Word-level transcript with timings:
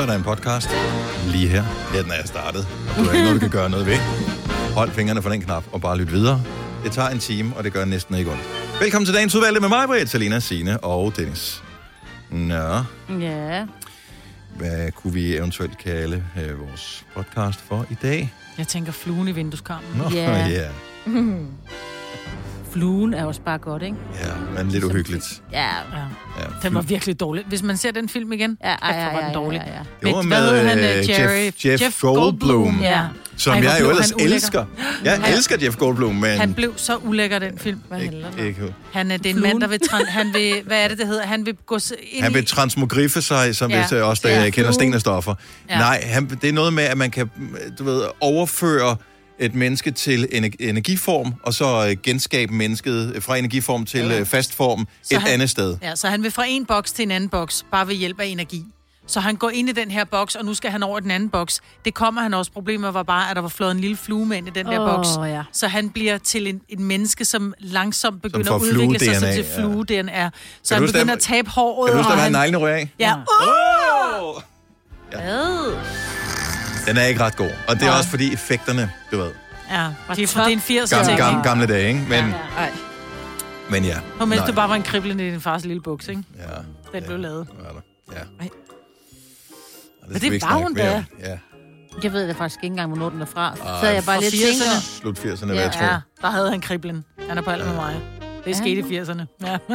så 0.00 0.04
er 0.04 0.10
der 0.10 0.16
en 0.16 0.22
podcast 0.22 0.68
lige 1.32 1.48
her. 1.48 1.64
Ja, 1.94 2.02
den 2.02 2.10
er 2.10 2.26
startet. 2.26 2.68
Og 2.90 3.04
du 3.04 3.08
er 3.08 3.12
ikke 3.12 3.24
noget, 3.24 3.34
du 3.34 3.40
kan 3.48 3.50
gøre 3.50 3.70
noget 3.70 3.86
ved. 3.86 3.96
Hold 4.74 4.90
fingrene 4.90 5.22
for 5.22 5.30
den 5.30 5.40
knap 5.40 5.64
og 5.72 5.80
bare 5.80 5.98
lyt 5.98 6.12
videre. 6.12 6.42
Det 6.84 6.92
tager 6.92 7.08
en 7.08 7.18
time, 7.18 7.56
og 7.56 7.64
det 7.64 7.72
gør 7.72 7.84
næsten 7.84 8.14
ikke 8.14 8.30
ondt. 8.30 8.42
Velkommen 8.80 9.06
til 9.06 9.14
dagens 9.14 9.34
udvalgte 9.34 9.60
med 9.60 9.68
mig, 9.68 9.86
Britt, 9.86 10.10
Selina, 10.10 10.40
Signe 10.40 10.84
og 10.84 11.16
Dennis. 11.16 11.62
Nå, 12.30 12.82
Ja. 13.20 13.66
hvad 14.56 14.92
kunne 14.92 15.12
vi 15.12 15.36
eventuelt 15.36 15.78
kalde 15.78 16.24
øh, 16.42 16.60
vores 16.68 17.04
podcast 17.14 17.60
for 17.68 17.86
i 17.90 17.94
dag? 18.02 18.34
Jeg 18.58 18.68
tænker 18.68 18.92
fluen 18.92 19.28
i 19.28 19.32
vindueskarmen. 19.32 19.88
Nå, 19.98 20.10
Ja. 20.14 20.46
ja. 20.56 20.68
Fluen 22.72 23.14
er 23.14 23.24
også 23.24 23.40
bare 23.40 23.58
godt, 23.58 23.82
ikke? 23.82 23.96
Ja, 24.20 24.62
men 24.62 24.72
lidt 24.72 24.84
uhyggeligt. 24.84 25.42
Ja. 25.52 25.58
Ja. 25.62 25.66
Ja, 26.38 26.44
Den 26.62 26.74
var 26.74 26.80
virkelig 26.82 27.20
dårlig. 27.20 27.44
Hvis 27.48 27.62
man 27.62 27.76
ser 27.76 27.90
den 27.90 28.08
film 28.08 28.32
igen, 28.32 28.58
Ja, 28.64 28.76
kæft, 28.76 28.96
hvor 29.10 29.12
var 29.20 29.24
den 29.26 29.34
dårlig. 29.34 29.62
Ja, 29.66 29.72
ja, 29.72 29.78
ja. 29.78 30.06
Det 30.08 30.16
var 30.16 30.22
Men 30.22 30.28
hvad 30.32 30.40
med, 30.52 30.60
hed 30.60 30.68
han, 30.68 30.78
øh, 30.78 30.98
øh, 30.98 31.08
Jerry? 31.10 31.48
Jeff- 31.50 31.68
Jeff 31.68 31.82
Jeff 31.82 32.00
Goldblum. 32.00 32.78
Ja. 32.82 33.00
Som 33.36 33.52
Ej, 33.54 33.60
hvor 33.60 33.70
jeg 33.70 33.80
jo 33.80 33.90
ellers 33.90 34.10
han 34.10 34.20
elsker. 34.20 34.64
Jeg 35.04 35.32
elsker 35.36 35.56
Jeff 35.62 35.76
Goldblum, 35.76 36.14
men... 36.14 36.38
Han 36.38 36.54
blev 36.54 36.72
så 36.76 36.96
ulækker, 36.96 37.38
den 37.38 37.58
film. 37.58 37.80
Hvad 37.88 37.98
handler 37.98 38.30
den 38.30 38.38
ikke, 38.46 38.48
ikke, 38.62 38.74
Han 38.92 39.10
er, 39.10 39.16
det 39.16 39.26
er 39.26 39.30
en 39.30 39.36
Fluen. 39.36 39.48
mand, 39.50 39.60
der 39.60 39.66
vil, 39.68 39.80
tran- 39.90 40.08
han 40.10 40.30
vil, 40.34 40.54
hvad 40.66 40.84
er 40.84 40.88
det, 40.88 40.98
det 40.98 41.06
hedder? 41.06 41.26
Han 41.26 41.46
vil 41.46 41.56
gå 41.66 41.78
ind 42.12 42.22
Han 42.22 42.34
vil 42.34 42.46
transmogriffe 42.46 43.22
sig, 43.22 43.56
som 43.56 43.70
Ja. 43.70 43.80
hvis 43.80 43.92
øh, 43.92 44.06
også 44.08 44.22
der 44.26 44.34
Ja, 44.34 44.42
ja, 44.44 44.50
kender 44.50 44.68
flue. 44.70 44.74
stenestoffer. 44.74 45.34
Ja. 45.68 45.74
Ja. 45.74 45.78
Nej, 45.80 46.02
han, 46.06 46.28
det 46.42 46.48
er 46.48 46.52
noget 46.52 46.72
med, 46.72 46.84
at 46.84 46.98
man 46.98 47.10
kan 47.10 47.30
du 47.78 47.84
ved, 47.84 48.02
overføre 48.20 48.96
et 49.40 49.54
menneske 49.54 49.90
til 49.90 50.28
ener- 50.32 50.50
energiform, 50.60 51.34
og 51.42 51.54
så 51.54 51.86
øh, 51.90 51.96
genskabe 52.02 52.54
mennesket 52.54 53.22
fra 53.22 53.36
energiform 53.36 53.84
til 53.86 54.00
Ja. 54.00 54.18
øh, 54.20 54.26
fastform 54.26 54.88
Så 55.02 55.14
et 55.14 55.20
han- 55.22 55.32
andet 55.32 55.50
sted. 55.50 55.76
Ja, 55.82 55.96
så 55.96 56.08
han 56.08 56.22
vil 56.22 56.30
fra 56.30 56.44
en 56.48 56.66
boks 56.66 56.92
til 56.92 57.02
en 57.02 57.10
anden 57.10 57.28
boks, 57.30 57.64
bare 57.72 57.88
ved 57.88 57.94
hjælp 57.94 58.20
af 58.20 58.26
energi. 58.26 58.64
Så 59.06 59.20
han 59.20 59.36
går 59.36 59.50
ind 59.50 59.68
i 59.68 59.72
den 59.72 59.90
her 59.90 60.04
boks, 60.04 60.34
og 60.34 60.44
nu 60.44 60.54
skal 60.54 60.70
han 60.70 60.82
over 60.82 60.98
i 60.98 61.02
den 61.02 61.10
anden 61.10 61.28
boks. 61.28 61.60
Det 61.84 61.94
kommer 61.94 62.20
han 62.22 62.34
også. 62.34 62.52
Problemet 62.52 62.94
var 62.94 63.02
bare, 63.02 63.30
at 63.30 63.36
der 63.36 63.42
var 63.42 63.48
flået 63.48 63.70
en 63.70 63.80
lille 63.80 63.96
flue 63.96 64.26
med 64.26 64.36
ind 64.36 64.46
i 64.48 64.50
den 64.50 64.66
der 64.66 64.96
boks. 64.96 65.08
ja. 65.30 65.42
Så 65.52 65.68
han 65.68 65.90
bliver 65.90 66.18
til 66.18 66.46
en, 66.46 66.60
et 66.68 66.78
menneske, 66.78 67.24
som 67.24 67.54
langsomt 67.58 68.22
begynder 68.22 68.46
får 68.46 68.54
at 68.56 68.60
udvikle 68.62 68.98
sig 68.98 69.14
flue-DNA, 69.16 69.32
til 69.34 69.44
ja. 69.56 69.60
flue-DNA. 69.60 70.30
Så 70.62 70.74
du 70.74 70.80
han 70.80 70.92
begynder 70.92 71.14
at 71.14 71.20
tabe 71.20 71.50
håret. 71.50 71.88
Kan 71.90 71.96
du 71.96 72.02
huske, 72.02 72.12
og 72.12 72.16
at 72.16 72.22
han 72.22 72.32
neglene 72.32 72.70
af? 72.70 72.90
Ja. 72.98 73.14
Oh! 73.14 74.42
Ad. 75.12 75.99
Den 76.86 76.96
er 76.96 77.04
ikke 77.04 77.20
ret 77.20 77.36
god. 77.36 77.50
Og 77.68 77.74
det 77.74 77.82
er 77.82 77.86
Nej. 77.86 77.98
også 77.98 78.10
fordi 78.10 78.32
effekterne, 78.32 78.90
du 79.12 79.16
ved, 79.16 79.30
Ja, 79.70 79.74
det 80.16 80.22
er, 80.22 80.26
for, 80.26 80.34
top. 80.38 80.44
det 80.44 80.52
er 80.52 80.56
en 80.56 80.60
80 80.60 80.90
gamle, 80.90 81.06
ting. 81.06 81.18
gamle, 81.18 81.42
gamle 81.42 81.66
dage, 81.66 81.88
ikke? 81.88 82.00
Men, 82.00 82.10
ja. 82.24 82.34
Ej. 82.58 82.72
men 83.70 83.84
ja. 83.84 83.98
Og 84.20 84.28
mens 84.28 84.42
det 84.46 84.54
bare 84.54 84.68
var 84.68 84.74
en 84.74 84.82
kriblen 84.82 85.20
i 85.20 85.30
din 85.30 85.40
fars 85.40 85.64
lille 85.64 85.82
buks, 85.82 86.08
ikke? 86.08 86.22
Ja. 86.38 86.98
Den 86.98 87.04
blev 87.06 87.18
lavet. 87.18 87.46
det 87.46 87.56
der. 87.58 88.14
Ja. 88.16 88.18
Ej. 88.40 88.48
Og 90.02 90.08
Men 90.12 90.20
det 90.20 90.42
var 90.42 90.54
hun 90.58 90.74
da. 90.74 91.04
Ja. 91.20 91.38
Jeg 92.02 92.12
ved 92.12 92.26
da 92.26 92.32
faktisk 92.32 92.60
ikke 92.62 92.72
engang, 92.72 92.88
hvornår 92.88 93.10
den 93.10 93.22
er 93.22 93.26
fra. 93.26 93.56
Så 93.56 93.62
er 93.86 93.90
jeg 93.90 94.04
bare 94.04 94.16
fra 94.16 94.20
lidt 94.22 94.34
tænker... 94.34 94.64
80'erne. 94.64 95.00
Slut 95.00 95.18
80'erne, 95.18 95.46
hvad 95.46 95.56
Ja. 95.56 95.62
jeg 95.62 95.72
tror. 95.72 95.82
Ja, 95.84 95.98
der 96.20 96.30
havde 96.30 96.50
han 96.50 96.60
kriblen. 96.60 97.04
Han 97.28 97.38
er 97.38 97.42
på 97.42 97.50
alder 97.50 97.66
med 97.66 97.74
mig. 97.74 98.00
Det 98.44 98.50
Ja. 98.50 98.52
skete 98.52 98.80
i 98.80 99.00
80'erne. 99.00 99.24
Ja. 99.46 99.58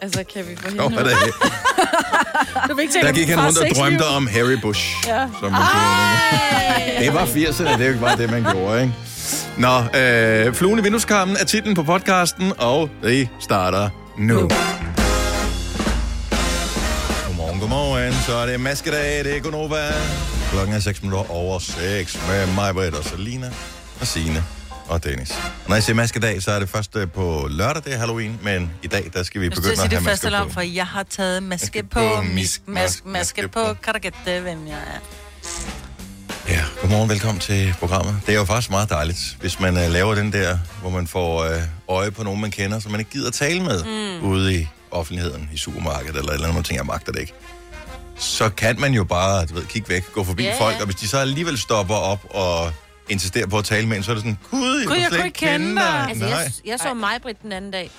Altså, 0.00 0.24
kan 0.32 0.48
vi 0.48 0.56
få 0.56 0.68
hende 0.68 0.82
Jo, 0.82 0.88
det? 0.88 0.96
Du 2.68 2.74
vil 2.74 2.82
ikke 2.82 3.06
Der 3.06 3.12
gik 3.12 3.28
han 3.28 3.46
rundt 3.46 3.58
og 3.58 3.66
drømte 3.76 4.04
om 4.04 4.26
Harry 4.26 4.60
Bush. 4.62 5.08
Ja. 5.08 5.26
Som 5.40 5.52
det 6.98 7.14
var 7.14 7.24
80'erne, 7.24 7.78
det 7.78 7.86
er 7.86 8.00
bare 8.00 8.16
det, 8.16 8.30
man 8.30 8.52
gjorde, 8.52 8.82
ikke? 8.82 8.94
Nå, 9.56 9.98
øh, 10.00 10.54
Fluen 10.54 10.78
i 10.78 10.82
vindueskarmen 10.82 11.36
er 11.40 11.44
titlen 11.44 11.74
på 11.74 11.82
podcasten, 11.82 12.52
og 12.58 12.90
vi 13.02 13.28
starter 13.40 13.90
nu. 14.18 14.34
Nu. 14.34 14.48
Godmorgen, 17.26 17.60
godmorgen. 17.60 18.14
Så 18.26 18.34
er 18.34 18.46
det 18.46 18.60
maskedag, 18.60 19.24
det 19.24 19.36
er 19.36 19.40
Gunova. 19.40 19.86
Klokken 20.52 20.74
er 20.74 20.80
6 20.80 21.02
minutter 21.02 21.30
over 21.30 21.58
6 21.58 22.18
med 22.28 22.46
mig, 22.54 22.74
Britt 22.74 22.94
og 22.94 23.04
Selina 23.04 23.50
og 24.00 24.06
Signe 24.06 24.44
og 24.88 25.04
Dennis. 25.04 25.30
Og 25.30 25.68
når 25.68 25.76
jeg 25.76 25.82
siger 25.82 25.96
maskedag, 25.96 26.42
så 26.42 26.50
er 26.50 26.58
det 26.58 26.68
først 26.68 26.96
øh, 26.96 27.10
på 27.10 27.46
lørdag, 27.50 27.82
det 27.84 27.94
er 27.94 27.98
Halloween, 27.98 28.40
men 28.42 28.70
i 28.82 28.86
dag, 28.86 29.10
der 29.12 29.22
skal 29.22 29.40
vi 29.40 29.46
Jeg 29.46 29.52
begynde 29.52 29.70
at 29.72 29.78
sige 29.78 29.88
have 29.88 29.98
det 29.98 30.08
første 30.08 30.26
masker 30.26 30.26
alarm, 30.26 30.46
på. 30.46 30.52
for 30.52 30.60
jeg 30.60 30.86
har 30.86 31.02
taget 31.02 31.42
maske 31.42 31.64
Maske 31.64 31.82
på, 31.82 32.00
på, 32.00 32.22
mask, 32.22 32.60
maske 32.66 33.08
maske 33.08 33.48
på. 33.48 33.74
på. 33.82 33.98
Gætte, 33.98 34.40
hvem 34.40 34.66
jeg 34.66 34.78
er? 34.94 35.00
Ja, 36.48 36.64
godmorgen, 36.80 37.08
velkommen 37.08 37.40
til 37.40 37.74
programmet. 37.78 38.20
Det 38.26 38.34
er 38.34 38.38
jo 38.38 38.44
faktisk 38.44 38.70
meget 38.70 38.90
dejligt, 38.90 39.36
hvis 39.40 39.60
man 39.60 39.76
uh, 39.76 39.92
laver 39.92 40.14
den 40.14 40.32
der, 40.32 40.58
hvor 40.80 40.90
man 40.90 41.06
får 41.06 41.44
uh, 41.44 41.50
øje 41.88 42.10
på 42.10 42.22
nogen, 42.22 42.40
man 42.40 42.50
kender, 42.50 42.78
som 42.78 42.90
man 42.90 43.00
ikke 43.00 43.10
gider 43.10 43.30
tale 43.30 43.62
med 43.62 43.84
mm. 43.84 44.28
ude 44.28 44.54
i 44.60 44.68
offentligheden, 44.90 45.50
i 45.54 45.56
supermarkedet 45.56 46.16
eller 46.16 46.28
et 46.28 46.34
eller 46.34 46.46
andet, 46.46 46.54
man 46.54 46.64
tænker, 46.64 46.82
jeg 46.82 46.86
magter 46.86 47.12
det 47.12 47.20
ikke. 47.20 47.34
Så 48.18 48.48
kan 48.48 48.80
man 48.80 48.92
jo 48.94 49.04
bare, 49.04 49.46
du 49.46 49.54
ved, 49.54 49.64
kigge 49.64 49.88
væk, 49.88 50.12
gå 50.12 50.24
forbi 50.24 50.42
yeah. 50.44 50.58
folk, 50.58 50.76
og 50.80 50.84
hvis 50.84 50.96
de 50.96 51.08
så 51.08 51.18
alligevel 51.18 51.58
stopper 51.58 51.94
op 51.94 52.20
og 52.30 52.72
insisterer 53.08 53.46
på 53.46 53.58
at 53.58 53.64
tale 53.64 53.86
med 53.88 53.96
en, 53.96 54.02
så 54.02 54.10
er 54.10 54.14
det 54.14 54.22
sådan, 54.24 54.38
gud, 54.50 54.78
jeg 54.78 54.86
Gud, 54.86 54.86
kunne 54.86 54.98
jeg 55.00 55.06
slet 55.08 55.20
kunne 55.20 55.26
ikke 55.26 55.38
kende 55.38 55.74
dig. 55.74 56.06
Altså, 56.08 56.24
Nej, 56.24 56.34
jeg, 56.38 56.50
jeg 56.64 56.78
så 56.80 56.94
Majbrit 56.94 57.42
den 57.42 57.52
anden 57.52 57.70
dag. 57.70 57.90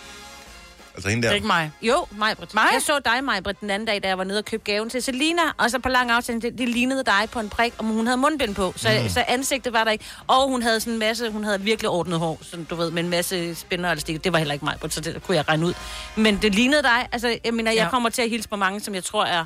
altså 0.95 1.09
hende 1.09 1.21
Det 1.21 1.27
er 1.27 1.31
der. 1.31 1.35
ikke 1.35 1.47
mig. 1.47 1.71
Jo, 1.81 2.05
Majbrit. 2.11 2.53
Mig? 2.53 2.63
Jeg 2.73 2.81
så 2.81 2.99
dig, 3.05 3.23
Majbrit, 3.23 3.59
den 3.61 3.69
anden 3.69 3.87
dag, 3.87 4.03
da 4.03 4.07
jeg 4.07 4.17
var 4.17 4.23
nede 4.23 4.39
og 4.39 4.45
købte 4.45 4.71
gaven 4.71 4.89
til 4.89 5.01
Selina. 5.03 5.41
Og 5.57 5.71
så 5.71 5.79
på 5.79 5.89
lang 5.89 6.11
afstand, 6.11 6.41
det, 6.41 6.57
det 6.57 6.69
lignede 6.69 7.03
dig 7.03 7.27
på 7.31 7.39
en 7.39 7.49
prik, 7.49 7.73
og 7.77 7.85
hun 7.85 8.05
havde 8.07 8.17
mundbind 8.17 8.55
på. 8.55 8.73
Så, 8.75 8.89
mm. 9.03 9.09
så 9.09 9.23
ansigtet 9.27 9.73
var 9.73 9.83
der 9.83 9.91
ikke. 9.91 10.05
Og 10.27 10.47
hun 10.49 10.61
havde 10.61 10.79
sådan 10.79 10.93
en 10.93 10.99
masse, 10.99 11.29
hun 11.31 11.43
havde 11.43 11.61
virkelig 11.61 11.89
ordnet 11.89 12.19
hår, 12.19 12.39
sådan, 12.41 12.65
du 12.65 12.75
ved, 12.75 12.91
med 12.91 13.03
en 13.03 13.09
masse 13.09 13.55
spænder 13.55 13.85
og 13.89 13.91
elastik. 13.93 14.23
Det 14.23 14.31
var 14.33 14.37
heller 14.37 14.53
ikke 14.53 14.65
Majbrit, 14.65 14.93
så 14.93 15.01
det 15.01 15.23
kunne 15.23 15.37
jeg 15.37 15.49
regne 15.49 15.65
ud. 15.65 15.73
Men 16.15 16.37
det 16.41 16.55
lignede 16.55 16.83
dig. 16.83 17.07
Altså, 17.11 17.37
jeg 17.45 17.53
mener, 17.53 17.71
jeg 17.71 17.83
Ja. 17.83 17.89
kommer 17.89 18.09
til 18.09 18.21
at 18.21 18.29
hilse 18.29 18.49
på 18.49 18.55
mange, 18.55 18.79
som 18.79 18.95
jeg 18.95 19.03
tror 19.03 19.25
er... 19.25 19.45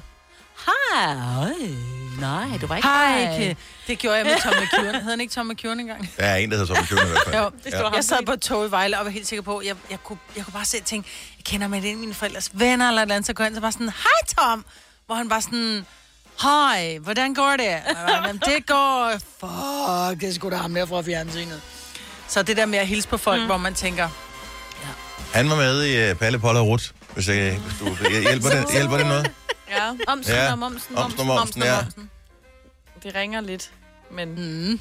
Hej. 0.66 1.53
Nej, 2.19 2.57
du 2.62 2.68
var 2.68 2.75
ikke 2.75 2.88
Hej, 2.88 3.34
ikke. 3.40 3.57
Det 3.88 4.00
gjorde 4.00 4.18
jeg 4.18 4.25
med 4.25 4.35
Tom 4.44 4.53
McEwan. 4.63 4.96
Hed 4.96 5.09
han 5.09 5.22
ikke 5.22 5.34
Tom 5.34 5.46
McEwan 5.47 5.79
engang? 5.79 6.09
Der 6.18 6.25
er 6.25 6.35
en, 6.35 6.51
der 6.51 6.57
hedder 6.57 6.75
Tom 6.75 6.85
Køben 6.85 7.06
i 7.06 7.09
hvert 7.09 7.22
fald. 7.25 7.35
Jo, 7.35 7.51
det 7.63 7.74
står 7.74 7.84
ham 7.84 7.94
Jeg 7.96 8.03
sad 8.03 8.18
på 8.18 8.25
på 8.25 8.31
et 8.34 8.41
tog 8.41 8.68
i 8.68 8.72
Vejle 8.72 9.00
og 9.00 9.06
var 9.06 9.12
helt 9.12 9.28
sikker 9.28 9.44
på, 9.44 9.62
jeg, 9.66 9.75
jeg, 9.90 10.03
kunne, 10.03 10.18
jeg 10.38 10.44
kunne 10.46 10.53
bare 10.53 10.66
se 10.66 10.81
ting. 10.81 11.06
Jeg 11.38 11.44
kender 11.46 11.68
med 11.68 11.81
det 11.81 11.97
mine 11.97 12.13
forældres 12.13 12.50
venner 12.53 12.88
eller 12.88 13.01
et 13.01 13.03
eller 13.06 13.16
andet, 13.16 13.28
så 13.28 13.34
går 13.34 13.44
jeg 13.44 13.50
ind, 13.50 13.56
så 13.56 13.62
bare 13.62 13.72
sådan, 13.72 13.90
hej 13.90 14.35
Tom! 14.38 14.66
Hvor 15.06 15.16
han 15.16 15.29
bare 15.29 15.41
sådan, 15.41 15.85
hej, 16.41 16.97
hvordan 16.97 17.34
går 17.34 17.51
det? 17.51 17.59
Og 17.59 17.66
jeg 17.68 17.84
var, 18.07 18.12
"Jamen, 18.28 18.41
det 18.45 18.66
går, 18.68 19.12
fuck, 19.12 20.22
det 20.22 20.30
er 20.30 20.34
sgu 20.34 20.50
da 20.50 20.56
ham 20.56 20.74
der 20.74 20.85
fra 20.85 21.01
fjernsynet. 21.01 21.62
Så 22.28 22.44
det 22.44 22.57
der 22.57 22.66
med 22.66 22.80
at 22.80 22.88
hilse 22.88 23.07
på 23.07 23.18
folk, 23.18 23.40
mm. 23.41 23.45
hvor 23.45 23.57
man 23.57 23.74
tænker, 23.74 24.09
Han 25.34 25.50
var 25.50 25.56
med 25.56 25.84
i 25.85 26.12
uh, 26.12 26.18
Palle, 26.18 26.40
Polle 26.40 26.59
og 26.59 26.68
Rut, 26.68 26.91
hvis, 27.13 27.28
jeg, 27.29 27.57
hvis 27.57 27.79
du 27.79 27.85
hjælper 28.09 28.50
det, 28.50 28.66
hjælper 28.72 28.97
det 28.97 29.06
noget? 29.07 29.31
Ja, 29.72 29.91
Omsen 30.07 30.34
Ja. 30.34 30.51
og 30.51 30.59
momsen. 30.59 30.96
Omsen 30.97 31.19
og 31.19 31.25
momsen, 31.25 31.63
ja. 31.63 31.78
det 33.03 33.16
ringer 33.16 33.41
lidt. 33.41 33.69
Men 34.12 34.29
mm. 34.35 34.79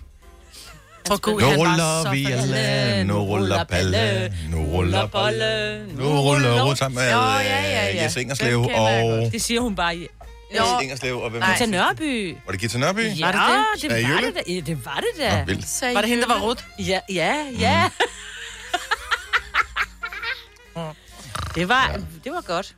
tror 1.05 1.17
Gud, 1.17 1.41
Nu 1.41 1.47
ruller 1.47 2.03
så 2.03 2.11
vi 2.11 2.25
alle, 2.27 3.05
nu 3.05 3.19
ruller 3.19 3.65
Palle, 3.65 4.35
nu 4.51 4.65
ruller 4.65 5.07
Palle, 5.07 5.87
nu 5.97 6.05
ruller 6.21 6.63
Rut 6.65 6.79
sammen 6.79 6.95
med 7.05 7.13
Jo, 7.13 7.19
ja, 7.19 7.41
ja, 7.43 7.89
øh, 7.91 7.97
ja. 7.97 8.03
Jes 8.03 8.17
Ingerslev 8.17 8.67
jeg 8.71 8.79
og... 8.81 9.33
Det 9.33 9.43
siger 9.43 9.61
hun 9.61 9.77
bare. 9.77 9.97
i- 9.97 10.09
Jes 10.55 10.83
Ingerslev 10.83 11.21
og 11.23 11.31
hvem 11.31 11.41
Nej. 11.41 11.57
Til 11.57 11.69
Nørby. 11.69 12.37
Var 12.47 12.53
det 12.53 12.61
Gita 12.61 12.79
Nørby? 12.79 12.99
Ja, 13.19 13.27
Var 13.27 13.33
det 13.33 13.41
det? 13.83 13.91
det 13.91 13.93
Er 13.93 13.97
I 14.09 14.13
var 14.13 14.21
det 14.21 14.35
da. 14.35 14.73
Det 14.73 14.85
var 14.87 15.01
det 15.01 15.19
da. 15.19 15.39
Nå, 15.39 15.45
vildt. 15.45 15.95
Var 15.95 16.01
det 16.01 16.11
hende, 16.11 16.23
der 16.23 16.35
var 16.35 16.41
rødt? 16.41 16.65
Ja, 16.79 17.01
ja, 17.09 17.37
ja. 17.59 17.89
Det 21.55 21.69
var, 21.69 22.01
det 22.25 22.33
var 22.33 22.41
godt. 22.41 22.77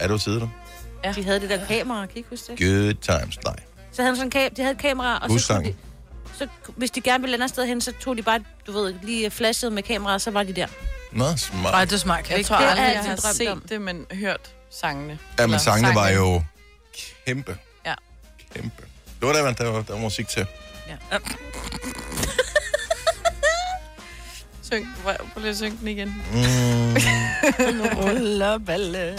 Er 0.00 0.08
du 0.08 0.18
til 0.18 0.40
dig? 0.40 0.50
De 1.14 1.24
havde 1.24 1.40
det 1.40 1.50
der 1.50 1.66
kamera, 1.66 2.06
kan 2.06 2.14
I 2.14 2.18
ikke 2.18 2.30
huske 2.30 2.56
det? 2.56 2.58
Good 2.58 2.94
times, 3.20 3.38
nej. 3.44 3.56
Så 3.92 4.02
havde 4.02 4.12
de 4.12 4.16
sådan 4.20 4.30
kam- 4.30 4.54
de 4.54 4.62
havde 4.62 4.74
et 4.74 4.80
kamera, 4.80 5.18
og 5.18 5.28
så, 5.28 5.32
Mustang. 5.32 5.64
kunne 5.64 5.72
de, 5.72 5.76
så 6.38 6.48
hvis 6.76 6.90
de 6.90 7.00
gerne 7.00 7.22
ville 7.22 7.34
et 7.36 7.40
andet 7.40 7.48
sted 7.50 7.66
hen, 7.66 7.80
så 7.80 7.92
tog 8.00 8.16
de 8.16 8.22
bare, 8.22 8.40
du 8.66 8.72
ved, 8.72 8.94
lige 9.02 9.30
flashet 9.30 9.72
med 9.72 9.82
kameraet, 9.82 10.22
så 10.22 10.30
var 10.30 10.42
de 10.42 10.52
der. 10.52 10.66
Nå, 11.12 11.24
Nej, 11.24 11.36
smart. 11.36 11.90
det 11.90 12.00
smager 12.00 12.22
jeg 12.28 12.38
ikke. 12.38 12.48
tror 12.48 12.56
Det 12.58 12.64
aldrig, 12.66 12.84
jeg 12.94 13.04
har 13.04 13.32
set 13.32 13.48
om. 13.50 13.60
det, 13.68 13.80
men 13.80 14.06
hørt 14.12 14.50
sangene. 14.70 15.18
Ja, 15.38 15.42
men 15.42 15.44
Eller 15.44 15.58
sangene 15.58 15.94
var 15.94 16.08
jo 16.08 16.42
kæmpe. 17.26 17.58
Ja. 17.86 17.94
Kæmpe. 18.54 18.82
Det 19.20 19.28
var 19.28 19.32
der, 19.32 19.52
der, 19.52 19.64
var, 19.70 19.82
der 19.82 19.92
var 19.92 20.00
musik 20.00 20.28
til. 20.28 20.46
Ja. 20.88 21.18
Syng, 24.72 24.86
prøv 25.04 25.14
lige 25.40 25.50
at 25.50 25.56
synge 25.56 25.76
den 25.80 25.88
igen. 25.88 26.08
Mm, 26.08 26.94
Ruller 28.02 28.58
balle. 28.58 29.18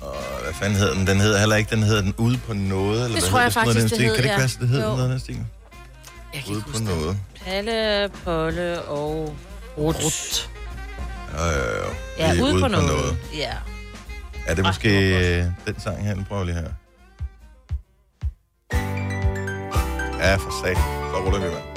og 0.00 0.16
hvad 0.44 0.54
fanden 0.54 0.78
hed 0.78 0.94
den? 0.94 1.06
Den 1.06 1.20
hedder 1.20 1.38
heller 1.38 1.56
ikke, 1.56 1.70
den 1.70 1.82
hedder 1.82 2.02
den 2.02 2.14
ude 2.18 2.38
på 2.46 2.52
noget. 2.52 2.92
Eller 2.92 3.02
Det 3.04 3.12
hvad 3.12 3.20
tror 3.22 3.28
hedder 3.28 3.42
jeg 3.42 3.52
Sådan 3.52 3.66
noget 3.66 3.76
faktisk, 3.76 3.82
den 3.82 3.82
det 3.82 3.90
stil? 3.90 3.98
Kan 3.98 4.08
hed, 4.08 4.16
det 4.16 4.24
ikke 4.24 4.40
passe, 4.40 4.58
det 4.60 4.68
hedder 4.68 4.84
Jo. 4.84 4.90
noget 4.90 5.02
af 5.04 5.08
den 5.10 5.20
stil? 5.20 5.44
Jeg 6.34 6.42
kan 6.46 6.54
Ude 6.54 6.62
på 6.62 6.78
noget. 6.78 7.16
Palle, 7.44 8.08
Polle 8.24 8.82
og 8.82 9.36
Rut. 9.78 10.50
Ja, 11.38 11.44
ja, 11.44 11.52
ja. 11.56 11.88
Ja, 12.18 12.36
er 12.38 12.42
ude, 12.42 12.60
på, 12.60 12.68
noget. 12.68 13.16
Ja. 13.34 13.52
Er 14.46 14.54
det 14.54 14.62
Ej, 14.64 14.68
måske 14.70 15.12
var 15.14 15.46
øh, 15.46 15.52
den 15.66 15.80
sang 15.80 16.04
her? 16.04 16.14
Nu 16.14 16.24
prøver 16.28 16.44
vi 16.44 16.50
lige 16.50 16.60
her. 16.62 16.70
Ja, 20.18 20.34
for 20.36 20.64
sat. 20.66 20.76
Så 20.76 21.22
ruller 21.24 21.38
vi, 21.40 21.46
mand. 21.46 21.75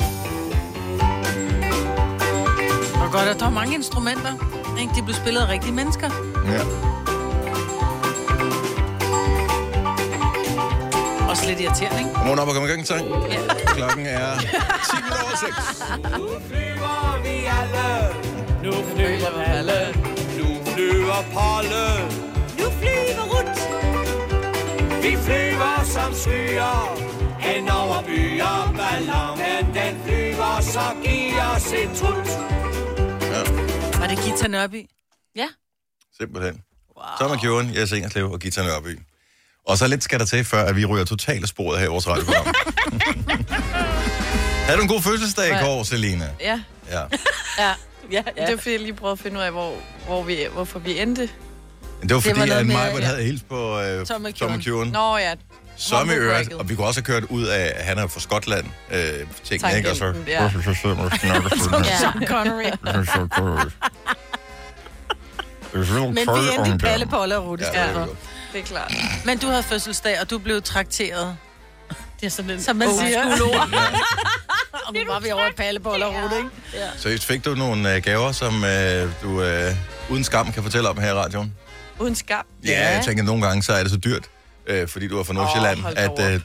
du 3.11 3.17
godt, 3.17 3.27
at 3.29 3.39
der 3.39 3.45
er 3.45 3.49
mange 3.49 3.75
instrumenter. 3.75 4.33
Ikke? 4.81 4.93
De 4.95 5.01
blev 5.03 5.15
spillet 5.15 5.41
af 5.41 5.49
rigtige 5.49 5.73
mennesker. 5.73 6.09
Ja. 6.53 6.61
Også 11.29 11.45
lidt 11.47 11.59
irriterende, 11.59 11.99
ikke? 11.99 12.11
Godmorgen 12.15 12.39
op 12.39 12.47
og 12.47 12.53
kom 12.53 12.63
i 12.63 12.67
gang, 12.67 12.87
sang. 12.87 13.07
Ja. 13.07 13.39
Klokken 13.65 14.05
er 14.05 14.39
10 14.39 14.47
over 15.21 15.35
6. 15.37 15.83
Nu 16.17 16.27
flyver 16.49 17.19
vi 17.23 17.35
alle. 17.59 17.87
Nu 18.63 18.71
flyver 18.95 19.41
alle. 19.41 19.79
Nu 20.39 20.47
flyver 20.73 21.19
Polle. 21.33 21.85
Nu 22.59 22.65
flyver 22.79 23.23
rundt. 23.33 23.59
Vi 25.03 25.17
flyver 25.17 25.83
som 25.83 26.13
skyer. 26.13 26.97
Hen 27.39 27.69
over 27.69 28.01
byer. 28.01 28.73
Ballonen 28.77 29.65
den 29.73 29.93
flyver, 30.05 30.61
så 30.61 30.85
giver 31.03 31.55
os 31.55 31.73
et 31.73 31.89
trut. 31.95 32.58
Var 34.09 34.15
det 34.15 34.23
Gita 34.23 34.47
Nørby? 34.47 34.89
Ja. 35.35 35.47
Simpelthen. 36.17 36.61
Wow. 36.97 37.05
Så 37.19 37.23
er 37.23 37.29
man 37.29 37.39
Kjøren, 37.39 37.75
Jes 37.75 37.91
Ingerslev 37.91 38.31
og 38.31 38.39
Gita 38.39 38.63
Nørby. 38.63 38.99
Og 39.67 39.77
så 39.77 39.87
lidt 39.87 40.03
skal 40.03 40.19
der 40.19 40.25
til, 40.25 40.43
før 40.45 40.63
at 40.63 40.75
vi 40.75 40.85
ryger 40.85 41.05
totalt 41.05 41.49
sporet 41.49 41.79
her 41.79 41.85
i 41.85 41.89
vores 41.89 42.07
radioprogram. 42.07 42.45
Havde 44.65 44.77
du 44.77 44.81
en 44.81 44.87
god 44.87 45.01
fødselsdag 45.01 45.61
i 45.61 45.65
går, 45.65 45.83
Selina? 45.83 46.29
Ja. 46.39 46.61
Ja. 46.91 46.99
Ja. 46.99 47.07
ja, 47.57 48.23
ja. 48.37 48.45
Det 48.45 48.51
var 48.51 48.57
fordi, 48.57 48.71
jeg 48.71 48.79
lige 48.79 48.93
prøvede 48.93 49.11
at 49.11 49.19
finde 49.19 49.37
ud 49.37 49.43
af, 49.43 49.51
hvor, 49.51 49.75
hvor 50.05 50.23
vi, 50.23 50.37
hvorfor 50.53 50.79
vi 50.79 50.99
endte. 50.99 51.29
Men 51.99 52.09
det 52.09 52.15
var 52.15 52.21
fordi, 52.21 52.39
var 52.39 52.45
noget 52.45 52.59
at 52.59 52.67
mig 52.67 52.93
ja. 52.99 53.05
havde 53.05 53.23
hils 53.23 53.43
på 53.43 53.79
øh, 53.79 54.05
Tom 54.05 54.21
McEwan. 54.21 54.87
Nå 54.87 55.17
ja, 55.17 55.35
Som 55.79 56.09
i 56.09 56.13
øvrigt, 56.13 56.53
og 56.53 56.69
vi 56.69 56.75
kunne 56.75 56.87
også 56.87 56.99
have 56.99 57.05
kørt 57.05 57.23
ud 57.23 57.45
af, 57.45 57.71
at 57.75 57.85
han 57.85 57.97
er 57.97 58.07
fra 58.07 58.19
Skotland, 58.19 58.65
øh, 58.91 58.99
ting, 59.43 59.75
ikke? 59.77 59.89
Og 59.91 59.95
så... 59.95 60.13
Ja. 60.27 60.51
Sean 61.99 62.27
Connery. 62.27 62.71
Men 65.73 66.15
vi 66.15 66.55
endte 66.57 66.71
i 66.75 66.77
Palle, 66.77 67.05
Polle 67.05 67.37
og 67.37 67.47
Rudi. 67.47 67.63
Ja, 67.73 67.81
Ja, 67.91 67.99
det 67.99 68.09
det 68.53 68.59
er 68.61 68.63
klart. 68.65 68.93
Men 69.25 69.37
du 69.37 69.47
havde 69.47 69.63
fødselsdag, 69.63 70.21
og 70.21 70.29
du 70.29 70.37
blev 70.37 70.61
trakteret, 70.61 71.37
Det 72.19 72.25
er 72.25 72.29
sådan 72.29 72.51
en 72.51 72.61
som 72.61 72.75
man 72.75 72.87
siger. 72.99 73.25
ord. 73.41 73.69
Og 74.87 74.93
nu 74.93 74.99
var 75.07 75.19
vi 75.19 75.31
over 75.31 75.47
i 75.47 75.51
Palle, 75.57 75.79
Polle 75.79 76.05
og 76.05 76.13
Rudi, 76.13 76.35
ikke? 76.37 76.49
Så 76.97 77.27
fik 77.27 77.45
du 77.45 77.55
nogle 77.55 77.95
øh, 77.95 78.01
gaver, 78.03 78.31
som 78.31 78.63
øh, 78.63 79.09
du 79.23 79.41
øh, 79.41 79.75
uden 80.09 80.23
skam 80.23 80.51
kan 80.51 80.63
fortælle 80.63 80.89
om 80.89 80.97
her 80.99 81.09
i 81.09 81.13
radioen? 81.13 81.53
Uden 81.99 82.15
skam. 82.15 82.45
Ja, 82.65 82.89
jeg 82.95 83.05
tænker, 83.05 83.23
at 83.23 83.25
nogle 83.27 83.47
gange 83.47 83.63
så 83.63 83.73
er 83.73 83.81
det 83.83 83.91
så 83.91 83.97
dyrt, 83.97 84.23
øh, 84.69 84.87
fordi 84.87 85.07
du 85.07 85.19
er 85.19 85.23
fra 85.23 85.33
Nordsjælland, 85.33 85.79
hold 85.79 85.97
at, 85.97 86.33
øh, 86.33 86.41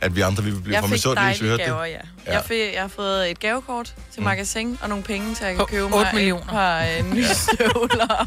at 0.00 0.16
vi 0.16 0.20
andre 0.20 0.42
vi 0.44 0.50
vil 0.50 0.60
blive 0.60 0.74
Jeg 0.74 0.82
for 0.82 0.88
fik 0.88 0.92
misundelige, 0.92 1.28
hvis 1.30 1.42
vi 1.42 1.46
hørte 1.48 1.64
gaver, 1.64 1.82
det. 1.84 1.90
ja. 1.90 1.98
Ja. 2.26 2.32
Jeg, 2.32 2.44
fik, 2.44 2.74
jeg 2.74 2.80
har 2.80 2.88
fået 2.88 3.30
et 3.30 3.40
gavekort 3.40 3.94
til 4.12 4.22
magasin 4.22 4.78
og 4.82 4.88
nogle 4.88 5.04
penge, 5.04 5.36
så 5.36 5.46
jeg 5.46 5.56
kan 5.56 5.66
købe 5.66 5.84
8 5.84 5.96
mig 5.98 6.10
millioner. 6.14 6.42
et 6.44 6.48
par 6.50 6.82
øh, 6.84 7.12
nye 7.14 7.24
støvler. 7.24 8.26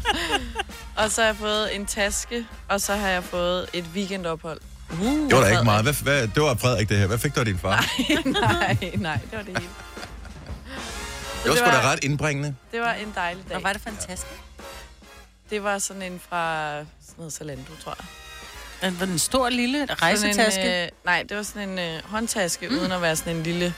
og 0.96 1.10
så 1.10 1.20
har 1.20 1.26
jeg 1.28 1.36
fået 1.36 1.76
en 1.76 1.86
taske, 1.86 2.46
og 2.68 2.80
så 2.80 2.94
har 2.96 3.08
jeg 3.08 3.24
fået 3.24 3.66
et 3.72 3.84
weekendophold. 3.94 4.60
Uh, 4.92 4.98
Det 5.06 5.32
var 5.32 5.40
da 5.40 5.46
ikke 5.50 5.64
meget. 5.64 5.82
Hvad, 5.82 5.94
hvad, 6.02 6.28
det 6.28 6.42
var 6.42 6.54
Frederik 6.54 6.88
det 6.88 6.98
her. 6.98 7.06
Hvad 7.06 7.18
fik 7.18 7.34
du 7.34 7.40
af 7.40 7.46
din 7.46 7.58
far? 7.58 7.84
nej, 8.24 8.76
nej, 8.96 9.18
det 9.30 9.32
var 9.38 9.42
det 9.42 9.58
hele. 9.58 9.60
det 11.42 11.44
var 11.44 11.50
det 11.50 11.58
sgu 11.58 11.66
da 11.66 11.70
var- 11.76 11.92
ret 11.92 12.04
indbringende. 12.04 12.54
Det 12.72 12.80
var 12.80 12.92
en 12.92 13.12
dejlig 13.14 13.44
dag. 13.48 13.56
Hvor 13.58 13.62
var 13.68 13.72
det 13.72 13.82
fantastisk. 13.82 14.26
Det 15.50 15.62
var 15.62 15.78
sådan 15.78 16.02
en 16.02 16.20
fra 16.28 16.70
sådan 16.78 16.84
noget 17.18 17.32
Zalando, 17.32 17.72
tror 17.84 17.94
jeg. 18.00 18.06
Den 18.82 19.00
var 19.00 19.06
en 19.06 19.18
stor 19.18 19.48
lille 19.48 19.78
Sådan 19.80 20.02
rejsetaske. 20.02 20.60
En, 20.62 20.82
øh, 20.84 20.88
nej, 21.04 21.24
det 21.28 21.36
var 21.36 21.42
sådan 21.42 21.68
en 21.68 21.78
øh, 21.78 22.00
håndtaske, 22.04 22.68
mm. 22.68 22.78
uden 22.78 22.92
at 22.92 23.02
være 23.02 23.16
sådan 23.16 23.36
en 23.36 23.42
lille... 23.42 23.74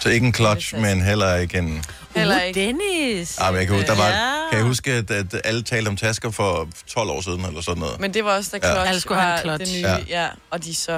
Så 0.00 0.08
ikke 0.08 0.26
en 0.26 0.34
clutch, 0.34 0.76
men 0.76 1.02
heller 1.02 1.34
ikke 1.36 1.58
en... 1.58 1.84
Heller 2.16 2.36
Uh, 2.36 2.42
ikke. 2.44 2.60
Dennis. 2.60 3.38
Ah, 3.38 3.52
men 3.52 3.58
jeg 3.58 3.66
kan, 3.66 3.76
huske, 3.76 3.86
der 3.90 3.96
var, 3.96 4.08
Ja. 4.08 4.48
kan 4.50 4.58
jeg 4.58 4.66
huske, 4.66 4.92
at, 4.92 5.10
at 5.10 5.40
alle 5.44 5.62
talte 5.62 5.88
om 5.88 5.96
tasker 5.96 6.30
for 6.30 6.68
12 6.86 7.10
år 7.10 7.20
siden, 7.20 7.44
eller 7.44 7.60
sådan 7.60 7.80
noget. 7.80 8.00
Men 8.00 8.14
det 8.14 8.24
var 8.24 8.36
også, 8.36 8.50
da 8.58 8.66
Ja. 8.68 8.72
Clutch 8.74 8.88
Alle 8.88 9.00
skulle 9.00 9.20
have 9.20 9.30
var 9.32 9.36
en 9.36 9.42
Clutch. 9.58 9.72
det 9.74 9.82
nye. 9.82 9.88
Ja. 9.90 9.96
Ja. 10.08 10.22
ja. 10.22 10.28
Og 10.50 10.64
de 10.64 10.74
så... 10.74 10.92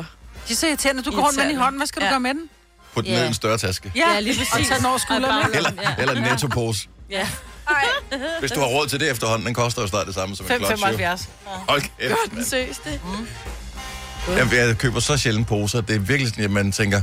De 0.49 0.53
er 0.53 0.57
så 0.57 0.67
irriterende. 0.67 1.03
Du 1.03 1.11
går 1.11 1.23
rundt 1.23 1.37
med 1.37 1.45
den 1.45 1.53
i 1.53 1.57
hånden. 1.57 1.79
Hvad 1.79 1.87
skal 1.87 2.01
du 2.03 2.07
Ja. 2.07 2.13
gøre 2.13 2.21
med 2.21 2.31
den? 2.35 2.49
Put 2.95 3.05
den 3.05 3.13
Ja. 3.13 3.19
ned 3.19 3.25
i 3.25 3.29
en 3.29 3.35
større 3.35 3.59
taske. 3.59 3.93
Ja, 3.97 4.21
lige 4.21 4.39
præcis. 4.39 4.53
Og 4.55 4.61
tage 4.67 4.79
den 4.79 4.87
over 4.87 4.99
skuldrene. 4.99 5.29
Og 5.39 5.51
Eller, 5.57 5.71
Ja. 5.83 5.95
eller 5.99 6.15
en 6.15 6.23
nettopose. 6.23 6.89
Ja. 7.11 7.29
Hvis 8.41 8.51
du 8.53 8.61
har 8.61 8.67
råd 8.67 8.87
til 8.87 9.01
det 9.01 9.11
efterhånden, 9.11 9.47
den 9.47 9.55
koster 9.55 9.83
jo 9.83 9.89
snart 9.89 10.07
det 10.07 10.15
samme 10.15 10.37
som 10.37 10.47
en 10.47 10.53
clutch. 10.65 10.83
jo. 10.83 10.89
5,75. 10.89 11.29
Hold 11.69 11.81
kæft, 11.81 11.93
Gør 12.01 12.15
den 12.27 12.35
mand. 12.35 12.45
seriøst 12.47 12.85
det? 12.85 13.01
Jeg, 14.37 14.49
jeg 14.53 14.79
køber 14.79 15.01
så 15.01 15.17
sjældent 15.17 15.47
poser. 15.49 15.81
Det 15.81 15.97
er 15.97 16.01
virkelig 16.01 16.29
sådan, 16.29 16.45
at 16.45 16.51
man 16.51 16.73
tænker... 16.73 17.03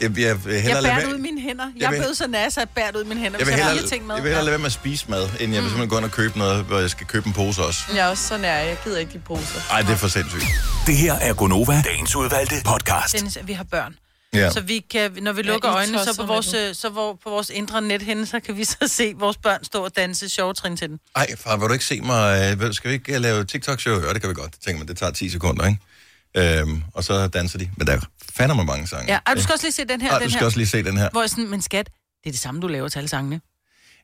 Jeg, 0.00 0.10
jeg, 0.10 0.18
jeg, 0.18 0.36
Jeg 0.52 0.62
hellere 0.62 0.82
lade 0.82 0.82
bærer 0.82 0.94
det 0.98 1.06
være- 1.06 1.14
ud 1.14 1.18
i 1.18 1.22
mine 1.22 1.40
hænder. 1.40 1.64
Jeg 1.64 1.72
Jeg 1.80 1.86
er 1.86 1.90
vil- 1.90 1.98
blevet 1.98 2.16
så 2.16 2.26
nas, 2.26 2.56
at 2.56 2.60
jeg 2.60 2.68
bærer 2.68 2.86
det 2.90 2.96
ud 2.96 3.04
i 3.04 3.08
mine 3.08 3.20
hænder, 3.20 3.38
jeg 3.38 3.44
hvis 3.44 3.52
vil 3.52 3.56
jeg 3.58 3.64
har 3.64 3.70
hellere, 3.70 3.88
fire 3.88 3.96
ting 3.96 4.06
med. 4.06 4.14
jeg 4.14 4.24
vil 4.24 4.28
hellere 4.28 4.44
lade 4.44 4.50
være 4.50 4.58
med 4.58 4.66
at 4.66 4.72
spise 4.72 5.04
mad, 5.08 5.22
end 5.22 5.30
jeg 5.40 5.48
vil 5.48 5.56
simpelthen 5.70 5.88
gå 5.88 5.96
ind 5.96 6.04
og 6.04 6.10
købe 6.10 6.38
noget, 6.38 6.64
hvor 6.64 6.78
jeg 6.78 6.90
skal 6.90 7.06
købe 7.06 7.26
en 7.26 7.32
pose 7.32 7.62
også. 7.64 7.80
Jeg 7.94 7.98
er 8.06 8.08
også 8.10 8.28
så 8.28 8.36
nær. 8.36 8.56
Jeg 8.56 8.76
gider 8.84 8.98
ikke 8.98 9.12
de 9.12 9.18
poser. 9.18 9.60
Ej, 9.70 9.80
det 9.82 9.90
er 9.90 9.96
for 9.96 10.08
sindssygt. 10.08 10.44
Det 10.86 10.96
her 10.96 11.14
er 11.14 11.34
Gonova, 11.34 11.82
dagens 11.84 12.16
udvalgte 12.16 12.54
podcast. 12.64 13.14
Dennis, 13.16 13.38
vi 13.44 13.52
har 13.52 13.64
børn. 13.64 13.94
Ja. 14.34 14.50
Så 14.50 14.60
vi 14.60 14.78
kan, 14.90 15.12
når 15.22 15.32
vi 15.32 15.42
Ja, 15.42 15.46
lukker 15.48 15.68
I 15.68 15.72
øjnene, 15.72 15.98
så 16.04 16.16
på 16.16 16.26
vores, 16.26 16.46
den. 16.46 16.68
øh, 16.68 16.74
så 16.74 16.88
hvor, 16.88 17.18
på 17.24 17.30
vores 17.30 17.50
indre 17.50 17.82
nethænde, 17.82 18.26
så 18.26 18.40
kan 18.40 18.56
vi 18.56 18.64
så 18.64 18.76
se 18.86 19.14
vores 19.18 19.36
børn 19.36 19.64
stå 19.64 19.84
og 19.84 19.96
danse 19.96 20.28
sjove 20.28 20.54
trin 20.54 20.76
til 20.76 20.88
den. 20.88 20.98
Ej, 21.16 21.26
far, 21.38 21.56
vil 21.56 21.68
du 21.68 21.72
ikke 21.72 21.84
se 21.84 22.00
mig... 22.00 22.56
øh, 22.62 22.74
Skal 22.74 22.88
vi 22.90 22.94
ikke 22.94 23.14
øh, 23.14 23.20
lave 23.20 23.44
TikTok-show? 23.44 24.00
Ja, 24.06 24.12
det 24.12 24.20
kan 24.20 24.30
vi 24.30 24.34
godt. 24.34 24.52
Det 24.54 24.60
tænker 24.60 24.78
man, 24.78 24.88
det 24.88 24.96
tager 24.96 25.12
10 25.12 25.28
sekunder, 25.30 25.66
ikke? 25.66 26.58
Øhm, 26.60 26.82
og 26.94 27.04
så 27.04 27.28
danser 27.28 27.58
de. 27.58 27.70
Men 27.76 27.86
der 27.86 27.98
fandme 28.34 28.54
mig 28.54 28.66
mange 28.66 28.86
sange. 28.88 29.12
Ja, 29.12 29.18
og 29.26 29.36
du 29.36 29.42
skal 29.42 29.52
også 29.52 29.64
lige 29.66 29.72
se 29.72 29.84
den 29.84 30.00
her. 30.00 30.10
Ej, 30.10 30.18
den 30.18 30.26
du 30.26 30.30
skal 30.30 30.40
her 30.40 30.46
også 30.46 30.58
lige 30.58 30.68
se 30.68 30.82
den 30.82 30.96
her. 30.98 31.08
Hvor 31.12 31.20
jeg 31.20 31.30
sådan, 31.30 31.48
men 31.50 31.62
skat, 31.62 31.86
det 32.24 32.28
er 32.28 32.32
det 32.32 32.40
samme, 32.40 32.60
du 32.60 32.66
laver 32.66 32.88
til 32.88 32.98
alle 32.98 33.08
sangene. 33.08 33.40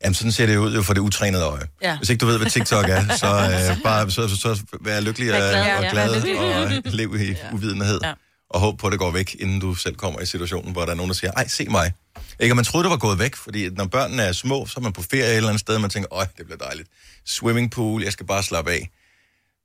Jamen, 0.05 0.15
sådan 0.15 0.33
ser 0.33 0.47
det 0.47 0.57
ud 0.57 0.75
jo 0.75 0.83
for 0.83 0.95
det 0.95 1.01
utrænede 1.01 1.45
øje. 1.45 1.67
Ja. 1.83 1.97
Hvis 1.99 2.11
ikke 2.11 2.21
du 2.21 2.27
ved, 2.27 2.39
hvad 2.39 2.51
TikTok 2.51 2.85
er, 2.89 3.17
så 3.17 3.27
øh, 3.71 3.83
bare 3.91 4.11
så, 4.11 4.29
så, 4.29 4.37
så 4.37 4.63
vær 4.81 5.01
lykkelig 5.01 5.31
og, 5.33 5.37
glad, 5.39 5.51
og 5.77 5.83
ja. 5.83 5.91
glad 5.91 6.09
Vær 6.09 6.15
lykkelig. 6.17 6.39
og 6.41 6.73
øh, 6.73 6.83
lev 6.85 7.17
i 7.21 7.35
uvidenhed. 7.53 8.01
Ja. 8.05 8.13
Og 8.51 8.61
håbe 8.61 8.77
på, 8.77 8.87
at 8.87 8.91
det 8.91 8.99
går 8.99 9.11
væk, 9.11 9.37
inden 9.41 9.61
du 9.61 9.75
selv 9.75 9.97
kommer 9.97 10.21
i 10.21 10.27
situationen, 10.27 10.73
hvor 10.73 10.85
der 10.85 10.93
er 10.93 10.97
nogen, 10.97 11.09
der 11.09 11.15
siger, 11.15 11.33
ej, 11.33 11.49
se 11.49 11.65
mig. 11.69 11.93
Ikke, 12.41 12.53
og 12.53 12.57
man 12.57 12.65
troede, 12.65 12.85
det 12.85 12.91
var 12.91 12.97
gået 12.97 13.19
væk, 13.19 13.37
fordi 13.37 13.69
når 13.71 13.85
børnene 13.85 14.23
er 14.23 14.33
små, 14.33 14.67
så 14.67 14.75
er 14.77 14.81
man 14.83 14.93
på 14.93 15.03
ferie 15.03 15.31
et 15.31 15.37
eller 15.37 15.49
andet 15.49 15.61
sted, 15.61 15.75
og 15.75 15.81
man 15.81 15.91
tænker, 15.91 16.13
øj, 16.13 16.27
det 16.39 16.45
bliver 16.47 16.59
dejligt. 16.59 16.89
Swimmingpool, 17.27 18.03
jeg 18.03 18.13
skal 18.13 18.27
bare 18.27 18.43
slappe 18.43 18.71
af. 18.71 18.91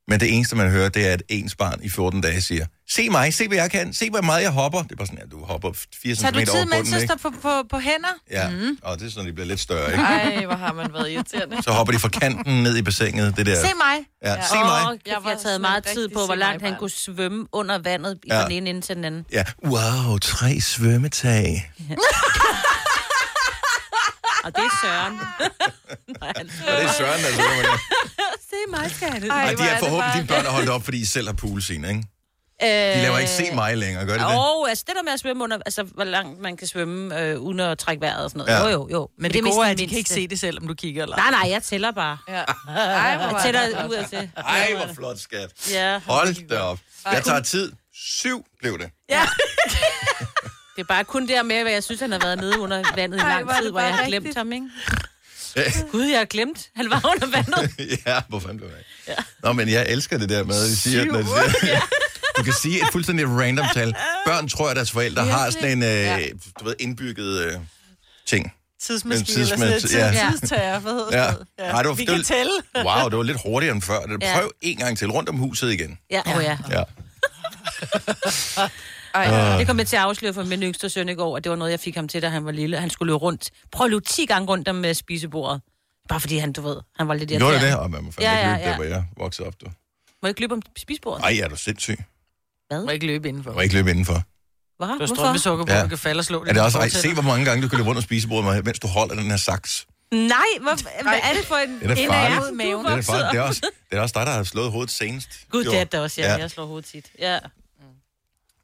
Men 0.07 0.19
det 0.19 0.33
eneste, 0.35 0.55
man 0.55 0.69
hører, 0.69 0.89
det 0.89 1.07
er, 1.07 1.13
at 1.13 1.23
ens 1.29 1.55
barn 1.55 1.79
i 1.83 1.89
14 1.89 2.21
dage 2.21 2.41
siger, 2.41 2.65
se 2.89 3.09
mig, 3.09 3.33
se 3.33 3.47
hvad 3.47 3.57
jeg 3.57 3.71
kan, 3.71 3.93
se 3.93 4.09
hvor 4.09 4.21
meget 4.21 4.41
jeg 4.43 4.51
hopper. 4.51 4.83
Det 4.83 4.91
er 4.91 4.95
bare 4.95 5.07
sådan, 5.07 5.19
at 5.23 5.31
du 5.31 5.43
hopper 5.43 5.71
4 6.01 6.15
cm 6.15 6.21
Tager 6.21 6.31
du 6.31 6.37
over 6.37 6.45
tid, 6.45 6.51
bunden, 6.53 6.69
mens 6.69 6.91
jeg 6.91 7.01
ikke? 7.01 7.13
står 7.19 7.29
på, 7.31 7.35
på, 7.41 7.63
på 7.69 7.79
hænder? 7.79 8.13
Ja, 8.31 8.49
mm. 8.49 8.77
og 8.83 8.99
det 8.99 9.05
er 9.05 9.09
sådan, 9.11 9.21
at 9.21 9.27
de 9.27 9.33
bliver 9.33 9.47
lidt 9.47 9.59
større, 9.59 9.91
ikke? 9.91 10.03
Ej, 10.03 10.45
hvor 10.45 10.55
har 10.55 10.73
man 10.73 10.93
været 10.93 11.11
irriterende. 11.11 11.63
Så 11.63 11.71
hopper 11.71 11.93
de 11.93 11.99
fra 11.99 12.09
kanten 12.09 12.63
ned 12.63 12.77
i 12.77 12.81
bassinet, 12.81 13.37
det 13.37 13.45
der. 13.45 13.55
Se 13.55 13.61
mig. 13.75 14.05
Ja, 14.23 14.41
se 14.41 14.55
Åh, 14.55 14.65
mig. 14.65 14.99
jeg, 15.05 15.15
har 15.23 15.37
taget 15.43 15.61
meget 15.61 15.85
en 15.87 15.93
tid 15.95 16.09
på, 16.09 16.25
hvor 16.25 16.33
se 16.35 16.39
langt 16.39 16.61
mig 16.61 16.71
han 16.71 16.79
kunne 16.79 16.89
svømme 16.89 17.45
under 17.51 17.77
vandet 17.77 18.19
Ja. 18.27 18.39
fra 18.39 18.43
den 18.43 18.51
ene 18.51 18.69
ende 18.69 18.81
til 18.81 18.95
den 18.95 19.05
anden. 19.05 19.25
Ja, 19.31 19.43
wow, 19.65 20.17
tre 20.17 20.61
svømmetag. 20.61 21.71
Og 24.43 24.51
det 24.55 24.63
er 24.63 24.77
Søren. 24.83 25.13
Nej, 25.13 26.31
han- 26.37 26.49
Og 26.67 26.81
det 26.81 26.83
er 26.89 26.93
Søren, 26.93 27.19
der 27.23 27.29
der. 28.71 28.77
Se 28.77 28.81
mig, 28.81 28.91
skal 28.91 29.31
Ej, 29.31 29.43
Ej, 29.43 29.53
de 29.53 29.63
er 29.63 29.69
det 29.69 29.79
forhåbentlig, 29.79 30.13
dine 30.15 30.27
børn 30.27 30.45
er 30.45 30.49
holdt 30.49 30.69
op, 30.69 30.83
fordi 30.83 31.01
I 31.01 31.05
selv 31.05 31.27
har 31.27 31.33
poolscene, 31.33 31.87
ikke? 31.89 32.03
Øh, 32.63 32.69
De 32.69 33.01
laver 33.01 33.17
ikke 33.17 33.31
se 33.31 33.51
mig 33.53 33.77
længere, 33.77 34.05
gør 34.05 34.13
de 34.13 34.19
det? 34.19 34.27
Og 34.27 34.69
altså 34.69 34.83
det 34.87 34.95
der 34.95 35.03
med 35.03 35.11
at 35.13 35.19
svømme 35.19 35.43
under, 35.43 35.57
altså 35.65 35.83
hvor 35.83 36.03
langt 36.03 36.41
man 36.41 36.57
kan 36.57 36.67
svømme 36.67 37.19
øh, 37.21 37.39
uden 37.39 37.59
at 37.59 37.77
trække 37.77 38.01
vejret 38.01 38.23
og 38.23 38.29
sådan 38.29 38.37
noget. 38.39 38.51
Ja. 38.59 38.65
Ja. 38.65 38.71
Jo, 38.71 38.79
jo, 38.79 38.87
jo. 38.91 39.09
Men 39.17 39.31
det, 39.31 39.39
er 39.39 39.43
mest 39.43 39.55
gode 39.55 39.67
er, 39.67 39.71
at 39.71 39.77
de 39.77 39.87
kan 39.87 39.97
ikke 39.97 40.09
se 40.09 40.27
det 40.27 40.39
selv, 40.39 40.57
om 40.61 40.67
du 40.67 40.73
kigger. 40.73 41.03
Eller? 41.03 41.15
Nej, 41.15 41.31
nej, 41.31 41.49
jeg 41.51 41.63
tæller 41.63 41.91
bare. 41.91 42.17
Ja. 42.29 42.33
Ej, 42.77 43.17
hvor 43.17 43.25
Jeg 43.25 43.33
det 43.33 43.41
tæller 43.43 43.87
ud 43.89 43.93
af 43.93 44.09
til. 44.09 44.29
Ej, 44.37 44.73
hvor 44.75 44.93
flot, 44.93 45.19
skat. 45.19 45.49
Ja. 45.71 45.99
Hold 45.99 46.47
da 46.49 46.59
op. 46.59 46.79
Jeg 47.11 47.23
tager 47.23 47.41
tid. 47.41 47.71
Syv 47.95 48.45
blev 48.59 48.79
det. 48.79 48.89
Det 50.75 50.81
er 50.81 50.85
bare 50.87 51.03
kun 51.03 51.27
der 51.27 51.43
med, 51.43 51.61
hvad 51.61 51.71
jeg 51.71 51.83
synes, 51.83 52.01
han 52.01 52.11
har 52.11 52.19
været 52.19 52.39
nede 52.39 52.59
under 52.59 52.83
vandet 52.95 53.17
i 53.17 53.21
lang 53.21 53.43
hvor 53.43 53.53
er 53.53 53.57
tid, 53.57 53.65
det 53.65 53.71
hvor 53.73 53.79
jeg 53.81 53.95
har 53.95 54.05
glemt 54.05 54.25
rigtigt. 54.25 54.37
ham, 54.37 54.51
ikke? 54.51 54.69
Gud, 55.91 56.03
jeg 56.05 56.17
har 56.17 56.25
glemt. 56.25 56.69
Han 56.75 56.89
var 56.89 57.01
under 57.15 57.27
vandet. 57.37 57.71
ja, 58.07 58.21
hvor 58.29 58.39
fanden 58.39 58.57
blev 58.57 58.69
det? 58.69 58.77
Ja. 59.07 59.13
Nå, 59.43 59.53
men 59.53 59.69
jeg 59.69 59.85
elsker 59.89 60.17
det 60.17 60.29
der 60.29 60.43
med, 60.43 60.55
at 60.63 60.69
de 60.69 60.75
siger, 60.75 61.05
når 61.05 61.17
de 61.21 61.25
siger, 61.61 61.79
du 62.37 62.43
kan 62.43 62.53
sige 62.61 62.77
et 62.81 62.87
fuldstændig 62.91 63.27
random 63.27 63.65
tal. 63.73 63.95
Børn 64.25 64.49
tror, 64.49 64.69
at 64.69 64.75
deres 64.75 64.91
forældre 64.91 65.25
har 65.25 65.49
sådan 65.49 65.71
en, 65.71 65.83
øh, 65.83 66.19
du 66.59 66.65
ved, 66.65 66.75
indbygget 66.79 67.41
øh, 67.45 67.53
ting. 68.25 68.53
Tidsmaskine 68.81 69.35
En 69.35 69.41
eller 69.41 69.57
sådan 69.57 69.99
noget. 69.99 70.15
ja. 70.15 70.29
Tidstager, 70.31 70.79
hvad 70.79 70.91
hedder 70.91 71.17
Ja. 71.25 71.31
noget? 71.31 71.47
Ej, 71.57 71.81
det 71.81 71.89
var- 71.89 71.93
Vi 71.95 72.01
det 72.01 72.07
kan 72.07 72.17
var- 72.17 72.23
tælle. 72.23 72.51
Wow, 72.75 73.09
det 73.09 73.17
var 73.17 73.23
lidt 73.23 73.37
hurtigere 73.45 73.73
end 73.75 73.81
før. 73.81 73.99
Ja. 74.21 74.35
Prøv 74.39 74.51
en 74.61 74.77
gang 74.77 74.97
til 74.97 75.11
rundt 75.11 75.29
om 75.29 75.35
huset 75.35 75.71
igen. 75.71 75.97
Ja, 76.11 76.21
oh, 76.37 76.43
ja. 76.43 76.57
Ja. 76.71 76.83
Ej, 79.13 79.57
det 79.57 79.67
kom 79.67 79.77
jeg 79.79 79.87
til 79.87 79.95
at 79.95 80.01
afsløre 80.01 80.33
for 80.33 80.43
min 80.43 80.63
yngste 80.63 80.89
søn 80.89 81.09
i 81.09 81.13
går, 81.13 81.37
at 81.37 81.43
det 81.43 81.49
var 81.49 81.55
noget, 81.55 81.71
jeg 81.71 81.79
fik 81.79 81.95
ham 81.95 82.07
til, 82.07 82.21
da 82.21 82.29
han 82.29 82.45
var 82.45 82.51
lille. 82.51 82.77
Han 82.79 82.89
skulle 82.89 83.07
løbe 83.09 83.17
rundt. 83.17 83.49
Prøv 83.71 83.85
at 83.85 83.91
løbe 83.91 84.05
10 84.05 84.25
gange 84.25 84.47
rundt 84.47 84.67
om 84.67 84.75
med 84.75 84.93
spisebordet. 84.93 85.61
Bare 86.09 86.19
fordi 86.19 86.37
han, 86.37 86.53
du 86.53 86.61
ved, 86.61 86.77
han 86.97 87.07
var 87.07 87.13
lidt 87.13 87.29
Gjorde 87.29 87.43
irriterende. 87.45 87.65
det 87.67 87.73
det? 87.73 87.79
Og 87.83 87.91
man 87.91 88.03
må 88.03 88.11
fandme 88.11 88.29
Ja, 88.31 88.37
ikke 88.37 88.49
ja, 88.49 88.53
løbe 88.55 88.63
der, 88.63 88.69
ja. 88.69 88.75
hvor 88.75 88.83
jeg 88.85 89.05
voksede 89.17 89.47
op. 89.47 89.53
Du. 89.61 89.65
Må 89.65 89.71
jeg 90.23 90.29
ikke 90.29 90.41
løbe 90.41 90.53
om 90.53 90.61
spisebordet? 90.77 91.23
Ej, 91.25 91.39
er 91.43 91.47
du 91.47 91.55
sindssyg? 91.55 91.97
Må 92.71 92.89
ikke 92.89 93.05
løbe 93.05 93.27
indenfor. 93.29 93.53
Må 93.53 93.59
ikke 93.59 93.75
løbe 93.75 93.89
indenfor. 93.89 94.13
Hvad? 94.13 94.87
Du 94.87 94.91
har 94.91 94.97
Hvorfor? 94.97 95.15
strømpesukker 95.15 95.65
på, 95.65 95.71
Ja. 95.71 95.77
ja. 95.77 95.83
du 95.83 95.89
kan 95.89 95.97
falde 95.97 96.19
og 96.19 96.25
slå 96.25 96.43
det. 96.43 96.49
Er 96.49 96.53
det 96.53 96.61
også, 96.63 96.77
ej, 96.79 96.89
se 96.89 97.13
hvor 97.13 97.21
mange 97.21 97.45
gange 97.45 97.63
du 97.63 97.67
kan 97.67 97.77
løbe 97.77 97.87
rundt 97.89 97.97
om 97.97 98.01
spisebordet, 98.03 98.65
mens 98.65 98.79
du 98.79 98.87
holder 98.87 99.15
den 99.15 99.29
her 99.29 99.37
saks. 99.37 99.85
Nej, 100.11 100.37
hvad, 100.61 101.03
hvad 101.03 101.13
er 101.23 101.33
det 101.37 101.45
for 101.45 101.55
en... 101.55 101.79
Det 101.79 101.91
er 101.91 101.95
en 101.95 102.07
farligt. 102.09 102.45
ærm, 102.47 102.53
maven. 102.53 102.85
du 102.85 102.91
Det 102.91 102.97
er, 102.97 103.01
faktisk, 103.01 103.31
det, 103.31 103.37
er 103.37 103.41
også, 103.41 103.61
det 103.89 103.97
er 103.97 104.01
også 104.01 104.13
dig, 104.19 104.25
der 104.25 104.31
har 104.31 104.43
slået 104.43 104.71
hovedet 104.71 104.91
senest. 104.91 105.29
Gud, 105.51 105.63
Jo. 105.65 105.71
det 105.71 105.79
er 105.79 105.83
det 105.83 105.99
også, 105.99 106.21
ja. 106.21 106.27
Ja. 106.27 106.33
ja. 106.33 106.39
Jeg 106.39 106.51
slår 106.51 106.65
hovedet 106.65 106.85
tit. 106.85 107.05
Ja. 107.19 107.39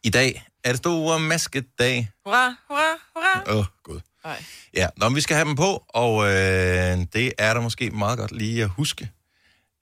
I 0.04 0.10
dag 0.10 0.46
er 0.64 0.70
det 0.70 0.78
store 0.78 1.20
maskedag. 1.20 2.10
Hurra, 2.26 2.56
hurra, 2.68 2.96
hurra. 3.16 3.54
Åh, 3.54 3.58
oh, 3.60 3.66
gud. 3.84 4.00
Nej. 4.26 4.44
Ja, 4.76 4.88
nå, 4.98 5.10
men 5.10 5.16
vi 5.16 5.22
skal 5.22 5.36
have 5.36 5.48
dem 5.48 5.56
på, 5.56 5.84
og 5.90 6.26
øh, 6.26 6.98
det 7.14 7.34
er 7.38 7.54
der 7.54 7.62
måske 7.62 7.90
meget 7.92 8.18
godt 8.20 8.32
lige 8.32 8.64
at 8.64 8.70
huske, 8.70 9.10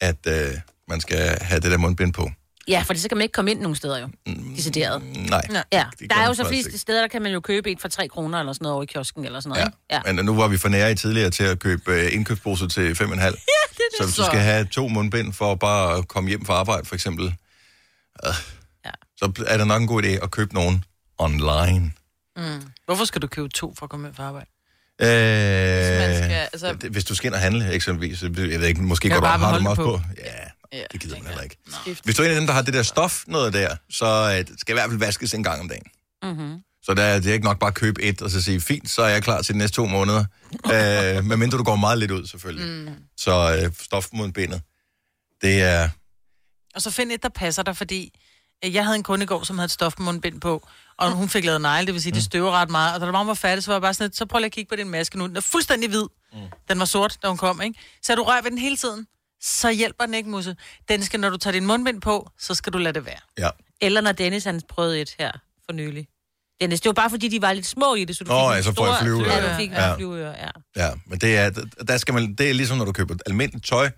at 0.02 0.28
øh, 0.28 0.48
man 0.88 1.02
skal 1.02 1.38
have 1.42 1.60
det 1.62 1.72
der 1.72 1.78
mundbind 1.78 2.14
på. 2.14 2.32
Ja, 2.68 2.84
for 2.88 2.94
så 2.94 3.08
kan 3.10 3.18
man 3.18 3.24
ikke 3.24 3.34
komme 3.34 3.52
ind 3.52 3.60
nogen 3.60 3.76
steder 3.76 4.00
jo. 4.00 4.10
Decideret. 4.56 5.02
Nej. 5.30 5.48
Nej. 5.50 5.64
Ja, 5.72 5.86
det 6.00 6.10
der 6.10 6.16
kan 6.16 6.18
er 6.18 6.22
jo 6.24 6.28
man 6.30 6.36
så 6.36 6.44
faktisk 6.44 6.56
flest 6.56 6.68
ikke. 6.68 6.78
steder, 6.78 7.02
der 7.02 7.08
kan 7.08 7.22
man 7.22 7.32
jo 7.32 7.40
købe 7.40 7.72
et 7.72 7.82
for 7.82 7.88
3 7.88 8.08
kroner 8.08 8.40
eller 8.40 8.54
sådan 8.54 8.64
noget 8.64 8.74
over 8.74 8.84
i 8.84 8.86
kiosken 8.86 9.26
eller 9.26 9.40
sådan 9.40 9.50
noget. 9.50 9.72
Ja. 9.92 10.02
ja. 10.08 10.14
Men 10.14 10.26
nu 10.26 10.36
var 10.36 10.48
vi 10.48 10.58
for 10.58 10.70
nære 10.70 10.92
i 10.92 10.96
tidligere 10.96 11.30
til 11.30 11.44
at 11.44 11.60
købe 11.60 11.92
øh, 11.92 12.14
indkøbsposer 12.14 12.68
til 12.68 12.94
5,5. 12.94 13.04
Ja, 13.04 13.04
det 13.04 13.22
er 13.22 13.32
det 13.32 13.98
så 13.98 14.04
hvis 14.04 14.16
du 14.16 14.22
så. 14.22 14.26
skal 14.26 14.40
have 14.40 14.66
to 14.66 14.88
mundbind 14.88 15.34
for 15.34 15.56
bare 15.56 15.98
at 15.98 16.08
komme 16.08 16.30
hjem 16.30 16.46
fra 16.46 16.54
arbejde, 16.54 16.86
for 16.86 16.96
eksempel, 16.96 17.36
øh. 18.26 18.34
Så 19.18 19.44
er 19.48 19.58
det 19.58 19.68
nok 19.68 19.82
en 19.82 19.88
god 19.88 20.04
idé 20.04 20.08
at 20.08 20.32
købe 20.32 20.54
nogen 20.54 20.84
online. 21.18 21.92
Hvorfor 22.86 23.06
skal 23.06 23.22
du 23.22 23.28
købe 23.28 23.50
to 23.50 23.74
for 23.78 23.84
at 23.86 23.90
komme 23.90 24.06
hjem 24.08 24.16
fra 24.16 24.24
arbejde? 24.24 24.46
Øh, 25.02 25.08
man 26.00 26.16
skal, 26.24 26.48
altså- 26.54 26.90
hvis 26.92 27.06
du 27.06 27.16
skal 27.16 27.28
ind 27.28 27.34
og 27.36 27.42
handle, 27.42 27.72
eksempelvis, 27.72 28.22
jeg 28.24 28.36
ved 28.36 28.68
ikke, 28.68 28.82
måske 28.82 29.10
går 29.10 29.20
du 29.20 29.26
har 29.26 29.58
dem 29.58 29.66
også 29.66 29.82
på. 29.84 29.98
på. 29.98 30.02
Ja, 30.18 30.32
Ja, 30.74 30.84
det 30.92 31.02
gider 31.02 31.18
man 31.18 31.26
heller 31.28 31.42
ikke. 31.44 31.58
Skift. 31.82 32.04
Hvis 32.04 32.16
du 32.16 32.22
er 32.22 32.26
en 32.26 32.32
af 32.32 32.38
dem, 32.38 32.48
der 32.48 32.54
har 32.54 32.62
det 32.62 32.74
der 32.74 32.84
stof 32.84 33.24
noget 33.28 33.54
der, 33.54 33.76
så 33.90 34.06
øh, 34.40 34.58
skal 34.58 34.74
i 34.74 34.76
hvert 34.76 34.90
fald 34.90 35.00
vaskes 35.00 35.34
en 35.34 35.44
gang 35.44 35.62
om 35.62 35.70
dagen. 35.70 35.86
Mm-hmm. 36.24 36.60
Så 36.84 36.94
der, 36.94 37.04
er- 37.04 37.20
det 37.20 37.30
er 37.30 37.34
ikke 37.34 37.46
nok 37.46 37.60
bare 37.60 37.68
at 37.68 37.74
købe 37.74 38.02
et, 38.02 38.22
og 38.22 38.30
så 38.32 38.42
sige, 38.44 38.62
fint, 38.62 38.90
så 38.90 39.02
er 39.02 39.08
jeg 39.08 39.24
klar 39.24 39.42
til 39.42 39.54
de 39.54 39.60
næste 39.60 39.76
to 39.76 39.86
måneder. 39.86 40.26
øh, 40.74 41.26
medmindre 41.26 41.58
du 41.58 41.64
går 41.64 41.76
meget 41.76 41.98
lidt 41.98 42.12
ud, 42.12 42.26
selvfølgelig. 42.28 42.68
Mm. 42.90 42.96
Så 43.18 43.60
øh, 43.64 43.72
stof 43.82 44.08
mod 44.14 44.32
benet, 44.32 44.62
det 45.42 45.62
er... 45.62 45.90
Og 46.76 46.82
så 46.82 46.92
find 46.92 47.12
et, 47.12 47.24
der 47.24 47.30
passer 47.30 47.64
dig, 47.64 47.78
fordi 47.78 48.20
jeg 48.64 48.84
havde 48.86 48.96
en 48.96 49.04
kunde 49.04 49.24
i 49.24 49.26
går, 49.26 49.44
som 49.44 49.58
havde 49.58 49.66
et 49.66 49.72
stofmundbind 49.72 50.42
på, 50.42 50.68
og 50.98 51.12
hun 51.12 51.30
fik 51.30 51.46
lavet 51.46 51.62
negle, 51.62 51.86
det 51.86 51.94
vil 51.94 52.02
sige, 52.02 52.14
det 52.14 52.24
støver 52.24 52.52
ret 52.52 52.70
meget. 52.70 52.94
Og 52.94 53.00
da 53.02 53.06
der 53.06 53.12
var, 53.12 53.20
hun 53.20 53.28
var 53.28 53.34
færdig, 53.34 53.64
så 53.64 53.72
var 53.72 53.76
jeg 53.76 53.82
bare 53.82 53.94
sådan 53.94 54.06
lidt, 54.06 54.18
så 54.18 54.26
prøv 54.26 54.40
lige 54.40 54.46
at 54.46 54.52
kigge 54.52 54.70
på 54.70 54.76
din 54.76 54.90
maske 54.90 55.18
nu. 55.18 55.28
Den 55.28 55.36
er 55.38 55.42
fuldstændig 55.42 55.90
hvid. 55.90 56.04
Mm. 56.34 56.40
Den 56.70 56.80
var 56.80 56.86
sort, 56.86 57.18
da 57.24 57.28
hun 57.28 57.38
kom, 57.38 57.62
ikke? 57.62 57.80
Så 58.04 58.16
du 58.16 58.24
rører 58.24 58.42
ved 58.42 58.52
den 58.52 58.60
hele 58.60 58.78
tiden, 58.78 59.08
så 59.42 59.72
hjælper 59.72 60.06
den 60.06 60.14
ikke, 60.14 60.30
Musse. 60.30 60.56
Den 60.90 61.04
skal, 61.04 61.20
når 61.20 61.30
du 61.30 61.38
tager 61.38 61.52
din 61.52 61.66
mundbind 61.66 62.02
på, 62.02 62.30
så 62.40 62.54
skal 62.56 62.74
du 62.74 62.78
lade 62.78 62.94
det 62.94 63.06
være. 63.06 63.20
Ja. 63.38 63.50
Eller 63.82 64.02
når 64.02 64.12
Dennis 64.12 64.44
han 64.44 64.62
prøvede 64.70 65.02
et 65.02 65.16
her 65.20 65.32
for 65.66 65.74
nylig. 65.74 66.08
Dennis, 66.62 66.82
det 66.82 66.90
var 66.90 66.94
bare 66.94 67.10
fordi, 67.10 67.28
de 67.28 67.42
var 67.42 67.54
lidt 67.54 67.66
små 67.66 67.96
i 67.96 68.06
det, 68.06 68.18
så 68.18 68.24
du 68.24 68.30
Nå, 68.32 68.40
fik 68.40 68.52
ja, 68.52 68.58
en 68.58 68.64
så 68.64 68.74
får 68.78 68.88
jeg 68.88 68.98
flyveører. 69.02 69.44
Ja, 69.44 69.52
du 69.52 69.58
fik 69.58 69.72
Ja. 69.72 69.88
ja. 69.88 69.96
flyveører, 69.96 70.36
ja. 70.46 70.84
Ja, 70.86 70.92
men 71.06 71.20
det 71.20 71.38
er, 71.38 71.50
der 71.88 71.98
skal 71.98 72.14
man, 72.14 72.36
det 72.36 72.50
er 72.50 72.54
ligesom, 72.54 72.78
når 72.78 72.86
du 72.86 72.92
køber 72.92 73.16
almindeligt 73.26 73.66
tøj, 73.66 73.90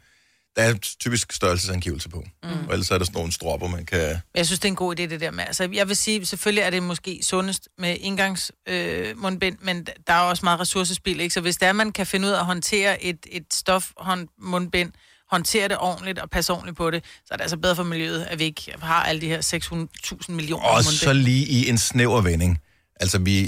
der 0.55 0.61
er 0.61 0.73
typisk 0.99 1.31
størrelsesangivelse 1.33 2.09
på. 2.09 2.23
Mm. 2.43 2.49
Og 2.67 2.73
ellers 2.73 2.91
er 2.91 2.97
der 2.97 3.05
sådan 3.05 3.17
nogle 3.17 3.31
stropper, 3.31 3.67
man 3.67 3.85
kan... 3.85 4.17
Jeg 4.35 4.45
synes, 4.45 4.59
det 4.59 4.65
er 4.67 4.71
en 4.71 4.75
god 4.75 4.99
idé, 4.99 5.03
det 5.03 5.21
der 5.21 5.31
med. 5.31 5.43
Altså, 5.47 5.69
jeg 5.73 5.87
vil 5.87 5.95
sige, 5.95 6.25
selvfølgelig 6.25 6.61
er 6.61 6.69
det 6.69 6.83
måske 6.83 7.19
sundest 7.23 7.67
med 7.77 7.97
indgangs 7.99 8.51
øh, 8.67 9.17
mundbind, 9.17 9.57
men 9.61 9.87
der 10.07 10.13
er 10.13 10.19
også 10.19 10.45
meget 10.45 10.59
ressourcespil, 10.59 11.19
ikke? 11.19 11.33
Så 11.33 11.41
hvis 11.41 11.57
det 11.57 11.67
er, 11.67 11.73
man 11.73 11.91
kan 11.91 12.05
finde 12.07 12.27
ud 12.27 12.31
af 12.33 12.39
at 12.39 12.45
håndtere 12.45 13.03
et, 13.03 13.17
et 13.31 13.45
stof 13.53 13.91
hånd, 13.97 14.27
mundbind, 14.41 14.91
håndtere 15.31 15.67
det 15.67 15.77
ordentligt 15.79 16.19
og 16.19 16.29
passe 16.29 16.53
ordentligt 16.53 16.77
på 16.77 16.91
det, 16.91 17.03
så 17.25 17.33
er 17.33 17.35
det 17.35 17.41
altså 17.41 17.57
bedre 17.57 17.75
for 17.75 17.83
miljøet, 17.83 18.23
at 18.23 18.39
vi 18.39 18.43
ikke 18.43 18.73
har 18.81 19.03
alle 19.03 19.21
de 19.21 19.27
her 19.27 19.41
600.000 19.41 20.31
millioner 20.31 20.63
Og 20.65 20.75
mundbind. 20.75 20.93
så 20.93 21.13
lige 21.13 21.45
i 21.45 21.69
en 21.69 21.77
snæver 21.77 22.21
vending. 22.21 22.59
Altså, 22.95 23.19
vi, 23.19 23.45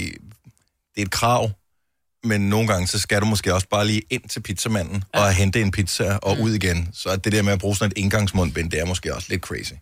det 0.94 0.98
er 0.98 1.02
et 1.02 1.10
krav, 1.10 1.50
men 2.24 2.48
nogle 2.48 2.68
gange, 2.68 2.86
så 2.88 2.98
skal 2.98 3.20
du 3.20 3.26
måske 3.26 3.54
også 3.54 3.68
bare 3.68 3.86
lige 3.86 4.02
ind 4.10 4.28
til 4.28 4.40
pizzamanden 4.40 5.04
ja. 5.14 5.20
og 5.20 5.32
hente 5.34 5.60
en 5.60 5.70
pizza 5.70 6.16
og 6.22 6.36
mm. 6.36 6.42
ud 6.42 6.52
igen. 6.54 6.88
Så 6.92 7.16
det 7.16 7.32
der 7.32 7.42
med 7.42 7.52
at 7.52 7.58
bruge 7.58 7.76
sådan 7.76 7.92
et 7.92 7.98
indgangsmundbind, 7.98 8.70
det 8.70 8.80
er 8.80 8.84
måske 8.84 9.14
også 9.14 9.26
lidt 9.30 9.42
crazy, 9.42 9.72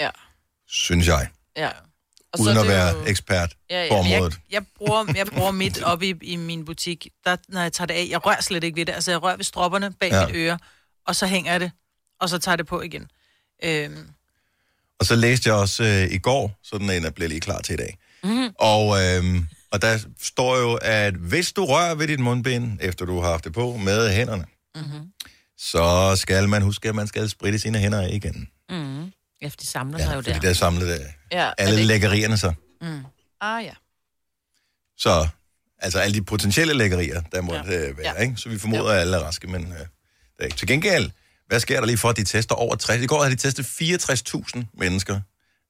Ja. 0.00 0.10
synes 0.68 1.06
jeg. 1.06 1.28
ja. 1.56 1.70
Og 2.32 2.40
Uden 2.40 2.56
er 2.56 2.60
at 2.60 2.68
være 2.68 2.88
jo- 2.88 3.04
ekspert 3.06 3.56
Ja, 3.70 3.82
ja, 3.84 3.88
på 3.90 3.94
området. 3.94 4.32
jeg, 4.32 4.40
jeg, 4.52 4.62
bruger, 4.76 5.12
jeg 5.16 5.26
bruger 5.26 5.50
mit 5.50 5.82
op 5.92 6.02
i, 6.02 6.14
i 6.22 6.36
min 6.36 6.64
butik, 6.64 7.08
der, 7.24 7.36
når 7.48 7.60
jeg 7.62 7.72
tager 7.72 7.86
det 7.86 7.94
af, 7.94 8.06
jeg 8.10 8.26
rører 8.26 8.40
slet 8.40 8.64
ikke 8.64 8.76
ved 8.76 8.86
det. 8.86 8.92
Altså, 8.92 9.10
jeg 9.10 9.22
rører 9.22 9.36
ved 9.36 9.44
stropperne 9.44 9.92
bag 10.00 10.10
Ja. 10.10 10.20
ja. 10.20 10.26
mit 10.26 10.36
øre, 10.36 10.58
og 11.06 11.16
så 11.16 11.26
hænger 11.26 11.50
jeg 11.50 11.60
det, 11.60 11.70
og 12.20 12.28
så 12.28 12.38
tager 12.38 12.56
det 12.56 12.66
på 12.66 12.80
igen. 12.82 13.06
Øhm, 13.64 14.08
Og 15.00 15.06
så 15.06 15.16
læste 15.16 15.48
jeg 15.48 15.56
også 15.56 15.84
øh, 15.84 16.12
i 16.14 16.18
går, 16.18 16.58
så 16.62 16.78
den 16.78 16.90
ene 16.90 17.10
bliver 17.10 17.28
lige 17.28 17.40
klar 17.40 17.60
til 17.60 17.72
i 17.72 17.76
dag. 17.76 17.98
Mm. 18.24 18.48
Og, 18.58 19.02
øh, 19.04 19.24
og 19.72 19.82
der 19.82 19.98
står 20.20 20.56
jo, 20.58 20.74
at 20.82 21.14
hvis 21.14 21.52
du 21.52 21.64
rører 21.64 21.94
ved 21.94 22.08
dit 22.08 22.20
mundbind, 22.20 22.78
efter 22.80 23.04
du 23.06 23.20
har 23.20 23.30
haft 23.30 23.44
det 23.44 23.52
på 23.52 23.76
med 23.76 24.10
hænderne, 24.14 24.44
mm-hmm. 24.74 25.08
så 25.58 26.16
skal 26.16 26.48
man 26.48 26.62
huske, 26.62 26.88
at 26.88 26.94
man 26.94 27.06
skal 27.06 27.28
spritte 27.28 27.58
sine 27.58 27.78
hænder 27.78 28.00
af 28.02 28.08
igen. 28.12 28.48
Mm. 28.70 29.12
Ja, 29.42 29.48
for 29.48 29.56
de 29.60 29.66
samler 29.66 29.98
Ja, 29.98 30.04
sig 30.04 30.14
jo 30.16 30.20
der. 30.20 30.38
der 30.40 30.48
er 30.48 30.52
samlet 30.52 30.88
øh, 31.00 31.06
Ja, 31.32 31.50
alle 31.58 31.76
det- 31.76 31.86
lækkerierne 31.86 32.38
så. 32.38 32.52
Ah, 33.40 33.64
ja. 33.64 33.72
Så, 34.98 35.28
altså 35.78 35.98
alle 35.98 36.14
de 36.14 36.24
potentielle 36.24 36.74
lækkerier, 36.74 37.22
der 37.32 37.40
må 37.42 37.54
ja. 37.54 37.62
det 37.62 37.96
være, 37.98 38.14
Ja. 38.16 38.22
ikke? 38.22 38.36
Så 38.36 38.48
vi 38.48 38.58
formoder, 38.58 38.90
at 38.92 39.00
alle 39.00 39.16
er 39.16 39.20
raske, 39.20 39.46
men 39.46 39.62
øh, 39.72 39.78
det 39.78 39.86
er 40.38 40.44
ikke. 40.44 40.56
Til 40.56 40.68
gengæld, 40.68 41.10
hvad 41.46 41.60
sker 41.60 41.80
der 41.80 41.86
lige 41.86 41.98
for, 41.98 42.08
at 42.08 42.16
de 42.16 42.24
tester 42.24 42.54
over 42.54 42.76
60? 42.76 43.02
I 43.02 43.06
går 43.06 43.22
havde 43.22 43.36
de 43.36 43.40
testet 43.40 43.64
64.000 43.66 44.62
mennesker. 44.78 45.20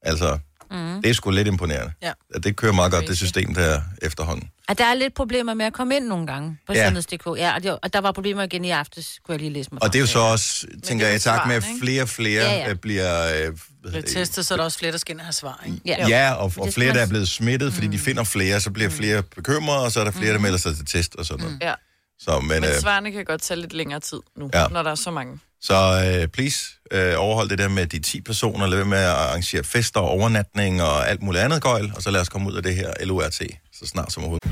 Altså, 0.02 0.38
mm. 0.70 1.02
det 1.02 1.10
er 1.10 1.14
sgu 1.14 1.30
lidt 1.30 1.48
imponerende. 1.48 1.92
Ja. 2.02 2.12
At 2.34 2.44
Det 2.44 2.56
kører 2.56 2.72
meget 2.72 2.92
godt, 2.92 3.08
det 3.08 3.16
system 3.16 3.54
der 3.54 3.80
efterhånden. 4.02 4.48
At 4.68 4.78
der 4.78 4.84
er 4.84 4.94
lidt 4.94 5.14
problemer 5.14 5.54
med 5.54 5.66
at 5.66 5.72
komme 5.72 5.96
ind 5.96 6.06
nogle 6.06 6.26
gange 6.26 6.58
på 6.66 6.72
Ja. 6.72 6.78
ja. 6.78 6.86
sundheds.dk. 6.86 7.26
Ja, 7.36 7.54
og, 7.54 7.62
det, 7.62 7.78
og 7.82 7.92
der 7.92 8.00
var 8.00 8.12
problemer 8.12 8.42
igen 8.42 8.64
i 8.64 8.70
aftes, 8.70 9.20
kunne 9.26 9.32
jeg 9.32 9.40
lige 9.40 9.52
læse 9.52 9.68
mig 9.72 9.82
Og 9.82 9.92
det 9.92 9.98
er 9.98 10.00
jo 10.00 10.06
så 10.06 10.18
også, 10.18 10.66
tænker 10.84 11.04
er 11.06 11.08
jeg, 11.10 11.16
i 11.16 11.20
takt 11.20 11.46
med, 11.46 11.54
at 11.56 11.64
flere 11.82 12.02
og 12.02 12.08
flere 12.08 12.42
Ja, 12.42 12.52
ja, 12.52 12.58
ja. 12.58 12.68
ja. 12.68 12.74
bliver... 12.74 13.46
Øh, 13.46 13.52
bliver 13.88 14.02
testet, 14.02 14.46
så 14.46 14.54
er 14.54 14.56
der 14.56 14.64
også 14.64 14.78
flere, 14.78 14.92
der 14.92 14.98
skal 14.98 15.12
ind 15.12 15.20
og 15.20 15.26
have 15.26 15.32
svar, 15.32 15.62
ikke? 15.66 15.80
Ja. 15.86 16.08
Ja, 16.08 16.32
og, 16.32 16.52
og 16.56 16.68
flere, 16.72 16.94
der 16.94 17.00
er 17.00 17.08
blevet 17.08 17.28
smittet, 17.28 17.72
fordi 17.72 17.86
de 17.86 17.98
finder 17.98 18.24
flere, 18.24 18.60
så 18.60 18.70
bliver 18.70 18.90
flere 18.90 19.22
bekymrede, 19.22 19.80
og 19.84 19.92
så 19.92 20.00
er 20.00 20.04
der 20.04 20.10
flere, 20.10 20.32
der 20.32 20.38
melder 20.38 20.58
sig 20.58 20.76
til 20.76 20.86
test 20.86 21.14
og 21.14 21.24
sådan 21.26 21.44
noget. 21.44 21.58
Ja. 21.62 21.74
Så, 22.20 22.40
men, 22.40 22.48
Men 22.48 22.64
øh, 22.64 22.80
svarene 22.80 23.12
kan 23.12 23.24
godt 23.24 23.42
tage 23.42 23.60
lidt 23.60 23.72
længere 23.72 24.00
tid 24.00 24.20
nu, 24.36 24.50
Ja. 24.54 24.60
ja. 24.60 24.68
når 24.68 24.82
der 24.82 24.90
er 24.90 24.94
så 24.94 25.10
mange. 25.10 25.38
Så 25.60 25.74
øh, 26.22 26.28
please, 26.28 26.58
øh, 26.90 27.14
overhold 27.18 27.48
det 27.48 27.58
der 27.58 27.68
med 27.68 27.86
de 27.86 27.98
10 27.98 28.20
personer, 28.20 28.66
lad 28.66 28.76
være 28.78 28.86
med 28.86 28.98
at 28.98 29.08
arrangere 29.08 29.64
fester, 29.64 30.00
overnatning 30.00 30.82
og 30.82 31.08
alt 31.08 31.22
muligt 31.22 31.44
andet 31.44 31.62
gøjl, 31.62 31.92
og 31.96 32.02
så 32.02 32.10
lad 32.10 32.20
os 32.20 32.28
komme 32.28 32.48
ud 32.50 32.54
af 32.56 32.62
det 32.62 32.74
her 32.74 32.92
LORT 33.04 33.34
så 33.34 33.86
snart 33.86 34.12
som 34.12 34.22
overhovedet. 34.22 34.48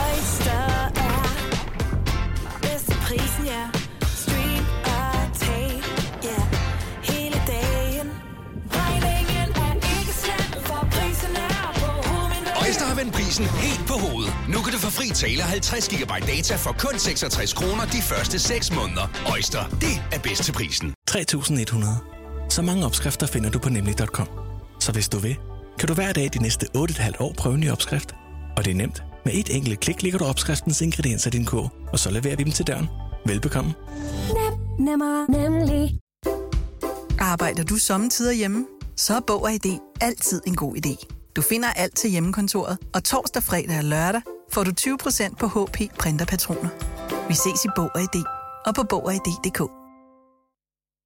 Oyster 0.00 1.09
vendt 13.00 13.14
prisen 13.14 13.44
helt 13.44 13.86
på 13.88 13.94
hovedet. 14.04 14.32
Nu 14.48 14.58
kan 14.64 14.72
du 14.72 14.78
få 14.78 14.90
fri 14.90 15.08
tale 15.08 15.42
50 15.42 15.88
GB 15.88 16.12
data 16.32 16.54
for 16.56 16.72
kun 16.78 16.98
66 16.98 17.52
kroner 17.52 17.84
de 17.94 18.02
første 18.02 18.38
6 18.38 18.74
måneder. 18.74 19.06
Øjster, 19.32 19.62
det 19.84 19.94
er 20.12 20.18
bedst 20.18 20.44
til 20.44 20.52
prisen. 20.52 20.94
3100. 21.08 21.98
Så 22.48 22.62
mange 22.62 22.86
opskrifter 22.86 23.26
finder 23.26 23.50
du 23.50 23.58
på 23.58 23.68
nemlig.com. 23.68 24.28
Så 24.80 24.92
hvis 24.92 25.08
du 25.08 25.18
vil, 25.18 25.36
kan 25.78 25.88
du 25.88 25.94
hver 25.94 26.12
dag 26.12 26.30
de 26.34 26.42
næste 26.42 26.66
8,5 26.76 27.12
år 27.20 27.32
prøve 27.38 27.54
en 27.54 27.60
ny 27.60 27.70
opskrift. 27.70 28.14
Og 28.56 28.64
det 28.64 28.70
er 28.70 28.74
nemt. 28.74 29.02
Med 29.24 29.34
et 29.34 29.56
enkelt 29.56 29.80
klik 29.80 30.02
ligger 30.02 30.18
du 30.18 30.24
opskriftens 30.24 30.80
ingredienser 30.80 31.30
i 31.30 31.30
din 31.30 31.44
kog, 31.44 31.70
og 31.92 31.98
så 31.98 32.10
leverer 32.10 32.36
vi 32.36 32.44
dem 32.44 32.52
til 32.52 32.66
døren. 32.66 32.88
Velbekomme. 33.26 33.74
Nemmer, 34.78 35.30
nemlig. 35.30 35.98
Arbejder 37.18 37.64
du 37.64 37.76
sommetider 37.76 38.32
hjemme? 38.32 38.66
Så 38.96 39.16
er 39.16 39.20
Bog 39.20 39.42
og 39.42 39.52
ID 39.52 39.78
altid 40.00 40.40
en 40.46 40.56
god 40.56 40.76
idé. 40.76 41.19
Du 41.40 41.44
finder 41.44 41.72
alt 41.72 41.96
til 41.96 42.10
hjemmekontoret, 42.10 42.78
og 42.94 43.04
torsdag, 43.04 43.42
fredag 43.42 43.78
og 43.78 43.84
lørdag 43.84 44.22
får 44.52 44.64
du 44.64 44.70
20% 44.80 45.36
på 45.36 45.46
HP 45.46 45.78
printerpatroner. 45.98 46.68
Vi 47.28 47.34
ses 47.34 47.64
i 47.64 47.68
Bog 47.76 47.90
og 47.94 48.00
ID 48.00 48.24
og 48.66 48.74
på 48.74 48.82
Bog 48.82 49.04
og 49.04 49.14
ID.dk. 49.14 49.60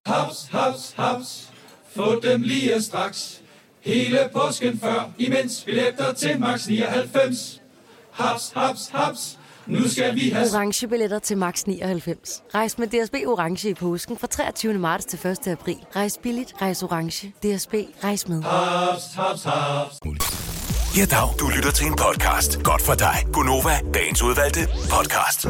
Haps, 0.07 0.49
haps, 0.51 0.95
haps. 0.97 1.53
Få 1.97 2.21
dem 2.21 2.43
lige 2.43 2.83
straks. 2.83 3.43
Hele 3.81 4.19
påsken 4.33 4.79
før, 4.79 5.11
imens 5.19 5.63
billetter 5.65 6.13
til 6.13 6.41
max 6.41 6.67
99. 6.67 7.63
Haps, 8.11 8.53
haps, 8.57 8.89
haps. 8.89 9.39
Nu 9.67 9.89
skal 9.89 10.15
vi 10.15 10.31
have 10.31 10.47
orange 10.55 10.89
billetter 10.89 11.19
til 11.19 11.39
max 11.39 11.63
99. 11.65 12.43
Rejs 12.55 12.79
med 12.79 12.87
DSB 12.87 13.15
orange 13.27 13.69
i 13.69 13.75
påsken 13.75 14.19
fra 14.19 14.27
23. 14.27 14.75
marts 14.75 15.05
til 15.05 15.27
1. 15.27 15.49
april. 15.49 15.77
Rejs 15.97 16.19
billigt, 16.23 16.55
rejs 16.63 16.83
orange. 16.83 17.29
DSB 17.29 17.75
rejs 18.05 18.29
med. 18.29 18.43
haps, 18.43 19.03
haps, 19.15 19.45
haps. 19.45 20.01
Ja, 20.99 21.05
dag. 21.05 21.29
Du 21.41 21.49
lytter 21.57 21.71
til 21.71 21.87
en 21.87 21.97
podcast. 21.97 22.63
Godt 22.63 22.83
for 22.83 22.95
dig. 22.95 23.17
Gunova, 23.33 23.79
dagens 23.95 24.23
udvalgte 24.23 24.61
podcast. 24.91 25.45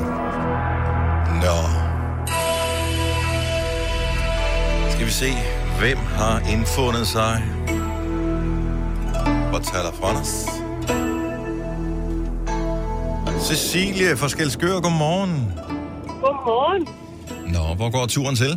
Nå. 1.44 1.59
Skal 4.90 5.06
vi 5.06 5.11
se, 5.11 5.33
hvem 5.78 5.99
har 5.99 6.40
indfundet 6.52 7.06
sig 7.06 7.42
på 9.52 9.59
telefonen? 9.59 10.63
Cecilie 13.49 14.17
fra 14.17 14.29
Skelskør, 14.29 14.81
godmorgen. 14.81 15.35
Godmorgen. 16.25 16.83
Nå, 17.55 17.75
hvor 17.79 17.91
går 17.91 18.07
turen 18.07 18.37
til? 18.37 18.53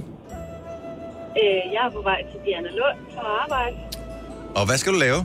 Øh, 1.41 1.61
jeg 1.75 1.81
er 1.87 1.91
på 1.97 2.01
vej 2.09 2.19
til 2.31 2.39
Diana 2.45 2.69
Lund 2.79 2.97
for 3.13 3.21
at 3.21 3.33
arbejde. 3.43 3.75
Og 4.55 4.65
hvad 4.67 4.77
skal 4.77 4.93
du 4.93 4.99
lave? 5.07 5.19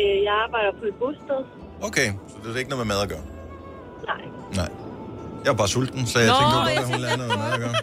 Øh, 0.00 0.16
jeg 0.26 0.34
arbejder 0.44 0.72
på 0.80 0.84
et 0.90 0.94
bosted. 1.02 1.40
Okay, 1.88 2.08
så 2.30 2.34
det 2.44 2.54
er 2.54 2.58
ikke 2.58 2.70
noget 2.70 2.86
med 2.86 2.94
mad 2.94 3.02
at 3.02 3.08
gøre? 3.08 3.24
Nej. 4.10 4.22
Nej. 4.60 4.70
Jeg 5.44 5.50
er 5.52 5.56
bare 5.62 5.68
sulten, 5.68 6.06
så 6.06 6.18
jeg 6.18 6.28
Nå, 6.28 6.34
tænkte, 6.40 6.80
at 6.82 6.86
hun 6.92 7.00
lavede 7.04 7.18
noget 7.22 7.38
mad 7.38 7.52
at 7.56 7.60
gøre. 7.64 7.74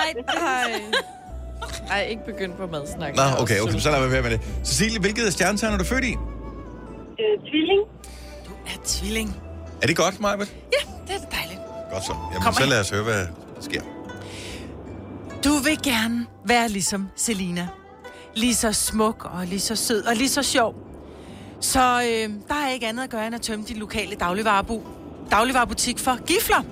Ej, 0.00 0.08
ej. 0.28 0.72
Ej, 1.90 2.02
ikke 2.12 2.24
begyndt 2.26 2.56
på 2.56 2.66
madsnak. 2.66 3.16
Nå, 3.16 3.22
okay, 3.42 3.58
okay, 3.60 3.78
så 3.78 3.90
lad 3.90 4.00
mig 4.00 4.10
være 4.10 4.22
med 4.22 4.30
det. 4.30 4.40
Cecilie, 4.64 5.00
hvilket 5.00 5.32
stjernetegn 5.32 5.74
er 5.74 5.78
du 5.78 5.84
født 5.84 6.04
i? 6.04 6.14
Øh, 7.22 7.34
tvilling. 7.48 7.82
Du 8.46 8.52
er 8.72 8.78
tvilling. 8.84 9.30
Er 9.82 9.86
det 9.86 9.96
godt, 9.96 10.20
Majbet? 10.20 10.54
Ja, 10.72 10.90
det 11.14 11.22
er 11.22 11.28
dejligt. 11.36 11.60
Godt 11.92 12.04
så. 12.04 12.14
Jamen, 12.32 12.42
Kom 12.42 12.54
så 12.54 12.66
lad 12.66 12.80
os 12.80 12.90
høre, 12.90 13.02
hvad 13.02 13.18
der 13.56 13.60
sker. 13.60 13.80
Du 15.44 15.54
vil 15.54 15.78
gerne 15.82 16.26
være 16.44 16.68
ligesom 16.68 17.08
Selina. 17.16 17.68
Lige 18.34 18.54
så 18.54 18.72
smuk 18.72 19.24
og 19.32 19.46
lige 19.46 19.60
så 19.60 19.76
sød 19.76 20.02
og 20.04 20.16
lige 20.16 20.28
så 20.28 20.42
sjov. 20.42 20.74
Så 21.60 21.80
øh, 21.80 22.34
der 22.48 22.54
er 22.54 22.70
ikke 22.70 22.86
andet 22.86 23.02
at 23.04 23.10
gøre 23.10 23.26
end 23.26 23.34
at 23.34 23.42
tømme 23.42 23.64
din 23.68 23.76
lokale 23.76 24.14
dagligvarebu. 24.16 24.82
Dagligvarebutik 25.30 25.98
for 25.98 26.24
gifler. 26.24 26.62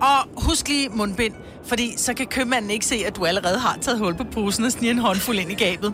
Og 0.00 0.42
husk 0.44 0.68
lige 0.68 0.88
mundbind, 0.88 1.34
fordi 1.68 1.94
så 1.96 2.14
kan 2.14 2.26
købmanden 2.26 2.70
ikke 2.70 2.86
se, 2.86 3.02
at 3.06 3.16
du 3.16 3.24
allerede 3.26 3.58
har 3.58 3.78
taget 3.80 3.98
hul 3.98 4.14
på 4.14 4.24
posen 4.32 4.64
og 4.64 4.72
sniger 4.72 4.92
en 4.92 4.98
håndfuld 4.98 5.38
ind 5.38 5.50
i 5.50 5.54
gabet. 5.54 5.92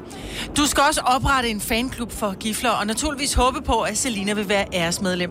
Du 0.57 0.67
skal 0.67 0.83
også 0.89 1.01
oprette 1.01 1.49
en 1.49 1.61
fanklub 1.61 2.13
for 2.13 2.35
gifler, 2.39 2.71
og 2.71 2.87
naturligvis 2.87 3.35
håbe 3.35 3.63
på, 3.63 3.81
at 3.81 3.99
Selina 3.99 4.33
vil 4.33 4.49
være 4.49 4.65
æresmedlem. 4.73 5.31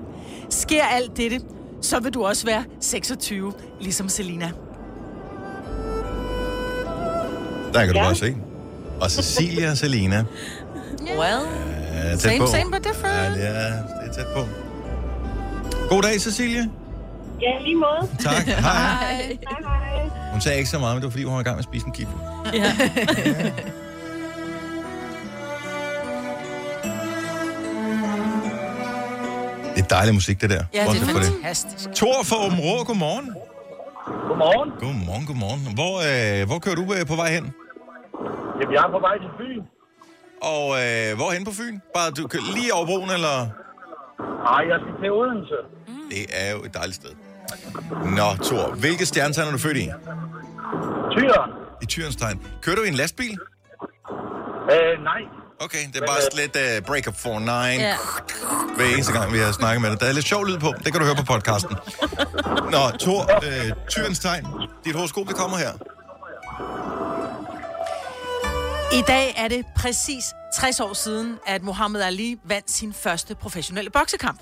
Sker 0.49 0.83
alt 0.83 1.17
dette, 1.17 1.39
så 1.81 1.99
vil 1.99 2.13
du 2.13 2.25
også 2.25 2.45
være 2.45 2.63
26, 2.79 3.53
ligesom 3.81 4.09
Selina. 4.09 4.51
Der 7.73 7.85
kan 7.85 7.93
du 7.93 7.99
Ja. 7.99 8.03
bare 8.05 8.15
se. 8.15 8.35
Og 9.01 9.11
Cecilia 9.11 9.71
og 9.71 9.77
Selina. 9.77 10.23
Well. 11.01 11.47
er 11.93 12.09
tæt 12.11 12.19
Same, 12.21 12.37
på. 12.39 12.45
same, 12.45 12.71
but 12.71 12.83
different. 12.83 13.37
Ja, 13.37 13.41
det 13.41 13.47
er, 13.47 13.71
det 13.71 14.09
er 14.09 14.13
tæt 14.13 14.25
på. 14.35 14.45
God 15.89 16.01
dag, 16.01 16.21
Cecilie. 16.21 16.69
Ja, 17.45 17.53
lige 17.61 17.75
måde. 17.75 18.01
Tak. 18.19 18.45
Hej. 18.45 18.55
Hej. 18.69 19.37
Hej. 19.63 20.09
Hun 20.31 20.41
sagde 20.41 20.57
ikke 20.57 20.69
så 20.69 20.79
meget, 20.79 20.95
men 20.95 21.01
det 21.01 21.05
var, 21.07 21.11
fordi 21.11 21.23
hun 21.23 21.33
var 21.33 21.39
i 21.41 21.43
gang 21.43 21.55
med 21.55 21.59
at 21.59 21.69
spise 21.71 21.85
en 21.87 21.93
kibbe. 21.93 22.13
Ja. 22.53 22.71
Det 29.75 29.81
er 29.83 29.87
dejlig 29.97 30.13
musik, 30.13 30.41
det 30.41 30.49
der. 30.49 30.63
Ja, 30.73 30.83
det 30.93 31.01
er 31.01 31.05
fantastisk. 31.05 31.91
Tor 32.01 32.17
fra 32.29 32.37
Åben 32.45 32.59
Rå, 32.65 32.83
godmorgen. 32.83 33.27
Godmorgen. 34.29 34.69
Godmorgen, 34.83 35.25
godmorgen. 35.29 35.61
Hvor, 35.79 35.93
øh, 36.09 36.47
hvor 36.49 36.59
kører 36.63 36.75
du 36.81 36.85
øh, 36.95 37.05
på 37.11 37.15
vej 37.21 37.29
hen? 37.37 37.45
Jamen, 38.59 38.73
jeg 38.75 38.83
er 38.87 38.91
på 38.97 39.01
vej 39.07 39.15
til 39.23 39.31
Fyn. 39.39 39.61
Og 40.53 40.65
øh, 40.83 41.07
hvorhen 41.19 41.43
på 41.49 41.53
Fyn? 41.59 41.75
Bare 41.95 42.11
du 42.17 42.27
kører 42.33 42.47
lige 42.57 42.73
over 42.77 42.85
broen, 42.85 43.09
eller? 43.17 43.35
Nej, 44.49 44.61
jeg 44.71 44.77
skal 44.83 44.93
til 45.01 45.09
Odense. 45.19 45.59
Det 46.11 46.23
er 46.41 46.47
jo 46.55 46.59
et 46.67 46.73
dejligt 46.73 46.95
sted. 47.01 47.13
Nå, 48.05 48.35
Tor, 48.43 48.75
hvilke 48.75 49.05
stjernetegn 49.05 49.47
er 49.47 49.51
du 49.51 49.57
født 49.57 49.77
i? 49.77 49.89
Tyren. 51.11 51.51
I 51.81 51.85
Tyrens 51.85 52.15
tegn. 52.15 52.41
Kører 52.61 52.75
du 52.75 52.83
i 52.83 52.87
en 52.87 52.93
lastbil? 52.93 53.37
Øh, 54.71 55.03
nej. 55.03 55.21
Okay, 55.59 55.87
det 55.93 56.01
er 56.01 56.05
bare 56.07 56.21
sådan 56.21 56.39
lidt 56.39 56.79
uh, 56.79 56.85
break 56.85 57.07
up 57.07 57.15
for 57.19 57.39
nine. 57.39 57.83
Ja. 57.83 57.95
Hver 58.75 58.85
eneste 58.85 59.13
gang, 59.13 59.33
vi 59.33 59.37
har 59.37 59.51
snakket 59.51 59.81
med 59.81 59.89
dig. 59.91 59.99
Der 59.99 60.05
er 60.05 60.11
lidt 60.11 60.25
sjov 60.25 60.45
lyd 60.45 60.57
på. 60.59 60.73
Det 60.83 60.91
kan 60.91 61.01
du 61.01 61.05
høre 61.05 61.15
på 61.15 61.23
podcasten. 61.23 61.75
Nå, 62.71 62.97
Tor, 62.99 63.21
øh, 63.45 63.71
Tyrens 63.89 64.19
tegn. 64.19 64.47
Dit 64.85 64.95
horoskop, 64.95 65.27
det 65.27 65.35
kommer 65.35 65.57
her. 65.57 65.71
I 68.99 69.01
dag 69.07 69.33
er 69.37 69.47
det 69.47 69.65
præcis 69.75 70.23
60 70.55 70.79
år 70.79 70.93
siden, 70.93 71.39
at 71.47 71.63
Muhammad 71.63 72.01
Ali 72.01 72.39
vandt 72.45 72.71
sin 72.71 72.93
første 72.93 73.35
professionelle 73.35 73.91
boksekamp. 73.91 74.39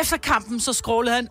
Efter 0.00 0.16
kampen 0.16 0.60
så 0.60 0.72
skrålede 0.72 1.14
han, 1.14 1.28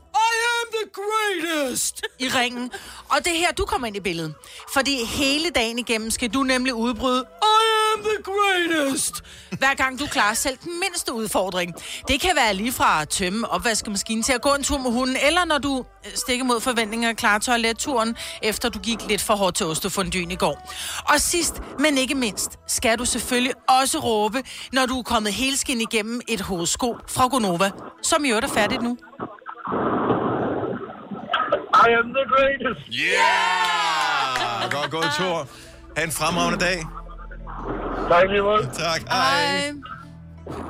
greatest, 0.94 2.02
i 2.20 2.28
ringen. 2.28 2.72
Og 3.10 3.18
det 3.18 3.28
er 3.34 3.38
her, 3.38 3.52
du 3.52 3.66
kommer 3.66 3.88
ind 3.88 3.96
i 3.96 4.00
billedet. 4.00 4.34
Fordi 4.74 5.06
hele 5.06 5.50
dagen 5.50 5.80
igennem 5.80 6.12
skal 6.12 6.30
du 6.30 6.44
nemlig 6.44 6.74
udbryde, 6.74 7.26
I 7.42 7.46
am 7.94 8.04
the 8.04 8.24
greatest, 8.24 9.14
hver 9.58 9.74
gang 9.74 10.00
du 10.00 10.08
klarer 10.08 10.34
selv 10.34 10.58
den 10.64 10.80
mindste 10.80 11.14
udfordring. 11.14 11.74
Det 12.08 12.22
kan 12.22 12.32
være 12.36 12.54
lige 12.54 12.72
fra 12.72 13.02
at 13.02 13.10
tømme 13.10 13.50
opvaskemaskinen 13.50 14.24
til 14.24 14.34
at 14.34 14.42
gå 14.42 14.50
en 14.54 14.64
tur 14.64 14.78
med 14.78 14.92
hunden, 14.92 15.18
eller 15.28 15.46
når 15.46 15.58
du 15.58 15.86
øh, 16.06 16.12
stikker 16.16 16.46
mod 16.46 16.62
forventninger 16.62 17.14
klarer 17.14 17.40
toiletturen, 17.40 18.16
efter 18.44 18.70
du 18.70 18.80
gik 18.80 19.08
lidt 19.08 19.22
for 19.22 19.36
hårdt 19.36 19.56
til 19.56 19.66
ostefondyen 19.66 20.32
i 20.32 20.36
går. 20.36 20.72
Og 21.10 21.22
sidst, 21.22 21.62
men 21.80 21.98
ikke 21.98 22.16
mindst, 22.16 22.60
skal 22.68 23.00
du 23.00 23.06
selvfølgelig 23.06 23.54
også 23.82 24.00
råbe, 24.00 24.44
når 24.74 24.86
du 24.86 25.00
er 25.00 25.04
kommet 25.04 25.34
helskin 25.34 25.82
igennem 25.82 26.22
et 26.28 26.42
horoskop 26.42 26.96
fra 27.08 27.28
Gonova, 27.28 27.72
som 28.02 28.26
i 28.26 28.30
øvrigt 28.30 28.46
er 28.46 28.54
færdigt 28.54 28.82
nu. 28.82 28.98
I 31.88 31.90
am 32.00 32.08
the 32.18 32.26
greatest. 32.34 32.82
Yeah! 32.92 34.72
Godt 34.72 34.92
gået, 34.92 35.12
Tor. 35.18 35.48
Ha' 35.98 36.04
en 36.04 36.12
fremragende 36.12 36.60
dag. 36.66 36.78
Tak 38.10 38.30
lige 38.30 38.42
måde. 38.42 38.70
Tak, 38.74 39.02
hej. 39.10 39.74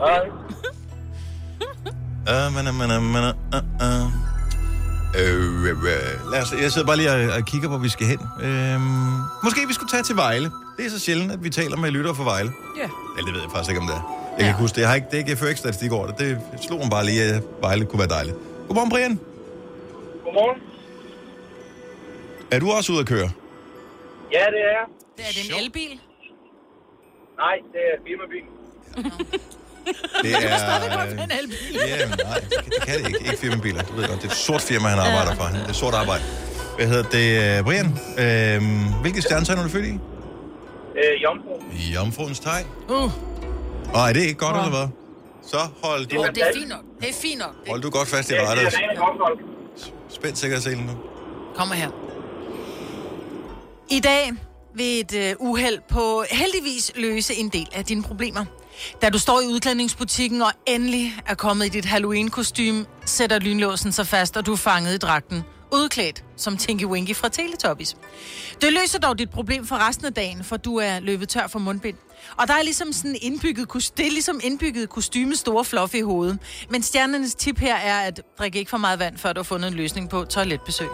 Hej. 0.05 0.23
Uh, 2.31 2.53
men, 2.55 2.63
men, 2.65 2.75
men, 2.77 3.11
men, 3.13 3.23
uh, 3.23 3.59
uh. 3.87 4.11
Lad 6.31 6.41
os, 6.41 6.53
jeg 6.61 6.71
sidder 6.71 6.87
bare 6.87 6.97
lige 6.97 7.11
og, 7.11 7.37
og 7.37 7.45
kigger 7.45 7.67
på, 7.67 7.71
hvor 7.75 7.83
vi 7.83 7.89
skal 7.89 8.07
hen. 8.07 8.19
Uh, 8.19 8.81
måske 9.43 9.67
vi 9.67 9.73
skulle 9.73 9.89
tage 9.89 10.03
til 10.03 10.15
Vejle. 10.15 10.51
Det 10.77 10.85
er 10.85 10.89
så 10.89 10.99
sjældent, 10.99 11.31
at 11.31 11.43
vi 11.43 11.49
taler 11.49 11.77
med 11.77 11.91
lyttere 11.91 12.15
fra 12.15 12.23
Vejle. 12.23 12.51
Ja. 12.77 12.89
Eller 13.17 13.25
det 13.25 13.33
ved 13.33 13.41
jeg 13.41 13.51
faktisk 13.51 13.69
ikke, 13.69 13.81
om 13.81 13.87
det 13.87 13.95
er. 13.95 14.31
Jeg 14.31 14.39
kan 14.39 14.47
ikke 14.47 14.59
huske 14.59 14.75
det. 14.75 14.81
Jeg, 14.81 14.89
har 14.89 14.95
ikke, 14.95 15.05
det 15.05 15.13
er 15.13 15.17
ikke, 15.17 15.29
jeg 15.29 15.37
fører 15.37 15.49
ikke 15.49 15.59
statistik 15.59 15.91
over 15.91 16.07
det. 16.07 16.17
Det 16.19 16.39
slog 16.67 16.79
mig 16.79 16.89
bare 16.91 17.05
lige, 17.05 17.23
at 17.23 17.43
Vejle 17.61 17.85
kunne 17.85 17.99
være 17.99 18.09
dejligt. 18.09 18.35
Godmorgen, 18.67 18.89
Brian. 18.89 19.19
Godmorgen. 20.23 20.70
Er 22.51 22.59
du 22.59 22.71
også 22.71 22.91
ude 22.91 22.99
at 22.99 23.05
køre? 23.07 23.29
Ja, 24.31 24.39
det 24.53 24.59
er 24.67 24.71
jeg. 24.77 24.85
Det 25.17 25.23
er 25.29 25.31
det 25.37 25.51
en 25.57 25.63
elbil? 25.65 25.93
Nej, 27.37 27.55
det 27.73 27.81
er 27.91 27.95
firmabil. 28.07 28.45
Det 30.23 30.31
er... 30.51 30.57
Stadig 30.57 30.89
godt 30.97 31.09
en 31.25 31.31
elbil. 31.39 31.73
Ja, 31.87 32.07
men 32.09 32.19
nej, 32.23 32.39
det 32.39 32.83
kan- 32.85 32.95
det 32.95 33.05
det 33.05 33.07
ikke. 33.07 33.19
Ikke 33.25 33.37
firmabiler. 33.37 33.83
Du 33.83 33.93
ved 33.93 34.07
godt, 34.07 34.21
det 34.21 34.27
er 34.27 34.31
et 34.31 34.37
sort 34.37 34.61
firma, 34.61 34.87
han 34.87 34.99
arbejder 34.99 35.35
for. 35.35 35.43
Det 35.57 35.69
er 35.69 35.73
sort 35.73 35.93
arbejde. 35.93 36.23
Hvad 36.77 36.87
hedder 36.87 37.03
det? 37.17 37.57
øh, 37.59 37.63
Brian, 37.65 37.85
øh, 38.23 39.01
hvilket 39.01 39.23
stjernetegn 39.23 39.59
er 39.59 39.63
du 39.63 39.69
født 39.69 39.85
i? 39.85 39.93
Øh, 41.01 41.23
jomfru. 41.23 41.53
I 41.73 41.93
Jomfruens 41.95 42.39
tegn. 42.39 42.65
Uh. 42.89 43.11
Og 43.95 44.01
er 44.09 44.13
det 44.13 44.21
ikke 44.21 44.39
godt, 44.45 44.55
eller 44.57 44.69
hvad? 44.69 44.87
Så 45.51 45.57
hold 45.83 46.05
du, 46.05 46.15
Jo, 46.15 46.23
det 46.35 46.37
er 46.43 46.51
fint 46.55 46.69
nok. 46.69 46.83
Det 47.01 47.09
er 47.09 47.13
fint 47.13 47.39
nok. 47.39 47.53
hold 47.69 47.81
du 47.81 47.89
godt 47.89 48.07
fast 48.07 48.29
i 48.29 48.33
Det 48.33 48.41
er 48.41 48.49
rettet. 48.49 48.65
det 48.65 48.73
er. 48.73 49.37
Spænd 50.09 50.35
sikkerhedsselen 50.35 50.85
nu. 50.85 50.91
Kommer 51.55 51.75
her. 51.75 51.89
I 53.91 53.99
dag 53.99 54.33
vil 54.75 54.99
et 54.99 55.15
øh, 55.15 55.33
uheld 55.39 55.79
på 55.89 56.23
heldigvis 56.31 56.91
løse 56.95 57.35
en 57.35 57.49
del 57.49 57.67
af 57.73 57.85
dine 57.85 58.03
problemer. 58.03 58.45
Da 59.01 59.09
du 59.09 59.19
står 59.19 59.41
i 59.41 59.45
udklædningsbutikken 59.45 60.41
og 60.41 60.51
endelig 60.65 61.13
er 61.25 61.35
kommet 61.35 61.65
i 61.65 61.69
dit 61.69 61.85
Halloween-kostume, 61.85 62.85
sætter 63.05 63.39
lynlåsen 63.39 63.91
sig 63.91 64.07
fast, 64.07 64.37
og 64.37 64.45
du 64.45 64.51
er 64.51 64.57
fanget 64.57 64.93
i 64.93 64.97
dragten. 64.97 65.43
Udklædt 65.73 66.23
som 66.37 66.57
Tinky 66.57 66.85
Winky 66.85 67.15
fra 67.15 67.29
Teletubbies. 67.29 67.95
Det 68.61 68.73
løser 68.73 68.99
dog 68.99 69.19
dit 69.19 69.29
problem 69.29 69.65
for 69.65 69.87
resten 69.87 70.05
af 70.05 70.13
dagen, 70.13 70.43
for 70.43 70.57
du 70.57 70.77
er 70.77 70.99
løbet 70.99 71.29
tør 71.29 71.47
for 71.47 71.59
mundbind. 71.59 71.97
Og 72.37 72.47
der 72.47 72.53
er 72.53 72.63
ligesom 72.63 72.93
sådan 72.93 73.17
indbygget, 73.21 73.91
det 73.97 74.07
er 74.07 74.11
ligesom 74.11 74.39
indbygget 74.43 74.89
kostyme 74.89 75.35
store 75.35 75.65
fluff 75.65 75.93
i 75.93 76.01
hovedet. 76.01 76.39
Men 76.69 76.83
stjernernes 76.83 77.35
tip 77.35 77.59
her 77.59 77.75
er 77.75 77.99
at 77.99 78.21
drikke 78.39 78.59
ikke 78.59 78.69
for 78.69 78.77
meget 78.77 78.99
vand, 78.99 79.17
før 79.17 79.33
du 79.33 79.39
har 79.39 79.43
fundet 79.43 79.67
en 79.67 79.73
løsning 79.73 80.09
på 80.09 80.25
toiletbesøg. 80.25 80.89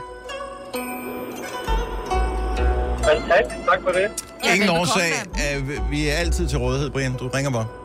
Fantastisk. 3.08 3.66
Tak 3.70 3.80
for 3.84 3.92
det. 3.92 4.08
Ja, 4.46 4.54
Ingen 4.56 4.70
årsag. 4.70 5.12
Øh, 5.56 5.92
Vi 5.92 6.08
er 6.10 6.14
altid 6.14 6.48
til 6.48 6.58
rådighed, 6.58 6.90
Brian. 6.90 7.14
Du 7.18 7.28
ringer 7.28 7.52
bare. 7.52 7.68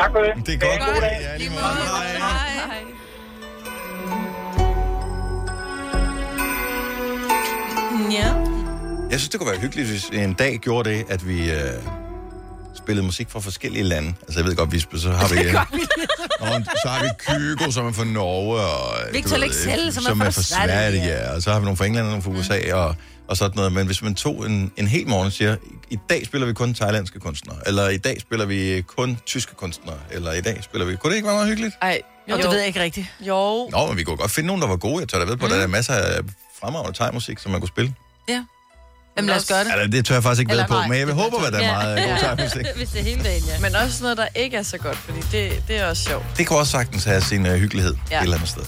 Tak 0.00 0.10
for 0.12 0.18
det. 0.18 0.46
Det 0.46 0.54
er 0.54 0.58
godt. 0.58 0.80
God 0.86 1.00
dag. 1.00 1.18
Ja, 1.20 1.36
lige 1.36 1.50
måde. 1.50 1.60
Hej. 1.62 2.16
Hej. 2.18 2.82
Ja. 8.10 8.28
Jeg 9.10 9.20
synes, 9.20 9.28
det 9.28 9.40
kunne 9.40 9.50
være 9.50 9.60
hyggeligt, 9.60 9.88
hvis 9.88 10.04
en 10.12 10.32
dag 10.34 10.58
gjorde 10.58 10.90
det, 10.90 11.04
at 11.08 11.28
vi 11.28 11.50
øh, 11.50 11.58
spillede 12.76 13.06
musik 13.06 13.30
fra 13.30 13.40
forskellige 13.40 13.82
lande. 13.82 14.14
Altså, 14.22 14.38
jeg 14.38 14.46
ved 14.46 14.56
godt, 14.56 14.72
vi 14.72 14.80
så 14.80 15.10
har 15.10 15.28
vi... 15.34 15.56
Og 16.40 16.64
så 16.82 16.88
har 16.88 17.02
vi 17.02 17.08
Kygo, 17.18 17.70
som 17.70 17.86
er 17.86 17.92
fra 17.92 18.04
Norge, 18.04 18.60
og... 18.60 19.12
Victor 19.12 19.30
ved, 19.30 19.38
Leksell, 19.38 19.92
som 19.92 20.04
er 20.04 20.08
som 20.08 20.18
fra 20.18 20.26
er 20.26 20.30
fra 20.30 20.42
Sverige, 20.42 20.68
Sverige. 20.68 21.04
ja. 21.04 21.34
Og 21.34 21.42
så 21.42 21.52
har 21.52 21.58
vi 21.58 21.64
nogle 21.64 21.76
fra 21.76 21.86
England 21.86 22.06
og 22.06 22.10
nogle 22.10 22.22
fra 22.22 22.30
USA, 22.30 22.74
og, 22.74 22.94
og 23.28 23.36
sådan 23.36 23.56
noget. 23.56 23.72
Men 23.72 23.86
hvis 23.86 24.02
man 24.02 24.14
tog 24.14 24.46
en, 24.46 24.72
en 24.76 24.86
hel 24.86 25.08
morgen 25.08 25.26
og 25.26 25.32
siger, 25.32 25.56
i 25.90 25.98
dag 26.10 26.26
spiller 26.26 26.46
vi 26.46 26.52
kun 26.52 26.74
thailandske 26.74 27.20
kunstnere, 27.20 27.56
eller 27.66 27.88
i 27.88 27.98
dag 27.98 28.20
spiller 28.20 28.46
vi 28.46 28.82
kun 28.86 29.18
tyske 29.26 29.54
kunstnere, 29.54 29.98
eller 30.10 30.32
i 30.32 30.40
dag 30.40 30.64
spiller 30.64 30.86
vi... 30.86 30.96
Kunne 30.96 31.10
det 31.10 31.16
ikke 31.16 31.26
være 31.26 31.36
meget 31.36 31.48
hyggeligt? 31.48 31.74
Ej, 31.82 32.00
Jo, 32.30 32.36
det 32.36 32.44
ved 32.44 32.58
jeg 32.58 32.66
ikke 32.66 32.80
rigtigt. 32.80 33.06
Jo. 33.20 33.68
Nå, 33.72 33.86
men 33.86 33.96
vi 33.96 34.02
kunne 34.04 34.16
godt 34.16 34.30
finde 34.30 34.46
nogen, 34.46 34.62
der 34.62 34.68
var 34.68 34.76
gode. 34.76 35.00
Jeg 35.00 35.08
tør 35.08 35.18
da 35.18 35.24
ved 35.24 35.36
på, 35.36 35.46
mm. 35.46 35.52
der 35.52 35.58
er 35.58 35.66
masser 35.66 35.94
af 35.94 36.20
fremragende 36.60 36.98
thai-musik, 36.98 37.38
som 37.38 37.52
man 37.52 37.60
kunne 37.60 37.68
spille. 37.68 37.94
Ja. 38.28 38.44
Jamen 39.16 39.28
lad 39.28 39.36
os 39.36 39.46
gøre 39.46 39.64
det. 39.64 39.72
Eller, 39.72 39.86
det 39.86 40.04
tør 40.04 40.14
jeg 40.14 40.22
faktisk 40.22 40.40
ikke 40.40 40.52
ved 40.52 40.64
på, 40.68 40.82
men 40.88 40.98
jeg 40.98 41.06
vil 41.06 41.14
håbe, 41.14 41.46
at 41.46 41.52
der 41.52 41.58
er 41.58 41.72
meget 41.72 42.08
god 42.08 42.36
timemusik. 42.36 42.66
Hvis 42.76 42.88
det 42.88 43.00
er 43.00 43.04
hele 43.04 43.22
dagen, 43.24 43.42
ja. 43.44 43.60
Men 43.60 43.76
også 43.76 44.02
noget, 44.02 44.16
der 44.16 44.26
ikke 44.34 44.56
er 44.56 44.62
så 44.62 44.78
godt, 44.78 44.96
fordi 44.96 45.20
det, 45.32 45.62
det 45.68 45.76
er 45.76 45.86
også 45.86 46.02
sjovt. 46.02 46.24
Det 46.36 46.46
kan 46.46 46.56
også 46.56 46.72
sagtens 46.72 47.04
have 47.04 47.20
sin 47.20 47.46
uh, 47.46 47.52
hyggelighed 47.52 47.94
ja. 48.10 48.14
Ja. 48.14 48.20
et 48.20 48.22
eller 48.22 48.36
andet 48.36 48.50
sted. 48.50 48.62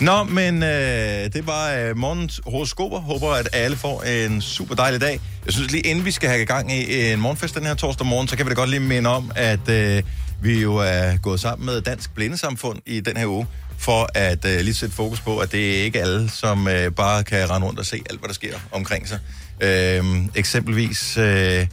Nå, 0.00 0.24
men 0.24 0.62
øh, 0.62 1.32
det 1.32 1.46
var 1.46 1.72
øh, 1.72 1.96
morgens 1.96 2.40
horoskoper. 2.46 3.00
Håber, 3.00 3.32
at 3.32 3.48
alle 3.52 3.76
får 3.76 4.02
en 4.02 4.40
super 4.40 4.74
dejlig 4.74 5.00
dag. 5.00 5.20
Jeg 5.44 5.52
synes 5.52 5.70
lige, 5.70 5.82
inden 5.82 6.04
vi 6.04 6.10
skal 6.10 6.28
have 6.28 6.42
i 6.42 6.44
gang 6.44 6.72
i 6.72 7.12
en 7.12 7.20
morgenfest 7.20 7.54
den 7.54 7.66
her 7.66 7.74
torsdag 7.74 8.06
morgen, 8.06 8.28
så 8.28 8.36
kan 8.36 8.46
vi 8.46 8.50
da 8.50 8.54
godt 8.54 8.70
lige 8.70 8.80
minde 8.80 9.10
om, 9.10 9.32
at 9.36 9.68
øh, 9.68 10.02
vi 10.42 10.60
jo 10.60 10.76
er 10.76 11.16
gået 11.16 11.40
sammen 11.40 11.66
med 11.66 11.80
Dansk 11.80 12.14
Blindesamfund 12.14 12.78
i 12.86 13.00
den 13.00 13.16
her 13.16 13.26
uge, 13.26 13.46
for 13.78 14.08
at 14.14 14.44
øh, 14.44 14.60
lige 14.60 14.74
sætte 14.74 14.94
fokus 14.94 15.20
på, 15.20 15.38
at 15.38 15.52
det 15.52 15.78
er 15.78 15.84
ikke 15.84 16.00
alle, 16.00 16.28
som 16.30 16.68
øh, 16.68 16.92
bare 16.92 17.24
kan 17.24 17.50
rende 17.50 17.66
rundt 17.66 17.78
og 17.78 17.86
se 17.86 18.02
alt, 18.10 18.20
hvad 18.20 18.28
der 18.28 18.34
sker 18.34 18.54
omkring 18.72 19.08
sig. 19.08 19.18
Øh, 19.62 20.04
eksempelvis 20.34 21.16
øh, 21.16 21.66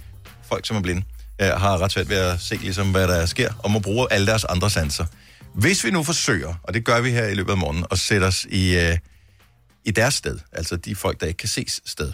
folk, 0.49 0.67
som 0.67 0.77
er 0.77 0.81
blinde, 0.81 1.03
øh, 1.41 1.47
har 1.47 1.77
ret 1.77 1.91
svært 1.91 2.09
ved 2.09 2.17
at 2.17 2.41
se, 2.41 2.55
ligesom, 2.55 2.91
hvad 2.91 3.07
der 3.07 3.25
sker, 3.25 3.53
og 3.63 3.71
må 3.71 3.79
bruge 3.79 4.07
alle 4.11 4.27
deres 4.27 4.43
andre 4.43 4.69
sanser. 4.69 5.05
Hvis 5.53 5.83
vi 5.83 5.91
nu 5.91 6.03
forsøger, 6.03 6.53
og 6.63 6.73
det 6.73 6.85
gør 6.85 7.01
vi 7.01 7.11
her 7.11 7.25
i 7.25 7.33
løbet 7.33 7.51
af 7.51 7.57
morgenen, 7.57 7.85
at 7.91 7.99
sætte 7.99 8.25
os 8.25 8.45
i, 8.49 8.77
øh, 8.77 8.97
i 9.85 9.91
deres 9.91 10.13
sted, 10.13 10.39
altså 10.51 10.75
de 10.75 10.95
folk, 10.95 11.21
der 11.21 11.27
ikke 11.27 11.37
kan 11.37 11.49
ses 11.49 11.81
sted, 11.85 12.11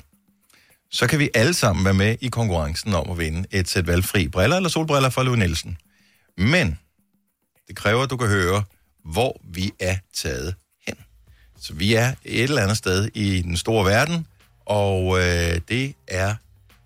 så 0.91 1.07
kan 1.07 1.19
vi 1.19 1.29
alle 1.33 1.53
sammen 1.53 1.85
være 1.85 1.93
med 1.93 2.15
i 2.21 2.27
konkurrencen 2.27 2.93
om 2.93 3.11
at 3.11 3.17
vinde 3.17 3.47
et 3.51 3.69
sæt 3.69 3.87
valgfri 3.87 4.27
briller 4.27 4.55
eller 4.55 4.69
solbriller 4.69 5.09
fra 5.09 5.23
Louis 5.23 5.39
Nielsen. 5.39 5.77
Men 6.37 6.79
det 7.67 7.75
kræver, 7.75 8.03
at 8.03 8.09
du 8.09 8.17
kan 8.17 8.27
høre, 8.27 8.63
hvor 9.05 9.41
vi 9.43 9.71
er 9.79 9.97
taget 10.13 10.55
hen. 10.87 10.95
Så 11.59 11.73
vi 11.73 11.93
er 11.93 12.13
et 12.23 12.43
eller 12.43 12.61
andet 12.61 12.77
sted 12.77 13.09
i 13.13 13.41
den 13.41 13.57
store 13.57 13.85
verden, 13.85 14.27
og 14.65 15.19
øh, 15.19 15.59
det 15.69 15.95
er 16.07 16.35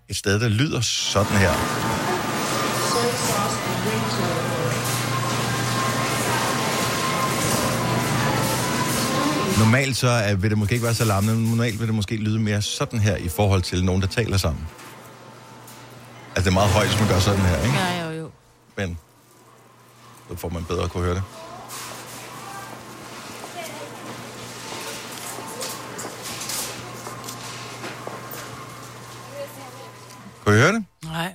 et 0.08 0.16
sted, 0.16 0.40
der 0.40 0.48
lyder 0.48 0.80
sådan 0.80 1.36
her. 1.36 1.52
Normalt 9.58 9.96
så 9.96 10.08
er, 10.08 10.34
vil 10.34 10.50
det 10.50 10.58
måske 10.58 10.72
ikke 10.72 10.84
være 10.84 10.94
så 10.94 11.04
larmende, 11.04 11.34
men 11.34 11.48
normalt 11.48 11.78
vil 11.80 11.86
det 11.86 11.94
måske 11.94 12.16
lyde 12.16 12.38
mere 12.38 12.62
sådan 12.62 12.98
her 12.98 13.16
i 13.16 13.28
forhold 13.28 13.62
til 13.62 13.84
nogen, 13.84 14.02
der 14.02 14.08
taler 14.08 14.36
sammen. 14.36 14.66
Altså 16.36 16.40
det 16.40 16.46
er 16.46 16.60
meget 16.60 16.70
højt, 16.70 16.88
hvis 16.88 17.00
man 17.00 17.08
gør 17.08 17.18
sådan 17.18 17.40
her, 17.40 17.62
ikke? 17.62 17.76
Ja, 17.76 18.04
jo, 18.04 18.10
jo. 18.10 18.30
Men 18.76 18.98
så 20.30 20.36
får 20.36 20.48
man 20.48 20.64
bedre 20.64 20.84
at 20.84 20.90
kunne 20.90 21.04
høre 21.04 21.14
det. 21.14 21.22
Kunne 30.44 30.56
I 30.56 30.60
høre 30.60 30.72
det? 30.72 30.84
Nej. 31.04 31.32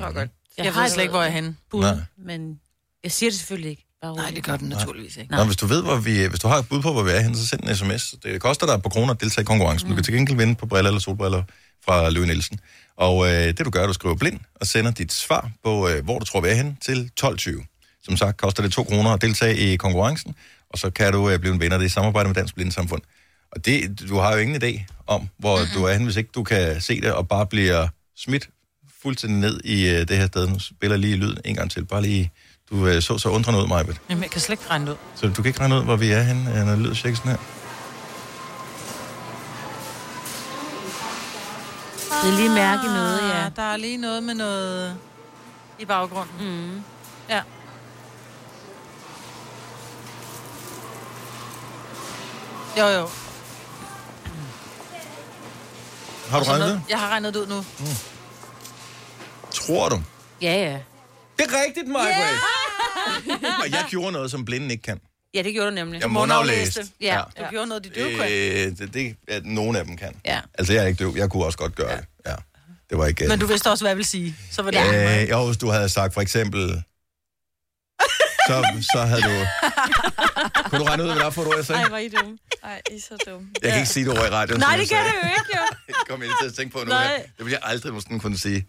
Jeg 0.00 0.14
tror 0.14 0.20
godt. 0.20 0.30
Jeg, 0.58 0.64
jeg 0.64 0.74
ved 0.74 0.88
slet 0.88 1.02
ikke, 1.02 1.12
hvor 1.12 1.22
jeg 1.22 1.28
er 1.28 1.34
henne. 1.34 1.56
Bud, 1.70 1.80
Nej. 1.80 1.96
men 2.18 2.60
jeg 3.04 3.12
siger 3.12 3.30
det 3.30 3.38
selvfølgelig 3.38 3.70
ikke. 3.70 3.86
Bare 4.02 4.16
Nej, 4.16 4.30
det 4.34 4.44
gør 4.44 4.56
den 4.56 4.68
naturligvis 4.68 5.16
ikke. 5.16 5.30
Nå, 5.30 5.44
hvis 5.44 5.56
du 5.56 5.66
ved, 5.66 5.82
hvor 5.82 5.96
vi, 5.96 6.26
hvis 6.26 6.40
du 6.40 6.48
har 6.48 6.56
et 6.58 6.68
bud 6.68 6.82
på, 6.82 6.92
hvor 6.92 7.02
vi 7.02 7.10
er 7.10 7.20
henne, 7.20 7.36
så 7.36 7.46
send 7.46 7.60
en 7.68 7.76
sms. 7.76 8.14
Det 8.22 8.40
koster 8.40 8.66
dig 8.66 8.82
på 8.82 8.88
kroner 8.88 9.14
at 9.14 9.20
deltage 9.20 9.42
i 9.42 9.44
konkurrencen. 9.44 9.88
Mm. 9.88 9.90
Du 9.90 9.94
kan 9.94 10.04
til 10.04 10.14
gengæld 10.14 10.38
vinde 10.38 10.54
på 10.54 10.66
briller 10.66 10.90
eller 10.90 11.00
solbriller 11.00 11.42
fra 11.84 12.10
Louis 12.10 12.26
Nielsen. 12.26 12.60
Og 12.96 13.26
øh, 13.26 13.32
det 13.32 13.58
du 13.58 13.70
gør, 13.70 13.86
du 13.86 13.92
skriver 13.92 14.14
blind 14.14 14.40
og 14.54 14.66
sender 14.66 14.90
dit 14.90 15.12
svar 15.12 15.50
på, 15.64 15.88
øh, 15.88 16.04
hvor 16.04 16.18
du 16.18 16.24
tror, 16.24 16.40
vi 16.40 16.48
er 16.48 16.54
henne, 16.54 16.76
til 16.80 17.10
12.20. 17.20 18.00
Som 18.04 18.16
sagt, 18.16 18.36
koster 18.36 18.62
det 18.62 18.72
2 18.72 18.84
kroner 18.84 19.10
at 19.10 19.22
deltage 19.22 19.56
i 19.56 19.76
konkurrencen, 19.76 20.34
og 20.70 20.78
så 20.78 20.90
kan 20.90 21.12
du 21.12 21.30
øh, 21.30 21.38
blive 21.38 21.54
en 21.54 21.60
vinder. 21.60 21.76
Det 21.76 21.84
er 21.84 21.86
i 21.86 21.88
samarbejde 21.88 22.28
med 22.28 22.34
Dansk 22.34 22.54
Blindesamfund. 22.54 23.02
Og 23.52 23.64
det, 23.64 24.00
du 24.08 24.16
har 24.16 24.32
jo 24.32 24.38
ingen 24.38 24.62
idé 24.62 24.84
om, 25.06 25.28
hvor 25.38 25.56
mm-hmm. 25.58 25.74
du 25.74 25.84
er 25.84 25.92
henne, 25.92 26.04
hvis 26.04 26.16
ikke 26.16 26.30
du 26.34 26.42
kan 26.42 26.80
se 26.80 27.00
det, 27.00 27.12
og 27.12 27.28
bare 27.28 27.46
bliver 27.46 27.88
smidt 28.16 28.48
fuldstændig 29.02 29.38
ned 29.40 29.60
i 29.64 29.88
øh, 29.88 30.08
det 30.08 30.16
her 30.16 30.26
sted. 30.26 30.48
Nu 30.48 30.58
spiller 30.58 30.94
jeg 30.94 31.00
lige 31.00 31.16
lyden 31.16 31.38
en 31.44 31.54
gang 31.56 31.70
til. 31.70 31.84
Bare 31.84 32.02
lige, 32.02 32.32
du 32.70 32.86
øh, 32.86 33.02
så 33.02 33.18
så 33.18 33.28
undrende 33.28 33.62
ud, 33.62 33.66
Majbet. 33.66 33.96
Jamen, 34.10 34.22
jeg 34.22 34.30
kan 34.30 34.40
slet 34.40 34.58
ikke 34.58 34.70
regne 34.70 34.86
det 34.86 34.92
ud. 34.92 34.96
Så 35.14 35.26
du 35.26 35.34
kan 35.34 35.46
ikke 35.46 35.60
regne 35.60 35.76
ud, 35.78 35.84
hvor 35.84 35.96
vi 35.96 36.10
er 36.10 36.22
henne, 36.22 36.50
øh, 36.50 36.64
når 36.66 36.70
det 36.72 36.78
lyder 36.78 36.94
cirka 36.94 37.14
sådan 37.16 37.30
her. 37.30 37.38
Det 42.22 42.32
er 42.32 42.36
lige 42.36 42.48
mærke 42.48 42.82
i 42.84 42.88
noget, 42.88 43.18
ja. 43.28 43.44
Ah, 43.46 43.50
Der 43.56 43.62
er 43.62 43.76
lige 43.76 43.96
noget 43.96 44.22
med 44.22 44.34
noget 44.34 44.96
i 45.78 45.84
baggrunden. 45.84 46.34
Mm. 46.40 46.82
Ja. 47.28 47.42
Jo, 52.78 52.86
jo. 52.86 53.08
Har 56.30 56.38
du 56.40 56.44
regnet 56.50 56.68
det? 56.68 56.82
Jeg 56.88 56.98
har 56.98 57.08
regnet 57.08 57.34
det 57.34 57.40
ud 57.40 57.46
nu. 57.46 57.64
Tror 59.52 59.88
du? 59.88 60.02
Ja, 60.42 60.52
ja. 60.52 60.78
Det 61.38 61.46
er 61.46 61.62
rigtigt, 61.66 61.88
Majbet. 61.88 62.14
Yeah! 62.16 63.60
og 63.62 63.70
jeg 63.70 63.84
gjorde 63.88 64.12
noget, 64.12 64.30
som 64.30 64.44
blinden 64.44 64.70
ikke 64.70 64.82
kan. 64.82 65.00
Ja, 65.34 65.42
det 65.42 65.52
gjorde 65.52 65.70
du 65.70 65.74
nemlig. 65.74 66.00
Jeg 66.00 66.10
mundaflæste. 66.10 66.86
Ja. 67.00 67.22
Du 67.38 67.44
gjorde 67.50 67.66
noget, 67.66 67.84
de 67.84 67.88
døve 67.88 68.16
kunne. 68.16 68.28
Øh, 68.28 68.78
det, 68.78 68.94
det 68.94 69.16
at 69.28 69.46
nogle 69.46 69.78
af 69.78 69.84
dem 69.84 69.96
kan. 69.96 70.16
Ja. 70.24 70.40
Altså, 70.58 70.72
jeg 70.72 70.82
er 70.82 70.86
ikke 70.86 71.04
døv. 71.04 71.14
Jeg 71.16 71.30
kunne 71.30 71.44
også 71.44 71.58
godt 71.58 71.74
gøre 71.74 71.90
ja. 71.90 71.96
det. 71.96 72.04
Ja. 72.26 72.34
Det 72.90 72.98
var 72.98 73.06
ikke... 73.06 73.28
Men 73.28 73.38
du 73.38 73.46
vidste 73.46 73.70
også, 73.70 73.84
hvad 73.84 73.90
jeg 73.90 73.96
ville 73.96 74.08
sige. 74.08 74.36
Så 74.50 74.62
var 74.62 74.70
det 74.70 75.22
Øh, 75.22 75.30
jo, 75.30 75.46
hvis 75.46 75.56
du 75.56 75.68
havde 75.68 75.88
sagt 75.88 76.14
for 76.14 76.20
eksempel... 76.20 76.82
Så, 78.46 78.82
så 78.92 79.00
havde 79.00 79.22
du... 79.22 79.46
Kunne 80.70 80.78
du 80.78 80.84
regne 80.84 81.02
ud, 81.02 81.08
hvad 81.08 81.16
det 81.16 81.24
er 81.26 81.30
for 81.30 81.42
et 81.42 81.48
ord, 81.48 81.56
jeg 81.56 81.66
sagde? 81.66 81.82
Ej, 81.82 81.88
hvor 81.88 81.96
er 81.96 82.00
I 82.00 82.08
dumme. 82.08 82.38
Ej, 82.62 82.80
I 82.90 82.94
er 82.94 83.00
så 83.00 83.16
dumme. 83.30 83.48
Jeg 83.62 83.70
kan 83.70 83.80
ikke 83.80 83.92
sige 83.92 84.04
det 84.06 84.18
ord 84.18 84.26
i 84.26 84.30
radioen. 84.30 84.60
Nej, 84.60 84.76
det 84.76 84.88
kan 84.88 84.98
du 84.98 85.12
jo 85.22 85.28
ikke, 85.28 85.50
jo. 85.56 85.62
Det 85.86 85.94
kommer 86.08 86.26
jeg 86.26 86.34
til 86.40 86.48
at 86.48 86.54
tænke 86.54 86.72
på 86.72 86.78
nu. 86.78 86.84
Nej. 86.84 87.06
her. 87.06 87.22
Det 87.38 87.44
vil 87.44 87.50
jeg 87.50 87.60
aldrig 87.62 87.92
måske 87.92 88.18
kunne 88.18 88.38
sige. 88.38 88.66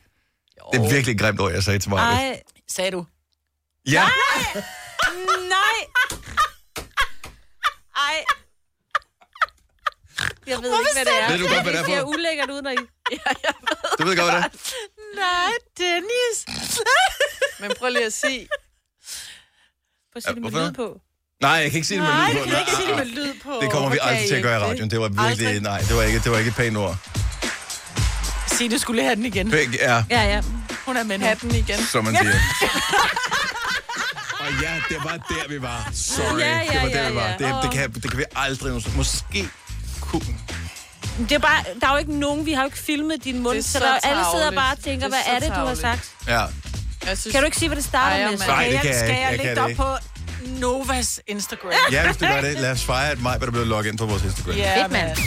Det 0.73 0.79
er 0.79 0.89
virkelig 0.89 1.13
et 1.13 1.19
grimt 1.19 1.39
ord, 1.39 1.51
jeg 1.51 1.63
sagde 1.63 1.79
til 1.79 1.89
mig. 1.89 1.99
Ej. 1.99 2.41
Sagde 2.67 2.91
du? 2.91 3.05
Ja, 3.85 4.03
Nej. 5.49 5.79
Ej. 7.95 8.17
Jeg 10.47 10.57
ved 10.61 10.71
ikke, 10.79 10.89
hvad 10.93 11.05
det 11.05 11.21
er. 11.23 11.29
Ved 11.31 11.37
du 11.39 11.47
godt, 11.47 11.63
hvad 11.63 11.73
det 11.73 11.79
er 11.79 11.83
for? 11.83 11.91
Det 11.91 11.99
ser 11.99 12.03
ulækkert 12.03 12.49
ud, 12.49 12.61
når 12.61 12.71
I... 12.71 12.75
du 13.99 14.05
ved 14.05 14.17
godt, 14.17 14.31
hvad 14.31 14.41
det 14.41 14.45
er. 14.45 14.49
Nej, 15.15 15.51
Dennis. 15.77 16.37
Men 17.59 17.71
prøv 17.79 17.89
lige 17.89 18.05
at 18.05 18.13
sige. 18.13 18.47
Prøv 20.11 20.17
at 20.17 20.23
sige 20.23 20.33
det 20.35 20.41
med 20.41 20.51
hvorfor? 20.51 20.67
lyd 20.67 20.73
på. 20.73 21.01
Nej, 21.41 21.51
jeg 21.51 21.71
kan 21.71 21.77
ikke 21.77 21.87
sige 21.87 21.99
det 21.99 22.07
med 22.07 22.13
Nej, 22.13 22.33
lyd 22.33 22.39
på. 22.39 22.49
kan 22.49 22.59
ikke 22.59 22.71
sige 22.75 22.87
det 22.87 22.95
med 22.97 23.05
nej, 23.05 23.13
lyd 23.15 23.33
på. 23.43 23.53
Det 23.61 23.71
kommer 23.71 23.89
vi 23.89 23.95
Hvorfor 23.97 24.09
aldrig 24.09 24.27
til 24.27 24.35
at 24.35 24.43
gøre 24.43 24.55
i 24.59 24.63
radioen. 24.63 24.89
Det 24.91 24.99
var 24.99 25.09
virkelig... 25.27 25.59
Nej, 25.61 25.79
det 25.79 25.95
var 25.95 26.03
ikke, 26.03 26.19
det 26.19 26.31
var 26.31 26.37
ikke 26.37 26.49
et 26.49 26.55
pænt 26.55 26.77
ord. 26.77 26.95
Signe 28.57 28.79
skulle 28.79 29.03
have 29.03 29.15
den 29.15 29.25
igen. 29.25 29.51
Pænt, 29.51 29.75
ja, 29.75 30.03
Ja, 30.09 30.23
ja. 30.23 30.41
Hun 30.85 30.97
er 30.97 31.03
med 31.03 31.17
nu. 31.17 31.25
Hatten 31.25 31.55
igen. 31.55 31.77
som 31.91 32.05
man 32.05 32.15
siger. 32.15 32.31
Og 34.39 34.47
ja, 34.61 34.71
det 34.89 34.97
var 35.03 35.17
der, 35.29 35.47
vi 35.49 35.61
var. 35.61 35.89
Sorry, 35.93 36.39
Ja, 36.39 36.57
ja, 36.57 36.61
det 36.73 36.81
var 36.81 36.87
der, 36.87 37.03
ja, 37.03 37.09
vi 37.09 37.15
var. 37.15 37.35
Det, 37.39 37.55
det, 37.63 37.71
kan, 37.71 37.91
det 37.93 38.09
kan 38.11 38.17
vi 38.17 38.23
aldrig 38.35 38.67
nogensinde. 38.67 38.97
Måske 38.97 39.47
kunne... 40.01 40.21
Det 41.19 41.31
er 41.31 41.39
bare, 41.39 41.63
der 41.81 41.87
er 41.87 41.91
jo 41.91 41.97
ikke 41.97 42.19
nogen, 42.19 42.45
vi 42.45 42.53
har 42.53 42.61
jo 42.61 42.65
ikke 42.65 42.77
filmet 42.77 43.23
din 43.23 43.39
mund, 43.39 43.55
Det 43.57 43.59
er 43.59 43.63
så, 43.63 43.71
så 43.71 43.79
der, 43.79 44.09
alle 44.09 44.23
sidder 44.35 44.51
bare 44.51 44.73
og 44.73 44.83
tænker, 44.83 45.07
Det 45.07 45.15
er 45.17 45.23
hvad 45.23 45.35
er 45.35 45.39
det, 45.39 45.59
du 45.59 45.65
har 45.67 45.75
sagt? 45.75 46.09
Ja. 46.27 46.39
Jeg 47.07 47.17
synes, 47.17 47.31
Kan 47.33 47.41
du 47.41 47.45
ikke 47.45 47.57
sige, 47.57 47.69
hvad 47.69 47.75
det 47.75 47.85
starter 47.85 48.17
Ej, 48.25 48.31
med? 48.31 48.37
Nej, 48.47 48.67
det 48.71 48.81
kan 48.81 48.89
jeg 48.89 48.99
Skal 48.99 49.09
jeg 49.09 49.19
Jeg 49.21 49.31
lægge 49.31 49.43
kan 49.55 49.55
det 49.55 49.79
op 49.79 49.85
på 49.85 49.97
Novas 50.59 51.19
Instagram? 51.27 51.71
Ja, 51.91 52.05
hvis 52.05 52.17
du 52.17 52.25
gør 52.25 52.41
det. 52.41 52.59
Lad 52.59 52.71
os 52.71 52.83
fejre, 52.83 53.11
at 53.11 53.21
mig 53.21 53.37
er 53.41 53.51
blevet 53.51 53.67
logget 53.67 53.91
ind 53.91 53.97
på 53.97 54.05
vores 54.05 54.23
Instagram. 54.23 54.55
Ja, 54.55 54.81
Fedt, 54.83 54.91
mand. 54.91 55.17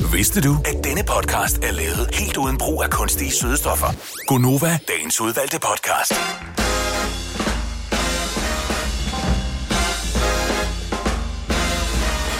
Vidste 0.00 0.40
du, 0.40 0.56
at 0.64 0.84
denne 0.84 1.04
podcast 1.04 1.56
er 1.58 1.72
lavet 1.72 2.08
helt 2.12 2.36
uden 2.36 2.58
brug 2.58 2.82
af 2.82 2.90
kunstige 2.90 3.32
sødestoffer? 3.32 3.86
Gonova, 4.26 4.78
dagens 4.88 5.20
udvalgte 5.20 5.58
podcast. 5.60 6.12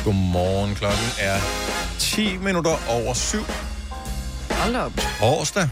Godmorgen, 0.04 0.74
klokken 0.74 1.06
er 1.18 1.40
10 1.98 2.36
minutter 2.36 2.76
over 2.88 3.14
7. 3.14 3.38
Hold 4.50 4.76
op. 4.76 4.92
Torsdag. 5.20 5.68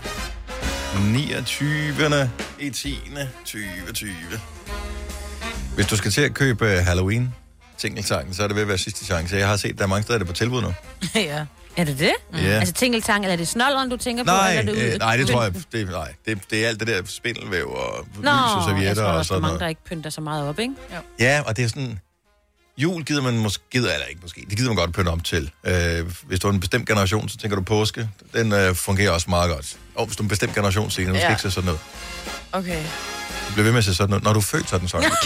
29. 1.12 2.30
i 2.60 2.70
10. 2.70 3.00
2020. 3.44 4.10
Hvis 5.74 5.86
du 5.86 5.96
skal 5.96 6.10
til 6.10 6.20
at 6.20 6.34
købe 6.34 6.66
Halloween 6.66 7.34
tingelsangen, 7.78 8.34
så 8.34 8.42
er 8.42 8.46
det 8.46 8.54
ved 8.54 8.62
at 8.62 8.68
være 8.68 8.78
sidste 8.78 9.04
chance. 9.04 9.36
Jeg 9.36 9.48
har 9.48 9.56
set, 9.56 9.78
der 9.78 9.84
er 9.84 9.88
mange 9.88 10.02
steder, 10.02 10.18
der 10.18 10.24
er 10.24 10.28
på 10.28 10.32
tilbud 10.34 10.62
nu. 10.62 10.74
ja. 11.14 11.44
Er 11.76 11.84
det 11.84 11.98
det? 11.98 12.12
Ja. 12.32 12.38
Altså 12.38 12.74
tingeltang, 12.74 13.24
eller 13.24 13.32
er 13.32 13.36
det 13.36 13.48
snolderen, 13.48 13.88
du 13.90 13.96
tænker 13.96 14.24
på? 14.24 14.26
Nej, 14.30 14.56
eller 14.58 14.72
er 14.72 14.76
det 14.76 14.92
øh, 14.92 14.98
nej, 14.98 15.16
det 15.16 15.28
tror 15.28 15.42
jeg, 15.42 15.52
det, 15.72 15.90
nej, 15.90 16.14
det, 16.26 16.38
det 16.50 16.64
er 16.64 16.68
alt 16.68 16.80
det 16.80 16.88
der 16.88 17.02
spindelvæv 17.06 17.66
og 17.68 18.06
Nå, 18.16 18.20
lys 18.22 18.26
og 18.26 18.30
jeg 18.30 18.62
servietter 18.68 19.02
tror 19.02 19.12
og 19.12 19.18
er 19.18 19.22
sådan 19.22 19.40
mange, 19.42 19.48
noget. 19.48 19.60
der 19.60 19.68
ikke 19.68 19.84
pynter 19.84 20.10
så 20.10 20.20
meget 20.20 20.48
op, 20.48 20.58
ikke? 20.58 20.74
Ja, 21.20 21.42
og 21.46 21.56
det 21.56 21.64
er 21.64 21.68
sådan... 21.68 22.00
Jul 22.78 23.02
gider 23.04 23.22
man 23.22 23.38
måske... 23.38 23.64
Gider, 23.72 23.92
eller 23.92 24.06
ikke 24.06 24.20
måske. 24.22 24.46
Det 24.50 24.56
gider 24.58 24.68
man 24.70 24.76
godt 24.76 24.92
pynte 24.94 25.08
om 25.08 25.20
til. 25.20 25.50
Øh, 25.64 26.06
hvis 26.22 26.40
du 26.40 26.48
er 26.48 26.52
en 26.52 26.60
bestemt 26.60 26.88
generation, 26.88 27.28
så 27.28 27.36
tænker 27.36 27.56
du 27.56 27.62
påske. 27.62 28.08
Den 28.34 28.52
øh, 28.52 28.74
fungerer 28.74 29.10
også 29.10 29.30
meget 29.30 29.50
godt. 29.54 29.76
Og 29.94 30.06
hvis 30.06 30.16
du 30.16 30.22
er 30.22 30.24
en 30.24 30.28
bestemt 30.28 30.54
generation, 30.54 30.90
så 30.90 30.94
skal 30.94 31.14
Ja. 31.14 31.30
ikke 31.30 31.42
se 31.42 31.50
sådan 31.50 31.64
noget. 31.66 31.80
Okay. 32.52 32.82
Du 33.48 33.52
bliver 33.52 33.64
ved 33.64 33.72
med 33.72 33.78
at 33.78 33.84
se 33.84 33.94
sådan 33.94 34.10
noget. 34.10 34.24
Når 34.24 34.32
du 34.32 34.38
er 34.38 34.42
født, 34.42 34.68
så 34.70 34.78
den 34.78 34.88
sådan. 34.88 35.10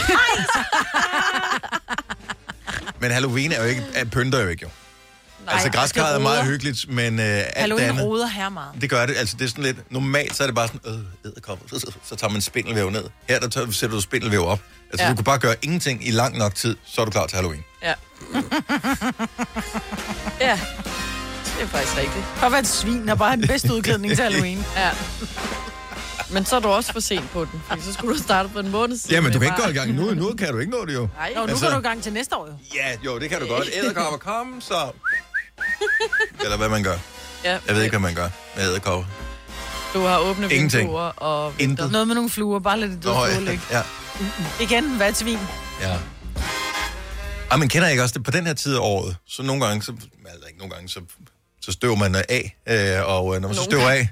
Men 3.01 3.11
Halloween 3.11 3.53
er 3.53 3.59
jo 3.63 3.65
ikke... 3.69 3.83
Er, 3.95 4.05
pynter 4.05 4.41
jo 4.41 4.49
ikke, 4.49 4.63
jo. 4.63 4.69
Altså 5.53 5.71
græskarret 5.71 6.09
er 6.09 6.13
det 6.13 6.23
meget 6.23 6.45
hyggeligt, 6.45 6.89
men 6.89 7.19
øh, 7.21 7.25
alt 7.27 7.45
det 7.47 7.53
Halloween 7.57 7.89
andet... 7.89 8.05
roder 8.05 8.27
her 8.27 8.49
meget. 8.49 8.71
Det 8.81 8.91
gør 8.91 9.07
det. 9.07 9.17
Altså, 9.17 9.37
det 9.39 9.45
er 9.45 9.49
sådan 9.49 9.65
lidt... 9.65 9.93
Normalt 9.93 10.37
så 10.37 10.43
er 10.43 10.47
det 10.47 10.55
bare 10.55 10.69
sådan, 10.69 10.81
øh, 11.25 11.31
edderkopper. 11.31 11.69
Så, 11.69 11.79
så, 11.79 11.93
så 12.05 12.17
tager 12.17 12.31
man 12.33 12.41
spindelvæv 12.41 12.91
ned. 12.91 13.05
Her 13.29 13.41
der 13.41 13.49
tager, 13.49 13.71
sætter 13.71 13.97
du 13.97 14.03
spindelvæv 14.03 14.47
op. 14.47 14.61
Altså, 14.93 15.05
Ja. 15.05 15.11
du 15.11 15.15
kan 15.17 15.25
bare 15.25 15.39
gøre 15.39 15.55
ingenting 15.63 16.07
i 16.09 16.11
lang 16.11 16.39
nok 16.39 16.55
tid, 16.55 16.77
så 16.87 17.01
er 17.01 17.05
du 17.05 17.11
klar 17.11 17.27
til 17.27 17.37
Halloween. 17.37 17.65
Ja. 17.83 17.95
ja. 20.41 20.61
Det 21.57 21.65
er 21.65 21.69
faktisk 21.69 21.97
rigtigt. 21.97 22.25
Og 22.43 22.51
være 22.53 22.61
et 22.61 22.67
svin 22.67 23.09
og 23.09 23.19
bare 23.19 23.29
have 23.31 23.41
den 23.41 23.49
bedste 23.49 23.75
udklædning 23.75 24.15
til 24.17 24.23
Halloween. 24.25 24.65
Ja. 24.77 24.91
Men 26.31 26.45
så 26.45 26.57
er 26.57 26.61
du 26.61 26.69
også 26.69 26.93
for 26.93 27.01
sent 27.01 27.31
på 27.31 27.41
den, 27.45 27.63
fordi 27.69 27.83
så 27.83 27.93
skulle 27.93 28.17
du 28.19 28.23
starte 28.23 28.49
på 28.49 28.59
en 28.59 28.71
måned 28.71 28.97
siden. 28.99 29.15
Jamen, 29.15 29.33
du 29.33 29.39
med 29.39 29.47
kan 29.47 29.55
ikke 29.57 29.63
bare- 29.63 29.67
gå 29.67 29.71
i 29.73 29.87
gang 29.87 29.95
nu. 29.95 30.15
Nu 30.29 30.35
kan 30.39 30.53
du 30.53 30.59
ikke 30.59 30.73
nå 30.73 30.85
det 30.85 30.95
jo. 30.95 31.09
Nej, 31.17 31.33
Nå, 31.35 31.41
nu 31.41 31.47
Altså- 31.51 31.65
går 31.67 31.73
du 31.75 31.79
i 31.79 31.83
gang 31.83 32.03
til 32.03 32.13
næste 32.13 32.37
år 32.37 32.47
jo. 32.47 32.53
Ja, 32.75 32.97
jo, 33.05 33.19
det 33.19 33.31
kan 33.31 33.41
du 33.41 33.47
godt. 33.47 33.69
Æderkopper, 33.73 34.19
kom 34.19 34.61
så. 34.61 34.75
Eller 36.45 36.57
hvad 36.57 36.69
man 36.69 36.83
gør. 36.83 36.97
Ja, 37.45 37.59
Jeg 37.67 37.75
ved 37.75 37.83
ikke, 37.83 37.93
hvad 37.99 38.01
man 38.01 38.15
gør 38.15 38.29
med 38.57 38.65
æderkopper. 38.65 39.05
du 39.95 40.01
har 40.07 40.19
åbne 40.19 40.49
Ingenting. 40.51 40.83
vinduer 40.83 41.03
og... 41.05 41.55
Intet. 41.59 41.93
Noget 41.93 42.07
med 42.07 42.15
nogle 42.15 42.31
fluer, 42.31 42.59
bare 42.59 42.81
lad 42.81 42.89
det 42.89 43.03
døde 43.05 43.15
fluer 43.15 43.41
ligge. 43.41 43.61
ja. 43.71 43.83
Igen, 44.61 44.97
hvad 44.97 45.09
et 45.09 45.17
svin. 45.17 45.39
Ja. 45.81 45.97
Ej, 47.51 47.57
men 47.57 47.69
kender 47.69 47.87
jeg 47.87 47.93
ikke 47.93 48.03
også 48.03 48.15
det? 48.19 48.25
På 48.25 48.31
den 48.31 48.47
her 48.47 48.55
tid 48.55 48.75
af 48.75 48.81
året, 48.81 49.17
så 49.29 49.43
nogle 49.43 49.67
gange, 49.67 49.83
så, 49.83 49.93
altså 50.27 50.47
ikke 50.47 50.59
nogle 50.59 50.75
gange, 50.75 50.89
så, 50.89 51.01
så 51.63 51.73
støver 51.73 51.97
man 51.97 52.15
af, 52.29 52.57
øh, 52.69 53.09
og 53.09 53.35
øh, 53.35 53.41
når 53.41 53.49
man 53.49 53.55
så 53.57 53.63
støver 53.65 53.91
af, 53.91 54.09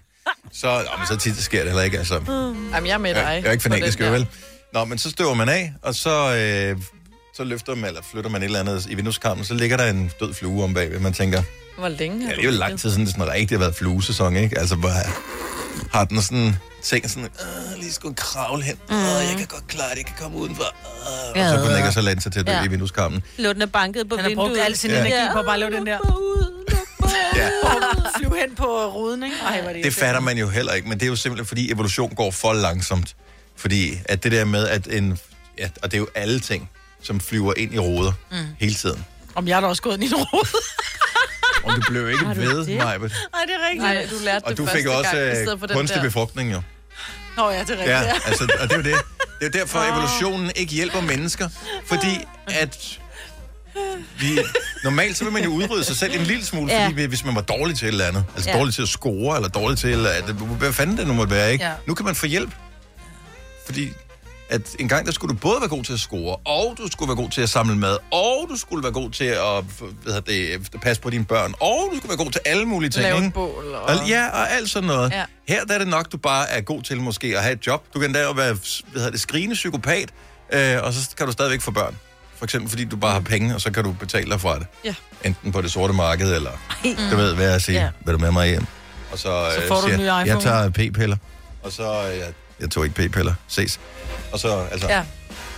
så, 0.53 0.69
åh, 0.69 0.99
men 0.99 1.07
så 1.07 1.17
tit 1.17 1.37
sker 1.43 1.59
det 1.59 1.67
heller 1.69 1.83
ikke, 1.83 1.99
altså. 1.99 2.15
Jamen, 2.15 2.87
jeg 2.87 2.95
er 2.95 2.99
med 2.99 3.15
dig. 3.15 3.21
Jeg, 3.21 3.41
jeg 3.43 3.49
er 3.49 3.53
ikke 3.53 3.63
fanatisk, 3.63 4.01
jo 4.01 4.07
vel? 4.07 4.27
Nå, 4.73 4.85
men 4.85 4.99
så 4.99 5.11
støver 5.11 5.35
man 5.35 5.49
af, 5.49 5.73
og 5.83 5.95
så, 5.95 6.35
øh, 6.37 6.81
så 7.37 7.45
løfter 7.45 7.75
man, 7.75 7.85
eller 7.85 8.03
flytter 8.11 8.31
man 8.31 8.43
et 8.43 8.47
eller 8.47 8.61
andet 8.61 8.87
i 8.91 8.95
vindueskarmen, 8.95 9.45
så 9.45 9.55
ligger 9.55 9.77
der 9.77 9.87
en 9.91 10.11
død 10.21 10.35
flue 10.35 10.65
om 10.65 10.75
bagved. 10.75 10.99
Man 11.01 11.13
tænker, 11.13 11.43
Hvor 11.79 11.89
længe 11.89 12.23
har 12.23 12.31
ja, 12.31 12.37
det 12.37 12.45
er 12.45 12.53
jo 12.53 12.59
lang 12.59 12.79
tid 12.81 12.91
siden, 12.91 13.07
det 13.07 13.15
sådan 13.15 13.33
rigtig 13.33 13.55
har 13.59 13.61
været 13.65 13.75
fluesæson, 13.75 14.37
ikke? 14.37 14.59
Altså, 14.59 14.77
bare 14.77 14.93
har 15.93 16.05
den 16.05 16.23
sådan 16.23 16.57
ting 16.83 17.11
sådan, 17.11 17.25
øh, 17.25 17.79
lige 17.81 17.93
skulle 17.93 18.15
kravle 18.15 18.63
hen, 18.63 18.77
øh, 18.91 18.97
jeg 18.97 19.35
kan 19.39 19.47
godt 19.47 19.67
klare 19.69 19.91
det, 19.91 19.97
jeg 19.97 20.05
kan 20.07 20.15
komme 20.21 20.37
udenfor, 20.39 20.65
øh, 21.37 21.43
og 21.45 21.51
så 21.51 21.57
kunne 21.57 21.71
den 21.71 21.77
ikke 21.79 21.93
så 21.93 22.01
lande 22.01 22.23
sig 22.23 22.33
til 22.33 22.41
at 22.41 22.47
dø 22.47 22.53
Ja. 22.53 22.65
i 22.65 22.69
vindueskarmen. 22.69 23.23
Lå 23.39 23.53
den 23.53 23.63
er 23.63 23.67
banket 23.67 24.09
på 24.09 24.17
Han 24.17 24.23
har 24.23 24.29
vinduet. 24.29 24.49
brugt 24.51 24.61
al 24.61 24.77
sin 24.77 24.91
Ja. 24.91 25.01
energi 25.01 25.33
på 25.33 25.39
at 25.39 25.47
bare 25.47 25.59
lave 25.61 25.71
den 25.71 25.87
der. 25.87 25.99
Ja. 27.37 27.49
Og 27.63 27.83
flyve 28.19 28.37
hen 28.41 28.55
på 28.57 28.65
ruden, 28.87 29.23
ikke? 29.23 29.37
Ej, 29.47 29.61
hvor 29.63 29.73
det 29.73 29.85
Det 29.85 29.95
fatter 29.95 30.21
man 30.21 30.39
jo 30.39 30.49
heller 30.49 30.73
ikke, 30.73 30.89
men 30.89 30.99
det 30.99 31.07
er 31.07 31.11
jo 31.11 31.17
simpelthen, 31.17 31.47
fordi 31.47 31.73
evolution 31.73 32.15
går 32.15 32.31
for 32.31 32.53
langsomt. 32.53 33.17
Fordi 33.57 33.99
at 34.05 34.25
det 34.25 34.33
der 34.33 34.45
med, 34.45 34.69
at 34.69 34.87
en... 34.87 35.19
Ja, 35.59 35.69
og 35.83 35.91
det 35.91 35.95
er 35.97 35.99
jo 35.99 36.09
alle 36.15 36.41
ting, 36.41 36.71
som 37.07 37.21
flyver 37.21 37.53
ind 37.57 37.75
i 37.75 37.79
ruder 37.79 38.13
mm. 38.31 38.37
hele 38.59 38.75
tiden. 38.75 39.05
Om 39.35 39.49
jeg 39.49 39.57
er 39.57 39.61
da 39.61 39.67
også 39.67 39.83
gået 39.83 39.95
ind 39.95 40.05
i 40.05 40.07
en 40.07 40.15
rode. 40.15 40.49
Og 41.65 41.77
du 41.77 41.83
blev 41.89 42.09
ikke 42.11 42.25
Har 42.25 42.35
du 42.35 42.41
ved, 42.41 42.67
det? 42.67 42.77
Majbet. 42.79 43.13
Nej, 43.33 43.43
det 43.47 43.55
er 43.55 43.65
rigtigt. 43.71 43.83
Nej, 43.83 44.07
du 44.11 44.25
lærte 44.25 44.45
Og 44.45 44.51
det 44.51 44.59
du 44.59 44.65
første 44.65 44.79
fik 44.79 44.87
også 44.87 45.11
gang, 45.11 45.25
i 45.25 45.29
øh, 45.29 45.35
stedet 45.37 45.59
for 45.61 45.67
den 45.67 45.77
kunstig 45.77 45.97
der. 45.97 46.03
befrugtning, 46.05 46.53
jo. 46.53 46.63
Nå 47.37 47.51
ja, 47.51 47.61
det 47.61 47.71
er 47.71 47.73
rigtigt. 47.73 47.89
Ja, 47.91 48.01
Ja. 48.03 48.13
altså, 48.27 48.49
og 48.61 48.69
det 48.69 48.73
er 48.73 48.77
jo 48.77 48.83
det. 48.83 48.95
Det 49.41 49.55
er 49.55 49.59
jo 49.59 49.61
derfor, 49.61 49.79
evolutionen 49.93 50.51
ikke 50.57 50.73
hjælper 50.75 51.01
mennesker. 51.01 51.49
Fordi 51.87 52.21
at... 52.49 52.99
Vi, 54.21 54.39
normalt 54.85 55.17
så 55.17 55.25
vil 55.25 55.33
man 55.33 55.45
jo 55.45 55.51
udrydde 55.51 55.85
sig 55.85 55.97
selv 55.97 56.15
en 56.15 56.21
lille 56.25 56.45
smule, 56.47 56.73
Ja. 56.73 56.87
fordi 56.87 57.05
hvis 57.05 57.25
man 57.25 57.35
var 57.35 57.41
dårlig 57.41 57.79
til 57.79 57.87
et 57.89 57.93
eller 57.93 58.05
andet, 58.07 58.25
altså 58.35 58.51
Ja. 58.51 58.59
dårlig 58.59 58.75
til 58.75 58.83
at 58.83 58.89
score, 58.89 59.37
eller 59.37 59.49
dårlig 59.49 59.79
til, 59.79 60.07
at, 60.07 60.25
hvad 60.25 60.73
fanden 60.73 60.97
det 60.99 61.07
nu 61.07 61.13
måtte 61.13 61.35
være, 61.35 61.53
ikke? 61.53 61.65
Ja. 61.65 61.73
Nu 61.87 61.95
kan 61.95 62.07
man 62.07 62.15
få 62.15 62.27
hjælp. 62.27 62.51
Fordi 63.67 63.93
at 64.49 64.77
en 64.79 64.89
gang 64.89 65.07
der 65.07 65.13
skulle 65.13 65.35
du 65.35 65.39
både 65.39 65.61
være 65.61 65.69
god 65.69 65.85
til 65.85 65.93
at 65.93 66.01
score, 66.01 66.37
og 66.37 66.75
du 66.79 66.89
skulle 66.93 67.09
være 67.09 67.17
god 67.17 67.31
til 67.31 67.41
at 67.41 67.49
samle 67.49 67.77
mad, 67.77 67.97
og 68.13 68.47
du 68.51 68.57
skulle 68.57 68.83
være 68.83 68.93
god 68.93 69.11
til 69.11 69.25
at 69.25 69.65
hvad 70.03 70.21
det, 70.21 70.81
passe 70.83 71.03
på 71.03 71.11
dine 71.11 71.25
børn, 71.25 71.55
og 71.61 71.89
du 71.93 71.97
skulle 71.97 72.09
være 72.09 72.25
god 72.25 72.31
til 72.31 72.41
alle 72.45 72.65
mulige 72.65 72.91
ting. 72.91 73.03
Lave 73.03 73.31
bål. 73.31 73.75
Og... 73.75 73.83
Og, 73.83 74.09
ja, 74.09 74.29
og 74.29 74.53
alt 74.53 74.71
sådan 74.71 74.87
noget. 74.87 75.11
Ja. 75.11 75.25
Her 75.49 75.65
der 75.65 75.75
er 75.75 75.79
det 75.79 75.89
nok, 75.89 76.13
du 76.13 76.17
bare 76.17 76.51
er 76.51 76.61
god 76.61 76.83
til 76.83 77.01
måske 77.01 77.37
at 77.37 77.43
have 77.43 77.53
et 77.53 77.67
job. 77.67 77.85
Du 77.95 77.99
kan 77.99 78.13
da 78.13 78.33
være 78.33 78.33
hvad 78.95 79.11
det, 79.13 79.21
skrigende 79.21 79.55
psykopat, 79.55 80.11
øh, 80.53 80.83
og 80.83 80.93
så 80.93 81.11
kan 81.17 81.27
du 81.27 81.33
stadigvæk 81.33 81.61
få 81.61 81.71
børn. 81.71 81.97
For 82.37 82.45
eksempel 82.45 82.71
fordi 82.71 82.85
du 82.85 82.97
bare 82.97 83.13
har 83.13 83.21
penge, 83.21 83.55
og 83.55 83.61
så 83.61 83.71
kan 83.71 83.85
du 83.85 83.93
betale 83.93 84.31
dig 84.31 84.41
fra 84.41 84.59
det. 84.59 84.67
Ja. 84.85 84.95
Enten 85.25 85.53
på 85.53 85.63
det 85.63 85.73
sorte 85.73 85.93
marked, 85.95 86.35
eller 86.35 86.51
du 87.11 87.17
ved, 87.17 87.35
hvad 87.35 87.51
jeg 87.51 87.61
siger. 87.63 87.81
Ja. 87.83 87.89
Vil 88.05 88.15
du 88.15 88.19
med 88.19 88.31
mig 88.31 88.49
hjem? 88.49 88.67
Og 89.13 89.19
så, 89.19 89.51
Så 89.55 89.63
øh, 89.63 89.69
får 89.69 89.75
du 89.75 89.81
siger, 89.83 89.95
en 89.95 90.01
ny 90.01 90.05
jeg, 90.05 90.27
iPhone. 90.27 90.51
jeg 90.51 90.71
tager 90.75 90.91
p-piller. 90.91 91.17
Og 91.63 91.73
så, 91.73 91.83
øh, 92.13 92.33
jeg, 92.61 92.71
tog 92.71 92.85
ikke 92.85 93.09
p-piller. 93.09 93.35
Ses. 93.49 93.81
Og 94.33 94.39
så, 94.39 94.67
altså, 94.73 94.89
ja. 94.89 94.97
Ja, 94.97 95.05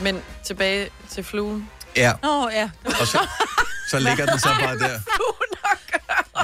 men 0.00 0.20
tilbage 0.44 0.88
til 1.10 1.24
fluen. 1.24 1.68
ja. 1.96 2.12
Nå, 2.22 2.48
ja. 2.48 2.70
Og 3.00 3.06
så, 3.06 3.18
så 3.90 3.98
ligger 3.98 4.26
den 4.26 4.38
så 4.38 4.48
bare 4.60 4.78
der. 4.78 4.98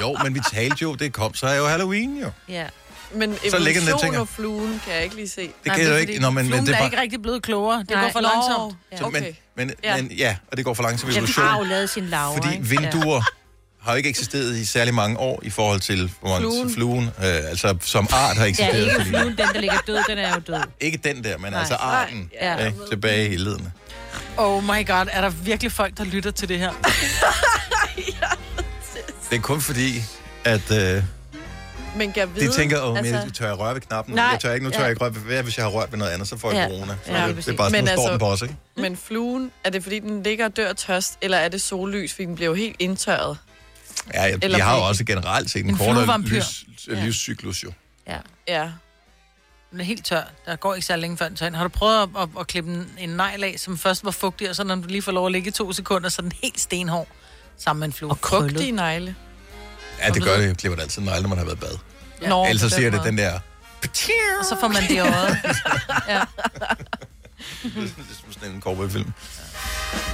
Jo, 0.01 0.17
men 0.23 0.33
vi 0.35 0.39
talte 0.53 0.77
jo, 0.81 0.93
det 0.95 1.13
kom, 1.13 1.33
så 1.33 1.47
er 1.47 1.55
jo 1.55 1.67
Halloween 1.67 2.17
jo. 2.21 2.31
Ja. 2.49 2.65
Men 3.13 3.37
Så 3.49 3.59
ligger 3.59 3.81
den 3.81 3.87
der 3.87 3.93
evolution 3.93 3.99
ting 3.99 4.13
her. 4.13 4.19
og 4.21 4.27
fluen 4.27 4.81
kan 4.85 4.93
jeg 4.95 5.03
ikke 5.03 5.15
lige 5.15 5.29
se. 5.29 5.41
Det 5.41 5.51
Nej, 5.65 5.75
kan 5.75 5.85
er 5.85 5.89
jeg 5.89 5.95
jo 6.05 6.09
ikke. 6.09 6.19
Nå, 6.21 6.29
men, 6.29 6.35
men 6.35 6.45
fluen 6.51 6.65
det 6.65 6.71
er 6.71 6.75
er 6.75 6.79
bare... 6.79 6.87
ikke 6.87 7.01
rigtig 7.01 7.21
blevet 7.21 7.43
klogere. 7.43 7.79
Det 7.79 7.89
Nej. 7.89 8.03
går 8.03 8.11
for 8.11 8.19
langsomt. 8.19 8.75
Ja. 8.91 8.97
Så, 8.97 9.03
Okay. 9.05 9.21
men, 9.21 9.35
men, 9.67 9.75
Ja. 9.83 9.95
ja. 9.95 10.01
men 10.01 10.11
ja, 10.11 10.35
og 10.51 10.57
det 10.57 10.65
går 10.65 10.73
for 10.73 10.83
langsomt 10.83 11.09
Den 11.13 11.17
evolution. 11.17 11.45
har 11.47 11.57
jo 11.57 11.63
lavet 11.63 11.89
sin 11.89 12.03
laver, 12.05 12.33
Fordi 12.33 12.53
ikke? 12.53 12.65
vinduer 12.65 13.21
har 13.85 13.91
jo 13.91 13.97
ikke 13.97 14.09
eksisteret 14.09 14.55
i 14.55 14.65
særlig 14.65 14.93
mange 14.93 15.19
år 15.19 15.39
i 15.43 15.49
forhold 15.49 15.79
til 15.79 16.11
hvor 16.21 16.29
mange 16.29 16.41
Fluen. 16.51 16.73
fluen, 16.73 17.03
øh, 17.05 17.49
altså 17.49 17.75
som 17.81 18.07
art 18.11 18.35
har 18.37 18.43
Ja, 18.43 18.49
eksisteret. 18.49 18.79
ikke 18.83 18.95
fordi- 18.95 19.09
fluen, 19.09 19.27
den 19.37 19.47
der 19.53 19.59
ligger 19.61 19.77
død, 19.87 19.99
den 20.09 20.17
er 20.17 20.33
jo 20.35 20.41
død. 20.47 20.61
ikke 20.79 20.97
den 21.03 21.23
der, 21.23 21.37
men 21.37 21.51
Nej. 21.51 21.59
altså 21.59 21.75
arten 21.75 22.29
Ja. 22.41 22.53
ja. 22.57 22.65
ikke, 22.65 22.77
tilbage 22.89 23.29
i 23.29 23.37
ledene. 23.37 23.71
Oh 24.37 24.63
my 24.63 24.87
god, 24.87 25.05
er 25.11 25.21
der 25.21 25.29
virkelig 25.29 25.71
folk, 25.71 25.97
der 25.97 26.03
lytter 26.03 26.31
til 26.31 26.49
det 26.49 26.59
her? 26.59 26.71
Det 29.29 29.35
er 29.37 29.41
kun 29.41 29.61
fordi, 29.61 30.03
at 30.43 30.71
øh, 30.71 31.03
Men 31.97 32.11
kan 32.11 32.29
vide, 32.35 32.47
de 32.47 32.51
tænker, 32.53 32.81
åh, 32.81 32.97
altså, 32.97 33.15
altså, 33.15 33.31
tør 33.31 33.45
jeg 33.47 33.59
røre 33.59 33.73
ved 33.73 33.81
knappen? 33.81 34.15
Nej. 34.15 34.25
Jeg 34.25 34.39
tør 34.39 34.53
ikke, 34.53 34.63
nu 34.65 34.69
tør 34.69 34.77
Ja. 34.77 34.83
jeg 34.83 34.89
ikke 34.91 35.01
røre 35.01 35.15
ved, 35.15 35.21
hvad 35.21 35.43
hvis 35.43 35.57
jeg 35.57 35.65
har 35.65 35.69
rørt 35.71 35.91
ved 35.91 35.99
noget 35.99 36.11
andet, 36.11 36.27
så 36.27 36.37
får 36.37 36.51
jeg 36.51 36.57
Ja. 36.57 36.67
corona. 36.75 36.95
Så 37.05 37.11
Ja, 37.11 37.21
ja, 37.21 37.27
det, 37.27 37.35
det 37.35 37.47
er 37.47 37.57
bare 37.57 37.69
sådan, 37.69 37.83
nu 37.83 37.87
Men 37.89 37.97
står 37.97 38.01
altså- 38.01 38.11
den 38.11 38.19
på 38.19 38.25
os, 38.27 38.41
ikke? 38.41 38.55
Men 38.77 38.97
fluen, 38.97 39.51
er 39.63 39.69
det 39.69 39.83
fordi, 39.83 39.99
den 39.99 40.23
ligger 40.23 40.45
og 40.45 40.57
dør 40.57 40.73
tørst, 40.73 41.13
eller 41.21 41.37
er 41.37 41.47
det 41.49 41.61
sollys, 41.61 42.13
fordi 42.13 42.25
den 42.25 42.35
bliver 42.35 42.49
jo 42.49 42.55
helt 42.55 42.75
indtørret? 42.79 43.37
Ja, 44.13 44.21
jeg, 44.21 44.37
Eller 44.41 44.57
jeg 44.57 44.65
har 44.65 44.75
jo 44.75 44.83
også 44.83 45.03
generelt 45.03 45.51
set 45.51 45.63
en, 45.63 45.69
En 45.69 45.77
kortere 45.77 45.93
fluevampyr. 45.95 46.35
lys, 46.35 46.65
livscyklus 46.87 47.63
jo. 47.63 47.71
Ja. 48.07 48.17
Ja. 48.47 48.69
Den 49.71 49.79
er 49.79 49.83
helt 49.85 50.05
tør. 50.05 50.21
Der 50.45 50.55
går 50.55 50.73
ikke 50.75 50.85
så 50.87 50.95
længe 50.95 51.17
før 51.17 51.27
den 51.27 51.37
tør 51.37 51.45
ind. 51.47 51.55
Har 51.55 51.63
du 51.63 51.69
prøvet 51.69 52.01
at, 52.03 52.09
at, 52.21 52.29
at 52.39 52.47
klippe 52.47 52.71
en, 52.73 52.91
en 52.97 53.09
negl 53.09 53.43
af, 53.43 53.55
som 53.57 53.77
først 53.77 54.03
var 54.05 54.11
fugtig, 54.11 54.49
og 54.49 54.55
så 54.55 54.63
når 54.63 54.75
du 54.75 54.87
lige 54.87 55.01
får 55.01 55.11
lov 55.11 55.25
at 55.25 55.31
ligge 55.31 55.47
i 55.47 55.51
to 55.51 55.73
sekunder, 55.73 56.09
så 56.09 56.21
er 56.21 56.23
den 56.23 56.31
helt 56.43 56.59
stenhård 56.59 57.07
sammen 57.57 57.79
med 57.79 57.87
en 57.87 57.93
flue. 57.93 58.11
Og 58.11 58.21
krøllet. 58.21 58.51
Fugtige 58.51 58.71
negle. 58.71 59.15
Ja, 59.99 60.09
det 60.09 60.23
gør 60.23 60.37
det. 60.37 60.47
Jeg 60.47 60.57
klipper 60.57 60.75
det 60.75 60.83
altid 60.83 61.01
negle, 61.01 61.21
når 61.21 61.29
man 61.29 61.37
har 61.37 61.45
været 61.45 61.57
i 61.57 61.59
bad. 61.59 61.77
Ja. 62.21 62.29
Nå, 62.29 62.45
Ellers 62.45 62.71
så 62.71 62.75
siger 62.75 62.91
det 62.91 63.03
den 63.03 63.17
der... 63.17 63.39
Og 64.39 64.45
så 64.45 64.57
får 64.59 64.67
man 64.67 64.83
det 64.83 64.91
i 64.91 64.99
øjet. 64.99 65.37
ja. 66.13 66.21
Det 67.63 67.93
er 68.29 68.33
sådan 68.33 68.51
en 68.51 68.61
cowboyfilm. 68.61 69.13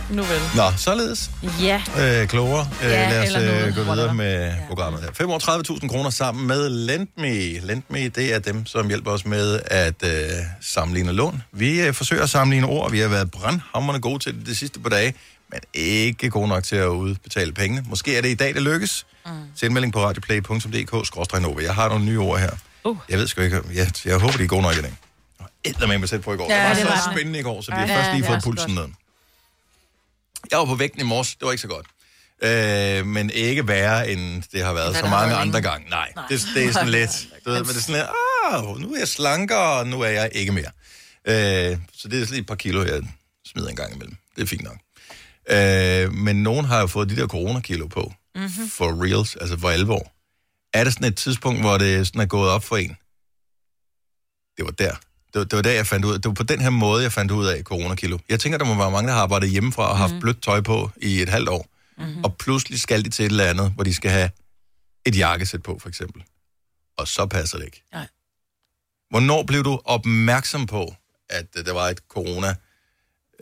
Nu 0.10 0.24
vel. 0.24 0.42
Nå, 0.56 0.64
således. 0.78 1.32
Ja. 1.62 1.82
øh, 2.00 2.28
klogere. 2.28 2.68
Øh, 2.84 2.90
Ja, 2.90 3.10
lad 3.10 3.36
os 3.36 3.68
øh, 3.70 3.76
gå 3.76 3.92
videre 3.94 4.14
med 4.14 4.46
ja. 4.46 4.54
programmet 4.68 5.02
her. 5.02 5.10
35.000 5.80 5.88
kroner 5.88 6.10
sammen 6.10 6.48
med 6.48 6.70
Lendme. 6.70 7.60
Lendme, 7.68 8.08
det 8.10 8.34
er 8.34 8.40
dem, 8.40 8.66
som 8.66 8.88
hjælper 8.88 9.12
os 9.12 9.26
med 9.26 9.60
at 9.66 10.04
øh, 10.06 10.30
sammenligne 10.62 11.12
lån. 11.12 11.44
Vi 11.52 11.82
øh, 11.82 11.94
forsøger 11.94 12.24
at 12.24 12.30
sammenligne 12.30 12.68
ord. 12.68 12.92
Vi 12.92 13.00
har 13.00 13.08
været 13.08 13.32
brandhammerende 13.32 14.02
gode 14.02 14.20
til 14.20 14.34
det 14.40 14.46
de 14.46 14.56
sidste 14.56 14.80
par 14.80 14.90
dage, 14.90 15.14
men 15.52 15.60
ikke 15.74 16.30
gode 16.30 16.48
nok 16.48 16.64
til 16.64 16.76
at 16.76 16.88
udbetale 16.88 17.52
pengene. 17.54 17.84
Måske 17.90 18.18
er 18.18 18.22
det 18.22 18.30
i 18.30 18.36
dag, 18.36 18.54
det 18.54 18.62
lykkes. 18.62 19.06
Mm. 19.26 19.32
Tilmelding 19.60 19.94
på 19.94 20.00
radioplay.dk-nova. 20.06 21.64
Jeg 21.64 21.76
har 21.76 21.90
nogle 21.90 22.06
nye 22.06 22.20
ord 22.20 22.40
her. 22.40 22.50
Uh. 22.84 22.98
Jeg 23.10 23.18
ved 23.20 23.28
sgu 23.28 23.42
ikke, 23.42 23.62
jeg, 23.74 23.88
jeg 24.06 24.18
håber, 24.18 24.38
de 24.38 24.44
er 24.44 24.48
gode 24.48 24.62
nok 24.62 24.74
i 24.78 24.82
dag. 24.82 24.94
Jeg 25.66 25.88
med 25.90 25.98
mig 25.98 26.10
selv 26.10 26.22
på 26.22 26.34
i 26.34 26.38
går. 26.38 26.48
Ja, 26.50 26.56
Ja, 26.56 26.62
det 26.62 26.70
var 26.70 26.74
det 26.76 26.82
så 26.82 26.88
var 26.88 26.96
det. 27.14 27.18
spændende 27.20 27.40
i 27.40 27.42
går, 27.42 27.62
så 27.62 27.72
vi 27.72 27.76
har 27.78 27.88
Ja, 27.88 27.98
først 27.98 28.10
lige 28.12 28.18
det 28.18 28.26
fået 28.26 28.34
var 28.36 28.40
så 28.40 28.46
pulsen 28.46 28.72
ned. 28.76 28.84
Jeg 30.52 30.60
var 30.60 30.66
på 30.66 30.76
vægten 30.76 31.02
i 31.02 31.04
morges, 31.04 31.36
det 31.36 31.46
var 31.46 31.52
ikke 31.52 31.62
så 31.62 31.68
godt. 31.68 31.88
Øh, 32.44 33.06
men 33.06 33.30
ikke 33.30 33.68
værre, 33.68 34.12
end 34.12 34.44
det 34.52 34.64
har 34.64 34.74
været 34.74 34.92
Hvad 34.92 35.02
så 35.02 35.10
mange 35.10 35.36
andre 35.36 35.62
gange. 35.62 35.90
Nej, 35.90 36.12
Nej. 36.16 36.26
Det, 36.30 36.42
det 36.56 36.66
er 36.66 36.72
sådan 36.72 36.90
lidt, 37.00 37.28
du 37.46 37.50
ved, 37.50 37.60
men 37.60 37.68
det 37.68 37.76
er 37.76 37.80
sådan 37.80 37.96
lidt, 37.96 38.08
ah, 38.52 38.82
nu 38.82 38.94
er 38.94 39.00
jeg 39.00 39.08
slankere, 39.08 39.80
og 39.80 39.88
nu 39.88 40.02
er 40.02 40.10
jeg 40.10 40.30
ikke 40.34 40.52
mere. 40.52 40.72
Øh, 41.28 41.78
så 41.94 42.08
det 42.08 42.22
er 42.22 42.26
sådan 42.26 42.30
lige 42.30 42.40
et 42.42 42.48
par 42.48 42.56
kilo, 42.56 42.84
jeg 42.84 43.02
smider 43.46 43.70
en 43.70 43.76
gang 43.76 43.96
imellem. 43.96 44.16
Det 44.36 44.42
er 44.42 44.46
fint 44.46 44.64
nok. 44.64 44.78
Øh, 45.50 46.14
men 46.14 46.44
nogen 46.44 46.66
har 46.66 46.80
jo 46.80 46.88
fået 46.88 47.10
de 47.10 47.16
der 47.16 47.28
coronakilo 47.28 47.88
på, 47.88 48.14
mm-hmm. 48.36 48.70
for 48.70 49.04
reals, 49.06 49.36
altså 49.36 49.60
for 49.60 49.70
alvor. 49.70 50.12
Er 50.74 50.84
det 50.84 50.94
sådan 50.94 51.08
et 51.08 51.18
tidspunkt, 51.18 51.62
hvor 51.62 51.78
det 51.78 52.08
sådan 52.08 52.22
er 52.22 52.26
gået 52.26 52.50
op 52.50 52.64
for 52.64 52.78
en? 52.78 52.98
Det 54.58 54.66
var 54.66 54.72
der. 54.72 54.96
Det 55.34 55.40
var, 55.40 55.44
det 55.46 55.56
var 55.56 55.62
der, 55.62 55.72
jeg 55.72 55.88
fandt 55.88 56.06
ud 56.06 56.14
af. 56.14 56.22
Det 56.22 56.30
var 56.30 56.34
på 56.34 56.44
den 56.44 56.62
her 56.62 56.70
måde, 56.70 57.04
jeg 57.04 57.12
fandt 57.12 57.32
ud 57.32 57.46
af 57.46 57.64
coronakilo. 57.64 58.18
Jeg 58.30 58.40
tænker, 58.40 58.58
der 58.58 58.66
må 58.66 58.76
være 58.76 58.92
mange, 58.92 59.08
der 59.08 59.14
har 59.14 59.22
arbejdet 59.22 59.50
hjemmefra 59.50 59.90
og 59.90 59.98
haft 59.98 60.14
mm. 60.14 60.20
blødt 60.20 60.42
tøj 60.44 60.62
på 60.62 60.90
i 60.98 61.22
et 61.22 61.30
halvt 61.30 61.50
år. 61.50 61.68
Mm-hmm. 61.98 62.24
Og 62.24 62.36
pludselig 62.38 62.80
skal 62.80 63.06
de 63.06 63.10
til 63.10 63.26
et 63.26 63.30
eller 63.30 63.46
andet, 63.46 63.72
hvor 63.76 63.84
de 63.84 63.94
skal 63.94 64.12
have 64.12 64.30
et 65.06 65.18
jakkesæt 65.18 65.64
på, 65.64 65.80
for 65.82 65.90
eksempel. 65.90 66.24
Og 66.98 67.08
så 67.08 67.26
passer 67.26 67.58
det 67.58 67.66
ikke. 67.66 67.84
Nej. 67.94 68.08
Hvornår 69.10 69.44
blev 69.44 69.64
du 69.64 69.80
opmærksom 69.86 70.66
på, 70.66 70.96
at 71.30 71.46
øh, 71.58 71.66
der 71.66 71.74
var 71.74 71.88
et 71.90 72.00
corona 72.10 72.56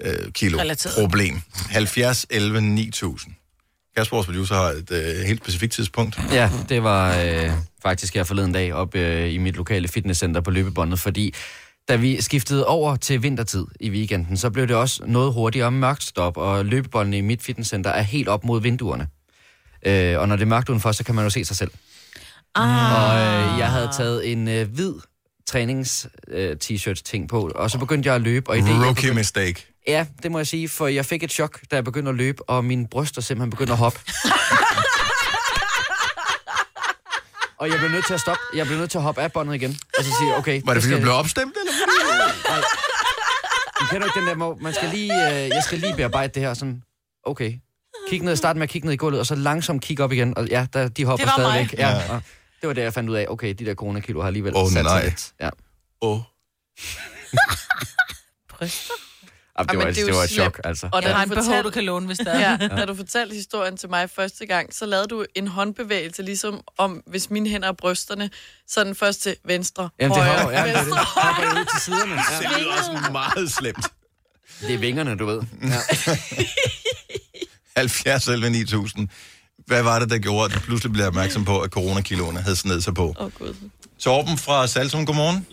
øh, 0.01 0.31
kilo 0.31 0.59
Relateret. 0.59 0.95
problem? 0.95 1.41
70, 1.69 2.25
11, 2.29 2.61
9000. 2.61 3.33
Kasper, 3.97 4.17
vores 4.17 4.25
producer, 4.27 4.55
har 4.55 4.69
et 4.69 4.91
øh, 4.91 5.25
helt 5.25 5.41
specifikt 5.41 5.73
tidspunkt. 5.73 6.19
Ja, 6.31 6.51
det 6.69 6.83
var 6.83 7.17
øh, 7.17 7.51
faktisk 7.83 8.13
her 8.13 8.23
forleden 8.23 8.51
dag 8.53 8.73
op 8.73 8.95
øh, 8.95 9.33
i 9.33 9.37
mit 9.37 9.55
lokale 9.55 9.87
fitnesscenter 9.87 10.41
på 10.41 10.51
løbebåndet, 10.51 10.99
fordi 10.99 11.33
da 11.89 11.95
vi 11.95 12.21
skiftede 12.21 12.65
over 12.65 12.95
til 12.95 13.23
vintertid 13.23 13.65
i 13.79 13.89
weekenden, 13.89 14.37
så 14.37 14.49
blev 14.49 14.67
det 14.67 14.75
også 14.75 15.03
noget 15.05 15.33
hurtigere 15.33 15.71
mørkt 15.71 16.03
stop, 16.03 16.37
og 16.37 16.65
løbebåndene 16.65 17.17
i 17.17 17.21
mit 17.21 17.41
fitnesscenter 17.41 17.89
er 17.89 18.01
helt 18.01 18.27
op 18.27 18.43
mod 18.43 18.61
vinduerne. 18.61 19.07
Øh, 19.85 20.19
og 20.19 20.27
når 20.27 20.35
det 20.35 20.43
er 20.43 20.47
mørkt 20.47 20.69
udenfor, 20.69 20.91
så 20.91 21.03
kan 21.03 21.15
man 21.15 21.23
jo 21.23 21.29
se 21.29 21.45
sig 21.45 21.55
selv. 21.57 21.71
Ah. 22.55 22.93
Og 23.03 23.19
øh, 23.19 23.59
jeg 23.59 23.67
havde 23.71 23.89
taget 23.97 24.31
en 24.31 24.47
øh, 24.47 24.67
hvid 24.73 24.93
trænings-t-shirt 25.49 27.01
ting 27.05 27.29
på, 27.29 27.51
og 27.55 27.71
så 27.71 27.77
begyndte 27.77 28.07
jeg 28.07 28.15
at 28.15 28.21
løbe. 28.21 28.49
Og 28.49 28.57
i 28.57 28.61
det, 28.61 28.69
Rookie 28.69 28.93
begyndte- 28.93 29.13
mistake. 29.13 29.65
Ja, 29.87 30.05
det 30.23 30.31
må 30.31 30.39
jeg 30.39 30.47
sige, 30.47 30.69
for 30.69 30.87
jeg 30.87 31.05
fik 31.05 31.23
et 31.23 31.31
chok, 31.31 31.59
da 31.71 31.75
jeg 31.75 31.83
begyndte 31.83 32.09
at 32.09 32.15
løbe, 32.15 32.49
og 32.49 32.65
mine 32.65 32.87
bryster 32.87 33.21
simpelthen 33.21 33.49
begyndte 33.49 33.73
at 33.73 33.77
hoppe. 33.79 33.99
og 37.59 37.69
jeg 37.69 37.77
blev 37.79 37.89
nødt 37.91 38.07
til 38.07 38.13
at 38.13 38.19
stoppe. 38.19 38.41
Jeg 38.55 38.65
blev 38.65 38.77
nødt 38.77 38.91
til 38.91 38.97
at 38.97 39.03
hoppe 39.03 39.21
af 39.21 39.31
båndet 39.31 39.55
igen. 39.55 39.79
Og 39.97 40.03
så 40.03 40.09
sige, 40.19 40.35
okay... 40.37 40.61
Var 40.65 40.73
det, 40.73 40.83
fordi 40.83 40.95
du 40.95 41.01
blev 41.01 41.13
opstemt, 41.13 41.55
eller? 41.61 41.73
Nej. 42.49 42.61
Du 43.79 43.85
kender 43.91 44.07
ikke 44.07 44.19
den 44.19 44.27
der, 44.27 44.35
hvor 44.35 44.57
man 44.61 44.73
skal 44.73 44.89
lige, 44.89 45.13
øh, 45.29 45.49
jeg 45.49 45.63
skal 45.65 45.79
lige 45.79 45.95
bearbejde 45.95 46.33
det 46.33 46.41
her 46.43 46.53
sådan, 46.53 46.83
okay. 47.25 47.53
Kig 48.09 48.21
ned, 48.21 48.35
start 48.35 48.55
med 48.55 48.63
at 48.63 48.69
kigge 48.69 48.85
ned 48.85 48.93
i 48.93 48.97
gulvet, 48.97 49.19
og 49.19 49.25
så 49.25 49.35
langsomt 49.35 49.81
kigge 49.83 50.03
op 50.03 50.11
igen. 50.11 50.37
Og 50.37 50.47
ja, 50.47 50.67
der, 50.73 50.87
de 50.87 51.05
hopper 51.05 51.25
Det 51.25 51.33
var 51.37 51.43
mig. 51.43 51.51
stadigvæk. 51.53 51.79
Ja, 51.79 51.89
Ja. 51.89 52.13
og 52.13 52.21
det 52.61 52.67
var 52.67 52.73
det, 52.73 52.81
jeg 52.81 52.93
fandt 52.93 53.09
ud 53.09 53.15
af. 53.15 53.25
Okay, 53.29 53.53
de 53.59 53.65
der 53.65 53.75
coronakilo 53.75 54.19
har 54.21 54.27
alligevel 54.27 54.53
Åh, 54.55 54.63
sat 54.65 54.71
sig 54.73 54.83
nej. 54.83 55.03
lidt. 55.03 55.31
Ja. 55.41 55.49
Åh. 56.01 56.11
Oh. 56.11 56.19
Bryster? 58.49 58.93
Jamen, 59.59 59.69
det, 59.69 59.77
var, 59.77 59.91
det 59.91 60.01
er 60.01 60.05
det 60.05 60.11
jo 60.11 60.17
var 60.17 60.23
et 60.23 60.29
chok, 60.29 60.59
altså. 60.63 60.89
Og 60.91 61.03
da 61.03 61.07
der 61.07 61.13
har 61.15 61.25
du 61.25 61.29
en 61.29 61.29
behov, 61.29 61.43
fortalte- 61.43 61.63
du 61.63 61.69
kan 61.73 61.83
låne, 61.83 62.05
hvis 62.05 62.17
der 62.17 62.31
er. 62.31 62.57
Ja, 62.61 62.67
da 62.67 62.85
du 62.85 62.95
fortalte 62.95 63.35
historien 63.35 63.77
til 63.77 63.89
mig 63.89 64.09
første 64.09 64.45
gang, 64.45 64.73
så 64.73 64.85
lavede 64.85 65.07
du 65.07 65.25
en 65.35 65.47
håndbevægelse, 65.47 66.21
ligesom 66.23 66.61
om, 66.77 67.01
hvis 67.07 67.29
mine 67.29 67.49
hænder 67.49 67.67
er 67.67 67.71
brysterne, 67.71 68.29
så 68.67 68.79
er 68.79 68.83
den 68.83 68.95
først 68.95 69.21
til 69.21 69.35
venstre, 69.45 69.89
Jamen, 69.99 70.17
det 70.17 70.23
højre, 70.25 70.49
ja, 70.49 70.63
det, 70.63 70.71
er 70.71 70.77
det. 70.77 70.85
venstre. 70.85 71.03
hopper 71.05 71.43
jo 71.43 71.59
ud 71.61 71.65
til 71.65 71.81
siderne. 71.81 72.13
Ja. 72.15 72.49
Det 72.49 72.57
lyder 72.59 72.71
også 72.77 73.11
meget 73.11 73.51
slemt. 73.51 73.85
Det 74.61 74.73
er 74.73 74.77
vingerne, 74.77 75.17
du 75.17 75.25
ved. 75.25 75.41
Ja. 75.63 76.15
70 77.77 78.27
11 78.27 78.49
9000. 78.49 79.07
Hvad 79.67 79.83
var 79.83 79.99
det, 79.99 80.09
der 80.09 80.17
gjorde, 80.17 80.45
at 80.45 80.51
du 80.53 80.59
pludselig 80.59 80.93
blev 80.93 81.05
opmærksom 81.07 81.45
på, 81.45 81.59
at 81.59 81.69
coronakiloene 81.69 82.39
havde 82.41 82.55
snedet 82.55 82.83
sig 82.83 82.93
på? 82.93 83.15
Åh, 83.19 83.25
oh, 83.25 83.31
Gud. 83.31 83.55
Torben 83.99 84.37
fra 84.37 84.67
Salsum, 84.67 85.05
godmorgen. 85.05 85.47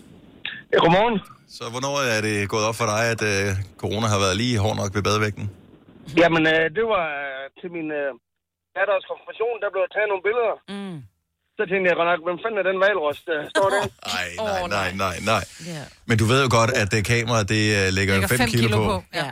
Ja, 0.73 0.77
godmorgen. 0.77 1.19
Så 1.55 1.63
hvornår 1.73 1.95
er 2.15 2.21
det 2.27 2.35
gået 2.53 2.65
op 2.69 2.75
for 2.81 2.87
dig, 2.93 3.03
at 3.13 3.21
øh, 3.33 3.47
corona 3.83 4.07
har 4.13 4.19
været 4.25 4.35
lige 4.41 4.55
hård 4.63 4.75
nok 4.81 4.91
ved 4.95 5.03
badevægten? 5.07 5.45
Jamen, 6.21 6.43
øh, 6.53 6.63
det 6.77 6.85
var 6.93 7.05
øh, 7.23 7.43
til 7.59 7.69
min 7.77 7.87
øh, 7.99 8.09
datters 8.77 9.03
konfirmation, 9.11 9.55
der 9.63 9.69
blev 9.75 9.83
taget 9.95 10.07
nogle 10.11 10.23
billeder. 10.27 10.55
Mm. 10.75 10.97
Så 11.57 11.61
tænkte 11.69 11.85
jeg 11.89 11.95
godt 11.99 12.09
nok, 12.11 12.21
hvem 12.27 12.37
fanden 12.43 12.57
er 12.61 12.65
den 12.71 12.79
valrost, 12.85 13.21
der 13.29 13.37
står 13.53 13.67
der? 13.73 13.81
Nej, 14.15 14.29
nej, 14.49 14.61
nej, 14.77 14.89
nej, 15.03 15.15
nej. 15.31 15.43
Ja. 15.73 15.83
Men 16.09 16.15
du 16.21 16.25
ved 16.31 16.39
jo 16.45 16.49
godt, 16.59 16.71
at 16.81 16.87
det 16.93 17.01
kamera, 17.13 17.39
det 17.53 17.63
øh, 17.79 17.85
lægger 17.97 18.13
5 18.27 18.39
kilo, 18.55 18.77
på. 18.91 18.95
Ja. 19.21 19.29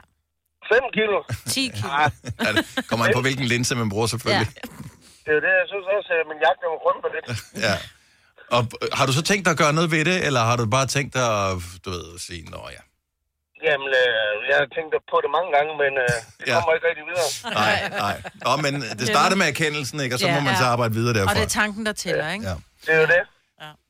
5 0.73 0.81
kilo? 0.97 1.17
10 1.55 1.61
kilo. 1.77 1.89
Ah, 2.01 2.09
Ja, 2.45 2.49
kommer 2.89 3.03
an 3.05 3.11
på, 3.17 3.21
hvilken 3.27 3.45
linse 3.53 3.71
man 3.81 3.89
bruger 3.93 4.07
selvfølgelig. 4.13 4.49
det 5.23 5.29
er 5.31 5.35
jo 5.39 5.41
det, 5.47 5.53
jeg 5.61 5.67
synes 5.73 5.85
også, 5.97 6.09
at 6.19 6.25
min 6.31 6.39
jakke 6.45 6.61
var 6.73 6.79
rundt 6.87 6.99
på 7.05 7.09
lidt. 7.15 7.27
Ja. 7.67 7.75
Og 8.51 8.67
øh, 8.81 8.87
har 8.93 9.05
du 9.05 9.13
så 9.13 9.21
tænkt 9.21 9.45
dig 9.45 9.51
at 9.51 9.57
gøre 9.57 9.73
noget 9.73 9.91
ved 9.91 10.05
det, 10.05 10.25
eller 10.25 10.39
har 10.39 10.55
du 10.55 10.65
bare 10.65 10.85
tænkt 10.87 11.13
dig 11.13 11.49
at, 11.49 11.57
du 11.85 11.89
ved, 11.89 12.03
at 12.15 12.21
sige, 12.21 12.43
nå 12.51 12.57
ja. 12.71 12.81
Jamen, 13.67 13.87
øh, 13.87 14.49
jeg 14.49 14.55
har 14.61 14.67
tænkt 14.77 14.91
på 15.11 15.17
det 15.23 15.29
mange 15.37 15.49
gange, 15.55 15.71
men 15.83 15.91
øh, 16.05 16.15
det 16.39 16.47
Ja. 16.47 16.53
kommer 16.59 16.73
ikke 16.77 16.87
rigtig 16.89 17.05
videre. 17.11 17.29
Nej, 17.61 17.89
nej. 18.05 18.21
Nå, 18.45 18.51
men 18.65 18.73
det 18.99 19.07
starter 19.07 19.35
med 19.35 19.45
erkendelsen, 19.45 19.99
ikke? 19.99 20.15
Og 20.15 20.19
så 20.19 20.27
Ja. 20.27 20.33
må 20.35 20.39
man 20.39 20.55
så 20.57 20.63
arbejde 20.63 20.93
videre 20.93 21.13
derfra. 21.13 21.29
Og 21.31 21.35
det 21.35 21.43
er 21.43 21.47
tanken, 21.47 21.85
der 21.85 21.91
tæller, 21.93 22.31
ikke? 22.31 22.47
Ja. 22.49 22.55
Det 22.85 22.93
er 22.95 22.99
jo 23.01 23.05
det. 23.05 23.23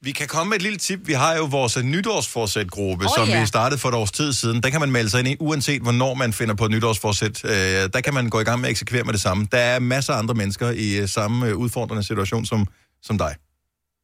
Vi 0.01 0.11
kan 0.11 0.27
komme 0.27 0.49
med 0.49 0.55
et 0.57 0.61
lille 0.61 0.77
tip. 0.77 0.99
Vi 1.07 1.13
har 1.13 1.35
jo 1.37 1.43
vores 1.43 1.77
øh, 1.77 1.83
nytårsforsæt-gruppe, 1.83 3.05
Åh, 3.05 3.11
som 3.17 3.27
ja. 3.29 3.39
vi 3.39 3.45
startede 3.45 3.79
for 3.79 3.89
et 3.89 3.95
års 3.95 4.11
tid 4.11 4.33
siden. 4.33 4.63
Der 4.63 4.69
kan 4.69 4.79
man 4.79 4.91
melde 4.91 5.09
sig 5.09 5.19
ind 5.19 5.27
i, 5.27 5.37
uanset 5.39 5.81
hvornår 5.81 6.13
man 6.13 6.33
finder 6.33 6.55
på 6.55 6.65
et 6.65 6.71
nytårsforsæt. 6.71 7.45
Øh, 7.45 7.51
der 7.93 8.01
kan 8.03 8.13
man 8.13 8.29
gå 8.29 8.39
i 8.39 8.43
gang 8.43 8.59
med 8.61 8.69
at 8.69 8.71
eksekvere 8.71 9.03
med 9.03 9.13
det 9.13 9.21
samme. 9.21 9.47
Der 9.51 9.57
er 9.57 9.79
masser 9.79 10.13
af 10.13 10.17
andre 10.17 10.33
mennesker 10.33 10.69
i 10.69 10.97
øh, 10.97 11.09
samme 11.09 11.47
øh, 11.47 11.55
udfordrende 11.55 12.03
situation 12.03 12.45
som, 12.45 12.67
som 13.03 13.17
dig. 13.17 13.35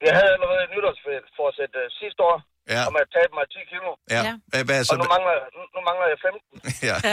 Jeg 0.08 0.14
havde 0.20 0.32
allerede 0.36 0.62
et 0.68 0.72
nytårsforsæt 0.76 1.74
øh, 1.82 1.86
sidste 2.02 2.22
år, 2.32 2.38
Ja. 2.76 2.82
om 2.90 2.96
at 3.02 3.06
tabe 3.18 3.32
mig 3.38 3.46
10 3.56 3.58
kilo. 3.74 3.90
Ja. 4.16 4.22
Ja. 4.28 4.34
Hvad, 4.66 4.76
er 4.76 4.80
Og 4.80 4.86
så... 4.86 4.92
nu 5.04 5.08
mangler, 5.16 5.36
nu, 5.56 5.62
nu 5.76 5.80
mangler 5.90 6.06
jeg 6.12 6.18
15. 6.28 6.40
Ja. 6.90 6.96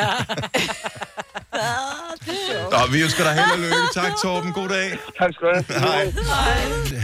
Nå, 2.72 2.78
vi 2.92 2.98
ønsker 3.06 3.22
dig 3.24 3.32
held 3.38 3.50
og 3.56 3.60
lykke. 3.64 3.80
Tak, 3.94 4.12
Torben. 4.22 4.52
God 4.52 4.68
dag. 4.68 4.88
Tak 5.20 5.30
skal 5.34 5.46
du 5.48 5.52
have. 5.54 5.64
Hej. 5.88 6.04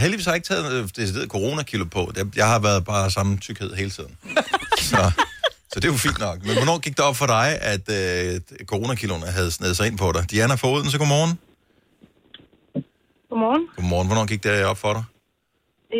Heldigvis 0.03 0.25
har 0.25 0.31
jeg 0.33 0.35
ikke 0.35 0.47
taget 0.53 0.73
øh, 0.73 0.83
decideret 0.95 1.29
coronakilo 1.29 1.85
på. 1.85 2.11
Jeg 2.35 2.47
har 2.47 2.59
været 2.59 2.85
bare 2.85 3.11
samme 3.11 3.37
tykkhed 3.37 3.75
hele 3.75 3.89
tiden. 3.89 4.17
Så, 4.77 5.11
så 5.71 5.75
det 5.79 5.85
er 5.85 5.89
jo 5.91 5.97
fint 6.07 6.19
nok. 6.19 6.37
Men 6.47 6.53
hvornår 6.57 6.79
gik 6.79 6.97
det 6.97 7.05
op 7.05 7.15
for 7.15 7.25
dig, 7.25 7.47
at 7.73 7.85
øh, 7.99 8.41
coronakiloene 8.65 9.25
havde 9.37 9.51
snedet 9.51 9.77
sig 9.77 9.87
ind 9.87 9.97
på 9.97 10.11
dig? 10.15 10.31
Diana 10.31 10.55
fra 10.55 10.67
Odense, 10.67 10.97
godmorgen. 10.97 11.39
Godmorgen. 13.29 13.67
Godmorgen. 13.75 14.07
Hvornår 14.07 14.25
gik 14.25 14.43
det 14.43 14.65
op 14.65 14.77
for 14.77 14.93
dig? 14.93 15.03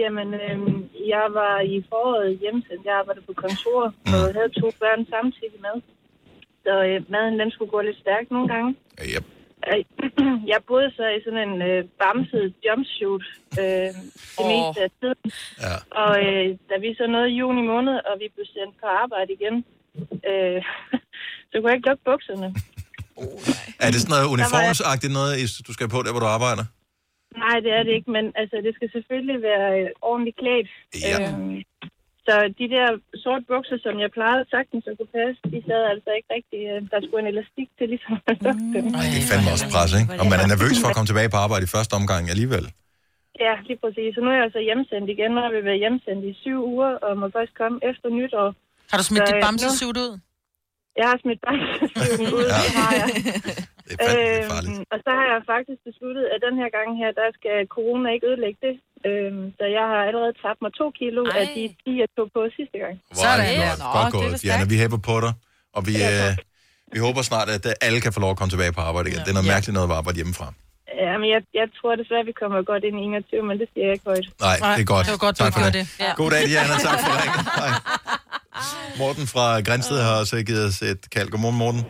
Jamen, 0.04 0.30
øhm, 0.34 0.90
jeg 1.14 1.26
var 1.40 1.56
i 1.60 1.76
foråret 1.90 2.38
hjemsendt. 2.42 2.86
Jeg 2.86 2.96
arbejdede 3.02 3.26
på 3.26 3.34
kontor 3.34 3.84
og 4.14 4.34
havde 4.38 4.52
to 4.62 4.68
børn 4.82 5.02
samtidig 5.16 5.60
med. 5.68 5.76
Så 6.66 6.74
øh, 6.90 7.12
maden 7.12 7.40
den 7.40 7.52
skulle 7.52 7.72
gå 7.72 7.82
lidt 7.82 8.00
stærkt 8.04 8.32
nogle 8.32 8.48
gange. 8.54 8.76
Ja, 9.14 9.20
Øh, 9.70 9.84
Jeg 10.52 10.60
boede 10.70 10.90
så 10.98 11.06
i 11.18 11.20
sådan 11.26 11.44
en 11.50 11.56
øh, 11.70 11.82
bamset 12.00 12.54
jumpsuit 12.66 13.26
øh, 13.64 13.90
det 14.38 14.40
Åh. 14.40 14.48
meste 14.52 14.80
af 14.88 14.92
tiden. 15.00 15.24
ja. 15.66 15.76
Og 16.04 16.12
øh, 16.26 16.48
da 16.70 16.76
vi 16.84 16.90
så 17.00 17.06
nåede 17.14 17.32
juni 17.40 17.62
måned, 17.74 17.96
og 18.10 18.14
vi 18.22 18.28
blev 18.36 18.46
sendt 18.56 18.74
på 18.82 18.88
arbejde 19.04 19.32
igen, 19.38 19.56
øh, 20.30 20.60
så 21.50 21.54
kunne 21.56 21.70
jeg 21.70 21.78
ikke 21.78 21.90
lukke 21.90 22.04
bukserne. 22.10 22.48
Er 23.86 23.90
det 23.94 24.00
sådan 24.02 24.14
noget 24.16 24.28
uniformsagtigt 24.36 25.14
noget, 25.20 25.34
du 25.68 25.72
skal 25.74 25.88
på 25.96 26.00
der, 26.06 26.12
hvor 26.14 26.24
du 26.26 26.30
arbejder? 26.38 26.66
Nej, 27.44 27.56
det 27.66 27.72
er 27.78 27.84
det 27.88 27.94
ikke, 27.98 28.12
men 28.18 28.26
altså, 28.42 28.56
det 28.66 28.72
skal 28.78 28.90
selvfølgelig 28.96 29.40
være 29.50 29.68
øh, 29.80 29.90
ordentligt 30.10 30.38
klædt. 30.42 30.70
Ja. 31.10 31.18
Øhm, 31.22 31.58
så 32.28 32.36
de 32.60 32.66
der 32.76 32.88
sorte 33.24 33.46
bukser, 33.54 33.78
som 33.86 33.94
jeg 34.04 34.10
plejede 34.18 34.44
sagtens 34.56 34.84
at 34.90 34.94
kunne 34.98 35.14
passe, 35.20 35.40
de 35.54 35.60
sad 35.70 35.82
altså 35.94 36.10
ikke 36.18 36.30
rigtig. 36.38 36.60
Øh, 36.72 36.80
der 36.92 37.00
skulle 37.04 37.22
en 37.26 37.32
elastik 37.34 37.68
til 37.78 37.86
ligesom 37.94 38.14
at 38.32 38.38
lukke 38.46 38.66
dem. 38.76 38.86
Det 39.14 39.20
er 39.24 39.28
fandme 39.32 39.50
også 39.56 39.68
pres, 39.76 39.92
ikke? 40.02 40.12
Og 40.22 40.26
man 40.32 40.40
er 40.44 40.48
nervøs 40.54 40.76
for 40.82 40.88
at 40.90 40.96
komme 40.96 41.10
tilbage 41.12 41.30
på 41.34 41.40
arbejde 41.46 41.64
i 41.68 41.72
første 41.76 41.94
omgang 42.00 42.24
alligevel. 42.34 42.66
Ja, 43.46 43.54
lige 43.68 43.80
præcis. 43.84 44.10
Så 44.16 44.20
nu 44.24 44.28
er 44.32 44.38
jeg 44.40 44.46
altså 44.50 44.62
hjemsendt 44.70 45.08
igen. 45.16 45.30
Nu 45.36 45.40
har 45.46 45.52
vi 45.56 45.62
været 45.70 45.82
hjemsendt 45.84 46.22
i 46.32 46.34
syv 46.44 46.58
uger, 46.74 46.92
og 47.06 47.12
må 47.22 47.26
først 47.38 47.54
komme 47.62 47.78
efter 47.90 48.08
nytår. 48.20 48.48
Har 48.92 48.98
du 49.02 49.06
smidt 49.10 49.24
Så, 49.24 49.30
dit 49.30 49.38
øh, 49.40 49.44
bamsesuit 49.46 49.98
ud? 50.06 50.12
Jeg 51.00 51.06
har 51.12 51.18
smidt 51.24 51.40
bamsesuiten 51.46 52.26
ud, 52.38 52.46
Ja. 52.54 52.60
det 52.66 52.72
har 52.82 52.92
jeg. 53.00 53.08
Det 53.88 53.94
er 53.94 53.98
fandme 54.08 54.50
farligt. 54.54 54.76
Øhm, 54.80 54.94
og 54.94 54.98
så 55.06 55.12
har 55.20 55.26
jeg 55.34 55.40
faktisk 55.54 55.80
besluttet, 55.90 56.24
at 56.34 56.40
den 56.48 56.56
her 56.62 56.70
gang 56.78 56.88
her, 57.02 57.10
der 57.22 57.28
skal 57.38 57.56
corona 57.76 58.08
ikke 58.16 58.26
ødelægge 58.32 58.60
det. 58.68 58.76
Øhm, 59.10 59.44
så 59.58 59.66
jeg 59.78 59.86
har 59.92 60.02
allerede 60.10 60.34
tabt 60.44 60.60
mig 60.64 60.72
to 60.82 60.86
kilo 61.00 61.22
Ej. 61.26 61.40
af 61.42 61.46
de 61.56 61.64
10, 61.84 62.02
jeg 62.04 62.10
tog 62.18 62.28
på 62.36 62.40
sidste 62.58 62.78
gang. 62.84 62.94
Er 62.96 63.04
det 63.12 63.18
Sådan. 63.24 63.46
godt, 63.66 63.80
Nå, 63.84 63.88
godt 63.98 64.12
det 64.14 64.20
er 64.20 64.30
gået. 64.32 64.42
Diana. 64.44 64.64
Vi 64.74 64.78
hæpper 64.84 65.02
på 65.10 65.16
dig, 65.26 65.34
og 65.78 65.82
vi, 65.90 65.94
øh, 66.10 66.30
vi 66.94 67.00
håber 67.06 67.22
snart, 67.32 67.48
at 67.58 67.64
øh, 67.72 67.86
alle 67.88 68.00
kan 68.06 68.12
få 68.16 68.20
lov 68.26 68.32
at 68.36 68.38
komme 68.40 68.52
tilbage 68.56 68.74
på 68.78 68.82
arbejde 68.90 69.06
igen. 69.10 69.22
Det 69.26 69.32
er 69.34 69.38
noget 69.40 69.52
mærkeligt 69.56 69.74
noget 69.78 69.90
at 69.92 69.96
arbejde 70.02 70.18
hjemmefra. 70.22 70.48
Ja, 71.06 71.14
men 71.22 71.28
jeg, 71.36 71.42
jeg 71.62 71.68
tror 71.78 71.92
desværre, 72.02 72.26
vi 72.32 72.36
kommer 72.42 72.58
godt 72.72 72.84
ind 72.88 72.96
i 73.02 73.04
21, 73.04 73.44
men 73.50 73.56
det 73.62 73.68
siger 73.74 73.86
jeg 73.88 73.94
ikke 73.98 74.08
højt. 74.12 74.28
Nej, 74.48 74.58
det 74.78 74.82
er 74.86 74.90
godt. 74.96 75.06
Det 75.08 75.14
var 75.18 75.24
godt, 75.28 75.36
du 75.40 75.44
tak 75.44 75.54
for 75.54 75.60
gjorde 75.62 75.78
det. 75.80 75.86
det. 75.98 76.06
Ja. 76.06 76.12
God 76.22 76.30
dag, 76.36 76.44
Diana. 76.52 76.76
Tak 76.90 77.00
for 77.06 77.12
ringen. 77.22 77.44
Hej. 77.62 77.72
Morten 79.02 79.26
fra 79.34 79.46
Grænsted 79.68 79.98
har 80.08 80.14
også 80.22 80.36
givet 80.50 80.64
os 80.70 80.82
et 80.92 81.02
kald. 81.16 81.28
Godmorgen, 81.34 81.58
Morten. 81.64 81.82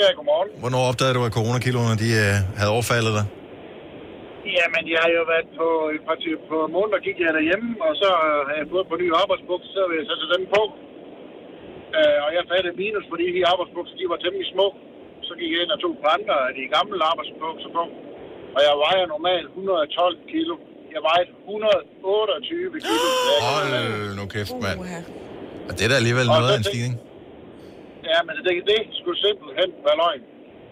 Ja, 0.00 0.06
godmorgen. 0.18 0.48
Hvornår 0.62 0.82
opdagede 0.90 1.14
du, 1.18 1.22
at 1.28 1.32
coronakiloene 1.38 1.96
de, 2.02 2.08
øh, 2.24 2.34
havde 2.60 2.70
overfaldet 2.76 3.12
dig? 3.18 3.24
Jamen, 4.58 4.82
jeg 4.94 5.00
har 5.04 5.10
jo 5.18 5.22
været 5.32 5.48
på 5.60 5.68
et 5.96 6.02
par 6.08 6.16
på 6.52 6.56
måneder, 6.76 6.98
gik 7.08 7.16
jeg 7.24 7.30
derhjemme, 7.38 7.68
og 7.86 7.92
så 8.02 8.10
øh, 8.28 8.38
har 8.48 8.54
jeg 8.60 8.66
fået 8.74 8.86
på 8.92 8.96
nye 9.02 9.14
arbejdsbukser, 9.22 9.70
så 9.76 9.82
vil 9.88 9.96
jeg 10.00 10.06
sætte 10.10 10.26
dem 10.36 10.44
på. 10.56 10.62
Øh, 11.98 12.18
og 12.26 12.30
jeg 12.36 12.42
fattede 12.52 12.74
minus, 12.82 13.06
fordi 13.12 13.26
de 13.36 13.40
arbejdsbukser, 13.52 13.94
de 14.00 14.04
var 14.12 14.18
temmelig 14.24 14.46
små. 14.54 14.66
Så 15.28 15.32
gik 15.40 15.50
jeg 15.54 15.60
ind 15.64 15.72
og 15.76 15.80
tog 15.84 15.92
par 16.02 16.12
andre 16.18 16.36
af 16.48 16.52
de 16.58 16.64
gamle 16.76 16.96
arbejdsbukser 17.12 17.70
på. 17.78 17.82
Og 18.56 18.60
jeg 18.66 18.74
vejer 18.84 19.04
normalt 19.14 19.46
112 19.46 20.18
kilo. 20.34 20.54
Jeg 20.94 21.00
vejede 21.08 21.28
128 21.30 22.78
kilo. 22.84 23.06
Hold 23.48 23.70
nu 24.18 24.24
kæft, 24.34 24.54
mand. 24.64 24.78
Og 25.68 25.72
det 25.76 25.82
er 25.86 25.90
da 25.92 25.96
alligevel 26.02 26.26
Og 26.28 26.34
noget 26.34 26.48
så 26.50 26.54
af 26.54 26.58
en 26.60 26.64
tænkte- 26.64 26.72
stigning. 26.72 26.94
Ja, 28.12 28.18
men 28.26 28.32
det, 28.46 28.52
det 28.70 28.80
skulle 28.98 29.18
simpelthen 29.26 29.68
være 29.86 29.96
løgn. 30.04 30.22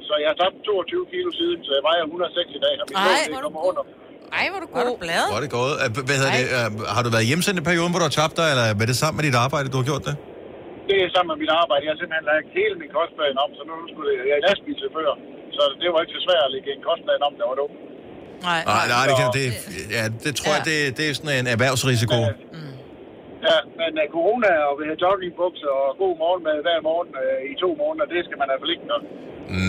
Så 0.08 0.12
jeg 0.22 0.28
har 0.32 0.38
tabt 0.42 0.56
22 0.68 1.12
kilo 1.12 1.28
siden, 1.40 1.58
så 1.66 1.70
jeg 1.78 1.82
vejer 1.88 2.02
106 2.04 2.58
i 2.58 2.60
dag. 2.66 2.74
Og 2.82 2.86
mit 2.88 2.96
Ej, 2.98 3.04
mål, 3.04 3.34
det 3.34 3.42
kommer 3.46 3.62
under. 3.70 3.82
Ej, 4.40 4.44
hvor 4.52 4.60
du 4.64 4.68
god. 4.78 4.86
Hvor 5.30 5.38
er 5.40 5.44
det 5.46 5.52
gået? 5.60 5.74
Hvad 6.08 6.16
hedder 6.20 6.34
det? 6.40 6.46
øh, 6.58 6.68
Har 6.94 7.02
du 7.06 7.10
været 7.16 7.26
hjemsendt 7.30 7.56
i 7.62 7.64
perioden, 7.70 7.90
hvor 7.92 8.00
du 8.02 8.06
har 8.10 8.16
tabt 8.22 8.34
dig, 8.40 8.46
eller 8.52 8.64
er 8.82 8.88
det 8.92 8.96
sammen 9.02 9.16
med 9.18 9.24
dit 9.28 9.36
arbejde, 9.46 9.66
du 9.74 9.78
har 9.82 9.86
gjort 9.92 10.04
det? 10.08 10.14
Det 10.90 10.96
er 11.04 11.08
sammen 11.14 11.30
med 11.32 11.38
mit 11.44 11.52
arbejde. 11.62 11.82
Jeg 11.86 11.90
har 11.94 11.98
simpelthen 12.02 12.26
lagt 12.32 12.48
hele 12.60 12.74
min 12.82 12.90
kostplan 12.98 13.36
om, 13.44 13.50
så 13.58 13.62
nu 13.70 13.74
skulle 13.92 14.08
jeg, 14.16 14.22
jeg 14.30 14.36
er 14.40 14.42
lastbilchauffør. 14.48 15.12
så 15.56 15.62
det 15.80 15.88
var 15.92 15.98
ikke 16.04 16.14
så 16.18 16.22
svært 16.26 16.42
at 16.48 16.52
lægge 16.54 16.68
en 16.76 16.82
kostplan 16.88 17.20
om, 17.28 17.32
der 17.40 17.46
var 17.50 17.56
dumt. 17.62 17.76
Nej, 18.48 18.60
Nej, 18.72 18.84
nej, 18.94 19.04
det, 19.08 19.14
kan, 19.20 19.26
det, 19.38 19.44
ja, 19.96 20.02
det 20.24 20.32
tror 20.38 20.52
jeg, 20.56 20.62
det, 20.70 20.78
det 20.98 21.04
er 21.08 21.12
sådan 21.18 21.34
en 21.40 21.46
erhvervsrisiko. 21.54 22.18
Ja, 23.48 23.56
men 23.80 23.92
uh, 24.02 24.06
corona 24.16 24.50
og 24.68 24.72
vil 24.78 24.86
have 24.90 25.00
joggingbukser 25.04 25.72
og 25.82 25.88
god 26.02 26.14
morgenmad 26.22 26.56
hver 26.66 26.78
morgen 26.88 27.10
uh, 27.22 27.40
i 27.50 27.52
to 27.64 27.68
måneder, 27.82 28.06
det 28.14 28.20
skal 28.26 28.36
man 28.42 28.48
fald 28.62 28.72
ikke 28.74 28.86
gøre. 28.90 29.02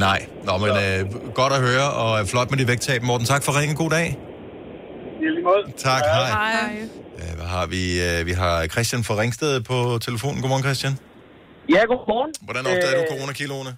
Nej. 0.06 0.20
Nå, 0.48 0.54
men 0.64 0.72
øh, 0.86 1.00
godt 1.40 1.54
at 1.58 1.62
høre, 1.68 1.88
og 2.02 2.10
flot 2.32 2.50
med 2.52 2.58
de 2.62 2.66
vægttab. 2.72 3.00
Morten, 3.10 3.26
tak 3.34 3.42
for 3.46 3.52
ringen. 3.60 3.76
God 3.84 3.92
dag. 3.98 4.08
I 5.24 5.26
lige 5.36 5.46
måde. 5.50 5.64
Tak, 5.90 6.04
hej. 6.16 6.72
Øh, 7.22 7.34
Hvad 7.40 7.50
har 7.56 7.66
vi? 7.74 7.82
Vi 8.30 8.34
har 8.42 8.54
Christian 8.74 9.02
fra 9.08 9.16
Ringsted 9.22 9.54
på 9.72 9.78
telefonen. 10.08 10.38
Godmorgen, 10.42 10.66
Christian. 10.68 10.94
Ja, 11.76 11.82
godmorgen. 11.92 12.32
Hvordan 12.48 12.64
opdagede 12.72 12.98
du 13.00 13.06
Øh, 13.08 13.12
coronakiloene? 13.14 13.72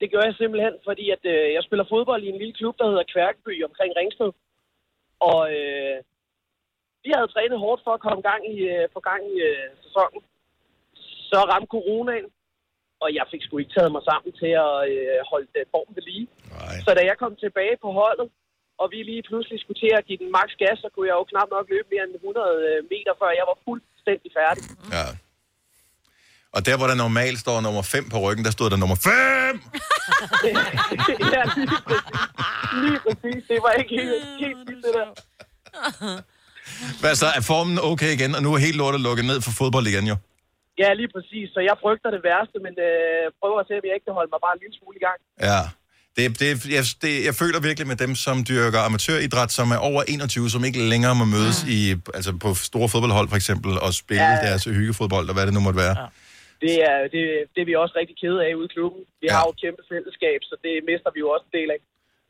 Det 0.00 0.08
gør 0.14 0.22
jeg 0.28 0.34
simpelthen, 0.42 0.74
fordi 0.88 1.04
at, 1.16 1.22
øh, 1.34 1.44
jeg 1.56 1.62
spiller 1.66 1.84
fodbold 1.94 2.22
i 2.26 2.30
en 2.32 2.38
lille 2.42 2.54
klub, 2.60 2.74
der 2.80 2.86
hedder 2.90 3.06
Kværkeby 3.14 3.54
omkring 3.68 3.90
Ringsted. 4.00 4.30
Og 5.30 5.40
øh, 5.58 5.94
vi 7.04 7.10
havde 7.16 7.32
trænet 7.34 7.58
hårdt 7.64 7.80
for 7.84 7.92
at 7.94 8.04
komme 8.06 8.22
gang 8.30 8.42
i, 8.54 8.56
øh, 8.74 8.84
få 8.94 9.00
gang 9.10 9.22
i 9.34 9.36
øh, 9.50 9.66
sæsonen. 9.84 10.20
Så 11.30 11.38
ramte 11.50 11.70
coronaen, 11.74 12.26
og 13.02 13.08
jeg 13.18 13.24
fik 13.32 13.42
sgu 13.42 13.54
ikke 13.58 13.74
taget 13.76 13.92
mig 13.96 14.04
sammen 14.10 14.30
til 14.40 14.52
at 14.66 14.74
øh, 14.92 15.18
holde 15.30 15.48
øh, 15.58 15.64
formen 15.72 15.94
ved 15.96 16.04
lige. 16.10 16.26
Nej. 16.58 16.76
Så 16.84 16.90
da 16.98 17.02
jeg 17.10 17.16
kom 17.22 17.32
tilbage 17.44 17.76
på 17.84 17.88
holdet, 18.00 18.28
og 18.80 18.86
vi 18.92 18.98
lige 19.10 19.24
pludselig 19.28 19.58
skulle 19.60 19.80
til 19.84 19.92
at 19.98 20.06
give 20.08 20.20
den 20.22 20.30
maks 20.38 20.54
gas, 20.62 20.76
så 20.84 20.88
kunne 20.92 21.08
jeg 21.10 21.16
jo 21.20 21.24
knap 21.32 21.48
nok 21.56 21.66
løbe 21.72 21.88
mere 21.92 22.04
end 22.06 22.14
100 22.14 22.82
meter, 22.92 23.12
før 23.20 23.30
jeg 23.40 23.46
var 23.50 23.58
fuldstændig 23.68 24.30
færdig. 24.38 24.64
Ja. 24.96 25.06
Og 26.56 26.60
der, 26.66 26.74
hvor 26.78 26.88
der 26.92 26.98
normalt 27.04 27.38
står 27.44 27.56
nummer 27.66 27.82
5 27.82 28.10
på 28.12 28.18
ryggen, 28.24 28.44
der 28.46 28.52
stod 28.56 28.68
der 28.72 28.78
nummer 28.84 28.96
5! 28.96 29.12
ja, 31.34 31.42
lige 31.60 31.78
præcis. 31.88 32.20
Lige 32.84 33.00
præcis. 33.06 33.40
Det 33.50 33.58
var 33.64 33.72
ikke 33.80 33.92
helt, 34.00 34.24
helt 34.44 34.60
vildt, 34.68 34.84
det 34.86 34.92
der. 34.98 35.08
Hvad 37.02 37.14
så? 37.22 37.28
Er 37.38 37.44
formen 37.52 37.76
okay 37.92 38.10
igen, 38.18 38.32
og 38.36 38.42
nu 38.44 38.48
er 38.54 38.60
helt 38.66 38.78
lortet 38.82 39.00
lukket 39.08 39.24
ned 39.30 39.38
for 39.46 39.52
fodbold 39.60 39.86
igen, 39.92 40.06
jo? 40.12 40.16
Ja, 40.82 40.88
lige 41.00 41.10
præcis. 41.16 41.46
Så 41.54 41.60
jeg 41.68 41.76
frygter 41.84 42.10
det 42.16 42.22
værste, 42.28 42.56
men 42.66 42.74
øh, 42.88 43.24
prøver 43.40 43.58
at 43.62 43.66
se, 43.68 43.74
om 43.80 43.84
jeg 43.88 43.94
ikke 43.96 44.08
kan 44.08 44.16
holde 44.20 44.30
mig 44.34 44.40
bare 44.46 44.54
en 44.56 44.62
lille 44.64 44.76
smule 44.78 44.96
i 45.00 45.04
gang. 45.06 45.18
Ja. 45.48 45.62
Det, 46.16 46.24
det, 46.40 46.48
jeg, 46.76 46.84
det, 47.04 47.12
jeg 47.28 47.34
føler 47.42 47.58
virkelig 47.68 47.86
med 47.92 47.98
dem, 48.04 48.12
som 48.26 48.36
dyrker 48.50 48.80
amatøridræt, 48.88 49.50
som 49.58 49.66
er 49.76 49.80
over 49.90 50.00
21, 50.02 50.50
som 50.54 50.62
ikke 50.68 50.80
længere 50.92 51.14
må 51.20 51.24
mødes 51.36 51.58
i, 51.78 51.80
altså 52.18 52.30
på 52.44 52.48
store 52.70 52.88
fodboldhold 52.92 53.28
for 53.32 53.38
eksempel, 53.42 53.72
og 53.84 53.90
spille 54.02 54.28
ja. 54.32 54.36
Ja. 54.36 54.46
deres 54.46 54.64
hyggefodbold, 54.78 55.26
og 55.30 55.34
hvad 55.34 55.44
det 55.48 55.54
nu 55.56 55.62
måtte 55.66 55.80
være. 55.86 55.94
Ja. 56.02 56.06
Det 56.64 56.74
er, 56.90 56.96
det, 57.14 57.22
det 57.52 57.60
er 57.64 57.68
vi 57.70 57.74
også 57.84 57.94
rigtig 58.00 58.16
kede 58.22 58.38
af 58.46 58.50
ude 58.58 58.68
i 58.70 58.74
klubben. 58.76 59.00
Vi 59.22 59.26
ja. 59.28 59.32
har 59.34 59.42
jo 59.46 59.50
et 59.54 59.60
kæmpe 59.64 59.82
fællesskab, 59.92 60.40
så 60.50 60.54
det 60.64 60.74
mister 60.90 61.10
vi 61.14 61.20
jo 61.24 61.28
også 61.34 61.46
en 61.50 61.54
del 61.58 61.68
af. 61.74 61.80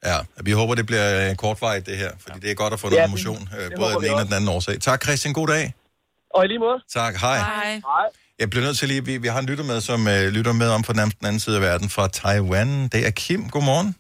Ja. 0.05 0.17
Vi 0.43 0.51
håber, 0.53 0.75
det 0.75 0.87
bliver 0.87 1.31
øh, 1.31 1.37
kortvarigt, 1.37 1.87
det 1.87 1.97
her, 1.97 2.11
fordi 2.21 2.41
det 2.41 2.51
er 2.51 2.55
godt 2.55 2.73
at 2.73 2.81
få 2.81 2.87
noget 2.87 2.97
Ja, 2.97 3.03
ja, 3.03 3.09
motion, 3.11 3.49
øh, 3.59 3.65
det 3.65 3.73
både 3.77 3.93
af 3.95 4.01
den 4.01 4.11
ene 4.11 4.17
og 4.21 4.27
den 4.27 4.35
anden 4.35 4.49
årsag. 4.49 4.81
Tak, 4.81 5.03
Christian. 5.05 5.35
God 5.35 5.47
dag. 5.49 5.75
Og 6.35 6.45
i 6.45 6.49
lige 6.49 6.59
måde. 6.59 6.79
Tak. 6.95 7.17
Hej. 7.17 7.39
Hej. 7.39 7.81
Jeg 8.39 8.51
bliver 8.51 8.65
nødt 8.65 8.79
til 8.79 8.89
lige, 8.89 9.05
vi, 9.05 9.17
vi 9.19 9.29
har 9.29 9.39
en 9.39 9.47
lytter 9.47 9.65
med, 9.65 9.81
som 9.81 10.09
øh, 10.09 10.29
lytter 10.29 10.53
med 10.53 10.69
om 10.69 10.83
på 10.83 10.93
den 10.93 11.01
anden 11.01 11.41
side 11.41 11.57
af 11.57 11.63
verden 11.63 11.89
fra 11.89 12.09
Taiwan. 12.09 12.89
Det 12.89 13.07
er 13.07 13.11
Kim. 13.11 13.49
Godmorgen. 13.51 13.95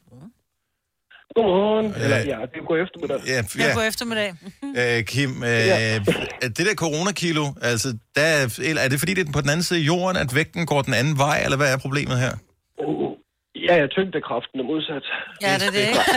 Godmorgen. 1.37 1.87
Eller 1.95 2.21
Øh, 2.21 2.27
ja, 2.27 2.37
det 2.53 2.57
er 2.63 2.67
god 2.69 2.79
eftermiddag. 2.85 3.21
Ja, 3.27 3.35
Jeg 3.35 3.45
ja. 3.69 3.75
går 3.75 3.81
eftermiddag. 3.83 4.35
Øh, 4.99 5.05
Kim, 5.05 5.43
øh, 5.43 5.49
Ja. 5.51 5.99
det 6.43 6.57
der 6.59 6.75
coronakilo, 6.75 7.53
altså, 7.63 7.97
der, 8.17 8.23
er- 8.23 8.59
eller 8.63 8.83
er 8.83 8.89
det 8.89 8.99
fordi, 8.99 9.15
det 9.15 9.29
er 9.29 9.33
på 9.33 9.41
den 9.41 9.51
anden 9.51 9.63
side 9.63 9.81
af 9.81 9.83
jorden, 9.87 10.17
at 10.17 10.35
vægten 10.35 10.67
går 10.67 10.83
den 10.83 10.95
anden 10.95 11.19
vej, 11.19 11.41
eller 11.45 11.57
hvad 11.57 11.73
er 11.73 11.77
problemet 11.77 12.19
her? 12.19 12.31
Ja, 13.67 13.75
jeg 13.83 13.89
tyngdekraften 13.97 14.57
er 14.63 14.67
modsat. 14.73 15.05
Ja, 15.45 15.53
det 15.61 15.67
er 15.69 15.73
det, 15.77 15.83
ikke? 15.89 16.03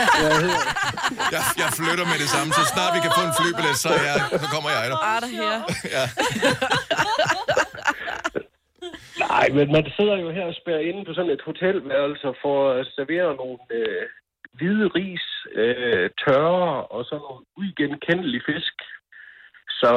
Jeg, 1.34 1.42
jeg 1.62 1.68
flytter 1.78 2.06
med 2.12 2.18
det 2.22 2.28
samme, 2.34 2.50
så 2.58 2.62
snart 2.72 2.90
vi 2.96 3.00
kan 3.04 3.12
få 3.18 3.22
en 3.30 3.34
flybillet, 3.40 3.74
så, 3.84 3.88
er 4.00 4.04
jeg, 4.10 4.18
så 4.42 4.46
kommer 4.54 4.70
jeg 4.76 4.82
der. 4.92 4.98
Er 5.14 5.18
der 5.24 5.30
her? 5.38 5.54
Ja. 5.96 6.04
Nej, 9.24 9.46
men 9.58 9.66
man 9.76 9.84
sidder 9.96 10.16
jo 10.24 10.28
her 10.36 10.44
og 10.50 10.54
spærer 10.60 10.82
inde 10.88 11.02
på 11.04 11.12
sådan 11.14 11.34
et 11.36 11.42
hotelværelse 11.48 12.28
for 12.42 12.56
at 12.78 12.86
servere 12.96 13.30
nogle 13.42 13.58
øh, 13.78 14.02
hvide 14.56 14.86
ris, 14.98 15.26
øh, 15.62 16.06
tørre 16.24 16.70
og 16.94 17.00
sådan 17.08 17.22
nogle 17.26 17.42
uigenkendelige 17.60 18.42
fisk. 18.50 18.76
Så 19.80 19.90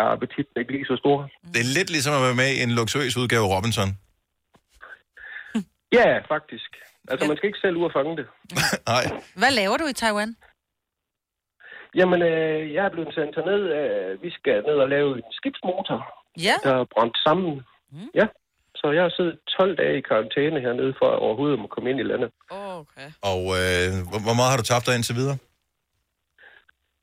er 0.00 0.06
appetitten 0.14 0.56
ikke 0.60 0.72
lige 0.72 0.90
så 0.92 0.96
stor. 1.02 1.16
Det 1.54 1.60
er 1.64 1.70
lidt 1.78 1.90
ligesom 1.90 2.14
at 2.18 2.22
være 2.26 2.40
med 2.42 2.50
i 2.56 2.62
en 2.62 2.72
luksuriøs 2.78 3.16
udgave 3.22 3.44
af 3.46 3.52
Robinson. 3.56 3.88
Ja, 5.98 6.08
faktisk. 6.34 6.70
Altså, 7.10 7.26
man 7.28 7.36
skal 7.36 7.46
ikke 7.46 7.58
selv 7.64 7.76
ud 7.76 7.84
og 7.84 7.92
fange 7.98 8.16
det. 8.20 8.26
Nej. 8.92 9.04
Hvad 9.40 9.50
laver 9.60 9.76
du 9.76 9.86
i 9.86 9.92
Taiwan? 10.02 10.36
Jamen, 11.98 12.22
øh, 12.22 12.72
jeg 12.74 12.84
er 12.84 12.92
blevet 12.96 13.14
sendt 13.14 13.36
herned. 13.36 13.62
Øh, 13.78 14.22
vi 14.22 14.30
skal 14.38 14.56
ned 14.68 14.76
og 14.84 14.88
lave 14.88 15.08
en 15.16 15.22
skibsmotor, 15.38 15.98
Ja. 16.46 16.56
der 16.64 16.74
er 16.80 16.84
brændt 16.94 17.16
sammen. 17.26 17.50
Mm. 17.92 18.08
Ja, 18.20 18.26
så 18.80 18.86
jeg 18.96 19.02
har 19.02 19.12
siddet 19.16 19.38
12 19.58 19.76
dage 19.76 19.98
i 19.98 20.06
karantæne 20.10 20.60
hernede 20.60 20.94
for 21.00 21.08
at 21.14 21.18
overhovedet 21.26 21.58
at 21.64 21.70
komme 21.70 21.90
ind 21.90 22.00
i 22.00 22.02
landet. 22.02 22.30
Okay. 22.50 23.08
Og 23.32 23.40
øh, 23.60 23.86
hvor, 24.08 24.20
hvor 24.26 24.34
meget 24.38 24.50
har 24.52 24.58
du 24.62 24.66
tabt 24.72 24.86
dig 24.86 24.94
indtil 24.98 25.16
videre? 25.22 25.36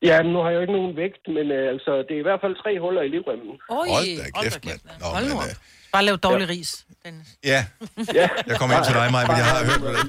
Ja, 0.10 0.22
nu 0.22 0.38
har 0.42 0.50
jeg 0.50 0.56
jo 0.58 0.62
ikke 0.62 0.74
nogen 0.80 0.96
vægt, 0.96 1.24
men 1.38 1.46
øh, 1.58 1.70
altså, 1.74 1.92
det 2.08 2.14
er 2.16 2.20
i 2.24 2.28
hvert 2.30 2.42
fald 2.44 2.56
tre 2.64 2.80
huller 2.84 3.02
i 3.02 3.08
livremmen. 3.16 3.52
Oj, 3.70 3.88
Hold 3.96 4.10
da 4.26 4.42
kæft, 4.44 4.66
mand. 4.66 4.80
Nå, 5.02 5.06
Hold 5.16 5.26
nu 5.32 5.36
men, 5.36 5.44
op. 5.44 5.50
øh, 5.50 5.56
Bare 5.94 6.06
lav 6.06 6.16
dårlig 6.28 6.50
ris. 6.50 6.72
Dennis. 7.06 7.28
ja, 7.44 7.66
Ja, 8.14 8.30
jeg 8.48 8.58
kommer 8.60 8.76
ind 8.78 8.86
til 8.86 8.94
dig, 9.00 9.12
Maja, 9.12 9.28
men 9.28 9.38
jeg 9.38 9.46
har 9.46 9.66
hørt 9.70 9.82
på 9.86 9.90
det. 9.96 10.02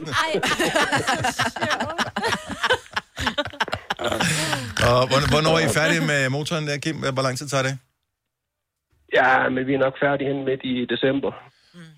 Og 4.88 5.00
hvornår- 5.32 5.56
er 5.60 5.64
I 5.68 5.70
færdige 5.80 6.02
med 6.12 6.20
motoren 6.36 6.64
der, 6.68 6.76
Kim? 6.84 6.96
Hvor 7.16 7.24
lang 7.26 7.34
tid 7.38 7.48
tager 7.48 7.66
det? 7.68 7.74
ja, 9.20 9.30
men 9.54 9.62
vi 9.68 9.72
er 9.78 9.82
nok 9.86 9.96
færdige 10.04 10.28
hen 10.32 10.40
midt 10.48 10.62
i 10.72 10.74
december. 10.94 11.32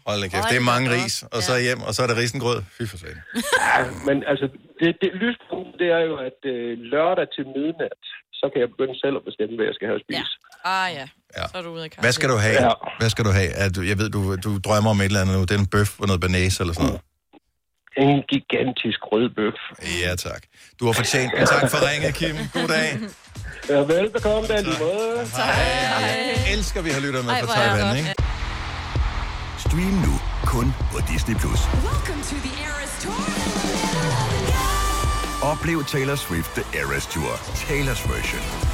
Hold 0.09 0.19
da 0.23 0.27
kæft, 0.33 0.47
det 0.53 0.59
er 0.63 0.67
mange 0.75 0.87
ris, 0.97 1.15
og 1.35 1.41
så 1.49 1.53
hjem, 1.67 1.81
og 1.89 1.93
så 1.95 1.99
er 2.05 2.09
det 2.11 2.17
risengrød. 2.23 2.59
Fy 2.77 2.83
for 2.93 2.99
satan. 3.03 3.23
Ja, 3.67 3.77
men 4.07 4.17
altså, 4.31 4.47
det, 4.81 4.89
det 5.03 5.09
lyspunkt, 5.25 5.73
det 5.81 5.89
er 5.99 6.03
jo, 6.09 6.15
at 6.29 6.39
øh, 6.55 6.71
lørdag 6.93 7.27
til 7.37 7.45
midnat, 7.57 8.01
så 8.39 8.45
kan 8.53 8.59
jeg 8.63 8.69
begynde 8.73 8.97
selv 9.05 9.15
at 9.21 9.25
bestemme, 9.29 9.53
hvad 9.57 9.67
jeg 9.71 9.75
skal 9.77 9.87
have 9.91 9.99
at 10.01 10.05
spise. 10.07 10.35
Ah 10.65 10.93
ja, 10.95 11.07
Ja. 11.37 11.47
så 11.53 11.59
er 11.59 11.63
du 11.63 11.71
ude 11.71 11.85
af. 11.85 11.91
Hvad 12.01 12.13
skal 12.13 12.29
du 12.29 12.37
have? 12.37 12.63
Ja. 12.63 12.71
Hvad 12.99 13.11
skal 13.11 13.25
du 13.25 13.31
have? 13.31 13.51
Er 13.51 13.69
du, 13.69 13.83
jeg 13.83 13.99
ved, 13.99 14.11
du, 14.11 14.37
du 14.37 14.59
drømmer 14.59 14.91
om 14.91 15.01
et 15.01 15.05
eller 15.05 15.21
andet 15.21 15.37
nu. 15.37 15.43
Det 15.43 15.51
er 15.51 15.59
en 15.59 15.67
bøf 15.67 16.01
og 16.01 16.07
noget 16.07 16.21
banase 16.21 16.63
eller 16.63 16.75
sådan 16.75 16.87
noget. 16.87 17.01
En 17.97 18.23
gigantisk 18.33 18.99
rød 19.13 19.29
bøf. 19.37 19.59
Ja, 20.05 20.15
tak. 20.17 20.43
Du 20.81 20.87
har 20.87 20.93
fortjent 20.93 21.33
den. 21.39 21.47
Tak 21.47 21.71
for 21.71 21.79
ringet, 21.91 22.15
Kim. 22.15 22.37
God 22.53 22.69
dag. 22.69 22.99
Ja, 23.69 23.75
velbekomme, 23.79 24.49
den 24.49 24.67
måde. 24.79 25.27
Hej. 25.37 25.45
Jeg 26.47 26.53
elsker, 26.53 26.83
vi 26.83 26.91
har 26.91 27.01
lyttet 27.01 27.25
med 27.25 27.33
Ej, 27.33 27.41
fra 27.43 27.55
Taiwan, 27.55 27.97
ikke? 27.97 28.15
Stream 29.59 29.95
nu 30.07 30.15
kun 30.47 30.75
på 30.93 30.99
Disney+. 31.13 31.35
Plus. 31.37 31.61
Oplev 35.43 35.85
Taylor 35.85 36.15
Swift 36.15 36.51
The 36.55 36.81
Eras 36.81 37.07
Tour, 37.07 37.33
Taylor's 37.69 38.13
version. 38.13 38.74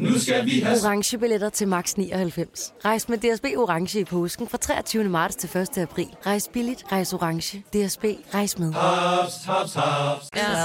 Nu 0.00 0.18
skal 0.18 0.46
vi 0.46 0.60
have... 0.60 0.78
Orange 0.84 1.18
billetter 1.18 1.48
til 1.48 1.68
max 1.68 1.94
99. 1.94 2.72
Rejs 2.84 3.08
med 3.08 3.18
DSB 3.18 3.44
Orange 3.44 4.00
i 4.00 4.04
påsken 4.04 4.48
fra 4.48 4.58
23. 4.58 5.04
marts 5.04 5.36
til 5.36 5.56
1. 5.56 5.78
april. 5.78 6.06
Rejs 6.26 6.48
billigt, 6.52 6.84
rejs 6.92 7.12
orange. 7.12 7.58
DSB, 7.58 8.04
rejs 8.34 8.58
med. 8.58 8.72
Haps, 8.72 9.32
haps, 9.46 9.74
haps. 9.74 10.26
Ja. 10.36 10.64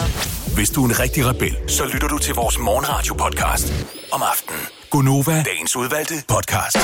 Hvis 0.55 0.69
du 0.69 0.83
er 0.83 0.89
en 0.89 0.99
rigtig 0.99 1.25
rebel, 1.25 1.57
så 1.67 1.85
lytter 1.93 2.07
du 2.07 2.17
til 2.17 2.35
vores 2.35 2.59
morgenradio-podcast 2.59 3.73
om 4.11 4.21
aftenen. 4.31 4.61
Gunova, 4.91 5.43
dagens 5.43 5.75
udvalgte 5.75 6.13
podcast. 6.27 6.77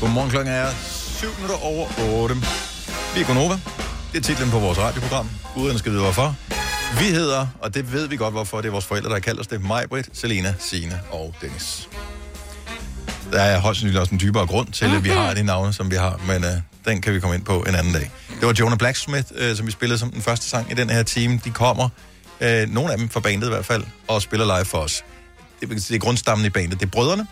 Godmorgen 0.00 0.30
klokken 0.30 0.54
er 0.54 0.66
7 1.20 1.26
minutter 1.36 1.56
over 1.64 1.86
8. 2.22 2.34
Vi 3.14 3.20
er 3.20 3.26
Gonova. 3.26 3.54
Det 4.12 4.18
er 4.18 4.22
titlen 4.22 4.50
på 4.50 4.58
vores 4.58 4.78
radioprogram. 4.78 5.28
Uden 5.56 5.78
skal 5.78 5.92
vide 5.92 6.02
hvorfor. 6.02 6.36
Vi 6.98 7.04
hedder, 7.04 7.46
og 7.60 7.74
det 7.74 7.92
ved 7.92 8.08
vi 8.08 8.16
godt 8.16 8.34
hvorfor, 8.34 8.60
det 8.60 8.68
er 8.68 8.72
vores 8.72 8.84
forældre, 8.84 9.08
der 9.08 9.14
har 9.14 9.20
kaldt 9.20 9.40
os 9.40 9.46
det, 9.46 9.62
Majbrit, 9.62 10.08
Selena, 10.12 10.54
Sine 10.58 11.00
og 11.10 11.34
Dennis. 11.40 11.88
Der 13.32 13.40
er 13.40 13.60
højst 13.60 13.80
sandsynligt 13.80 14.00
også 14.00 14.14
en 14.14 14.20
dybere 14.20 14.46
grund 14.46 14.72
til, 14.72 14.84
at 14.84 15.04
vi 15.04 15.08
har 15.08 15.34
de 15.34 15.42
navne, 15.42 15.72
som 15.72 15.90
vi 15.90 15.96
har, 15.96 16.20
men 16.26 16.44
uh, 16.44 16.50
den 16.84 17.00
kan 17.00 17.14
vi 17.14 17.20
komme 17.20 17.36
ind 17.36 17.44
på 17.44 17.62
en 17.62 17.74
anden 17.74 17.92
dag. 17.92 18.10
Det 18.40 18.46
var 18.46 18.54
Jonah 18.60 18.78
Blacksmith, 18.78 19.26
uh, 19.30 19.56
som 19.56 19.66
vi 19.66 19.72
spillede 19.72 19.98
som 19.98 20.10
den 20.10 20.22
første 20.22 20.46
sang 20.46 20.70
i 20.70 20.74
den 20.74 20.90
her 20.90 21.02
team. 21.02 21.38
De 21.38 21.50
kommer, 21.50 21.88
uh, 22.40 22.74
nogle 22.74 22.92
af 22.92 22.98
dem 22.98 23.08
fra 23.08 23.20
bandet 23.20 23.46
i 23.46 23.50
hvert 23.50 23.64
fald, 23.64 23.84
og 24.08 24.22
spiller 24.22 24.56
live 24.56 24.64
for 24.64 24.78
os. 24.78 25.04
Det, 25.60 25.68
det 25.70 25.90
er 25.90 25.98
grundstammen 25.98 26.46
i 26.46 26.50
bandet. 26.50 26.80
Det 26.80 26.86
er 26.86 26.90
brødrene, 26.90 27.26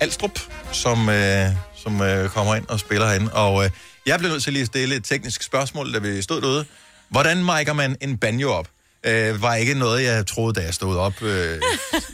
Alstrup, 0.00 0.40
som, 0.72 1.08
øh, 1.08 1.46
som 1.76 2.00
øh, 2.02 2.28
kommer 2.28 2.54
ind 2.54 2.66
og 2.68 2.80
spiller 2.80 3.06
herinde. 3.06 3.32
Og 3.32 3.64
øh, 3.64 3.70
jeg 4.06 4.18
blev 4.18 4.30
nødt 4.30 4.42
til 4.42 4.52
lige 4.52 4.60
at 4.60 4.66
stille 4.66 4.94
et 4.94 5.04
teknisk 5.04 5.42
spørgsmål, 5.42 5.94
da 5.94 5.98
vi 5.98 6.22
stod 6.22 6.40
derude. 6.40 6.64
Hvordan 7.10 7.38
micer 7.38 7.72
man 7.72 7.96
en 8.00 8.18
banjo 8.18 8.50
op? 8.50 8.68
Øh, 9.04 9.42
var 9.42 9.54
ikke 9.54 9.74
noget, 9.74 10.04
jeg 10.04 10.26
troede, 10.26 10.60
da 10.60 10.64
jeg 10.64 10.74
stod 10.74 10.96
op 10.96 11.22
øh, 11.22 11.60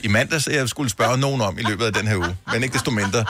i 0.02 0.08
mandags, 0.08 0.48
at 0.48 0.54
jeg 0.54 0.68
skulle 0.68 0.90
spørge 0.90 1.18
nogen 1.18 1.40
om 1.40 1.58
i 1.58 1.62
løbet 1.62 1.84
af 1.84 1.92
den 1.92 2.06
her 2.06 2.16
uge. 2.16 2.36
Men 2.52 2.62
ikke 2.62 2.72
desto 2.72 2.90
mindre 2.90 3.24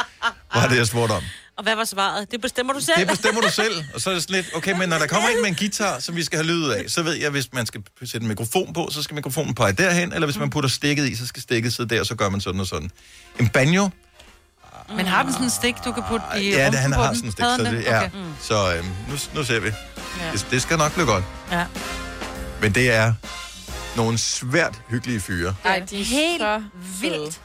var 0.54 0.66
det, 0.68 0.76
jeg 0.76 0.86
spurgte 0.86 1.12
om. 1.12 1.22
Og 1.56 1.62
hvad 1.62 1.76
var 1.76 1.84
svaret? 1.84 2.30
Det 2.30 2.40
bestemmer 2.40 2.72
du 2.72 2.80
selv. 2.80 2.96
Det 2.98 3.08
bestemmer 3.08 3.40
du 3.40 3.50
selv. 3.50 3.84
Og 3.94 4.00
så 4.00 4.10
er 4.10 4.14
det 4.14 4.22
sådan 4.22 4.36
lidt, 4.36 4.46
okay, 4.54 4.78
men 4.78 4.88
når 4.88 4.98
der 4.98 5.06
kommer 5.06 5.28
ind 5.28 5.40
med 5.40 5.48
en 5.48 5.54
guitar, 5.54 5.98
som 5.98 6.16
vi 6.16 6.24
skal 6.24 6.38
have 6.38 6.46
lyd 6.46 6.68
af, 6.68 6.84
så 6.88 7.02
ved 7.02 7.12
jeg, 7.12 7.30
hvis 7.30 7.52
man 7.52 7.66
skal 7.66 7.82
sætte 8.04 8.24
en 8.24 8.28
mikrofon 8.28 8.72
på, 8.72 8.88
så 8.92 9.02
skal 9.02 9.14
mikrofonen 9.14 9.54
pege 9.54 9.72
derhen, 9.72 10.12
eller 10.12 10.26
hvis 10.26 10.38
man 10.38 10.50
putter 10.50 10.70
stikket 10.70 11.08
i, 11.08 11.14
så 11.16 11.26
skal 11.26 11.42
stikket 11.42 11.74
sidde 11.74 11.94
der, 11.94 12.00
og 12.00 12.06
så 12.06 12.14
gør 12.14 12.28
man 12.28 12.40
sådan 12.40 12.60
og 12.60 12.66
sådan. 12.66 12.90
En 13.40 13.48
banjo, 13.48 13.90
Men 14.96 15.06
har 15.06 15.22
den 15.22 15.32
sådan 15.32 15.46
en 15.46 15.50
stik, 15.50 15.74
du 15.84 15.92
kan 15.92 16.02
putte 16.08 16.26
i 16.40 16.50
ja, 16.50 16.70
det, 16.70 16.78
han 16.78 16.92
på 16.92 17.00
har 17.00 17.06
den? 17.06 17.16
sådan 17.16 17.28
en 17.28 17.32
stik, 17.32 17.44
så 17.44 17.64
det, 17.64 17.84
ja. 17.84 17.98
Okay. 17.98 18.10
Så 18.40 18.74
øhm, 18.76 18.86
nu, 19.08 19.16
nu 19.34 19.44
ser 19.44 19.60
vi. 19.60 19.68
Ja. 20.20 20.32
Det, 20.32 20.46
det 20.50 20.62
skal 20.62 20.78
nok 20.78 20.92
blive 20.92 21.06
godt. 21.06 21.24
Ja. 21.52 21.64
Men 22.64 22.74
det 22.74 22.90
er 22.90 23.14
nogle 23.96 24.18
svært 24.18 24.80
hyggelige 24.88 25.20
fyre. 25.20 25.54
Ej, 25.64 25.78
de 25.90 26.00
er 26.00 26.04
Helt 26.04 26.40
så 26.40 26.62
vildt. 27.00 27.40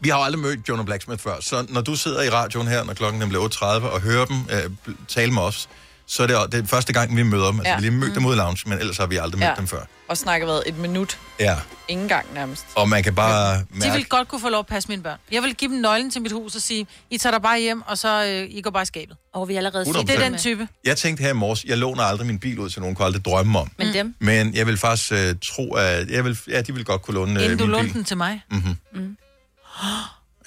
Vi 0.00 0.08
har 0.08 0.18
jo 0.18 0.24
aldrig 0.24 0.42
mødt 0.42 0.68
Jonah 0.68 0.84
Blacksmith 0.84 1.22
før, 1.22 1.34
så 1.40 1.66
når 1.68 1.80
du 1.80 1.96
sidder 1.96 2.22
i 2.22 2.30
radioen 2.30 2.68
her, 2.68 2.84
når 2.84 2.94
klokken 2.94 3.20
den 3.20 3.28
bliver 3.28 3.48
8.30, 3.48 3.64
og 3.64 4.00
hører 4.00 4.24
dem 4.24 4.36
øh, 4.50 4.94
tale 5.08 5.32
med 5.32 5.42
os, 5.42 5.68
så 6.06 6.22
er 6.22 6.26
det, 6.26 6.52
det 6.52 6.62
er 6.62 6.66
første 6.66 6.92
gang, 6.92 7.16
vi 7.16 7.22
møder 7.22 7.46
dem. 7.50 7.60
Altså, 7.60 7.70
Ja. 7.70 7.76
vi 7.76 7.84
har 7.84 7.90
lige 7.90 8.00
mødt 8.00 8.14
dem 8.14 8.26
ud 8.26 8.34
i 8.34 8.36
lounge, 8.36 8.68
men 8.68 8.78
ellers 8.78 8.96
har 8.96 9.06
vi 9.06 9.16
aldrig 9.16 9.38
mødt 9.38 9.48
Ja. 9.50 9.54
dem 9.54 9.66
før. 9.66 9.80
Og 10.08 10.16
snakker 10.16 10.46
været 10.46 10.62
et 10.66 10.78
minut. 10.78 11.18
Ja, 11.40 11.56
Ingen 11.88 12.08
gang 12.08 12.26
nærmest. 12.34 12.66
og 12.74 12.88
man 12.88 13.02
kan 13.02 13.14
bare 13.14 13.58
De 13.58 13.64
mærke... 13.74 13.92
vil 13.92 14.04
godt 14.04 14.28
kunne 14.28 14.40
få 14.40 14.48
lov 14.48 14.58
at 14.58 14.66
passe 14.66 14.88
mine 14.88 15.02
børn. 15.02 15.18
Jeg 15.32 15.42
vil 15.42 15.54
give 15.54 15.70
dem 15.70 15.80
nøglen 15.80 16.10
til 16.10 16.22
mit 16.22 16.32
hus 16.32 16.54
og 16.56 16.62
sige, 16.62 16.86
I 17.10 17.18
tager 17.18 17.30
dig 17.30 17.42
bare 17.42 17.60
hjem, 17.60 17.82
og 17.86 17.98
så 17.98 18.24
øh, 18.24 18.48
I 18.56 18.60
går 18.60 18.70
bare 18.70 18.82
i 18.82 18.86
skabet. 18.86 19.16
Og 19.34 19.48
vi 19.48 19.52
er 19.54 19.56
allerede 19.58 19.84
100%. 19.84 20.00
Det 20.00 20.10
er 20.10 20.28
den 20.28 20.38
type. 20.38 20.68
Jeg 20.84 20.96
tænkte 20.96 21.22
her 21.22 21.30
i 21.30 21.32
morges, 21.32 21.64
jeg 21.64 21.78
låner 21.78 22.02
aldrig 22.02 22.26
min 22.26 22.38
bil 22.38 22.58
ud 22.58 22.70
til 22.70 22.80
nogen, 22.80 22.96
kunne 22.96 23.06
aldrig 23.06 23.24
drømme 23.24 23.58
om. 23.58 23.70
Men 23.78 23.94
dem? 23.94 24.14
Men 24.18 24.54
jeg 24.54 24.66
vil 24.66 24.76
faktisk 24.78 25.12
øh, 25.12 25.34
tro, 25.44 25.74
at 25.74 26.10
jeg 26.10 26.24
vil, 26.24 26.38
ja, 26.48 26.60
de 26.62 26.74
vil 26.74 26.84
godt 26.84 27.02
kunne 27.02 27.14
låne 27.14 27.38
øh, 27.40 27.44
Inden 27.44 27.58
du 27.58 27.64
min 27.64 27.70
lånte 27.72 27.86
bil. 27.86 27.94
den 27.94 28.04
til 28.04 28.16
mig. 28.16 28.42
Mm-hmm. 28.50 28.76
Mm. 28.94 29.16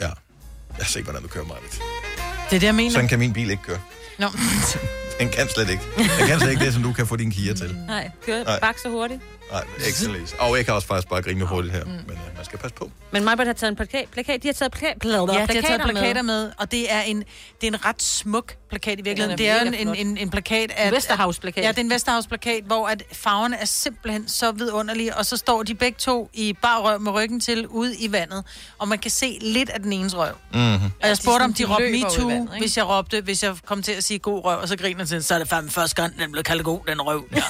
Ja. 0.01 0.10
Jeg 0.78 0.86
ser, 0.88 1.01
hvordan 1.03 1.22
du 1.22 1.28
kører 1.28 1.45
mig. 1.45 1.57
Det 2.49 2.55
er 2.55 2.60
det, 2.60 2.64
jeg 2.64 2.76
mener. 2.76 2.91
Sådan 2.91 3.07
kan 3.07 3.20
min 3.20 3.34
bil 3.34 3.49
ikke 3.49 3.64
køre. 3.64 3.80
Nå. 4.20 4.28
Den 5.20 5.30
kan 5.30 5.49
slet 5.49 5.70
ikke. 5.70 5.84
Den 5.97 6.28
kan 6.28 6.39
slet 6.39 6.51
ikke 6.51 6.65
det, 6.65 6.74
som 6.74 6.84
du 6.84 6.93
kan 6.93 7.07
få 7.07 7.15
din 7.15 7.32
Kia 7.32 7.53
til. 7.53 7.76
Nej, 7.88 8.11
kør 8.26 8.43
Nej. 8.43 8.59
bak 8.59 8.78
så 8.78 8.89
hurtigt. 8.89 9.22
Nej, 9.51 9.63
ikke 9.86 9.97
så 9.97 10.11
læs. 10.11 10.36
Og 10.39 10.57
jeg 10.57 10.65
kan 10.65 10.74
også 10.74 10.88
faktisk 10.88 11.09
bare 11.09 11.22
grine 11.22 11.45
hurtigt 11.45 11.74
her, 11.74 11.86
men 11.86 11.95
øh, 12.09 12.36
man 12.36 12.45
skal 12.45 12.59
passe 12.59 12.76
på. 12.76 12.91
Men 13.11 13.24
Majbert 13.24 13.47
har 13.47 13.53
taget 13.53 13.70
en 13.72 13.76
plakat. 13.76 14.05
plakat. 14.11 14.43
De 14.43 14.47
har 14.47 14.53
taget 14.53 14.72
plakat, 14.72 14.97
plader, 15.01 15.34
Ja, 15.34 15.45
de 15.45 15.53
har 15.55 15.61
taget 15.61 15.82
plakater 15.82 16.22
med. 16.22 16.43
med, 16.43 16.51
og 16.57 16.72
det 16.72 16.93
er 16.93 17.01
en, 17.01 17.17
det 17.61 17.67
er 17.67 17.67
en 17.67 17.86
ret 17.86 18.01
smuk 18.01 18.55
plakat 18.70 18.99
i 18.99 19.01
virkeligheden. 19.01 19.38
Den 19.38 19.47
er 19.47 19.63
det 19.63 19.76
er 19.76 19.80
en, 19.82 19.88
en, 19.88 20.07
en, 20.07 20.17
en 20.17 20.30
plakat 20.30 20.72
af... 20.78 20.88
En 20.88 20.93
Vesterhavsplakat. 20.93 21.63
Ja, 21.63 21.70
det 21.70 21.78
er 21.78 21.82
en 21.82 21.89
Vesterhavsplakat, 21.89 22.63
hvor 22.63 22.88
at 22.88 23.03
farverne 23.11 23.57
er 23.57 23.65
simpelthen 23.65 24.28
så 24.28 24.51
vidunderlige, 24.51 25.15
og 25.17 25.26
så 25.26 25.38
står 25.38 25.63
de 25.63 25.76
begge 25.76 25.97
to 25.99 26.30
i 26.34 26.53
bar 26.61 26.80
røv 26.80 26.99
med 26.99 27.11
ryggen 27.11 27.39
til 27.39 27.67
ude 27.67 27.95
i 27.97 28.11
vandet, 28.11 28.43
og 28.78 28.88
man 28.88 28.99
kan 28.99 29.11
se 29.11 29.38
lidt 29.41 29.70
af 29.70 29.80
den 29.80 29.93
enes 29.93 30.17
røv. 30.17 30.34
Mm-hmm. 30.53 30.86
Og 31.01 31.07
jeg 31.07 31.17
spurgte, 31.17 31.43
om 31.43 31.53
de, 31.53 31.63
de 31.63 31.70
råbte 31.74 31.91
MeToo, 31.91 32.47
hvis 32.59 32.78
jeg 32.78 32.88
råbte, 32.88 33.22
hvis 33.22 33.43
jeg 33.43 33.55
kom 33.65 33.84
til 33.84 33.91
at 33.91 34.03
sige 34.03 34.20
god 34.20 34.45
røv, 34.45 34.59
og 34.61 34.67
så 34.67 34.78
griner 34.78 35.05
til, 35.10 35.24
så 35.24 35.34
er 35.36 35.39
det 35.39 35.49
fandme 35.49 35.72
første 35.72 36.01
gang, 36.01 36.20
den 36.20 36.32
blev 36.32 36.43
kaldt 36.43 36.64
god, 36.64 36.80
den 36.88 37.01
røv. 37.01 37.26
Ja. 37.36 37.41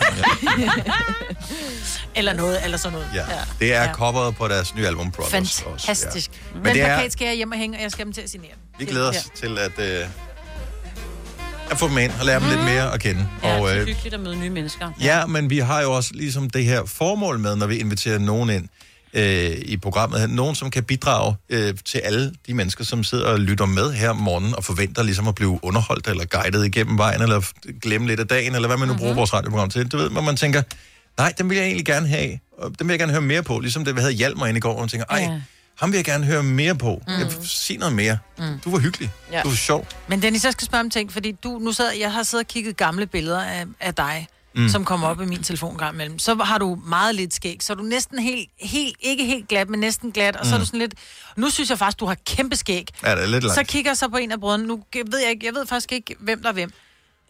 eller 2.16 2.34
noget, 2.34 2.64
eller 2.64 2.78
sådan 2.78 2.94
noget. 2.94 3.08
Ja. 3.16 3.24
Det 3.60 3.74
er 3.74 3.94
coveret 3.94 4.36
på 4.36 4.48
deres 4.48 4.76
nye 4.76 4.88
album, 4.88 5.12
Brothers. 5.12 5.32
Fantastisk. 5.32 5.66
Også, 5.66 6.08
Ja. 6.08 6.10
ja. 6.16 6.54
Den 6.54 6.64
Men 6.64 6.74
det 6.76 6.82
er, 6.82 6.86
plakat 6.96 7.12
skal 7.14 7.28
jeg 7.28 7.36
hjem 7.36 7.52
og 7.52 7.58
hænge, 7.58 7.78
og 7.78 7.82
jeg 7.84 7.92
skal 7.92 8.06
dem 8.06 8.14
til 8.14 8.22
at 8.22 8.30
signere. 8.30 8.52
vi 8.80 8.86
glæder 8.86 9.10
os 9.10 9.16
Ja. 9.16 9.48
til 9.48 9.58
at, 9.58 9.80
øh, 9.80 10.06
at 11.72 11.78
få 11.80 11.88
dem 11.88 11.98
ind 11.98 12.12
og 12.20 12.26
lære 12.26 12.40
dem 12.40 12.50
lidt 12.50 12.64
mere 12.64 12.94
at 12.94 13.00
kende. 13.00 13.28
Ja, 13.44 13.60
og, 13.62 13.68
det 13.70 13.76
er 13.76 13.82
øh, 13.82 13.88
hyggeligt 13.88 14.14
at 14.14 14.20
møde 14.20 14.36
nye 14.36 14.50
mennesker. 14.50 14.92
Ja, 15.02 15.26
men 15.26 15.50
vi 15.50 15.60
har 15.60 15.82
jo 15.82 15.92
også 15.94 16.12
ligesom 16.14 16.50
det 16.50 16.66
her 16.66 16.86
formål 16.86 17.40
med, 17.40 17.56
når 17.56 17.68
vi 17.68 17.78
inviterer 17.78 18.20
nogen 18.20 18.50
ind 18.50 18.68
øh, 19.14 19.52
i 19.66 19.78
programmet 19.78 20.20
her. 20.20 20.28
Nogen, 20.28 20.56
som 20.56 20.72
kan 20.72 20.84
bidrage 20.84 21.36
øh, 21.50 21.74
til 21.86 21.98
alle 21.98 22.34
de 22.48 22.54
mennesker, 22.54 22.84
som 22.84 23.04
sidder 23.04 23.26
og 23.26 23.40
lytter 23.40 23.66
med 23.66 23.92
her 23.94 24.10
om 24.10 24.16
morgenen 24.16 24.56
og 24.56 24.64
forventer 24.64 25.04
ligesom 25.04 25.28
at 25.28 25.36
blive 25.36 25.60
underholdt 25.62 26.08
eller 26.08 26.26
guidet 26.26 26.66
igennem 26.66 26.98
vejen, 26.98 27.22
eller 27.22 27.42
glemme 27.82 28.08
lidt 28.08 28.20
af 28.20 28.28
dagen, 28.28 28.56
eller 28.56 28.68
hvad 28.68 28.78
man 28.78 28.88
nu 28.88 28.94
bruger 28.98 29.14
vores 29.14 29.34
radioprogram 29.34 29.70
til. 29.70 29.88
Du 29.88 29.98
ved, 29.98 30.10
hvor 30.10 30.22
man 30.22 30.36
tænker, 30.36 30.62
nej, 31.18 31.34
den 31.38 31.50
vil 31.50 31.58
jeg 31.58 31.66
egentlig 31.66 31.86
gerne 31.86 32.08
have, 32.08 32.40
og 32.58 32.80
den 32.80 32.88
vil 32.88 32.94
jeg 32.94 33.00
gerne 33.00 33.12
høre 33.12 33.22
mere 33.22 33.44
på. 33.44 33.60
Ligesom 33.60 33.86
det, 33.86 33.96
vi 33.96 34.00
havde 34.02 34.14
Hjalmar 34.14 34.46
inde 34.48 34.58
i 34.58 34.62
går, 34.62 34.72
hvor 34.72 34.80
man 34.82 34.90
tænker, 34.90 35.06
ej, 35.10 35.20
Ja. 35.20 35.42
ham 35.80 35.92
vil 35.92 35.98
jeg 35.98 36.06
gerne 36.06 36.26
høre 36.26 36.44
mere 36.44 36.76
på. 36.76 37.02
Mm. 37.08 37.14
Jeg, 37.14 37.28
sig 37.44 37.78
noget 37.78 37.96
mere. 37.96 38.18
Mm. 38.40 38.60
Du 38.66 38.72
var 38.72 38.78
hyggelig. 38.80 39.12
Ja. 39.32 39.42
Du 39.42 39.50
var 39.50 39.56
sjov. 39.56 39.88
Men 40.08 40.22
Dennis, 40.22 40.44
jeg 40.46 40.52
skal 40.52 40.66
spørge 40.66 40.84
om 40.84 40.90
ting, 40.90 41.14
fordi 41.14 41.32
du, 41.32 41.60
nu 41.60 41.72
sad, 41.72 41.92
jeg 42.00 42.14
har 42.14 42.24
siddet 42.24 42.46
og 42.46 42.48
kigget 42.48 42.78
gamle 42.78 43.06
billeder 43.08 43.44
af, 43.44 43.66
af 43.80 43.96
dig, 43.96 44.28
Mm. 44.56 44.62
mm. 44.62 44.70
som 44.70 44.86
kommer 44.86 45.08
op 45.08 45.22
i 45.22 45.26
min 45.26 45.44
telefon 45.44 45.78
gang 45.78 45.94
imellem. 45.94 46.20
Så 46.20 46.36
har 46.36 46.58
du 46.58 46.80
meget 46.86 47.16
lidt 47.16 47.34
skæg, 47.34 47.58
så 47.64 47.74
er 47.74 47.78
du 47.78 47.84
næsten 47.84 48.20
helt, 48.20 48.50
helt, 48.60 48.96
ikke 49.00 49.26
helt 49.26 49.48
glat, 49.48 49.70
men 49.70 49.80
næsten 49.80 50.12
glat, 50.12 50.36
og 50.36 50.46
så 50.46 50.52
er 50.54 50.58
Mm. 50.58 50.62
du 50.62 50.66
sådan 50.66 50.80
lidt, 50.80 50.94
nu 51.38 51.50
synes 51.50 51.70
jeg 51.70 51.78
faktisk, 51.80 52.00
du 52.00 52.06
har 52.06 52.16
kæmpe 52.26 52.56
skæg. 52.56 52.88
Ja, 53.04 53.16
det 53.16 53.24
er 53.24 53.28
lidt 53.28 53.44
Så 53.44 53.48
langt. 53.56 53.70
kigger 53.70 53.92
jeg 53.92 53.98
så 53.98 54.08
på 54.08 54.18
en 54.18 54.32
af 54.32 54.40
brødrene, 54.40 54.68
nu 54.68 54.84
ved 55.12 55.20
jeg 55.20 55.30
ikke, 55.32 55.46
jeg 55.46 55.54
ved 55.54 55.66
faktisk 55.66 55.92
ikke, 55.92 56.16
hvem 56.20 56.42
der 56.42 56.50
er 56.50 56.54
hvem. 56.54 56.72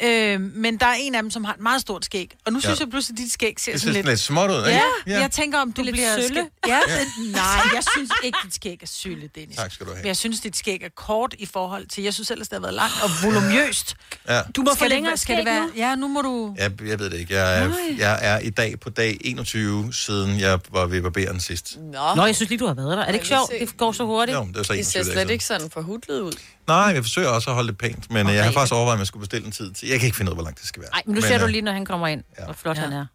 Øh, 0.04 0.42
men 0.42 0.78
der 0.78 0.86
er 0.86 0.94
en 1.00 1.16
af 1.16 1.22
dem, 1.24 1.32
som 1.32 1.44
har 1.44 1.54
et 1.54 1.60
meget 1.60 1.82
stort 1.82 2.06
skæg. 2.06 2.32
Og 2.46 2.54
nu 2.54 2.58
Ja. 2.60 2.62
synes 2.68 2.80
jeg 2.80 2.90
pludselig, 2.90 3.14
at 3.16 3.18
dit 3.24 3.32
skæg 3.34 3.54
ser 3.60 3.72
Det 3.72 3.82
ser 3.82 3.86
sådan 3.88 3.94
lidt... 3.94 4.06
lidt 4.08 4.20
småt 4.20 4.50
ud, 4.52 4.56
ikke? 4.58 4.70
Ja, 4.70 4.82
Ja. 5.08 5.20
jeg 5.22 5.32
tænker, 5.32 5.60
om 5.60 5.72
du 5.72 5.82
lidt 5.82 5.94
bliver... 5.94 6.22
sølle. 6.22 6.48
Ja, 6.68 6.80
det, 6.88 7.32
nej, 7.32 7.44
jeg 7.74 7.84
synes 7.96 8.12
ikke, 8.24 8.38
dit 8.46 8.56
skæg 8.56 8.80
er 8.82 8.88
sølle, 8.88 9.30
Dennis. 9.36 9.56
Tak 9.58 9.72
skal 9.72 9.86
du 9.86 9.92
have. 9.92 10.02
Men 10.02 10.08
jeg 10.08 10.18
synes, 10.18 10.40
dit 10.40 10.58
skæg 10.58 10.84
er 10.84 10.90
kort 10.96 11.36
i 11.40 11.46
forhold 11.46 11.88
til... 11.88 12.04
Jeg 12.04 12.14
synes 12.14 12.32
ellers, 12.32 12.48
det 12.48 12.56
har 12.56 12.62
været 12.62 12.74
langt 12.74 12.94
og 13.04 13.10
volumøst. 13.24 13.96
Ja. 14.30 14.42
Du 14.56 14.62
må 14.62 14.72
Skal 14.76 14.84
det- 14.84 14.90
længere 14.96 15.18
skal 15.18 15.38
det 15.38 15.46
være- 15.46 15.66
nu. 15.68 15.72
Ja, 15.76 15.96
nu 15.96 16.08
må 16.08 16.22
du... 16.22 16.56
Jeg, 16.58 16.72
jeg 16.88 17.00
ved 17.00 17.10
det 17.10 17.20
ikke. 17.20 17.34
Jeg 17.36 17.60
er, 17.64 17.68
Nej. 17.68 17.78
jeg 17.98 18.20
er 18.22 18.40
i 18.40 18.50
dag 18.50 18.80
på 18.80 18.90
dag 18.90 19.18
21, 19.22 19.94
siden 19.94 20.40
jeg 20.40 20.60
var 20.72 20.86
ved 20.86 21.02
barberen 21.02 21.40
sidst. 21.40 21.78
Nå. 21.78 22.00
Nå, 22.16 22.26
jeg 22.26 22.36
synes 22.36 22.50
lige, 22.50 22.60
du 22.60 22.68
har 22.68 22.74
været 22.74 22.98
der. 22.98 23.04
Er 23.04 23.06
det 23.08 23.14
ikke 23.14 23.28
sjovt? 23.28 23.52
Det 23.60 23.78
går 23.78 23.92
så 23.92 24.06
hurtigt. 24.06 24.38
Jo, 24.38 24.48
det 24.48 24.58
er 24.58 24.64
så 24.64 24.74
Det 24.74 24.80
21 24.80 25.04
ser 25.04 25.04
dage 25.04 25.14
slet 25.26 25.30
ikke 25.34 25.46
sådan 25.46 25.70
forhudlet 25.70 26.20
ud. 26.22 26.32
Nej, 26.70 26.92
jeg 26.96 27.04
forsøger 27.04 27.30
også 27.30 27.50
at 27.50 27.56
holde 27.56 27.68
det 27.70 27.78
pænt, 27.78 28.12
men 28.12 28.26
okay. 28.26 28.36
jeg 28.36 28.44
har 28.46 28.52
faktisk 28.52 28.74
overvejet, 28.74 28.94
om 28.94 29.00
jeg 29.00 29.08
skulle 29.08 29.22
bestille 29.22 29.46
en 29.46 29.52
tid 29.52 29.72
til. 29.72 29.90
Jeg 29.90 30.00
kan 30.00 30.06
ikke 30.06 30.18
finde 30.18 30.30
ud 30.30 30.34
af, 30.34 30.36
hvor 30.36 30.44
langt 30.44 30.60
det 30.60 30.68
skal 30.68 30.82
være. 30.82 30.92
Nej, 30.92 31.02
men 31.06 31.16
nu 31.16 31.22
ser 31.22 31.38
du 31.38 31.44
øh, 31.44 31.50
lige, 31.50 31.62
når 31.62 31.72
han 31.72 31.86
kommer 31.86 32.08
ind, 32.08 32.24
hvor 32.46 32.54
flot 32.54 32.78
han 32.78 32.94
er. 32.94 33.06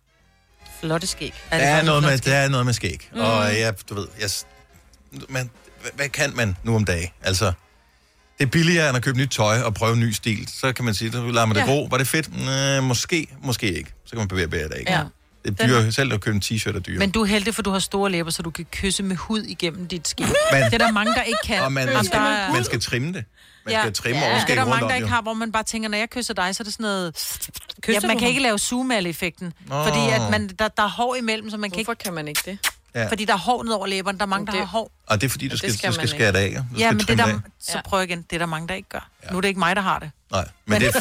Flotte 0.80 1.06
skæg. 1.06 1.34
Der 1.50 1.56
er, 1.56 1.82
noget 1.82 2.02
med, 2.02 2.18
der 2.18 2.34
er 2.34 2.48
noget 2.48 2.66
med 2.66 2.74
skæg. 2.74 3.08
Mm. 3.12 3.20
Og 3.20 3.58
jeg, 3.58 3.74
du 3.88 3.94
ved, 3.94 4.06
jeg, 4.20 4.30
man, 5.28 5.50
hvad, 5.80 5.90
hvad 5.94 6.08
kan 6.08 6.36
man 6.36 6.56
nu 6.62 6.74
om 6.74 6.84
dagen? 6.84 7.08
Altså, 7.22 7.52
det 8.38 8.44
er 8.44 8.50
billigere 8.50 8.88
end 8.88 8.96
at 8.96 9.02
købe 9.02 9.18
nyt 9.18 9.28
tøj 9.30 9.60
og 9.60 9.74
prøve 9.74 9.96
ny 9.96 10.10
stil. 10.12 10.48
Så 10.48 10.72
kan 10.72 10.84
man 10.84 10.94
sige, 10.94 11.12
så 11.12 11.30
lader 11.30 11.46
man 11.46 11.54
det 11.56 11.60
Ja. 11.60 11.66
gro. 11.66 11.88
Var 11.90 11.98
det 11.98 12.08
fedt? 12.08 12.44
Næh, 12.46 12.82
måske, 12.82 13.26
måske 13.42 13.72
ikke. 13.72 13.90
Så 14.04 14.10
kan 14.10 14.18
man 14.18 14.28
bevæge 14.28 14.48
bære 14.48 14.68
det, 14.68 14.78
ikke? 14.78 14.92
Ja. 14.92 15.02
Det 15.44 15.60
er 15.60 15.66
dyre, 15.66 15.92
selv 15.92 16.12
at 16.12 16.20
købe 16.20 16.34
en 16.36 16.42
t-shirt 16.44 16.76
er 16.76 16.80
dyre. 16.80 16.98
Men 16.98 17.10
du 17.10 17.22
er 17.22 17.26
heldig, 17.26 17.54
for 17.54 17.62
du 17.62 17.70
har 17.70 17.78
store 17.78 18.10
læber, 18.10 18.30
så 18.30 18.42
du 18.42 18.50
kan 18.50 18.64
kysse 18.72 19.02
med 19.02 19.16
hud 19.16 19.42
igennem 19.42 19.88
dit 19.88 20.08
skæg. 20.08 20.26
Men- 20.52 20.62
det 20.64 20.74
er 20.74 20.78
der 20.78 20.90
mange, 20.92 21.14
der 21.14 21.22
ikke 21.22 21.38
kan. 21.44 21.62
og 21.62 21.72
man, 21.72 21.86
man, 21.92 22.04
skal, 22.04 22.18
der 22.18 22.24
er- 22.26 22.52
man 22.52 22.64
skal 22.64 22.80
trimme 22.80 23.12
det. 23.12 23.24
Man 23.64 23.74
Ja. 23.74 23.80
skal 23.80 23.92
trimme 23.92 24.20
ja. 24.22 24.30
overskæg 24.30 24.46
Det 24.56 24.60
er 24.60 24.64
der 24.64 24.70
rundt 24.70 24.80
mange, 24.80 24.88
der 24.88 24.94
ikke 24.96 25.08
har, 25.08 25.22
hvor 25.22 25.32
man 25.34 25.52
bare 25.52 25.62
tænker, 25.62 25.88
når 25.88 25.98
jeg 25.98 26.10
kysser 26.10 26.34
dig, 26.34 26.56
så 26.56 26.62
er 26.62 26.64
det 26.64 26.72
sådan 26.72 26.84
noget... 26.84 27.14
Kysser 27.82 28.00
ja, 28.02 28.06
man 28.06 28.18
kan 28.18 28.28
ikke 28.28 28.42
lave 28.42 28.58
zoom-effekten, 28.58 29.52
Nå. 29.66 29.84
fordi 29.84 29.98
at 30.12 30.30
man, 30.30 30.48
der, 30.58 30.68
der 30.68 30.82
er 30.82 30.88
hår 30.88 31.14
imellem, 31.14 31.50
så 31.50 31.56
man 31.56 31.70
kan 31.70 31.76
Hvorfor 31.78 31.92
ikke... 31.92 32.02
kan 32.04 32.12
man 32.14 32.28
ikke 32.28 32.40
det? 32.44 32.58
Ja. 32.94 33.06
Fordi 33.08 33.24
der 33.24 33.32
er 33.32 33.38
hår 33.38 33.62
ned 33.62 33.72
over 33.72 33.86
læberne, 33.86 34.18
der 34.18 34.24
er 34.24 34.28
mange, 34.28 34.46
der 34.46 34.52
Det- 34.52 34.60
har 34.60 34.66
hår. 34.66 34.90
Og 35.06 35.20
det 35.20 35.26
er 35.26 35.30
fordi, 35.30 35.48
du 35.48 35.52
Ja, 35.52 35.56
skal, 35.56 35.68
det 35.70 35.78
skal 35.78 35.90
du 35.90 35.94
skal 35.94 36.08
skære 36.08 36.32
det 36.32 36.38
af. 36.38 36.50
Du 36.50 36.78
Ja, 36.78 36.86
skal 36.88 36.96
men 36.96 37.06
det 37.06 37.18
der, 37.18 37.24
af. 37.26 37.34
så 37.60 37.80
prøv 37.84 38.02
igen, 38.02 38.22
det 38.22 38.36
er 38.36 38.38
der 38.38 38.46
mange, 38.46 38.68
der 38.68 38.74
ikke 38.74 38.88
gør. 38.88 39.08
Nu 39.30 39.36
er 39.36 39.40
det 39.40 39.48
ikke 39.48 39.60
mig, 39.60 39.76
der 39.76 39.82
har 39.82 39.98
det. 39.98 40.10
Nej, 40.32 40.48
men 40.66 40.80
det, 40.80 40.94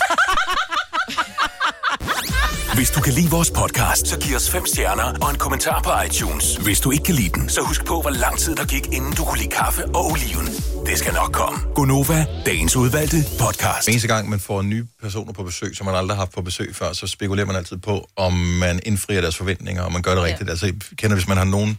Hvis 2.84 2.92
du 2.98 3.02
kan 3.02 3.14
lide 3.14 3.30
vores 3.30 3.52
podcast, 3.52 4.08
så 4.08 4.20
giv 4.20 4.36
os 4.36 4.50
fem 4.50 4.66
stjerner 4.66 5.04
og 5.04 5.30
en 5.30 5.38
kommentar 5.38 5.82
på 5.82 5.92
iTunes. 6.06 6.56
Hvis 6.56 6.80
du 6.80 6.92
ikke 6.92 7.04
kan 7.04 7.16
lide 7.16 7.30
den, 7.30 7.50
så 7.50 7.62
husk 7.62 7.86
på, 7.86 8.02
hvor 8.02 8.10
lang 8.10 8.38
tid 8.38 8.56
der 8.56 8.66
gik, 8.66 8.86
inden 8.98 9.14
du 9.14 9.24
kunne 9.26 9.38
lide 9.40 9.50
kaffe 9.50 9.86
og 9.86 10.06
oliven. 10.12 10.46
Det 10.86 10.98
skal 10.98 11.14
nok 11.14 11.32
komme. 11.32 11.60
Gonova, 11.76 12.26
dagens 12.46 12.76
udvalgte 12.76 13.18
podcast. 13.40 13.90
Eneste 13.90 14.08
gang, 14.08 14.30
man 14.30 14.40
får 14.40 14.62
nye 14.62 14.86
personer 15.02 15.34
på 15.34 15.44
besøg, 15.44 15.76
som 15.76 15.86
man 15.86 15.96
aldrig 15.96 16.16
har 16.18 16.22
haft 16.22 16.32
på 16.34 16.42
besøg 16.42 16.76
før, 16.76 16.94
så 16.94 17.08
spekulerer 17.08 17.46
man 17.48 17.56
altid 17.56 17.78
på, 17.78 18.10
om 18.16 18.34
man 18.34 18.80
indfrier 18.86 19.22
deres 19.22 19.36
forventninger, 19.36 19.84
og 19.84 19.92
man 19.92 20.02
gør 20.02 20.16
det 20.16 20.24
rigtigt. 20.24 20.50
Altså, 20.50 20.74
kender, 20.98 21.16
hvis 21.16 21.28
man 21.28 21.38
har 21.38 21.46
nogen 21.46 21.78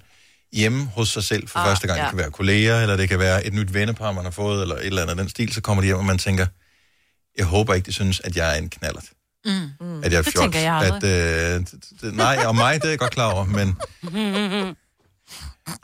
hjemme 0.53 0.91
hos 0.95 1.09
sig 1.09 1.25
selv 1.25 1.49
for 1.49 1.59
Ah, 1.59 1.65
ah, 1.65 1.71
første 1.71 1.87
gang. 1.87 1.99
ja. 1.99 2.03
Det 2.05 2.11
kan 2.11 2.19
være 2.19 2.31
kolleger, 2.31 2.81
eller 2.81 2.97
det 2.97 3.09
kan 3.09 3.19
være 3.19 3.47
et 3.47 3.55
nyt 3.55 3.75
vennepar, 3.75 4.13
man 4.13 4.25
har 4.25 4.31
fået, 4.31 4.63
eller 4.63 4.77
et 4.77 4.87
eller 4.87 5.03
andet 5.03 5.11
af 5.11 5.17
den 5.17 5.29
stil. 5.29 5.53
Så 5.53 5.61
kommer 5.61 5.81
de 5.83 5.87
hjem, 5.87 5.97
og 5.97 6.05
man 6.05 6.19
tænker, 6.19 6.47
jeg 7.39 7.47
håber 7.47 7.75
ikke, 7.75 7.87
de 7.87 7.93
synes, 7.93 8.21
at 8.21 8.37
jeg 8.37 8.55
er 8.55 8.59
en 8.59 8.69
knallert. 8.71 9.05
Mm. 9.45 10.03
At 10.03 10.13
jeg 10.13 10.19
er 10.19 10.23
det 10.23 10.33
fjols. 10.33 10.41
tænker 10.45 10.59
jeg 10.61 10.75
aldrig. 10.75 11.11
At, 11.11 11.65
øh, 12.05 12.13
nej, 12.17 12.37
og 12.47 12.55
mig, 12.57 12.75
det 12.75 12.85
er 12.85 12.89
jeg 12.89 12.99
godt 12.99 13.13
klar 13.13 13.33
over, 13.33 13.45
men... 13.45 13.77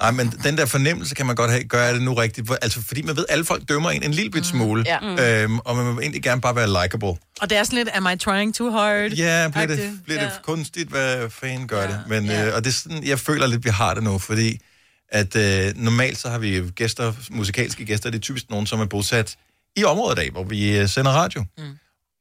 Nej, 0.00 0.10
men 0.10 0.32
den 0.44 0.58
der 0.58 0.66
fornemmelse 0.66 1.14
kan 1.14 1.26
man 1.26 1.36
godt 1.36 1.50
have, 1.50 1.64
gør 1.64 1.82
jeg 1.84 1.94
det 1.94 2.02
nu 2.02 2.14
rigtigt? 2.14 2.46
For- 2.46 2.54
Altså, 2.62 2.82
fordi 2.82 3.02
man 3.02 3.16
ved, 3.16 3.24
at 3.28 3.32
alle 3.32 3.44
folk 3.44 3.68
dømmer 3.68 3.90
en 3.90 4.02
en 4.02 4.10
lille 4.14 4.30
bit 4.30 4.46
smule, 4.46 4.84
Ja. 4.86 5.00
mm. 5.00 5.18
øhm, 5.18 5.58
og 5.58 5.76
man 5.76 5.86
vil 5.96 6.02
egentlig 6.02 6.22
gerne 6.22 6.40
bare 6.40 6.56
være 6.56 6.82
likable. 6.82 7.08
Og 7.40 7.50
det 7.50 7.52
er 7.58 7.64
sådan 7.64 7.76
lidt, 7.76 7.88
am 7.94 8.06
I 8.14 8.16
trying 8.16 8.54
too 8.54 8.70
hard? 8.70 9.10
Ja, 9.10 9.48
bliver 9.48 9.66
det, 9.66 10.00
bliver 10.04 10.20
det 10.20 10.26
Ja. 10.26 10.32
kunstigt, 10.42 10.88
hvad 10.88 11.30
fanden 11.30 11.68
gør 11.68 11.86
det? 11.86 12.00
Men, 12.08 12.26
ja. 12.26 12.46
øh, 12.48 12.54
og 12.54 12.64
det 12.64 12.70
er 12.70 12.74
sådan, 12.74 13.04
jeg 13.04 13.18
føler 13.18 13.46
lidt, 13.46 13.64
vi 13.64 13.70
har 13.70 13.94
det 13.94 14.02
nu, 14.02 14.18
fordi 14.18 14.60
at 15.08 15.36
øh, 15.36 15.72
normalt 15.76 16.18
så 16.18 16.28
har 16.28 16.38
vi 16.38 16.70
gæster, 16.76 17.12
musikalske 17.30 17.84
gæster, 17.84 18.10
det 18.10 18.18
er 18.18 18.22
typisk 18.22 18.50
nogen, 18.50 18.66
som 18.66 18.80
er 18.80 18.84
bosat 18.86 19.36
i 19.76 19.84
området 19.84 20.18
af, 20.18 20.30
hvor 20.30 20.44
vi 20.44 20.78
øh, 20.78 20.88
sender 20.88 21.10
radio. 21.10 21.44
Mm. 21.58 21.64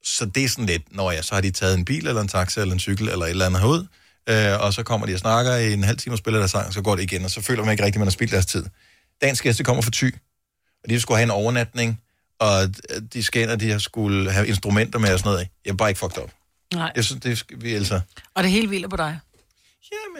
Så 0.03 0.25
det 0.25 0.43
er 0.43 0.49
sådan 0.49 0.65
lidt, 0.65 0.95
når 0.95 1.11
ja, 1.11 1.21
så 1.21 1.33
har 1.33 1.41
de 1.41 1.51
taget 1.51 1.77
en 1.77 1.85
bil, 1.85 2.07
eller 2.07 2.21
en 2.21 2.27
taxa, 2.27 2.61
eller 2.61 2.73
en 2.73 2.79
cykel, 2.79 3.09
eller 3.09 3.25
et 3.25 3.29
eller 3.29 3.45
andet 3.45 3.61
herud, 3.61 3.87
øh, 4.29 4.61
og 4.65 4.73
så 4.73 4.83
kommer 4.83 5.07
de 5.07 5.13
og 5.13 5.19
snakker 5.19 5.55
i 5.55 5.73
en 5.73 5.83
halv 5.83 5.97
time 5.97 6.13
og 6.15 6.17
spiller 6.17 6.39
deres 6.39 6.51
sang, 6.51 6.73
så 6.73 6.81
går 6.81 6.95
det 6.95 7.03
igen, 7.03 7.25
og 7.25 7.31
så 7.31 7.41
føler 7.41 7.63
man 7.63 7.71
ikke 7.71 7.83
rigtigt, 7.83 7.95
at 7.95 7.99
man 7.99 8.07
har 8.07 8.11
spildt 8.11 8.31
deres 8.31 8.45
tid. 8.45 8.65
Dagens 9.21 9.41
gæste 9.41 9.63
kommer 9.63 9.81
fra 9.81 9.91
Thy, 9.93 10.15
og 10.83 10.89
de 10.89 11.01
skulle 11.01 11.17
have 11.17 11.23
en 11.23 11.31
overnatning, 11.31 12.01
og 12.39 12.73
de 13.13 13.23
skal 13.23 13.41
ind, 13.41 13.51
og 13.51 13.59
de 13.59 13.71
har 13.71 13.79
skulle 13.79 14.31
have 14.31 14.47
instrumenter 14.47 14.99
med 14.99 15.13
og 15.13 15.19
sådan 15.19 15.31
noget. 15.31 15.47
Jeg 15.65 15.71
er 15.71 15.75
bare 15.75 15.89
ikke 15.89 15.99
fucked 15.99 16.17
op. 16.17 16.31
Nej. 16.73 16.91
Jeg 16.95 17.05
synes, 17.05 17.21
det 17.21 17.37
skal 17.37 17.61
vi 17.61 17.73
altså... 17.73 18.01
Og 18.35 18.43
det 18.43 18.51
hele 18.51 18.67
hviler 18.67 18.87
på 18.87 18.97
dig. 18.97 19.19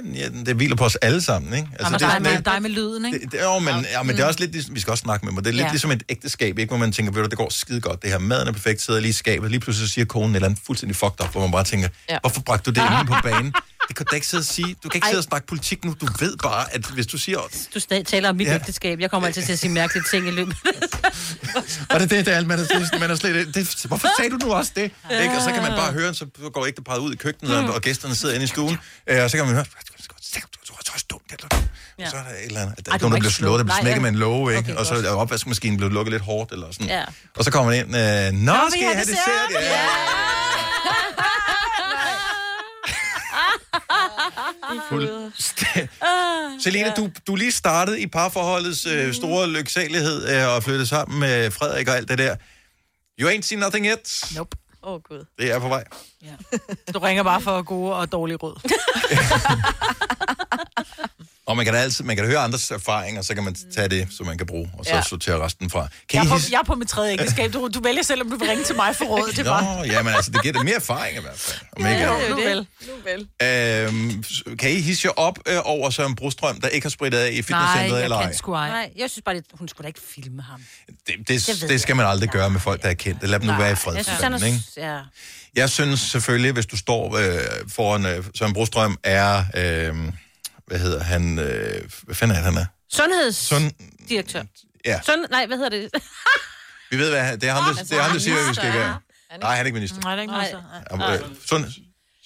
Men 0.03 0.15
ja, 0.15 0.29
det 0.45 0.55
hviler 0.55 0.75
på 0.75 0.85
os 0.85 0.95
alle 0.95 1.21
sammen, 1.21 1.53
ikke? 1.53 1.67
Altså, 1.79 1.93
det, 1.93 2.01
er 2.01 2.11
dig, 2.13 2.21
med, 2.21 2.31
lidt- 2.31 2.45
dig 2.45 2.61
med 2.61 2.69
lyden, 2.69 3.05
ikke? 3.05 3.19
det, 3.19 3.31
det, 3.31 3.41
jo, 3.43 3.59
men, 3.59 3.85
ja, 3.91 4.03
men 4.03 4.15
det 4.15 4.21
er 4.23 4.27
også 4.27 4.39
lidt 4.39 4.51
ligesom, 4.51 4.75
vi 4.75 4.79
skal 4.79 4.91
også 4.91 5.01
snakke 5.01 5.25
med 5.25 5.33
mig, 5.33 5.43
det 5.43 5.49
er 5.49 5.53
lidt 5.53 5.61
Ja. 5.61 5.65
ja. 5.65 5.71
ligesom 5.71 5.91
et 5.91 6.03
ægteskab, 6.09 6.57
ikke? 6.59 6.69
Hvor 6.69 6.77
man 6.77 6.91
tænker, 6.91 7.11
ved 7.13 7.23
du, 7.23 7.29
det 7.29 7.37
går 7.37 7.49
skide 7.51 7.81
godt, 7.81 8.01
det 8.01 8.09
her 8.11 8.17
maden 8.19 8.47
er 8.47 8.51
perfekt, 8.51 8.81
sidder 8.81 8.99
lige 8.99 9.09
i 9.09 9.13
skabet, 9.13 9.51
lige 9.51 9.59
pludselig 9.59 9.89
siger 9.89 10.05
konen 10.05 10.35
eller 10.35 10.47
andet 10.47 10.61
fuldstændig 10.65 10.95
fucked 10.95 11.21
up, 11.25 11.31
hvor 11.31 11.41
man 11.41 11.51
bare 11.51 11.63
tænker, 11.63 11.87
Ja. 12.09 12.13
ja. 12.13 12.19
hvorfor 12.21 12.41
bragte 12.41 12.71
du 12.71 12.79
det 12.79 12.89
lige 12.91 13.05
på 13.05 13.15
banen? 13.29 13.53
Det 13.87 13.95
kan 13.97 14.05
du 14.09 14.15
ikke 14.15 14.27
sidde 14.27 14.41
og 14.41 14.45
sige. 14.45 14.75
Du 14.83 14.89
kan 14.89 14.97
ikke 14.97 15.05
Ej. 15.05 15.11
sidde 15.11 15.19
og 15.19 15.23
snakke 15.23 15.47
politik 15.47 15.85
nu. 15.85 15.95
Du 16.01 16.07
ved 16.19 16.37
bare, 16.43 16.73
at 16.75 16.85
hvis 16.85 17.07
du 17.07 17.17
siger... 17.17 17.39
Du 17.73 17.79
stadig 17.79 18.05
taler 18.05 18.29
om 18.29 18.35
mit 18.35 18.45
Ja. 18.47 18.51
ja. 18.51 18.57
ægteskab. 18.59 18.99
Jeg 18.99 19.11
kommer 19.11 19.27
altid 19.27 19.41
til 19.43 19.53
at 19.53 19.59
sige 19.59 19.71
mærkelige 19.71 20.03
ting 20.11 20.27
i 20.27 20.31
løbet. 20.31 20.55
Og 21.89 21.99
det 21.99 22.01
er 22.03 22.07
det, 22.07 22.25
det 22.25 22.27
er 22.33 22.37
alt, 22.37 22.47
man 22.47 22.59
er, 22.59 22.99
man 22.99 23.11
er 23.11 23.15
slet... 23.15 23.55
Det, 23.55 23.83
hvorfor 23.87 24.07
sagde 24.17 24.31
du 24.31 24.37
nu 24.45 24.53
også 24.53 24.71
det? 24.75 24.81
Ikke? 24.83 25.33
Og 25.35 25.41
så 25.41 25.51
kan 25.51 25.61
man 25.63 25.71
bare 25.71 25.91
høre, 25.93 26.13
så 26.13 26.25
går 26.53 26.65
ægteparret 26.65 26.99
ud 26.99 27.13
i 27.13 27.15
køkkenet, 27.15 27.55
og, 27.57 27.73
og 27.73 27.81
gæsterne 27.81 28.15
sidder 28.15 28.33
inde 28.35 28.43
i 28.43 28.47
stuen, 28.47 28.77
øh, 29.07 29.23
og 29.23 29.29
så 29.31 29.37
kan 29.37 29.45
man 29.49 29.55
høre... 29.55 29.65
Ja. 31.99 32.09
Så 32.09 32.17
er 32.17 32.23
der 32.23 32.29
et 32.29 32.45
eller 32.45 32.61
andet. 32.61 32.85
Der 32.85 32.93
er 32.93 32.97
nogen, 32.99 33.13
der 33.13 33.19
bliver 33.19 33.31
slå. 33.31 33.47
slået, 33.47 33.59
der 33.59 33.63
bliver 33.63 33.81
smækket 33.81 33.95
ja. 33.95 34.01
med 34.01 34.09
en 34.09 34.15
låge, 34.15 34.57
ikke? 34.57 34.71
Okay, 34.71 34.79
og 34.79 34.85
så 34.85 34.93
er 34.95 35.11
opvaskemaskinen 35.11 35.77
blevet 35.77 35.93
lukket 35.93 36.11
lidt 36.11 36.23
hårdt, 36.23 36.51
eller 36.51 36.71
sådan. 36.71 36.87
Ja. 36.87 37.03
Og 37.35 37.43
så 37.43 37.51
kommer 37.51 37.71
man 37.71 37.79
ind, 37.79 37.95
øh, 37.95 38.31
Nå, 38.45 38.53
skal 38.69 38.81
jeg 38.81 38.91
have 38.93 39.05
dessert? 39.05 39.49
Ja. 39.51 39.87
Fuldstændig. 44.89 45.89
Selina, 46.63 46.93
du, 46.97 47.09
du 47.27 47.33
er 47.33 47.37
lige 47.37 47.51
startet 47.51 47.97
i 47.99 48.07
parforholdets 48.07 48.85
øh, 48.85 49.13
store 49.13 49.47
lyksalighed 49.47 50.29
øh, 50.29 50.47
og 50.55 50.63
flyttet 50.63 50.89
sammen 50.89 51.19
med 51.19 51.51
Frederik 51.51 51.87
og 51.87 51.95
alt 51.97 52.09
det 52.09 52.17
der. 52.17 52.35
You 53.19 53.29
ain't 53.29 53.41
seen 53.41 53.59
nothing 53.59 53.85
yet. 53.85 54.23
Nope. 54.35 54.57
Åh, 54.83 54.93
oh, 54.93 55.01
Gud. 55.03 55.25
Det 55.37 55.51
er 55.51 55.59
på 55.59 55.67
vej. 55.67 55.83
Du 56.93 56.99
ringer 56.99 57.23
bare 57.23 57.41
for 57.41 57.61
gode 57.61 57.95
og 57.95 58.11
dårlige 58.11 58.37
råd. 58.37 58.59
Og 61.49 61.55
man 61.57 61.65
kan 61.65 61.73
da 61.73 61.79
altid, 61.79 62.03
man 62.05 62.15
kan 62.15 62.25
da 62.25 62.31
høre 62.31 62.39
andres 62.39 62.71
erfaringer, 62.71 63.21
så 63.21 63.35
kan 63.35 63.43
man 63.43 63.55
tage 63.75 63.87
det, 63.89 64.07
som 64.17 64.25
man 64.25 64.37
kan 64.37 64.47
bruge, 64.47 64.71
og 64.79 64.85
så 64.85 64.91
Ja. 64.91 64.97
ja. 64.97 65.03
sortere 65.03 65.45
resten 65.45 65.69
fra. 65.69 65.79
Jeg 65.79 65.89
Kan 66.09 66.19
er, 66.19 66.23
I 66.25 66.27
på, 66.27 66.35
hisse... 66.35 66.51
jeg 66.51 66.59
er 66.59 66.63
på 66.63 66.75
mit 66.75 66.87
tredje 66.89 67.13
ægteskab. 67.13 67.53
Du, 67.53 67.69
du 67.73 67.81
vælger 67.81 68.03
selv, 68.03 68.21
om 68.21 68.29
du 68.29 68.37
vil 68.37 68.47
ringe 68.49 68.63
til 68.63 68.75
mig 68.75 68.95
for 68.95 69.05
råd. 69.05 69.27
Det 69.31 69.39
er 69.39 69.43
bare... 69.43 69.77
Nå, 69.77 69.83
ja, 69.83 70.03
men 70.03 70.13
altså, 70.13 70.31
det 70.31 70.41
giver 70.41 70.53
dig 70.53 70.65
mere 70.65 70.75
erfaring 70.75 71.17
i 71.17 71.21
hvert 71.21 71.37
fald. 71.39 71.59
Om 71.77 71.85
ikke 71.87 72.03
jo, 72.03 72.13
nu 72.29 72.35
vel. 72.35 72.67
Nu 72.87 72.93
vel. 73.03 73.27
Øhm, 73.87 74.23
kan 74.59 74.71
I 74.71 74.81
hisse 74.81 75.05
jer 75.07 75.11
op 75.11 75.39
øh, 75.47 75.57
over 75.63 75.89
Søren 75.89 76.15
Brostrøm, 76.15 76.61
der 76.61 76.67
ikke 76.67 76.85
har 76.85 76.89
spritet 76.89 77.17
af 77.17 77.29
i 77.31 77.41
fitnesscenteret, 77.41 78.03
eller 78.03 78.17
ej? 78.17 78.33
sgu 78.33 78.53
ej. 78.53 78.69
Nej, 78.69 78.91
jeg 78.97 79.09
synes 79.09 79.23
bare, 79.25 79.35
det, 79.35 79.45
hun 79.53 79.67
skulle 79.67 79.83
da 79.85 79.87
ikke 79.87 79.99
filme 80.15 80.41
ham. 80.41 80.61
Det, 81.07 81.15
det, 81.27 81.47
Det 81.47 81.69
det 81.69 81.81
skal 81.81 81.95
man 81.95 82.05
aldrig 82.05 82.29
gøre 82.29 82.49
med 82.49 82.59
folk, 82.59 82.81
der 82.81 82.89
er 82.89 82.93
kendte. 82.93 83.27
Lad 83.27 83.39
dem 83.39 83.47
nu 83.47 83.55
være 83.57 83.71
i 83.71 83.75
fred. 83.75 83.95
Jeg 83.95 84.05
synes, 84.05 84.21
han 84.21 84.33
ikke? 84.33 84.59
er... 84.77 84.93
Ja. 84.93 84.99
Jeg 85.55 85.69
synes 85.69 85.99
selvfølgelig, 85.99 86.51
hvis 86.51 86.65
du 86.65 86.77
står 86.77 87.17
øh, 87.17 87.39
foran 87.67 88.05
øh, 88.05 88.23
Søren 88.35 88.53
Brostrøm, 88.53 88.97
er... 89.03 89.43
Øh, 89.55 89.95
hvad 90.69 90.79
hedder 90.79 91.03
han? 91.03 91.39
Øh, 91.39 91.89
hvad 92.03 92.15
fanden 92.15 92.37
er 92.37 92.41
det, 92.41 92.53
han 92.53 92.57
er? 92.57 92.65
Sundhedsdirektør. 92.89 94.43
Ja, 94.85 94.99
Sund... 95.05 95.25
Nej, 95.31 95.45
hvad 95.45 95.57
hedder 95.57 95.69
det? 95.69 95.89
vi 96.91 96.97
ved, 96.97 97.09
hvad 97.09 97.21
han, 97.21 97.41
det 97.41 97.49
er 97.49 97.53
ham, 97.53 97.75
der, 97.75 97.83
det 97.83 97.91
er 97.91 98.01
ham, 98.01 98.11
der 98.11 98.19
siger, 98.19 98.35
hvad 98.35 98.47
vi 98.47 98.53
skal 98.53 98.73
gøre. 98.73 98.99
Nej, 99.41 99.55
han 99.55 99.61
er 99.61 99.65
ikke 99.65 99.75
minister. 99.75 100.01
Nej, 100.01 100.15
det 100.15 100.29
er 100.29 100.43
ikke. 100.45 100.57
Ham, 100.91 101.13
øh, 101.13 101.35
Sund, 101.45 101.65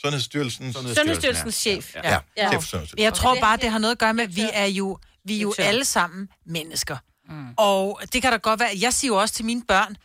Sundhedsstyrelsen. 0.02 0.74
Sundhedsstyrelsens 0.74 1.56
chef. 1.56 1.96
Ja, 1.96 2.18
ja. 2.38 2.50
chef 2.50 2.62
for 2.62 2.68
Sundhedsstyrelsen. 2.68 3.00
Jeg 3.00 3.14
tror 3.14 3.40
bare, 3.40 3.58
det 3.58 3.70
har 3.72 3.80
noget 3.80 3.92
at 3.92 4.00
gøre 4.00 4.14
med, 4.14 4.24
at 4.24 4.36
vi 4.36 4.50
er 4.54 4.66
jo, 4.66 4.98
vi 5.26 5.38
er 5.38 5.42
jo 5.42 5.54
alle 5.58 5.86
sammen 5.86 6.28
mennesker. 6.46 6.98
Mm. 7.30 7.54
Og 7.58 8.02
det 8.14 8.22
kan 8.22 8.32
da 8.32 8.38
godt 8.38 8.60
være, 8.60 8.70
jeg 8.82 8.94
siger 8.94 9.10
jo 9.10 9.16
også 9.16 9.34
til 9.34 9.46
mine 9.46 9.62
børn, 9.68 9.96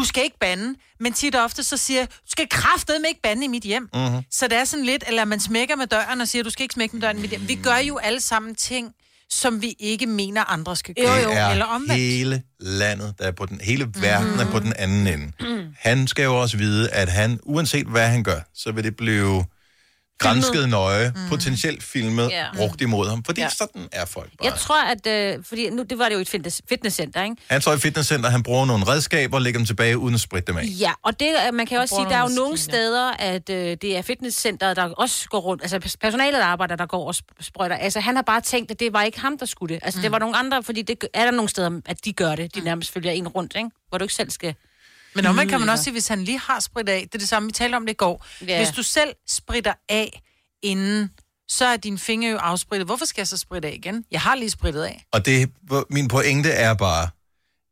du 0.00 0.04
skal 0.04 0.24
ikke 0.24 0.38
bande, 0.40 0.74
men 1.00 1.12
tit 1.12 1.34
og 1.34 1.44
ofte 1.44 1.62
så 1.62 1.76
siger 1.76 2.00
jeg, 2.00 2.08
du 2.10 2.30
skal 2.30 2.46
kraftedeme 2.50 3.08
ikke 3.08 3.20
bande 3.22 3.44
i 3.44 3.48
mit 3.48 3.62
hjem. 3.62 3.88
Mhm. 3.94 4.22
Så 4.30 4.48
det 4.48 4.56
er 4.58 4.64
sådan 4.64 4.84
lidt, 4.86 5.04
eller 5.08 5.24
man 5.24 5.40
smækker 5.40 5.76
med 5.76 5.86
døren 5.86 6.20
og 6.20 6.28
siger, 6.28 6.42
du 6.42 6.50
skal 6.50 6.62
ikke 6.62 6.72
smække 6.74 6.96
med 6.96 7.02
døren 7.02 7.18
i 7.18 7.20
mit 7.20 7.30
hjem. 7.30 7.48
Vi 7.48 7.54
gør 7.54 7.76
jo 7.76 7.96
alle 7.96 8.20
sammen 8.20 8.54
ting, 8.54 8.92
som 9.30 9.62
vi 9.62 9.74
ikke 9.78 10.06
mener, 10.06 10.44
andre 10.44 10.76
skal 10.76 10.94
gøre. 10.94 11.16
Det 11.30 11.36
er 11.38 11.48
Eller 11.48 11.64
omvendt. 11.64 11.94
hele 11.94 12.42
landet, 12.60 13.14
der 13.18 13.24
er 13.24 13.30
på 13.32 13.46
den, 13.46 13.60
hele 13.60 13.88
verden 14.00 14.30
Mhm. 14.30 14.40
er 14.40 14.50
på 14.50 14.58
den 14.60 14.72
anden 14.76 15.06
ende. 15.06 15.32
Mm. 15.40 15.64
Han 15.78 16.06
skal 16.06 16.24
jo 16.24 16.40
også 16.40 16.56
vide, 16.56 16.90
at 16.90 17.08
han, 17.08 17.40
uanset 17.42 17.86
hvad 17.86 18.08
han 18.08 18.22
gør, 18.22 18.40
så 18.54 18.72
vil 18.72 18.84
det 18.84 18.96
blive 18.96 19.44
grænsket 20.18 20.68
nøje, 20.68 21.12
mm. 21.16 21.28
potentielt 21.28 21.82
filmet, 21.82 22.30
Ja. 22.30 22.46
brugt 22.56 22.80
imod 22.80 23.08
ham. 23.08 23.24
Fordi 23.24 23.40
ja. 23.40 23.48
sådan 23.48 23.88
er 23.92 24.04
folk 24.04 24.30
bare. 24.38 24.50
Jeg 24.50 24.58
tror, 24.58 24.82
at... 24.84 25.06
Øh, 25.06 25.44
fordi 25.44 25.70
nu, 25.70 25.82
det 25.82 25.98
var 25.98 26.08
det 26.08 26.14
jo 26.14 26.20
et 26.20 26.28
fitness, 26.28 26.62
fitnesscenter, 26.68 27.22
ikke? 27.22 27.36
Han 27.48 27.60
står 27.60 27.72
i 27.72 27.78
fitnesscenter, 27.78 28.30
han 28.30 28.42
bruger 28.42 28.66
nogle 28.66 28.86
redskaber 28.86 29.36
og 29.36 29.42
lægger 29.42 29.58
dem 29.58 29.66
tilbage, 29.66 29.98
uden 29.98 30.14
at 30.14 30.20
spritte 30.20 30.52
dem 30.52 30.56
af. 30.56 30.64
Ja, 30.80 30.92
og 31.02 31.20
det, 31.20 31.34
øh, 31.48 31.54
man 31.54 31.66
kan 31.66 31.78
også 31.78 31.94
bruger 31.94 32.04
sige, 32.08 32.14
der 32.14 32.24
er 32.24 32.28
jo 32.30 32.34
nogle 32.36 32.56
steder, 32.58 33.10
at 33.18 33.50
øh, 33.50 33.76
det 33.82 33.96
er 33.96 34.02
fitnesscenteret, 34.02 34.76
der 34.76 34.84
også 34.84 35.28
går 35.28 35.38
rundt, 35.38 35.62
altså 35.62 35.78
pers- 35.84 35.96
personalet, 36.00 36.38
der 36.38 36.44
arbejder, 36.46 36.76
der 36.76 36.86
går 36.86 37.06
og 37.08 37.14
sp- 37.16 37.36
sprøjter. 37.42 37.76
Altså, 37.76 38.00
han 38.00 38.16
har 38.16 38.22
bare 38.22 38.40
tænkt, 38.40 38.70
at 38.70 38.80
det 38.80 38.92
var 38.92 39.02
ikke 39.02 39.20
ham, 39.20 39.38
der 39.38 39.46
skulle 39.46 39.74
det. 39.74 39.80
Altså, 39.84 39.98
mm. 39.98 40.02
det 40.02 40.12
var 40.12 40.18
nogle 40.18 40.36
andre, 40.36 40.62
fordi 40.62 40.82
det 40.82 41.04
er 41.14 41.24
der 41.24 41.30
nogle 41.30 41.48
steder, 41.48 41.80
at 41.86 42.04
de 42.04 42.12
gør 42.12 42.34
det. 42.34 42.54
De 42.54 42.60
nærmest 42.60 42.92
følger 42.92 43.10
en 43.10 43.28
rundt, 43.28 43.54
ikke? 43.56 43.70
Hvor 43.88 43.98
du 43.98 44.04
ikke 44.04 44.14
selv 44.14 44.30
skal... 44.30 44.54
Men 45.16 45.26
omvendt 45.26 45.50
kan 45.50 45.60
man 45.60 45.68
også 45.68 45.84
sige, 45.84 45.92
hvis 45.92 46.08
han 46.08 46.24
lige 46.24 46.38
har 46.38 46.60
spritet 46.60 46.88
af, 46.88 47.00
det 47.00 47.14
er 47.14 47.18
det 47.18 47.28
samme, 47.28 47.46
vi 47.48 47.52
talte 47.52 47.76
om 47.76 47.86
det 47.86 47.92
i 47.92 47.96
går. 47.96 48.26
Ja. 48.48 48.64
Hvis 48.64 48.76
du 48.76 48.82
selv 48.82 49.10
spritter 49.28 49.72
af 49.88 50.22
inden, 50.62 51.10
så 51.48 51.64
er 51.64 51.76
dine 51.76 51.98
fingre 51.98 52.30
jo 52.30 52.36
afsprittet. 52.36 52.86
Hvorfor 52.88 53.04
skal 53.04 53.20
jeg 53.20 53.28
så 53.28 53.36
spritte 53.36 53.68
af 53.68 53.72
igen? 53.72 54.04
Jeg 54.10 54.20
har 54.20 54.34
lige 54.34 54.50
sprittet 54.50 54.82
af. 54.82 55.04
Og 55.12 55.26
det, 55.26 55.50
min 55.90 56.08
pointe 56.08 56.50
er 56.50 56.74
bare 56.74 57.08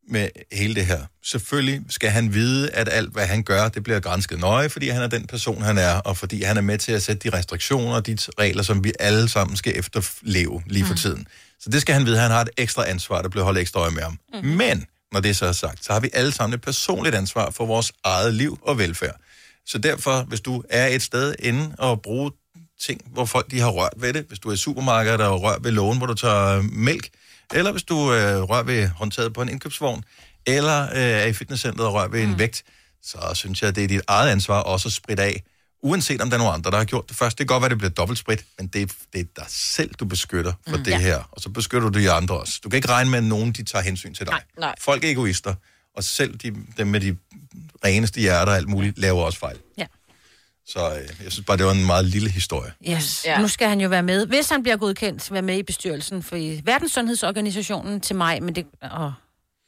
med 0.09 0.28
hele 0.53 0.74
det 0.74 0.86
her. 0.86 1.01
Selvfølgelig 1.22 1.82
skal 1.88 2.11
han 2.11 2.34
vide, 2.34 2.70
at 2.70 2.88
alt, 2.92 3.12
hvad 3.12 3.26
han 3.26 3.42
gør, 3.42 3.68
det 3.68 3.82
bliver 3.82 4.01
grænsket 4.01 4.38
nøje, 4.38 4.68
fordi 4.68 4.88
han 4.88 5.03
er 5.03 5.07
den 5.07 5.26
person, 5.26 5.62
han 5.62 5.78
er, 5.78 5.95
og 5.95 6.16
fordi 6.16 6.42
han 6.42 6.57
er 6.57 6.61
med 6.61 6.78
til 6.78 6.92
at 6.92 7.03
sætte 7.03 7.30
de 7.30 7.36
restriktioner 7.36 7.95
og 7.95 8.07
de 8.07 8.16
regler, 8.38 8.62
som 8.62 8.84
vi 8.84 8.92
alle 9.01 9.28
sammen 9.28 9.57
skal 9.57 9.78
efterleve 9.78 10.62
lige 10.66 10.84
for 10.84 10.95
tiden. 10.95 11.26
Så 11.61 11.70
det 11.70 11.80
skal 11.80 11.95
han 11.95 12.07
vide. 12.07 12.18
Han 12.18 12.30
har 12.30 12.40
et 12.40 12.51
ekstra 12.57 12.88
ansvar, 12.88 13.22
der 13.22 13.28
bliver 13.28 13.45
holdt 13.45 13.59
ekstra 13.59 13.80
øje 13.80 13.90
med 13.90 14.03
ham. 14.03 14.18
Mm. 14.42 14.49
Men, 14.49 14.86
når 15.14 15.20
det 15.20 15.36
så 15.36 15.46
er 15.46 15.52
sagt, 15.52 15.84
så 15.84 15.92
har 15.92 16.00
vi 16.00 16.10
alle 16.12 16.32
sammen 16.32 16.54
et 16.54 16.62
personligt 16.62 17.14
ansvar 17.14 17.50
for 17.50 17.66
vores 17.66 17.92
eget 18.04 18.34
liv 18.34 18.58
og 18.62 18.78
velfærd. 18.78 19.16
Så 19.66 19.78
derfor, 19.78 20.22
hvis 20.22 20.40
du 20.40 20.62
er 20.70 20.86
et 20.86 21.02
sted 21.02 21.34
inde 21.38 21.74
og 21.78 22.02
bruger 22.02 22.30
ting, 22.80 23.00
hvor 23.12 23.24
folk 23.24 23.50
de 23.50 23.60
har 23.60 23.70
rørt 23.70 23.92
ved 23.96 24.12
det, 24.12 24.24
hvis 24.28 24.38
du 24.38 24.48
er 24.48 24.52
i 24.52 24.56
supermarkedet 24.56 25.20
og 25.20 25.42
rører 25.42 25.58
ved 25.60 25.70
lågen, 25.70 25.98
hvor 25.98 26.06
du 26.06 26.14
tager 26.14 26.62
mælk, 26.62 27.08
eller 27.54 27.72
hvis 27.72 27.82
du 27.82 28.12
øh, 28.12 28.42
rører 28.42 28.62
ved 28.62 28.88
håndtaget 28.88 29.32
på 29.32 29.42
en 29.42 29.48
indkøbsvogn, 29.48 30.04
eller 30.46 30.82
øh, 30.82 30.98
er 30.98 31.24
i 31.24 31.32
fitnesscenteret 31.32 31.86
og 31.86 31.94
rører 31.94 32.08
ved 32.08 32.26
mm. 32.26 32.32
en 32.32 32.38
vægt, 32.38 32.62
så 33.02 33.18
synes 33.34 33.62
jeg, 33.62 33.68
at 33.68 33.76
det 33.76 33.84
er 33.84 33.88
dit 33.88 34.02
eget 34.08 34.30
ansvar 34.30 34.60
også 34.60 34.88
at 34.88 34.92
spritte 34.92 35.22
af, 35.22 35.42
uanset 35.85 36.20
om 36.20 36.30
der 36.30 36.37
er 36.37 36.39
nogen 36.39 36.55
andre, 36.55 36.70
der 36.70 36.76
har 36.76 36.85
gjort 36.85 37.09
det 37.09 37.16
først. 37.16 37.39
Det 37.39 37.49
kan 37.49 37.55
godt 37.55 37.61
være, 37.62 37.68
det 37.68 37.78
bliver 37.78 37.91
dobbeltsprit, 37.91 38.45
men 38.59 38.66
det 38.66 38.82
er, 38.82 38.87
det 39.12 39.20
er 39.20 39.24
dig 39.37 39.45
selv, 39.49 39.95
du 39.95 40.05
beskytter 40.05 40.53
for 40.68 40.76
mm. 40.76 40.85
det 40.85 40.91
Ja. 40.91 40.99
her, 40.99 41.28
og 41.32 41.41
så 41.41 41.49
beskytter 41.49 41.89
du 41.89 41.99
de 41.99 42.11
andre 42.11 42.41
også. 42.41 42.61
Du 42.64 42.68
kan 42.68 42.76
ikke 42.76 42.89
regne 42.89 43.11
med, 43.11 43.18
at 43.18 43.24
nogen 43.24 43.53
de 43.53 43.62
tager 43.62 43.82
hensyn 43.82 44.14
til 44.14 44.26
dig. 44.26 44.41
Nej. 44.59 44.74
Folk 44.80 45.05
er 45.05 45.11
egoister, 45.11 45.55
og 45.97 46.05
selv 46.05 46.37
de, 46.37 46.57
dem 46.78 46.87
med 46.87 47.01
de 47.01 47.16
reneste 47.85 48.20
hjerter 48.20 48.53
og 48.53 48.57
alt 48.59 48.68
muligt, 48.68 48.99
laver 48.99 49.22
også 49.24 49.39
fejl. 49.39 49.57
Ja. 49.78 49.87
Så 50.66 50.91
øh, 50.95 51.09
jeg 51.24 51.32
synes 51.32 51.47
bare, 51.47 51.57
det 51.57 51.66
var 51.66 51.72
en 51.72 51.87
meget 51.87 52.05
lille 52.05 52.30
historie. 52.30 52.72
Yes. 52.89 53.22
Ja. 53.24 53.41
Nu 53.41 53.49
skal 53.49 53.68
han 53.68 53.80
jo 53.80 53.89
være 53.89 54.03
med. 54.03 54.26
Hvis 54.26 54.49
han 54.49 54.62
bliver 54.62 54.76
godkendt, 54.76 55.32
være 55.32 55.43
med 55.43 55.59
i 55.59 55.62
bestyrelsen 55.62 56.22
for 56.22 56.37
Verdenssundhedsorganisationen 56.64 58.01
til 58.01 58.16
maj, 58.16 58.41
men 58.41 58.55
det... 58.55 58.66
Åh, 59.01 59.11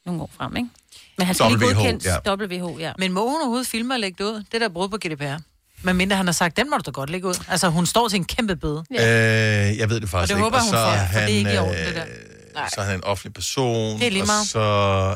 nogle 0.05 0.21
år 0.21 0.29
frem, 0.37 0.55
ikke? 0.55 0.69
Men 1.17 1.25
han 1.25 1.35
skal 1.35 1.47
lige 1.47 1.57
WHO, 1.59 1.73
godkendt 1.73 2.05
ja. 2.05 2.35
WHO, 2.35 2.79
ja. 2.79 2.93
Men 2.97 3.11
må 3.11 3.29
hun 3.29 3.35
overhovedet 3.41 3.67
filme 3.67 3.93
og 3.93 3.99
lægge 3.99 4.23
det 4.23 4.31
ud? 4.31 4.43
Det 4.51 4.61
der 4.61 4.69
brud 4.69 4.89
på 4.89 4.97
GDPR. 4.97 5.37
Men 5.81 5.95
mindre 5.95 6.15
han 6.17 6.25
har 6.27 6.33
sagt, 6.33 6.57
den 6.57 6.69
må 6.69 6.77
du 6.77 6.83
da 6.85 6.91
godt 6.91 7.09
lægge 7.09 7.27
ud. 7.27 7.43
Altså, 7.49 7.67
hun 7.69 7.85
står 7.85 8.07
til 8.07 8.17
en 8.17 8.25
kæmpe 8.25 8.55
bøde. 8.55 8.83
Ja. 8.93 9.69
Øh, 9.69 9.77
jeg 9.77 9.89
ved 9.89 9.99
det 9.99 10.09
faktisk 10.09 10.33
Og 10.33 10.39
det 10.39 10.43
ikke. 10.43 10.43
håber 10.43 10.59
hun 10.59 10.69
så 10.69 10.75
får, 10.75 10.79
er 10.91 11.07
for 11.11 11.19
det 11.19 11.23
er 11.23 11.27
ikke 11.27 11.51
i 11.51 11.53
han, 11.55 11.63
orden, 11.63 11.85
det 11.87 11.95
der. 11.95 12.03
øh, 12.05 12.69
Så 12.75 12.81
er 12.81 12.85
han 12.85 12.95
en 12.95 13.03
offentlig 13.03 13.33
person. 13.33 13.99
Det 13.99 14.07
er 14.07 14.11
lige 14.11 14.25
meget. 14.25 14.41
Og 14.41 14.45
så 14.47 14.59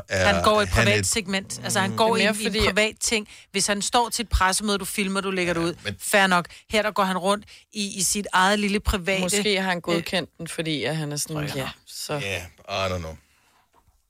er 0.09 0.33
Han 0.33 0.43
går 0.43 0.59
i 0.59 0.63
et 0.63 0.69
han 0.69 0.83
privat 0.85 0.99
et- 0.99 1.05
segment. 1.07 1.61
Altså, 1.63 1.79
han 1.79 1.95
går 1.95 2.13
Det 2.15 2.21
i 2.21 2.25
er 2.25 2.29
en, 2.29 2.37
mere 2.37 2.45
i 2.45 2.49
fordi- 2.59 2.67
privat 2.67 2.95
ting. 2.99 3.27
Hvis 3.51 3.67
han 3.67 3.81
står 3.81 4.09
til 4.09 4.23
et 4.23 4.29
pressemøde, 4.29 4.77
du 4.77 4.85
filmer, 4.85 5.21
du 5.21 5.31
lægger 5.31 5.53
det 5.53 5.61
ud. 5.61 5.73
Men... 5.83 5.95
Fair 5.99 6.27
nok. 6.27 6.45
Her 6.71 6.81
der 6.81 6.91
går 6.91 7.03
han 7.03 7.17
rundt 7.17 7.45
i, 7.73 7.97
i 7.99 8.01
sit 8.03 8.27
eget 8.33 8.59
lille 8.59 8.79
private... 8.79 9.21
Måske 9.21 9.61
har 9.61 9.69
han 9.69 9.81
godkendt 9.81 10.29
den, 10.37 10.47
fordi 10.47 10.83
at 10.83 10.95
han 10.97 11.11
er 11.11 11.17
sådan, 11.17 11.49
ja, 11.55 11.69
så... 11.87 12.13
Ja, 12.13 12.37
I 12.87 12.91
don't 12.91 12.97
know. 12.97 13.15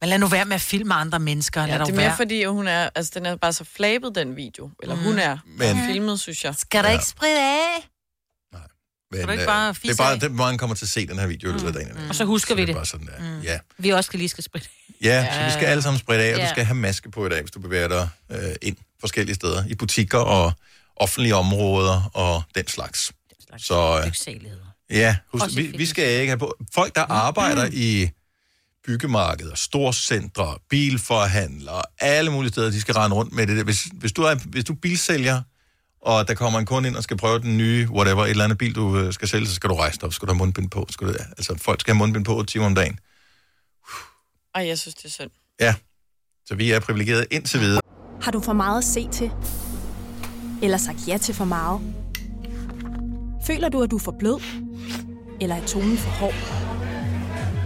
Men 0.02 0.10
lad 0.10 0.18
nu 0.20 0.28
være 0.28 0.46
med 0.46 0.56
at 0.56 0.62
filme 0.62 0.94
andre 0.94 1.20
mennesker. 1.20 1.62
Lad 1.62 1.68
Ja, 1.68 1.74
det 1.74 1.80
dog 1.80 1.90
er 1.90 1.96
mere 1.96 2.06
være. 2.06 2.18
fordi, 2.18 2.42
at 2.42 2.50
hun 2.52 2.68
er, 2.68 2.90
altså, 2.96 3.12
den 3.16 3.26
er 3.26 3.36
bare 3.36 3.54
så 3.54 3.64
flabet, 3.64 4.16
den 4.16 4.36
video. 4.36 4.70
Eller 4.82 4.96
Mhm. 4.96 5.04
hun 5.04 5.20
er 5.20 5.38
Men- 5.58 5.86
filmet, 5.86 6.20
synes 6.20 6.44
jeg. 6.44 6.56
Skal 6.58 6.84
der 6.84 6.90
ikke 6.90 7.06
spritte 7.06 7.40
af? 7.40 7.88
Men, 9.12 9.20
Kan 9.20 9.28
du 9.28 9.32
ikke 9.32 9.44
øh, 9.44 9.48
bare 9.48 9.68
det 9.68 9.78
fisse 9.78 10.04
er 10.04 10.06
bare, 10.08 10.20
det, 10.20 10.32
mange 10.32 10.58
kommer 10.58 10.76
til 10.76 10.86
at 10.86 10.90
se 10.90 11.08
den 11.08 11.20
her 11.20 11.28
video 11.28 11.50
i 11.50 11.54
løbet 11.54 11.68
af 11.68 11.74
dagen. 11.74 11.98
Og 12.10 12.16
så 12.16 12.26
husker 12.26 12.56
vi 12.56 12.62
det. 12.62 12.68
det. 12.68 12.74
er 12.74 12.78
bare 12.78 12.86
sådan 12.86 13.08
der. 13.08 13.42
Ja. 13.44 13.60
Vi 13.78 13.90
også 13.90 14.08
skal 14.08 14.18
lige 14.20 14.30
skal 14.30 14.44
spritte. 14.44 14.70
Ja, 15.04 15.34
så 15.34 15.46
vi 15.46 15.52
skal 15.52 15.66
alle 15.66 15.82
sammen 15.84 16.00
spritte 16.00 16.24
af, 16.24 16.34
og 16.34 16.40
Ja. 16.40 16.46
du 16.46 16.50
skal 16.50 16.66
have 16.66 16.76
maske 16.76 17.12
på 17.12 17.26
i 17.26 17.30
dag, 17.30 17.42
hvis 17.42 17.52
du 17.52 17.60
bevæger 17.60 17.88
dig 17.88 18.10
øh, 18.32 18.56
ind 18.62 18.78
forskellige 19.00 19.36
steder. 19.36 19.64
I 19.68 19.76
butikker 19.76 20.18
og 20.18 20.54
offentlige 20.96 21.36
områder 21.36 22.10
og 22.14 22.44
den 22.56 22.68
slags. 22.68 23.12
Så 23.58 24.04
øh, 24.28 24.36
ja, 24.90 25.16
husk, 25.34 25.56
vi, 25.56 25.62
vi 25.62 25.86
skal 25.86 26.06
ikke 26.20 26.28
have 26.30 26.38
på. 26.40 26.56
Folk, 26.74 26.96
der 26.96 27.02
arbejder 27.02 27.70
i 27.74 28.10
byggemarkeder, 28.86 29.56
storcentre, 29.56 30.58
bilforhandlere, 30.70 31.82
alle 32.00 32.32
mulige 32.32 32.52
steder, 32.52 32.72
de 32.72 32.82
skal 32.82 32.94
rende 32.94 33.16
rundt 33.16 33.34
med 33.34 33.48
det 33.48 33.58
der. 33.58 33.64
Hvis, 33.64 33.84
hvis, 33.94 34.12
du 34.12 34.22
er, 34.22 34.36
hvis 34.46 34.64
du 34.64 34.74
er 34.74 34.78
bilsælger, 34.82 35.42
og 36.02 36.28
der 36.28 36.34
kommer 36.34 36.60
en 36.60 36.66
kunde 36.66 36.90
ind 36.90 36.96
og 36.96 37.04
skal 37.04 37.18
prøve 37.18 37.40
den 37.40 37.58
nye, 37.58 37.88
whatever, 37.90 38.24
et 38.24 38.30
eller 38.30 38.44
andet 38.44 38.58
bil, 38.58 38.76
du 38.76 38.98
øh, 38.98 39.14
skal 39.14 39.28
sælge, 39.28 39.48
så 39.48 39.56
skal 39.56 39.70
du 39.70 39.76
rejse 39.76 39.98
dig 40.00 40.04
op, 40.04 40.14
skal 40.14 40.28
du 40.28 40.34
have 40.34 40.38
mundbind 40.38 40.70
på. 40.70 40.88
Skal 40.90 41.08
du, 41.08 41.14
altså, 41.14 41.58
folk 41.58 41.82
skal 41.82 41.94
have 41.94 41.98
mundbind 41.98 42.26
på 42.26 42.36
8 42.36 42.52
timer 42.52 42.66
om 42.66 42.76
dagen. 42.76 43.00
Ej, 44.56 44.68
jeg 44.68 44.80
synes, 44.80 44.96
det 44.96 45.06
er 45.06 45.10
synd. 45.10 45.32
Ja, 45.60 45.76
så 46.46 46.56
vi 46.56 46.72
er 46.72 46.80
privilegerede 46.80 47.26
indtil 47.32 47.60
videre. 47.60 47.82
Har 48.22 48.32
du 48.32 48.40
for 48.40 48.54
meget 48.54 48.78
at 48.78 48.84
se 48.84 49.08
til? 49.12 49.32
Eller 50.64 50.78
sagt 50.78 51.08
ja 51.08 51.18
til 51.18 51.36
for 51.36 51.46
meget? 51.46 51.82
Føler 53.48 53.70
du, 53.70 53.84
at 53.84 53.92
du 53.92 53.96
er 53.96 54.02
for 54.02 54.16
blød? 54.20 54.42
Eller 55.42 55.56
er 55.56 55.66
tonen 55.66 55.98
for 55.98 56.10
hård? 56.10 56.71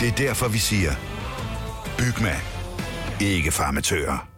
Det 0.00 0.08
er 0.08 0.12
derfor, 0.12 0.48
vi 0.48 0.58
siger, 0.58 0.90
Bygma. 1.98 2.36
Ikke 3.20 3.50
farmatører. 3.50 4.28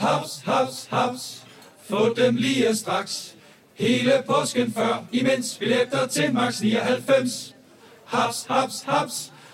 Haps, 0.00 0.42
haps, 0.44 0.88
haps. 0.90 1.42
Få 1.90 2.14
dem 2.14 2.36
lige 2.36 2.76
straks. 2.76 3.34
Hele 3.74 4.22
påsken 4.26 4.72
før, 4.74 5.04
imens 5.12 5.56
billetter 5.58 6.06
til 6.06 6.34
max 6.34 6.60
99. 6.60 7.54
Haps, 8.06 8.46
haps, 8.50 8.82
haps. 8.86 9.32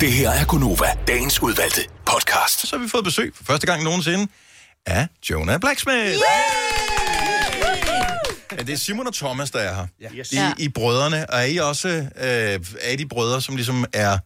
Det 0.00 0.12
her 0.12 0.30
er 0.30 0.44
Gunova, 0.44 0.86
dagens 1.08 1.42
udvalgte 1.42 1.80
podcast. 2.06 2.66
Så 2.68 2.76
har 2.76 2.82
vi 2.82 2.88
fået 2.88 3.04
besøg 3.04 3.32
for 3.36 3.44
første 3.44 3.66
gang 3.66 3.82
nogensinde 3.82 4.28
af 4.86 5.08
Jonah 5.30 5.60
Blacksmith. 5.60 6.16
Ja, 8.52 8.62
det 8.62 8.72
er 8.72 8.76
Simon 8.76 9.06
og 9.06 9.14
Thomas, 9.14 9.50
der 9.50 9.58
er 9.58 9.74
her. 9.74 9.86
Yes. 10.14 10.28
De, 10.28 10.54
I 10.58 10.68
brødrene, 10.68 11.30
og 11.30 11.38
er 11.38 11.44
I 11.44 11.56
også 11.56 11.88
øh, 11.88 12.60
er 12.80 12.90
I 12.90 12.96
de 12.96 13.08
brødre, 13.08 13.42
som 13.42 13.56
ligesom 13.56 13.84
er 13.92 14.18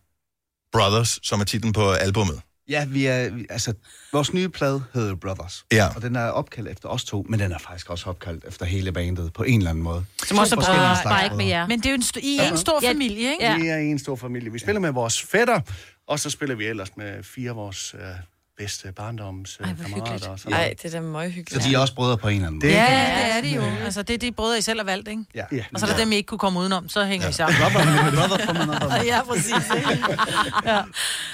Brothers, 0.72 1.18
som 1.22 1.41
er 1.41 1.45
titlen 1.45 1.72
på 1.72 1.93
albummet? 1.93 2.41
Ja, 2.70 2.84
vi 2.84 3.06
er, 3.06 3.30
vi- 3.30 3.46
altså, 3.50 3.74
vores 4.12 4.32
nye 4.32 4.48
plade 4.48 4.82
hedder 4.94 5.14
Brothers. 5.14 5.64
Ja. 5.72 5.88
Og 5.96 6.02
den 6.02 6.16
er 6.16 6.26
opkaldt 6.28 6.68
efter 6.68 6.88
os 6.88 7.04
to, 7.04 7.26
men 7.28 7.40
den 7.40 7.52
er 7.52 7.58
faktisk 7.58 7.90
også 7.90 8.10
opkaldt 8.10 8.44
efter 8.48 8.64
hele 8.66 8.92
bandet 8.92 9.32
på 9.32 9.42
en 9.42 9.58
eller 9.58 9.70
anden 9.70 9.84
måde. 9.84 10.04
Som 10.26 10.38
også 10.38 10.56
er 10.56 10.60
bare, 10.60 10.96
bare 11.04 11.24
ikke 11.24 11.36
med 11.36 11.46
jer. 11.46 11.66
Men 11.66 11.78
det 11.78 11.86
er 11.86 11.90
jo 11.90 11.94
en, 11.94 12.02
st- 12.02 12.18
I 12.26 12.38
er 12.38 12.50
en 12.50 12.58
stor 12.58 12.78
Ja. 12.82 12.88
familie, 12.90 13.30
ikke? 13.32 13.44
Ja. 13.44 13.56
Vi 13.58 13.66
er 13.68 13.76
en 13.76 13.98
stor 13.98 14.16
familie. 14.16 14.52
Vi 14.52 14.58
spiller 14.58 14.80
med 14.80 14.90
vores 14.92 15.22
fætter, 15.22 15.60
og 16.06 16.18
så 16.20 16.30
spiller 16.30 16.54
vi 16.56 16.66
ellers 16.66 16.96
med 16.96 17.22
fire 17.22 17.50
af 17.50 17.56
vores 17.56 17.94
øh, 17.94 18.00
bedste 18.61 18.92
barndoms 18.92 19.58
øh, 19.61 19.66
kammerater. 19.82 20.28
Og 20.28 20.38
sådan 20.38 20.52
Ej, 20.52 20.74
det 20.82 20.94
er 20.94 21.00
da 21.00 21.00
meget 21.00 21.32
hyggeligt. 21.32 21.62
Så 21.62 21.68
de 21.68 21.74
er 21.74 21.78
også 21.78 21.94
brødre 21.94 22.18
på 22.18 22.28
en 22.28 22.34
eller 22.34 22.46
anden 22.46 22.61
måde. 22.64 22.72
Ja, 22.72 22.92
ja, 22.92 23.26
det 23.26 23.36
er 23.36 23.40
det 23.40 23.56
jo. 23.56 23.84
Altså, 23.84 24.02
det 24.02 24.14
er 24.14 24.18
de 24.18 24.32
brødre, 24.32 24.58
I 24.58 24.61
selv 24.61 24.78
har 24.78 24.84
valgt, 24.84 25.08
ikke? 25.08 25.24
Ja. 25.34 25.44
ja. 25.52 25.64
Og 25.74 25.80
så 25.80 25.86
er 25.86 25.90
der 25.90 25.96
dem, 25.96 26.12
I 26.12 26.16
ikke 26.16 26.26
kunne 26.26 26.38
komme 26.38 26.61
udenom, 26.61 26.88
så 26.88 27.04
hænger 27.04 27.28
I 27.28 27.32
sammen. 27.32 27.56
ja, 29.12 29.22
præcis. 29.22 29.54
Ja. 30.66 30.82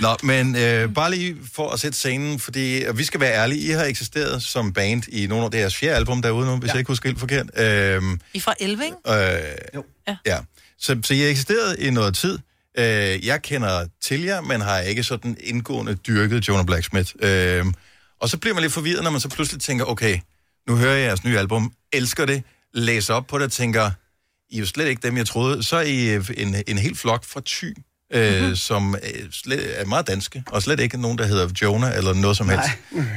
Nå, 0.01 0.17
men 0.23 0.57
øh, 0.57 0.95
bare 0.95 1.11
lige 1.11 1.37
for 1.55 1.71
at 1.71 1.81
sætte 1.81 1.99
scenen, 1.99 2.39
fordi 2.39 2.83
vi 2.95 3.05
skal 3.05 3.21
være 3.21 3.35
ærlige, 3.35 3.61
I 3.61 3.71
har 3.71 3.85
eksisteret 3.85 4.43
som 4.43 4.73
band 4.73 5.03
i 5.09 5.27
nogle 5.27 5.45
af 5.45 5.51
deres 5.51 5.77
fjerde 5.77 5.97
album 5.97 6.23
derude 6.23 6.47
nu, 6.47 6.57
hvis 6.57 6.69
ja. 6.69 6.73
jeg 6.73 6.79
ikke 6.79 6.89
husker 6.89 7.09
helt 7.09 7.21
forkert. 7.21 7.47
Øhm, 7.61 8.21
I 8.35 8.41
fra 8.41 8.55
11, 8.61 8.85
ikke? 8.85 8.97
Øh, 9.09 9.39
jo. 9.75 9.85
Ja. 10.09 10.17
ja. 10.27 10.39
Så, 10.79 11.01
så 11.05 11.15
I 11.15 11.21
har 11.21 11.29
eksisteret 11.29 11.77
i 11.79 11.91
noget 11.91 12.15
tid. 12.15 12.39
Øh, 12.79 13.27
jeg 13.27 13.43
kender 13.43 13.87
til 14.03 14.23
jer, 14.23 14.41
men 14.41 14.61
har 14.61 14.79
ikke 14.79 15.03
sådan 15.03 15.37
indgående 15.41 15.95
dyrket 15.95 16.49
Jonah 16.49 16.67
Blacksmith. 16.67 17.13
Øh, 17.19 17.65
og 18.21 18.29
så 18.29 18.39
bliver 18.39 18.55
man 18.55 18.63
lidt 18.63 18.73
forvirret, 18.73 19.05
når 19.05 19.11
man 19.11 19.21
så 19.21 19.29
pludselig 19.29 19.63
tænker, 19.63 19.85
okay, 19.85 20.19
nu 20.69 20.77
hører 20.77 20.95
jeg 20.95 21.07
jeres 21.07 21.25
nye 21.25 21.39
album, 21.39 21.73
elsker 21.93 22.25
det, 22.25 22.43
læser 22.75 23.15
op 23.15 23.27
på 23.27 23.39
det 23.39 23.45
og 23.45 23.53
tænker, 23.53 23.91
I 24.51 24.57
er 24.57 24.61
jo 24.61 24.67
slet 24.67 24.89
ikke 24.89 25.09
dem, 25.09 25.17
jeg 25.17 25.27
troede. 25.27 25.63
Så 25.63 25.77
er 25.77 25.83
I 25.83 26.15
øh, 26.15 26.31
en, 26.37 26.57
en 26.67 26.79
helt 26.79 26.99
flok 26.99 27.25
fra 27.25 27.41
Thy, 27.47 27.77
øh, 28.13 28.41
mm-hmm. 28.41 28.57
som 28.57 28.95
er, 29.03 29.11
slet, 29.31 29.81
er 29.81 29.85
meget 29.85 30.07
danske, 30.07 30.43
og 30.47 30.63
slet 30.63 30.81
ikke 30.81 31.01
nogen, 31.01 31.19
der 31.19 31.27
hedder 31.27 31.49
Jonah 31.63 31.97
eller 31.97 32.15
noget 32.15 32.37
som 32.37 32.49
helst. 32.49 32.69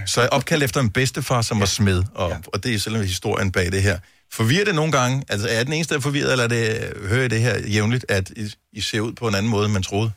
Så 0.06 0.22
er 0.22 0.24
jeg 0.26 0.34
opkaldt 0.34 0.64
efter 0.64 0.80
en 0.80 0.90
bedstefar, 0.90 1.42
som 1.42 1.58
ja. 1.58 1.62
var 1.62 1.66
smed, 1.66 2.04
og, 2.16 2.30
ja. 2.30 2.38
og 2.48 2.64
det 2.64 2.74
er 2.74 2.80
selve 2.80 3.06
historien 3.06 3.52
bag 3.52 3.72
det 3.72 3.82
her. 3.82 4.00
Forvirrer 4.32 4.66
det 4.66 4.76
nogle 4.76 4.92
gange? 4.92 5.24
Altså, 5.30 5.48
er 5.52 5.64
den 5.64 5.74
eneste, 5.74 5.94
der 5.94 6.00
er 6.00 6.02
forvirret, 6.02 6.32
eller 6.32 6.44
er 6.44 6.48
det, 6.48 6.94
hører 7.08 7.26
I 7.26 7.28
det 7.28 7.42
her 7.42 7.68
jævnligt, 7.68 8.06
at 8.10 8.30
I, 8.30 8.54
I 8.72 8.82
ser 8.82 9.00
ud 9.00 9.14
på 9.14 9.28
en 9.28 9.36
anden 9.36 9.52
måde, 9.52 9.66
end 9.66 9.74
man 9.74 9.84
troede? 9.84 10.12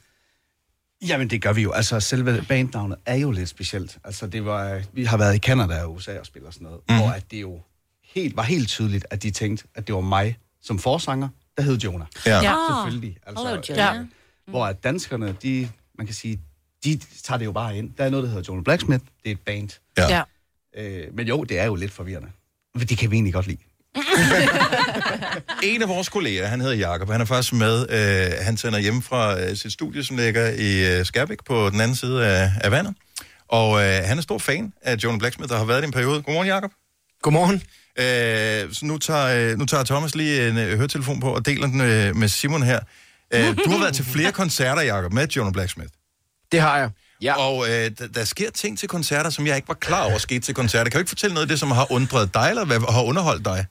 Jamen, 1.07 1.31
det 1.31 1.43
gør 1.43 1.53
vi 1.53 1.63
jo. 1.63 1.73
Altså, 1.73 2.01
selve 2.01 2.45
bandnavnet 2.49 2.99
er 3.07 3.15
jo 3.15 3.31
lidt 3.31 3.49
specielt. 3.49 3.99
Altså, 4.05 4.27
det 4.27 4.45
var, 4.45 4.83
vi 4.93 5.05
har 5.05 5.17
været 5.17 5.35
i 5.35 5.39
Canada 5.39 5.83
og 5.83 5.95
USA 5.95 6.19
og 6.19 6.27
spiller 6.27 6.51
sådan 6.51 6.65
noget, 6.65 6.81
mm. 6.89 6.97
hvor 6.97 7.09
at 7.09 7.31
det 7.31 7.41
jo 7.41 7.61
helt, 8.05 8.37
var 8.37 8.43
helt 8.43 8.69
tydeligt, 8.69 9.07
at 9.11 9.23
de 9.23 9.31
tænkte, 9.31 9.65
at 9.75 9.87
det 9.87 9.95
var 9.95 10.01
mig 10.01 10.39
som 10.63 10.79
forsanger, 10.79 11.29
der 11.57 11.63
hed 11.63 11.79
Jonah. 11.79 12.07
Ja. 12.27 12.41
Ja. 12.41 12.57
Selvfølgelig. 12.69 13.19
Altså, 13.27 13.45
Hello, 13.47 13.63
Jonah. 13.69 13.97
Ja. 13.97 14.05
Hvor 14.47 14.67
at 14.67 14.85
danskerne, 14.85 15.37
de, 15.43 15.69
man 15.99 16.07
kan 16.07 16.15
sige, 16.15 16.41
de 16.85 17.01
tager 17.23 17.39
det 17.39 17.45
jo 17.45 17.53
bare 17.53 17.79
ind. 17.79 17.91
Der 17.99 18.05
er 18.05 18.11
noget, 18.11 18.25
der 18.25 18.31
hedder 18.31 18.45
Jonah 18.49 18.65
Blacksmith. 18.65 19.05
Det 19.25 19.31
er 19.31 19.35
et 19.35 19.41
band. 19.41 19.69
Ja. 19.99 20.09
Ja. 20.09 20.23
Øh, 20.77 21.15
men 21.15 21.29
jo, 21.29 21.45
det 21.45 21.59
er 21.59 21.65
jo 21.65 21.75
lidt 21.75 21.93
forvirrende. 21.93 22.29
Men 22.75 22.87
det 22.87 22.99
kan 22.99 23.11
vi 23.11 23.17
egentlig 23.17 23.35
godt 23.35 23.47
lide. 23.47 23.59
En 25.63 25.83
af 25.83 25.89
vores 25.89 26.09
kolleger, 26.09 26.47
han 26.47 26.61
hedder 26.61 26.77
Jakob, 26.77 27.11
han 27.11 27.21
er 27.21 27.25
faktisk 27.25 27.53
med. 27.53 27.87
Øh, 27.91 28.45
han 28.45 28.57
sender 28.57 28.79
hjem 28.79 29.03
fra 29.03 29.41
øh, 29.41 29.57
sit 29.57 29.73
studie, 29.73 30.05
som 30.05 30.17
ligger 30.17 30.51
i 30.51 30.99
øh, 30.99 31.07
Skærbæk 31.07 31.45
på 31.45 31.71
den 31.71 31.81
anden 31.81 31.97
side 31.97 32.27
af, 32.27 32.53
af 32.61 32.71
vandet. 32.71 32.95
Og 33.49 33.85
øh, 33.85 34.05
han 34.05 34.19
er 34.19 34.23
stor 34.23 34.39
fan 34.39 34.73
af 34.83 34.97
Jonah 34.97 35.19
Blacksmith, 35.19 35.51
der 35.51 35.59
har 35.59 35.65
været 35.65 35.83
i 35.83 35.85
en 35.85 35.93
periode. 35.93 36.23
Godmorgen, 36.23 36.49
Jakob. 36.49 36.71
Godmorgen. 37.23 37.63
Øh, 37.99 38.75
så 38.75 38.87
nu 38.87 38.99
tager, 38.99 39.51
øh, 39.53 39.59
nu 39.59 39.67
tager 39.67 39.85
Thomas 39.85 40.15
lige 40.15 40.49
en 40.49 40.59
øh, 40.59 40.77
høretelefon 40.77 41.21
på 41.21 41.35
og 41.35 41.47
deler 41.47 41.67
den 41.67 41.81
øh, 41.81 42.17
med 42.17 42.29
Simon 42.29 42.63
her. 42.63 42.81
Øh, 43.35 43.57
du 43.65 43.71
har 43.71 43.79
været 43.79 43.95
til 43.95 44.05
flere 44.05 44.33
koncerter, 44.43 44.83
Jacob, 44.83 45.13
med 45.13 45.29
Jonah 45.29 45.53
Blacksmith. 45.53 45.91
Det 46.53 46.61
har 46.61 46.79
jeg. 46.79 46.91
Ja. 47.23 47.35
Og 47.39 47.67
øh, 47.67 47.91
der, 47.99 48.07
der 48.15 48.25
sker 48.25 48.51
ting 48.51 48.79
til 48.79 48.89
koncerter, 48.89 49.31
som 49.31 49.47
jeg 49.47 49.57
ikke 49.57 49.69
var 49.69 49.75
klar 49.75 50.05
over 50.05 50.19
skete 50.19 50.41
til 50.41 50.55
koncerter. 50.55 50.91
Kan 50.91 50.93
du 50.93 50.99
ikke 50.99 51.09
fortælle 51.09 51.35
noget 51.35 51.45
af 51.45 51.49
det, 51.49 51.61
som 51.61 51.71
har 51.71 51.93
undret 51.93 52.35
dig, 52.35 52.47
eller 52.49 52.65
hvad 52.65 52.81
har 52.93 53.03
underholdt 53.03 53.45
dig? 53.45 53.67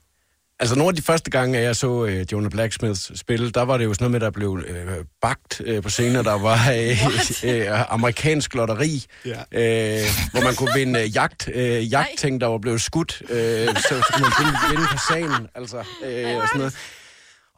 Altså 0.62 0.76
nogle 0.76 0.89
af 0.89 0.95
de 0.95 1.01
første 1.01 1.30
gange, 1.32 1.59
jeg 1.59 1.76
så 1.76 2.05
øh, 2.05 2.26
Jonah 2.32 2.51
Blacksmiths 2.51 3.20
spille, 3.20 3.51
der 3.51 3.62
var 3.62 3.78
det 3.78 3.86
jo 3.86 3.93
sådan 3.93 4.03
noget 4.03 4.12
med, 4.12 4.20
der 4.20 4.30
blev 4.32 4.64
øh, 4.68 5.05
bagt 5.22 5.62
øh, 5.66 5.82
på 5.84 5.89
scenen. 5.89 6.26
Der 6.26 6.39
var 6.39 6.72
øh, 6.72 7.51
øh, 7.72 7.93
amerikansk 7.93 8.55
lotteri, 8.55 9.05
Ja. 9.26 9.32
øh, 9.32 10.05
hvor 10.32 10.43
man 10.43 10.55
kunne 10.55 10.72
vinde 10.76 10.99
øh, 11.01 11.16
jagt, 11.16 11.49
øh, 11.53 11.91
jagtting, 11.91 12.41
der 12.41 12.47
var 12.47 12.57
blevet 12.57 12.82
skudt. 12.82 13.22
Øh, 13.30 13.68
så, 13.68 13.82
så 13.89 14.14
kunne 14.14 14.22
man 14.22 14.32
vinde, 14.39 14.57
vinde 14.70 14.86
på 14.91 14.97
sagen, 15.09 15.47
altså, 15.55 15.78
øh, 15.78 16.38
og 16.38 16.47
sådan 16.47 16.57
noget. 16.57 16.76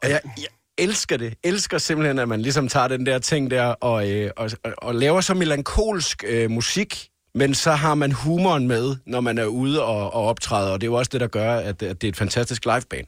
Og 0.02 0.10
jeg, 0.10 0.20
jeg 0.36 0.46
elsker 0.78 1.16
det. 1.16 1.34
Elsker 1.44 1.78
simpelthen, 1.78 2.18
at 2.18 2.28
man 2.28 2.40
ligesom 2.42 2.68
tager 2.68 2.88
den 2.88 3.06
der 3.06 3.18
ting 3.18 3.50
der 3.50 3.64
og, 3.64 4.10
øh, 4.10 4.30
og, 4.36 4.50
og, 4.64 4.72
og 4.78 4.94
laver 4.94 5.20
så 5.20 5.34
melankolsk 5.34 6.24
øh, 6.26 6.50
musik, 6.50 7.08
men 7.34 7.54
så 7.54 7.72
har 7.72 7.94
man 7.94 8.12
humoren 8.12 8.68
med, 8.68 8.96
når 9.06 9.20
man 9.20 9.38
er 9.38 9.44
ude 9.44 9.82
og, 9.82 10.14
og 10.14 10.24
optræder, 10.26 10.70
og 10.72 10.80
det 10.80 10.86
er 10.86 10.90
jo 10.90 10.94
også 10.94 11.08
det, 11.12 11.20
der 11.20 11.26
gør, 11.26 11.54
at, 11.56 11.82
at 11.82 12.00
det 12.00 12.04
er 12.04 12.08
et 12.08 12.16
fantastisk 12.16 12.64
liveband. 12.64 13.06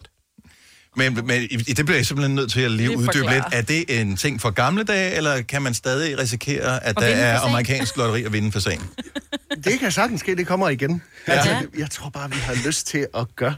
Men, 0.98 1.26
men 1.26 1.42
i- 1.42 1.56
det 1.56 1.84
bliver 1.86 1.98
jeg 1.98 2.06
simpelthen 2.06 2.34
nødt 2.34 2.50
til 2.52 2.60
at 2.60 2.70
lige 2.70 2.96
uddybe 2.98 3.30
lidt. 3.30 3.44
Er 3.52 3.62
det 3.62 4.00
en 4.00 4.16
ting 4.16 4.40
for 4.40 4.50
gamle 4.50 4.84
dage, 4.84 5.14
eller 5.14 5.42
kan 5.42 5.62
man 5.62 5.74
stadig 5.74 6.18
risikere, 6.18 6.84
at 6.84 6.96
der 6.98 7.06
er 7.06 7.40
amerikansk 7.40 7.96
lotteri 7.96 8.24
at 8.24 8.32
vinde 8.32 8.52
for 8.52 8.60
sagen? 8.60 8.82
Det 9.64 9.78
kan 9.80 9.92
sagtens 9.92 10.20
ske, 10.20 10.36
det 10.36 10.46
kommer 10.46 10.68
igen. 10.68 11.02
Ja. 11.28 11.32
Altså, 11.32 11.66
jeg 11.78 11.90
tror 11.90 12.10
bare, 12.10 12.30
vi 12.30 12.36
har 12.36 12.66
lyst 12.66 12.86
til 12.86 13.06
at 13.14 13.26
gøre 13.36 13.54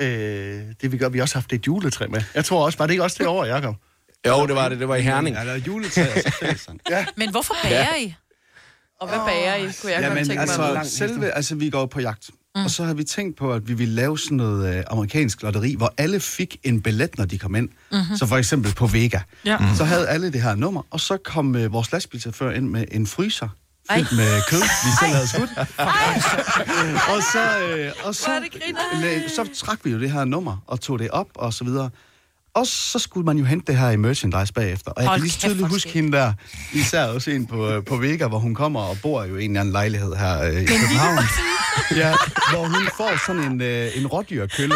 øh, 0.00 0.62
det, 0.82 0.92
vi 0.92 0.98
gør. 0.98 1.08
Vi 1.08 1.18
har 1.18 1.22
også 1.22 1.34
haft 1.34 1.52
et 1.52 1.66
juletræ 1.66 2.06
med. 2.06 2.22
Jeg 2.34 2.44
tror 2.44 2.64
også, 2.64 2.78
var 2.78 2.86
det 2.86 2.92
ikke 2.94 3.02
også 3.02 3.16
det 3.18 3.26
år, 3.26 3.44
Jacob? 3.44 3.74
Jo, 4.26 4.46
det 4.46 4.54
var 4.54 4.68
det. 4.68 4.78
Det 4.80 4.88
var 4.88 4.96
i 4.96 5.02
Herning. 5.02 5.36
Ja, 5.36 5.44
der 5.44 5.52
er 5.52 5.56
juletræ, 5.56 6.02
og 6.02 6.20
så 6.58 6.78
ja. 6.90 7.06
Men 7.16 7.30
hvorfor 7.30 7.54
bager 7.62 7.94
I? 7.96 8.14
Og 9.00 9.08
hvad 9.08 9.18
bager 9.18 9.54
I, 9.54 9.60
kunne 9.60 9.92
jeg 9.92 10.02
godt 10.02 10.10
Jamen, 10.10 10.26
tænke 10.26 10.40
altså, 10.40 10.72
mig. 10.74 10.86
selve, 10.86 11.30
altså, 11.30 11.54
vi 11.54 11.70
går 11.70 11.86
på 11.86 12.00
jagt. 12.00 12.30
Mm. 12.56 12.64
Og 12.64 12.70
så 12.70 12.84
har 12.84 12.94
vi 12.94 13.04
tænkt 13.04 13.36
på, 13.36 13.52
at 13.52 13.68
vi 13.68 13.74
ville 13.74 13.94
lave 13.94 14.18
sådan 14.18 14.36
noget 14.36 14.76
øh, 14.76 14.84
amerikansk 14.90 15.42
lotteri, 15.42 15.74
hvor 15.74 15.94
alle 15.96 16.20
fik 16.20 16.56
en 16.62 16.82
billet, 16.82 17.18
når 17.18 17.24
de 17.24 17.38
kom 17.38 17.54
ind. 17.54 17.68
Mhm. 17.68 18.00
Mm-hmm. 18.00 18.16
Så 18.16 18.26
for 18.26 18.36
eksempel 18.36 18.74
på 18.74 18.86
Vega. 18.86 19.20
Ja. 19.44 19.58
Mm. 19.58 19.64
Så 19.76 19.84
havde 19.84 20.08
alle 20.08 20.32
det 20.32 20.42
her 20.42 20.54
nummer, 20.54 20.82
og 20.90 21.00
så 21.00 21.16
kom 21.16 21.56
øh, 21.56 21.72
vores 21.72 21.92
lastbilchauffør 21.92 22.50
ind 22.50 22.68
med 22.68 22.84
en 22.92 23.06
fryser 23.06 23.48
fyldt 23.92 24.16
med 24.16 24.42
kød, 24.50 24.60
vi 24.84 24.90
selv 25.00 25.14
havde 25.14 25.28
skudt. 25.28 25.58
og 27.12 27.22
så, 27.32 27.58
øh, 27.68 27.92
og 28.04 28.14
så, 28.14 28.48
så 29.36 29.48
trak 29.54 29.78
vi 29.84 29.90
jo 29.90 30.00
det 30.00 30.10
her 30.10 30.24
nummer 30.24 30.56
og 30.66 30.80
tog 30.80 30.98
det 30.98 31.10
op 31.10 31.28
og 31.34 31.52
så 31.54 31.64
videre. 31.64 31.90
Og 32.54 32.66
så 32.66 32.98
skulle 32.98 33.24
man 33.24 33.38
jo 33.38 33.44
hente 33.44 33.72
det 33.72 33.80
her 33.80 33.90
i 33.90 33.96
merchandise 33.96 34.52
bagefter. 34.52 34.90
Og 34.90 35.02
jeg 35.02 35.08
Hold 35.08 35.20
kan 35.20 35.24
lige 35.26 35.36
tydeligt 35.38 35.68
huske 35.68 35.90
hende 35.90 36.12
der, 36.16 36.32
især 36.72 37.04
også 37.04 37.30
en 37.30 37.46
på, 37.46 37.70
øh, 37.70 37.84
på 37.84 37.96
Vega, 37.96 38.26
hvor 38.26 38.38
hun 38.38 38.54
kommer 38.54 38.80
og 38.80 38.96
bor 39.02 39.24
jo 39.24 39.36
i 39.36 39.44
en 39.44 39.50
eller 39.50 39.60
anden 39.60 39.72
lejlighed 39.72 40.14
her 40.14 40.42
øh, 40.42 40.62
i 40.62 40.64
København. 40.64 41.18
Ja, 41.96 42.14
hvor 42.52 42.64
hun 42.66 42.88
får 42.96 43.26
sådan 43.26 43.42
en, 43.52 43.60
øh, 43.60 43.90
en 43.96 44.06
rådyrkølle. 44.06 44.74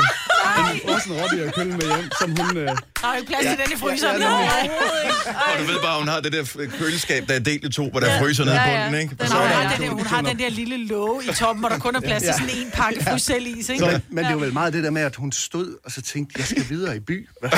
En 0.58 0.80
frossen 0.86 1.12
rådyrkølle 1.12 1.72
med 1.72 1.82
hjem, 1.86 2.10
som 2.20 2.30
hun... 2.30 2.56
Øh, 2.56 2.66
Der 2.66 3.08
er 3.08 3.12
jo 3.14 3.18
ikke 3.20 3.26
plads 3.32 3.42
til 3.46 3.56
den 3.64 3.72
i 3.72 3.78
fryseren. 3.80 4.20
Ja, 4.20 4.28
Ja, 4.28 4.44
ja, 4.44 5.52
Og 5.52 5.58
du 5.60 5.64
ved 5.72 5.80
bare, 5.82 5.98
hun 5.98 6.08
har 6.08 6.20
det 6.20 6.32
der 6.32 6.44
køleskab, 6.78 7.28
der 7.28 7.34
er 7.34 7.38
delt 7.38 7.64
i 7.64 7.70
to, 7.72 7.90
hvor 7.90 8.00
der 8.00 8.06
er 8.06 8.18
fryser 8.20 8.44
nede 8.44 8.56
i 8.56 8.58
bunden, 8.68 9.00
ikke? 9.00 9.16
Den 9.20 9.28
Så 9.28 9.34
har, 9.34 9.42
er 9.42 9.48
der 9.48 9.54
har 9.54 9.76
den, 9.76 9.82
der, 9.82 9.90
hun 9.94 10.06
har 10.06 10.20
den 10.22 10.38
der 10.38 10.48
lille 10.50 10.86
låge 10.86 11.24
i 11.24 11.28
toppen, 11.34 11.60
hvor 11.60 11.68
der 11.68 11.78
kun 11.78 11.96
er 11.96 12.00
plads 12.00 12.22
til 12.22 12.32
sådan 12.34 12.50
en 12.56 12.70
pakke 12.74 13.04
frysel-is, 13.04 13.68
ikke? 13.68 13.84
så, 13.84 14.00
men 14.10 14.24
det 14.24 14.34
var 14.34 14.40
vel 14.40 14.52
meget 14.52 14.72
det 14.72 14.84
der 14.84 14.90
med, 14.90 15.02
at 15.02 15.16
hun 15.16 15.32
stod 15.32 15.74
og 15.84 15.90
så 15.92 16.02
tænkte, 16.02 16.34
jeg 16.38 16.46
skal 16.46 16.64
videre 16.68 16.96
i 16.96 17.00
by. 17.00 17.28
Hvad 17.40 17.50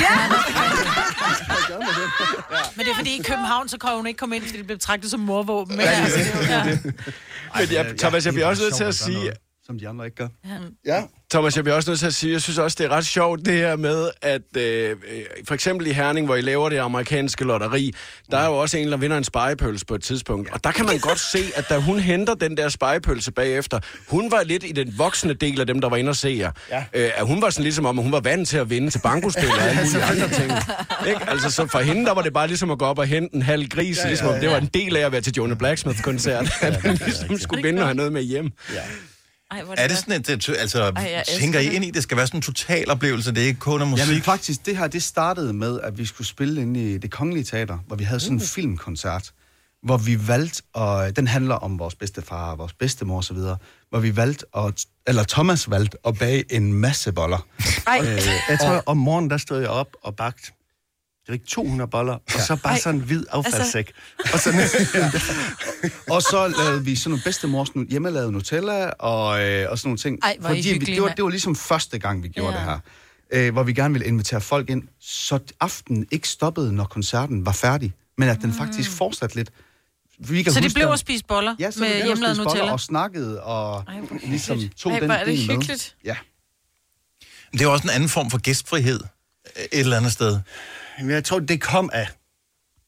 Men 2.77 2.87
det 2.87 2.91
er 2.93 2.97
fordi 2.97 3.17
i 3.17 3.23
København, 3.23 3.69
så 3.69 3.79
kan 3.79 3.91
hun 3.97 4.07
ikke 4.07 4.19
komme 4.19 4.37
ind, 4.37 4.45
fordi 4.45 4.59
det 4.59 4.67
blev 4.67 4.77
betragtet 4.79 5.11
som 5.11 5.21
morvåben. 5.21 5.77
Men 5.77 5.87
Ja, 5.87 5.91
altså, 5.93 6.19
det 6.19 6.51
er 6.51 6.65
ja. 6.65 6.65
Men 7.61 7.73
jeg, 7.73 7.99
Thomas, 7.99 8.27
jeg 8.27 8.35
bliver 8.35 8.47
også 8.47 8.63
nødt 8.63 8.75
til 8.75 8.85
at 8.85 8.95
sige, 8.95 9.19
noget, 9.19 9.39
Som 9.65 9.79
de 9.79 9.89
andre 9.89 10.05
ikke 10.05 10.17
gør. 10.17 10.29
Ja. 10.87 11.03
Thomas, 11.31 11.57
jeg 11.57 11.65
bliver 11.65 11.77
også 11.77 11.91
nødt 11.91 12.01
til 12.01 12.07
at 12.07 12.15
sige, 12.15 12.33
jeg 12.33 12.43
synes 12.43 12.59
også, 12.59 12.77
det 12.81 12.85
er 12.85 12.89
ret 12.89 13.07
sjovt 13.07 13.45
det 13.45 13.55
her 13.55 13.77
med, 13.77 14.11
at 14.23 14.57
øh, 14.57 14.97
for 15.47 15.55
eksempel 15.55 15.87
i 15.87 15.93
Herning, 15.93 16.27
hvor 16.27 16.37
I 16.37 16.41
laver 16.41 16.69
det 16.69 16.79
amerikanske 16.79 17.45
lotteri, 17.45 17.95
der 18.31 18.39
er 18.39 18.47
jo 18.47 18.57
også 18.57 18.79
en, 18.79 18.91
der 18.91 18.97
vinder 18.97 19.17
en 19.17 19.25
spejepølse 19.25 19.87
på 19.87 19.95
et 19.95 20.03
tidspunkt. 20.03 20.51
Og 20.53 20.65
der 20.65 20.73
kan 20.73 20.87
man 20.87 20.99
godt 20.99 21.21
se, 21.21 21.39
at 21.57 21.69
da 21.69 21.79
hun 21.79 22.01
henter 22.01 22.35
den 22.35 22.57
der 22.57 22.69
spejepølse 22.69 23.33
bagefter, 23.33 23.81
hun 24.09 24.31
var 24.31 24.43
lidt 24.43 24.65
i 24.65 24.73
den 24.73 24.95
voksne 24.99 25.33
del 25.33 25.61
af 25.61 25.67
dem, 25.67 25.81
der 25.81 25.89
var 25.89 25.97
inde 25.97 26.09
og 26.09 26.17
se 26.17 26.37
jer. 26.39 26.51
Ja. 26.71 26.85
Øh, 26.95 27.11
at 27.15 27.27
hun 27.27 27.43
var 27.43 27.51
sådan 27.51 27.63
ligesom 27.63 27.87
om, 27.87 27.99
at 27.99 28.03
hun 28.03 28.13
var 28.13 28.21
vant 28.21 28.49
til 28.49 28.57
at 28.57 28.71
vinde 28.71 28.91
til 28.91 28.99
bankospil 28.99 29.49
og 29.49 29.63
alle 29.63 29.81
mulige 29.85 30.05
andre 30.05 30.29
ting. 30.29 30.53
Ikke? 31.09 31.21
Altså, 31.29 31.51
så 31.51 31.67
for 31.67 31.79
hende, 31.79 32.05
der 32.05 32.15
var 32.15 32.23
det 32.23 32.33
bare 32.33 32.47
ligesom 32.47 32.71
at 32.71 32.79
gå 32.79 32.85
op 32.85 32.99
og 32.99 33.07
hente 33.07 33.35
en 33.35 33.43
halv 33.43 33.69
gris, 33.69 33.97
ja, 33.97 34.03
ja, 34.03 34.09
ligesom 34.09 34.29
om 34.29 34.41
det 34.41 34.51
var 34.51 34.57
en 34.57 34.71
del 34.75 34.97
af 34.97 35.07
at 35.07 35.13
være 35.13 35.21
til 35.21 35.33
Jonah 35.37 35.57
Blacksmith-koncert, 35.57 36.51
at 36.61 36.85
man 36.85 36.99
ligesom 37.05 37.39
skulle 37.39 37.63
vinde 37.63 37.83
og 37.83 37.87
have 37.87 37.97
noget 37.97 38.13
med 38.13 38.23
hjem. 38.23 38.51
Ja. 38.75 38.81
Ej, 39.51 39.63
hvor 39.63 39.75
Er 39.79 39.89
det 39.89 39.97
sådan 39.97 40.21
et, 40.21 40.27
det, 40.27 40.49
altså, 40.59 40.93
Ej, 40.97 41.11
jeg 41.13 41.25
tænker 41.41 41.61
I 41.61 41.75
ind 41.75 41.85
i, 41.85 41.91
det 41.91 42.03
skal 42.03 42.17
være 42.17 42.27
sådan 42.27 42.39
en 42.39 42.43
total 42.43 42.91
oplevelse, 42.91 43.35
det 43.35 43.43
er 43.43 43.47
ikke 43.47 43.61
kun 43.61 43.89
musik? 43.89 44.07
Jamen 44.07 44.23
faktisk, 44.23 44.67
det 44.67 44.77
her, 44.77 44.87
det 44.87 45.03
startede 45.03 45.53
med, 45.53 45.81
at 45.81 45.99
vi 45.99 46.07
skulle 46.07 46.27
spille 46.27 46.63
inde 46.63 46.93
i 46.95 46.99
det 46.99 47.11
kongelige 47.11 47.45
teater, 47.45 47.79
hvor 47.87 47.97
vi 47.97 48.05
havde 48.05 48.21
sådan 48.21 48.37
en 48.37 48.41
filmkoncert, 48.41 49.33
hvor 49.83 49.97
vi 49.97 50.29
valgte, 50.29 50.63
og 50.75 51.17
den 51.17 51.27
handler 51.27 51.55
om 51.55 51.79
vores 51.79 51.95
bedstefar, 51.95 52.55
vores 52.55 52.73
bedstemor 52.73 53.19
osv., 53.19 53.37
hvor 53.91 53.99
vi 53.99 54.17
valgte, 54.17 54.47
at, 54.57 54.85
eller 55.07 55.25
Thomas 55.25 55.71
valgte 55.71 55.99
at 56.07 56.19
bage 56.19 56.55
en 56.55 56.73
masse 56.73 57.13
boller. 57.13 57.47
Ej. 57.87 58.01
Øh, 58.01 58.29
jeg 58.49 58.59
tror, 58.61 58.83
om 58.87 58.97
morgenen, 58.97 59.31
der 59.31 59.37
stod 59.39 59.61
jeg 59.61 59.69
op 59.69 59.89
og 60.03 60.17
bagte 60.17 60.53
det 61.31 61.39
var 61.39 61.43
ikke 61.43 61.47
200 61.47 61.91
boller, 61.91 62.13
og 62.15 62.41
så 62.47 62.57
bare 62.57 62.73
Ej. 62.73 62.79
sådan 62.81 63.01
en 63.01 63.07
hvid 63.07 63.25
affaldssæk. 63.31 63.93
Og, 64.33 64.39
sådan, 64.41 64.61
og 66.15 66.23
så 66.23 66.55
lavede 66.59 66.85
vi 66.85 66.97
sådan 66.97 67.11
nogle 67.11 67.23
bedstemors 67.25 67.75
nu- 67.75 67.87
hjemmelavede 67.89 68.33
Nutella 68.33 68.87
og, 68.91 69.43
øh, 69.49 69.71
og 69.71 69.79
sådan 69.79 69.89
nogle 69.89 69.99
ting. 69.99 70.19
Ej, 70.23 70.37
hvor 70.41 70.49
fordi 70.49 70.69
vi, 70.69 70.79
det, 70.79 71.03
var, 71.03 71.09
det 71.09 71.25
var 71.25 71.31
ligesom 71.31 71.57
første 71.57 71.99
gang, 71.99 72.23
vi 72.23 72.29
gjorde 72.29 72.53
Ja. 72.53 72.59
det 72.59 72.65
her. 72.69 72.79
Øh, 73.33 73.53
hvor 73.53 73.63
vi 73.63 73.73
gerne 73.73 73.95
ville 73.95 74.07
invitere 74.07 74.41
folk 74.41 74.71
ind, 74.71 74.83
så 75.01 75.39
aftenen 75.61 76.07
ikke 76.11 76.29
stoppede, 76.29 76.73
når 76.73 76.85
koncerten 76.85 77.47
var 77.47 77.53
færdig, 77.53 77.93
men 78.19 78.29
at 78.29 78.39
den 78.43 78.53
faktisk 78.53 78.91
fortsatte 78.91 79.37
lidt. 79.37 79.51
Vi 80.19 80.43
kan 80.43 80.53
Så 80.53 80.61
det 80.61 80.75
blev 80.75 80.87
at 80.87 80.99
spise 80.99 81.25
boller 81.25 81.55
ja, 81.59 81.71
så 81.71 81.81
med 81.81 82.05
hjemmelavet 82.05 82.37
Nutella? 82.37 82.73
Og 82.73 82.81
snakkede 82.81 83.43
og 83.43 83.85
ligesom 84.25 84.61
tog 84.77 84.93
Ej, 84.93 84.99
den 85.01 85.11
er 85.11 85.19
det 85.19 85.27
del 85.27 85.47
med. 85.47 85.55
hyggeligt. 85.55 85.97
Ja. 86.05 86.17
Det 87.53 87.61
er 87.63 87.67
også 87.67 87.85
en 87.85 87.91
anden 87.91 88.09
form 88.09 88.31
for 88.31 88.39
gæstfrihed 88.39 89.01
øh, 89.57 89.63
et 89.65 89.69
eller 89.81 89.97
andet 89.97 90.13
sted. 90.13 90.39
Jeg 91.09 91.25
tror, 91.25 91.39
det 91.39 91.61
kom 91.61 91.91
af, 91.93 92.09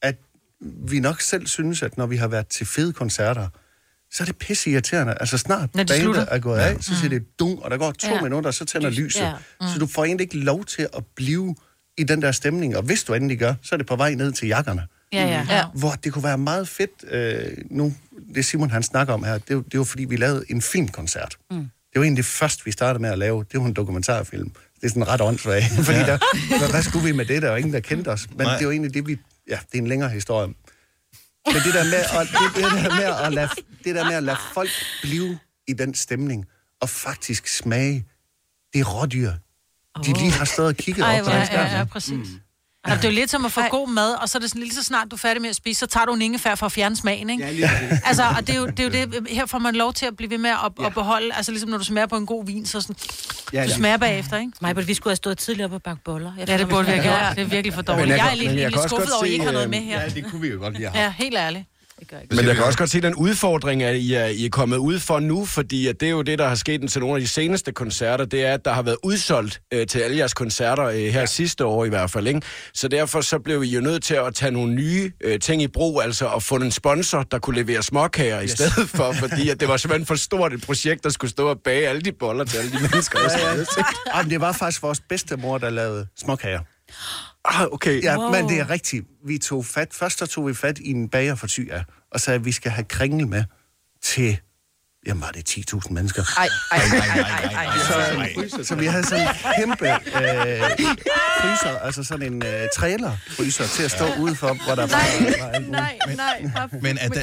at 0.03 0.17
vi 0.61 1.01
nok 1.01 1.21
selv 1.21 1.47
synes, 1.47 1.83
at 1.83 1.99
når 1.99 2.07
vi 2.07 2.17
har 2.17 2.29
været 2.29 2.47
til 2.47 2.67
fede 2.67 2.93
koncerter, 2.93 3.49
så 4.11 4.23
er 4.23 4.25
det 4.25 4.37
pisse 4.37 4.71
irriterende. 4.71 5.15
Altså 5.21 5.39
snart 5.39 5.75
Når 5.75 5.83
de 5.83 5.89
bandet 5.89 6.03
slutter. 6.03 6.27
er 6.27 6.39
gået 6.39 6.59
af, 6.59 6.77
så 6.85 6.97
siger 6.97 7.09
det 7.09 7.39
dung, 7.39 7.63
og 7.63 7.71
der 7.71 7.77
går 7.77 7.93
to 7.93 8.09
Ja. 8.15 8.21
minutter, 8.23 8.49
og 8.49 8.55
så 8.55 8.65
tænder 8.65 8.91
Lys, 8.91 8.99
lyset. 8.99 9.21
ja. 9.21 9.33
Mm. 9.61 9.67
Så 9.73 9.79
du 9.79 9.87
får 9.87 10.05
egentlig 10.05 10.25
ikke 10.25 10.39
lov 10.39 10.65
til 10.65 10.89
at 10.97 11.05
blive 11.17 11.57
i 11.99 12.05
den 12.05 12.23
der 12.23 12.33
stemning, 12.33 12.77
og 12.77 12.83
hvis 12.83 13.05
du 13.05 13.15
endelig 13.15 13.39
gør, 13.39 13.55
så 13.63 13.75
er 13.75 13.77
det 13.77 13.87
på 13.87 13.97
vej 13.97 14.15
ned 14.15 14.33
til 14.33 14.49
jakkerne. 14.49 14.87
Ja, 15.13 15.25
ja. 15.27 15.47
ja. 15.57 15.65
Hvor 15.75 15.91
det 15.91 16.13
kunne 16.13 16.25
være 16.25 16.39
meget 16.39 16.69
fedt, 16.69 17.05
øh, 17.11 17.57
nu, 17.71 17.95
det 18.35 18.45
Simon 18.45 18.71
han 18.71 18.83
snakker 18.83 19.15
om 19.15 19.25
her, 19.25 19.39
det, 19.39 19.57
var- 19.57 19.63
det 19.63 19.79
var 19.79 19.85
fordi, 19.85 20.05
vi 20.05 20.17
lavede 20.17 20.45
en 20.49 20.63
filmkoncert. 20.63 21.37
Mm. 21.51 21.57
Det 21.57 21.99
var 21.99 22.03
egentlig 22.03 22.25
det 22.25 22.31
første, 22.31 22.65
vi 22.65 22.71
startede 22.71 23.03
med 23.03 23.11
at 23.11 23.19
lave. 23.19 23.45
Det 23.53 23.61
var 23.61 23.67
en 23.67 23.73
dokumentarfilm. 23.73 24.53
Det 24.83 24.89
er 24.89 24.93
sådan 24.93 25.09
ret 25.09 25.21
åndssvagt, 25.21 25.65
fordi 25.87 25.99
Ja. 25.99 26.07
der, 26.07 26.19
hvad, 26.59 26.71
hvad 26.71 26.83
skulle 26.83 27.05
vi 27.07 27.13
med 27.13 27.25
det? 27.25 27.43
Der 27.43 27.51
var 27.51 27.57
ingen, 27.57 27.73
der 27.73 27.81
kendte 27.81 28.09
os. 28.09 28.29
Men 28.31 28.39
Nej. 28.47 28.57
det 28.59 28.67
var 28.67 28.73
egentlig 28.73 28.95
det, 28.95 29.07
vi... 29.07 29.19
Ja, 29.49 29.59
det 29.73 29.79
er 29.79 29.83
en 29.83 29.87
længere 29.89 30.11
historie. 30.11 30.47
Men 30.47 31.57
det 31.65 31.75
der 31.75 31.85
med 31.85 31.95
at, 31.95 32.29
det, 32.29 32.57
det 32.57 32.65
der 32.65 32.97
med 32.97 33.27
at, 33.27 33.33
lade, 33.33 33.49
det 33.85 33.95
der 33.95 34.05
med 34.05 34.15
at 34.15 34.23
lade 34.23 34.37
folk 34.55 34.71
blive 35.03 35.39
i 35.69 35.73
den 35.73 35.95
stemning, 35.95 36.47
og 36.81 36.89
faktisk 36.89 37.47
smage 37.47 38.07
det 38.75 38.95
rådyr, 38.95 39.33
de 40.05 40.13
lige 40.13 40.31
har 40.33 40.45
stået 40.45 40.69
og 40.69 40.77
kigget 40.77 41.03
Ej, 41.05 41.19
op 41.19 41.25
på 41.25 41.31
hvor, 41.31 41.39
den 41.39 41.47
skærm. 41.47 41.67
ja, 41.67 41.79
ja, 41.79 41.85
præcis. 41.85 42.13
Mm. 42.13 42.41
Altså, 42.85 42.97
det 43.03 43.05
er 43.05 43.13
jo 43.13 43.15
lidt 43.21 43.31
som 43.31 43.45
at 43.45 43.53
få 43.53 43.61
god 43.71 43.89
mad, 43.89 44.15
og 44.23 44.29
så 44.29 44.39
er 44.39 44.41
det 44.41 44.51
sådan 44.51 44.63
lige 44.63 44.75
så 44.75 44.83
snart 44.83 45.11
du 45.11 45.17
er 45.17 45.19
færdig 45.19 45.43
med 45.43 45.51
at 45.51 45.57
spise, 45.57 45.79
så 45.81 45.87
tager 45.87 46.07
du 46.07 46.13
en 46.15 46.23
ingefær 46.23 46.55
for 46.55 46.67
at 46.67 46.73
fjerne 46.73 46.97
smagen, 46.97 47.31
ikke? 47.31 47.45
Ja, 47.45 47.53
lige 47.53 47.69
altså, 48.05 48.23
og 48.39 48.47
det 48.47 48.55
er, 48.55 48.59
jo, 48.59 48.67
det 48.67 48.81
er 48.81 48.85
jo 48.85 48.91
det, 48.91 49.29
her 49.31 49.47
får 49.47 49.59
man 49.59 49.75
lov 49.75 49.93
til 49.93 50.07
at 50.07 50.17
blive 50.17 50.31
ved 50.31 50.39
med 50.39 50.51
at, 50.51 50.57
ja. 50.81 50.87
at 50.87 50.95
beholde, 50.95 51.35
altså 51.35 51.53
ligesom 51.53 51.71
når 51.71 51.79
du 51.79 51.85
smager 51.85 52.07
på 52.07 52.17
en 52.17 52.27
god 52.27 52.47
vin, 52.47 52.67
så 52.67 52.81
sådan, 52.81 52.97
Ja, 53.53 53.63
du 53.65 53.69
ja. 53.69 53.75
smager 53.77 53.97
bagefter, 53.97 54.39
ikke? 54.39 54.53
Nej, 54.61 54.73
men 54.73 54.89
vi 54.89 54.95
skulle 54.95 55.11
have 55.11 55.17
stået 55.17 55.39
tidligere 55.39 55.65
op 55.69 55.73
og 55.73 55.83
bakke 55.83 56.03
boller. 56.05 56.33
Jeg 56.39 56.49
Ja, 56.49 56.59
det 56.59 56.69
burde 56.69 56.85
vi 56.87 56.91
have 56.93 57.03
gjort. 57.03 57.37
Det 57.37 57.43
er 57.43 57.47
virkelig 57.47 57.75
for 57.75 57.83
dårligt. 57.83 58.09
jeg 58.09 58.17
Jeg, 58.17 58.25
kan- 58.25 58.39
er 58.39 58.43
lidt, 58.51 58.61
jeg 58.61 58.71
lidt 58.71 58.83
skuffet 58.83 59.13
over, 59.13 59.23
at 59.23 59.29
I 59.29 59.33
ikke 59.33 59.45
har 59.45 59.53
noget 59.53 59.71
med 59.71 59.79
øh, 59.79 59.85
her. 59.85 60.01
Ja, 60.01 60.09
det 60.09 60.25
kunne 60.31 60.41
vi 60.41 60.49
jo 60.49 60.59
godt 60.59 60.75
lige 60.75 60.89
have. 60.89 61.05
Ja, 61.05 61.13
helt 61.19 61.37
ærligt. 61.37 61.65
Men 62.31 62.47
jeg 62.47 62.55
kan 62.55 62.65
også 62.65 62.79
godt 62.79 62.91
se 62.91 63.01
den 63.01 63.15
udfordring, 63.15 63.83
at 63.83 63.97
I 63.97 64.15
er, 64.15 64.27
I 64.27 64.45
er 64.45 64.51
kommet 64.51 64.77
ud 64.77 64.99
for 64.99 65.21
nu, 65.21 65.45
fordi 65.45 65.87
at 65.87 66.01
det 66.01 66.07
er 66.07 66.11
jo 66.11 66.23
det, 66.23 66.39
der 66.39 66.49
har 66.49 66.55
sket 66.55 66.91
til 66.91 67.01
nogle 67.01 67.15
af 67.15 67.21
de 67.21 67.29
seneste 67.29 67.73
koncerter, 67.73 68.25
det 68.25 68.45
er, 68.45 68.55
at 68.55 68.65
der 68.65 68.73
har 68.73 68.83
været 68.83 68.97
udsolgt 69.05 69.61
øh, 69.75 69.87
til 69.87 69.99
alle 69.99 70.17
jeres 70.17 70.35
koncerter 70.35 70.85
øh, 70.85 70.95
her 70.95 71.21
ja. 71.21 71.27
sidste 71.27 71.65
år 71.65 71.85
i 71.85 71.89
hvert 71.89 72.11
fald. 72.11 72.27
Ikke? 72.27 72.43
Så 72.75 72.89
derfor 72.89 73.21
så 73.21 73.39
blev 73.39 73.65
I 73.65 73.69
jo 73.69 73.81
nødt 73.81 74.03
til 74.03 74.15
at 74.15 74.35
tage 74.35 74.53
nogle 74.53 74.75
nye 74.75 75.13
øh, 75.25 75.41
ting 75.41 75.63
i 75.63 75.67
brug, 75.67 76.03
altså 76.03 76.29
at 76.29 76.43
få 76.43 76.57
en 76.57 76.71
sponsor, 76.71 77.23
der 77.23 77.39
kunne 77.39 77.57
levere 77.57 77.83
småkager 77.83 78.43
yes. 78.43 78.53
i 78.53 78.57
stedet 78.57 78.89
for, 78.89 79.13
fordi 79.13 79.49
at 79.49 79.61
det 79.61 79.69
var 79.69 79.77
simpelthen 79.77 80.07
for 80.07 80.15
stort 80.15 80.53
et 80.53 80.63
projekt, 80.67 81.05
der 81.05 81.11
skulle 81.11 81.31
stå 81.31 81.49
og 81.49 81.59
bage 81.65 81.89
alle 81.89 82.03
de 82.03 82.13
boller 82.13 82.45
til 82.45 82.59
alle 82.59 82.71
de 82.71 82.79
mennesker. 82.91 83.21
Ja, 83.21 83.49
ja. 83.49 83.57
med 83.57 83.65
til. 83.65 83.85
Ej, 84.15 84.23
men 84.23 84.31
det 84.31 84.41
var 84.41 84.53
faktisk 84.53 84.83
vores 84.83 85.01
bedste 85.09 85.37
mor, 85.37 85.59
der 85.59 85.71
lavede 85.71 86.07
småkager. 86.17 86.61
Ah, 87.45 87.67
okay. 87.73 88.03
Ja, 88.03 88.17
Wow. 88.19 88.31
men 88.31 88.49
det 88.49 88.61
er 88.61 88.71
rigtigt. 88.71 89.07
Vi 89.27 89.39
tog 89.39 89.67
fat, 89.67 89.95
først 89.95 90.19
så 90.19 90.27
tog 90.27 90.47
vi 90.49 90.55
fat 90.55 90.79
i 90.79 90.91
en 90.91 91.09
bager 91.09 91.35
for 91.35 91.47
Tyr, 91.47 91.81
og 92.11 92.21
sagde, 92.21 92.35
at 92.39 92.45
vi 92.45 92.53
skal 92.53 92.71
have 92.71 92.85
kringle 92.85 93.27
med 93.29 93.45
til, 94.03 94.41
jamen 95.07 95.21
var 95.21 95.31
det 95.31 95.51
10.000 95.51 95.93
mennesker? 95.93 96.23
Ej, 96.39 96.49
ej, 96.71 96.79
ej, 96.79 96.99
ej, 96.99 97.45
ej, 97.55 97.65
ej. 97.65 97.79
Så, 98.49 98.65
så 98.65 98.75
vi 98.75 98.87
havde 98.87 99.05
sådan 99.05 99.29
en 99.29 99.35
kæmpe 99.57 99.89
øh, 99.91 100.61
fryser, 101.41 101.79
altså 101.79 102.05
sådan 102.05 102.33
en 102.33 102.45
øh, 102.47 102.69
trailer-fryser 102.77 103.67
til 103.67 103.83
at 103.83 103.91
stå 103.91 104.05
udenfor, 104.21 104.47
hvor 104.65 104.75
der 104.75 104.87
var, 104.87 104.89
var 105.39 105.51
alt 105.51 105.67
muligt. 105.67 105.71
Nej, 105.71 105.99
nej, 106.17 106.51
bare 106.55 106.69
Men 106.83 106.99
er 106.99 107.09
med 107.09 107.17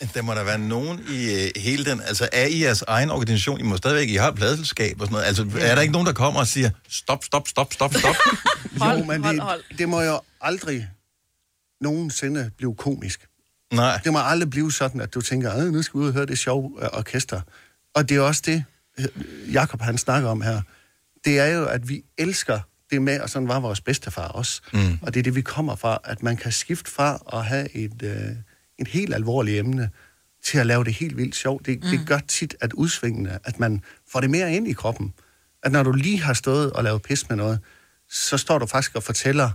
der, 0.00 0.06
der 0.14 0.22
må 0.22 0.34
der 0.34 0.44
være 0.44 0.58
nogen 0.58 1.00
i 1.10 1.44
øh, 1.44 1.50
hele 1.62 1.84
den... 1.84 2.00
Altså, 2.00 2.28
er 2.32 2.46
I 2.46 2.62
jeres 2.62 2.82
egen 2.82 3.10
organisation? 3.10 3.60
I 3.60 3.62
må 3.62 3.76
stadigvæk... 3.76 4.08
I 4.08 4.14
har 4.14 4.28
et 4.28 4.34
pladelselskab 4.34 5.00
og 5.00 5.06
sådan 5.06 5.12
noget. 5.12 5.26
Altså, 5.26 5.46
er 5.60 5.74
der 5.74 5.82
ikke 5.82 5.92
nogen, 5.92 6.06
der 6.06 6.12
kommer 6.12 6.40
og 6.40 6.46
siger, 6.46 6.70
stop, 6.88 7.24
stop, 7.24 7.48
stop, 7.48 7.72
stop, 7.72 7.94
stop? 7.94 8.14
jo, 8.98 9.04
men 9.04 9.24
det, 9.24 9.42
det 9.78 9.88
må 9.88 10.02
jo 10.02 10.20
aldrig 10.40 10.88
nogensinde 11.80 12.50
blive 12.56 12.74
komisk. 12.74 13.26
Nej. 13.72 14.00
Det 14.04 14.12
må 14.12 14.18
aldrig 14.22 14.50
blive 14.50 14.72
sådan, 14.72 15.00
at 15.00 15.14
du 15.14 15.20
tænker, 15.20 15.56
"Øh, 15.56 15.72
nu 15.72 15.82
skal 15.82 16.00
vi 16.00 16.02
ud 16.02 16.08
og 16.08 16.14
høre 16.14 16.26
det 16.26 16.38
sjove 16.38 16.78
øh, 16.82 16.88
orkester. 16.92 17.40
Og 17.94 18.08
det 18.08 18.16
er 18.16 18.20
også 18.20 18.42
det, 18.46 18.64
øh, 18.98 19.06
Jakob 19.52 19.80
han 19.80 19.98
snakker 19.98 20.28
om 20.28 20.40
her. 20.42 20.60
Det 21.24 21.38
er 21.38 21.46
jo, 21.46 21.66
at 21.66 21.88
vi 21.88 22.02
elsker 22.18 22.60
det 22.90 23.02
med, 23.02 23.20
og 23.20 23.30
sådan 23.30 23.48
var 23.48 23.60
vores 23.60 23.80
bedstefar 23.80 24.28
også. 24.28 24.62
Mm. 24.72 24.98
Og 25.02 25.14
det 25.14 25.20
er 25.20 25.22
det, 25.24 25.34
vi 25.34 25.40
kommer 25.40 25.76
fra, 25.76 25.98
at 26.04 26.22
man 26.22 26.36
kan 26.36 26.52
skifte 26.52 26.90
fra 26.90 27.22
at 27.32 27.44
have 27.44 27.76
et, 27.76 28.02
øh, 28.02 28.36
et 28.78 28.88
helt 28.88 29.14
alvorligt 29.14 29.58
emne 29.58 29.90
til 30.44 30.58
at 30.58 30.66
lave 30.66 30.84
det 30.84 30.94
helt 30.94 31.16
vildt 31.16 31.36
sjovt. 31.36 31.66
Det, 31.66 31.84
mm. 31.84 31.90
det 31.90 32.06
gør 32.06 32.18
tit, 32.28 32.54
at 32.60 32.72
udsvingende, 32.72 33.38
at 33.44 33.60
man 33.60 33.82
får 34.12 34.20
det 34.20 34.30
mere 34.30 34.52
ind 34.52 34.68
i 34.68 34.72
kroppen. 34.72 35.14
At 35.62 35.72
når 35.72 35.82
du 35.82 35.92
lige 35.92 36.20
har 36.22 36.34
stået 36.34 36.72
og 36.72 36.84
lavet 36.84 37.02
pis 37.02 37.28
med 37.28 37.36
noget, 37.36 37.58
så 38.10 38.38
står 38.38 38.58
du 38.58 38.66
faktisk 38.66 38.94
og 38.94 39.02
fortæller 39.02 39.50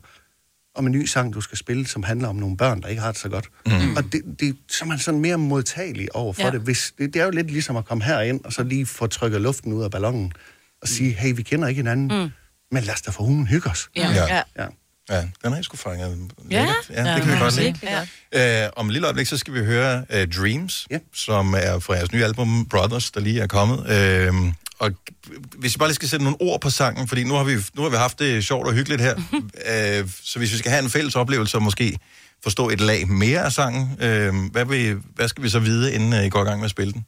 om 0.76 0.86
en 0.86 0.91
ny 0.91 1.05
sang, 1.05 1.34
du 1.34 1.41
skal 1.41 1.57
spille, 1.57 1.88
som 1.88 2.03
handler 2.03 2.28
om 2.28 2.36
nogle 2.36 2.57
børn, 2.57 2.82
der 2.82 2.88
ikke 2.88 3.01
har 3.01 3.11
det 3.11 3.21
så 3.21 3.30
godt. 3.30 3.45
Mm. 3.65 3.95
Og 3.97 4.03
det, 4.11 4.21
det, 4.39 4.57
så 4.69 4.86
er 4.86 4.88
man 4.89 4.99
sådan 4.99 5.19
mere 5.19 5.38
modtagelig 5.38 6.15
over 6.15 6.34
for 6.34 6.41
Ja. 6.41 6.47
ja. 6.47 6.53
det. 6.53 6.61
Hvis, 6.61 6.93
det. 6.97 7.13
Det 7.13 7.21
er 7.21 7.26
jo 7.26 7.32
lidt 7.32 7.51
ligesom 7.51 7.76
at 7.78 7.86
komme 7.86 8.03
herind, 8.03 8.41
og 8.45 8.53
så 8.53 8.63
lige 8.63 8.86
få 8.86 9.07
trykket 9.07 9.41
luften 9.41 9.73
ud 9.73 9.84
af 9.84 9.91
ballonen, 9.91 10.34
og 10.82 10.88
sige, 10.88 11.11
hey, 11.13 11.36
vi 11.36 11.41
kender 11.43 11.67
ikke 11.67 11.80
hinanden, 11.80 12.21
mm. 12.23 12.30
men 12.71 12.84
lad 12.84 12.93
os 12.93 13.01
da 13.01 13.11
for 13.11 13.23
hulen 13.23 13.47
hygge 13.47 13.69
os. 13.69 13.89
Ja. 13.95 14.11
Ja. 14.11 14.41
ja. 14.59 14.65
Ja, 15.09 15.21
den 15.43 15.51
har 15.51 15.59
I 15.59 15.63
sgu 15.63 15.78
fanget. 15.78 16.32
Ja. 16.51 16.67
Ja, 16.89 17.15
det 17.15 17.23
kan 17.23 17.34
vi 17.34 17.38
godt 17.39 17.59
lide. 17.59 17.76
Godt. 18.34 18.63
Øh, 18.63 18.69
om 18.76 18.88
et 18.88 18.93
lille 18.93 19.07
øjeblik, 19.07 19.28
så 19.28 19.38
skal 19.38 19.53
vi 19.53 19.59
høre 19.65 20.05
uh, 20.09 20.15
Dreams, 20.41 20.88
yeah. 20.91 21.01
som 21.13 21.53
er 21.57 21.80
fra 21.80 21.93
jeres 21.93 22.11
nye 22.11 22.23
album 22.23 22.65
Brothers, 22.69 23.11
der 23.11 23.19
lige 23.19 23.41
er 23.41 23.47
kommet. 23.47 23.89
Øh, 23.89 24.34
og 24.80 24.91
hvis 25.57 25.76
vi 25.76 25.78
bare 25.78 25.89
lige 25.89 25.95
skal 25.95 26.09
sætte 26.09 26.23
nogle 26.23 26.41
ord 26.41 26.61
på 26.61 26.69
sangen, 26.69 27.07
fordi 27.07 27.23
nu 27.23 27.34
har 27.34 27.43
vi, 27.43 27.55
nu 27.76 27.82
har 27.82 27.89
vi 27.89 27.95
haft 27.95 28.19
det 28.19 28.43
sjovt 28.43 28.67
og 28.67 28.73
hyggeligt 28.73 29.01
her, 29.01 29.15
øh, 29.71 30.09
så 30.23 30.39
hvis 30.39 30.53
vi 30.53 30.57
skal 30.57 30.71
have 30.71 30.84
en 30.84 30.89
fælles 30.89 31.15
oplevelse 31.15 31.57
og 31.57 31.63
måske 31.63 31.99
forstå 32.43 32.69
et 32.69 32.82
lag 32.82 33.07
mere 33.07 33.39
af 33.39 33.51
sangen, 33.51 33.97
øh, 34.01 34.34
hvad, 34.51 34.65
vil, 34.65 35.01
hvad 35.15 35.28
skal 35.28 35.43
vi 35.43 35.49
så 35.49 35.59
vide, 35.59 35.93
inden 35.93 36.13
uh, 36.13 36.26
I 36.26 36.30
går 36.30 36.41
i 36.41 36.45
gang 36.45 36.59
med 36.59 36.65
at 36.65 36.71
spille 36.71 36.93
den? 36.93 37.05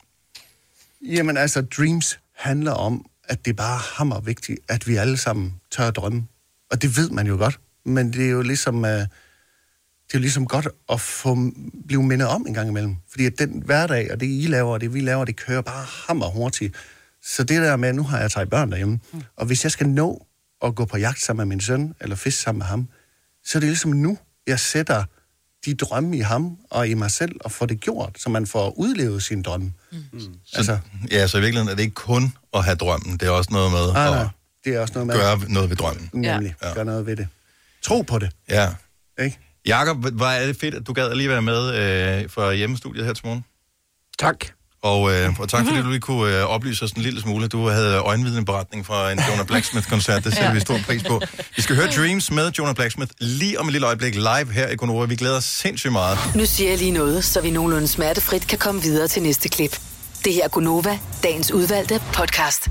Jamen 1.06 1.38
altså, 1.38 1.62
Dreams 1.62 2.20
handler 2.36 2.72
om, 2.72 3.06
at 3.24 3.46
det 3.46 3.52
er 3.52 3.56
bare 3.56 3.80
hammer 3.98 4.20
vigtigt, 4.20 4.60
at 4.68 4.88
vi 4.88 4.96
alle 4.96 5.18
sammen 5.18 5.54
tør 5.72 5.88
at 5.88 5.96
drømme. 5.96 6.24
Og 6.72 6.82
det 6.82 6.98
ved 6.98 7.10
man 7.10 7.28
jo 7.28 7.36
godt, 7.36 7.60
men 7.86 8.14
det 8.14 8.26
er 8.26 8.30
jo 8.30 8.42
ligesom, 8.42 8.76
uh, 8.76 8.90
det 10.08 10.14
er 10.14 10.20
jo 10.20 10.20
ligesom 10.20 10.48
godt 10.48 10.68
at 10.90 11.02
få 11.02 11.38
blive 11.88 12.04
mindet 12.04 12.28
om 12.28 12.46
en 12.48 12.54
gang 12.54 12.70
imellem. 12.70 12.96
Fordi 13.10 13.26
at 13.26 13.40
den 13.40 13.62
hverdag, 13.66 14.12
og 14.12 14.20
det 14.20 14.26
I 14.26 14.46
laver, 14.48 14.74
og 14.74 14.82
det 14.82 14.94
vi 14.94 15.00
laver, 15.00 15.26
det 15.26 15.36
kører 15.36 15.62
bare 15.62 15.86
hammer 16.08 16.28
hurtigt. 16.28 16.76
Så 17.36 17.44
det 17.44 17.62
der 17.62 17.76
med, 17.76 17.90
at 17.90 17.96
nu 17.96 18.04
har 18.04 18.20
jeg 18.20 18.32
taget 18.32 18.50
børn 18.50 18.72
derhjemme, 18.72 19.00
mm. 19.14 19.24
og 19.36 19.46
hvis 19.46 19.64
jeg 19.64 19.72
skal 19.72 19.90
nå 19.90 20.26
at 20.64 20.76
gå 20.76 20.86
på 20.86 20.98
jagt 20.98 21.22
sammen 21.22 21.48
med 21.48 21.56
min 21.56 21.62
søn, 21.62 21.96
eller 22.02 22.16
fisk 22.16 22.42
sammen 22.42 22.58
med 22.60 22.66
ham, 22.66 22.88
så 23.46 23.58
er 23.58 23.60
det 23.60 23.70
ligesom 23.70 23.92
nu, 23.92 24.18
jeg 24.48 24.60
sætter 24.60 25.04
de 25.66 25.74
drømme 25.74 26.18
i 26.18 26.20
ham 26.20 26.58
og 26.70 26.88
i 26.88 26.94
mig 26.94 27.12
selv, 27.12 27.36
og 27.42 27.52
får 27.52 27.66
det 27.66 27.80
gjort, 27.80 28.20
så 28.20 28.30
man 28.30 28.48
får 28.48 28.80
udlevet 28.80 29.24
sin 29.24 29.42
drømme. 29.42 29.74
Mm. 29.92 30.20
Så, 30.46 30.58
altså, 30.58 30.80
ja, 31.12 31.28
så 31.28 31.38
i 31.38 31.42
virkeligheden 31.42 31.72
er 31.72 31.76
det 31.76 31.84
ikke 31.84 31.94
kun 31.94 32.34
at 32.54 32.64
have 32.64 32.76
drømmen, 32.76 33.18
det 33.18 33.28
er 33.28 33.32
også 33.32 33.50
noget 33.54 33.72
med 33.72 33.94
Nej, 33.94 34.10
nej. 34.10 34.22
at 34.22 34.30
Det 34.66 34.76
er 34.76 34.80
også 34.80 34.94
noget 34.94 35.08
med... 35.08 35.16
gøre 35.16 35.40
noget 35.50 35.70
ved 35.70 35.78
drømmen. 35.78 36.10
Nemlig, 36.14 36.56
ja. 36.64 36.74
gøre 36.74 36.86
noget 36.86 37.06
ved 37.06 37.16
det. 37.16 37.28
Tro 37.82 38.02
på 38.02 38.20
det. 38.20 38.32
Ja. 38.50 38.74
Ikke? 39.20 39.40
Jakob, 39.66 39.98
hvor 39.98 40.26
er 40.26 40.46
det 40.46 40.58
fedt, 40.58 40.76
at 40.76 40.88
du 40.88 40.94
gad 40.94 41.16
lige 41.16 41.30
være 41.30 41.42
med 41.42 41.74
øh, 41.76 42.30
for 42.30 42.52
hjemmestudiet 42.52 43.06
her 43.06 43.14
til 43.14 43.26
morgen. 43.26 43.46
Tak. 44.20 44.46
Og, 44.88 45.12
øh, 45.14 45.40
og 45.40 45.50
tak 45.50 45.66
fordi 45.68 45.82
du 45.82 45.90
lige 45.90 46.00
kunne 46.00 46.38
øh, 46.38 46.44
oplyse 46.44 46.86
os 46.86 46.92
en 46.92 47.02
lille 47.02 47.22
smule. 47.22 47.48
Du 47.48 47.68
havde 47.70 47.96
øjenvidende 47.98 48.46
beretning 48.46 48.86
fra 48.86 49.12
en 49.12 49.20
Jonah 49.30 49.46
Blacksmith-koncert. 49.46 50.24
Det 50.24 50.34
sætter 50.34 50.48
Ja. 50.48 50.54
vi 50.54 50.60
stor 50.60 50.80
pris 50.86 51.04
på. 51.04 51.22
Vi 51.56 51.62
skal 51.62 51.76
høre 51.76 51.88
Dreams 51.88 52.32
med 52.32 52.52
Jonah 52.52 52.76
Blacksmith 52.76 53.12
lige 53.20 53.60
om 53.60 53.66
et 53.68 53.72
lille 53.72 53.88
øjeblik 53.88 54.16
live 54.16 54.52
her 54.52 54.70
i 54.70 54.76
Gonova. 54.76 55.06
Vi 55.06 55.16
glæder 55.16 55.38
os 55.38 55.44
sindssygt 55.46 55.92
meget. 55.94 56.18
Nu 56.36 56.46
siger 56.46 56.70
jeg 56.70 56.78
lige 56.80 56.92
noget, 56.92 57.26
så 57.26 57.42
vi 57.42 57.52
nogenlunde 57.52 57.88
smertefrit 57.88 58.48
kan 58.48 58.58
komme 58.58 58.82
videre 58.82 59.08
til 59.08 59.22
næste 59.24 59.50
klip. 59.50 59.80
Det 60.26 60.34
her 60.34 60.44
er 60.44 60.48
Gunova, 60.48 61.00
dagens 61.24 61.52
udvalgte 61.52 62.02
podcast. 62.14 62.70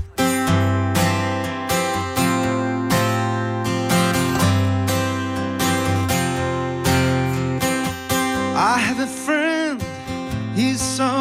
I 8.55 8.79
have 8.79 8.99
a 8.99 9.07
friend, 9.25 9.81
he's 10.55 10.81
so. 10.97 11.16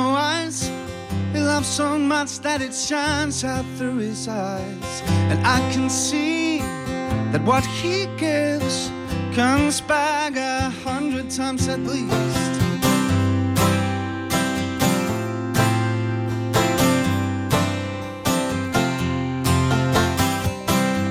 So 1.65 1.99
much 1.99 2.39
that 2.41 2.63
it 2.63 2.73
shines 2.73 3.45
out 3.45 3.65
through 3.77 3.99
his 3.99 4.29
eyes. 4.29 5.03
And 5.31 5.47
I 5.47 5.59
can 5.73 5.91
see 5.91 6.59
that 7.33 7.43
what 7.45 7.67
he 7.67 8.07
gives 8.17 8.91
comes 9.35 9.81
back 9.81 10.37
a 10.37 10.71
hundred 10.85 11.31
times 11.31 11.69
at 11.69 11.81
least. 11.81 12.13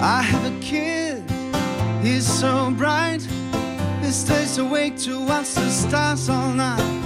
I 0.01 0.21
have 0.21 0.45
a 0.45 0.59
kid, 0.61 1.23
he's 2.01 2.25
so 2.25 2.71
bright. 2.71 3.27
He 4.01 4.09
stays 4.11 4.57
awake 4.57 4.97
to 4.99 5.19
watch 5.25 5.53
the 5.53 5.69
stars 5.69 6.29
all 6.29 6.53
night. 6.53 7.03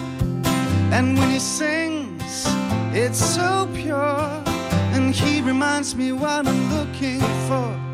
And 0.93 1.17
when 1.17 1.29
he 1.29 1.39
sings, 1.39 2.45
it's 2.93 3.23
so 3.23 3.67
pure. 3.73 4.43
And 4.93 5.13
he 5.13 5.41
reminds 5.41 5.95
me 5.95 6.11
what 6.11 6.47
I'm 6.47 6.73
looking 6.73 7.19
for. 7.47 7.88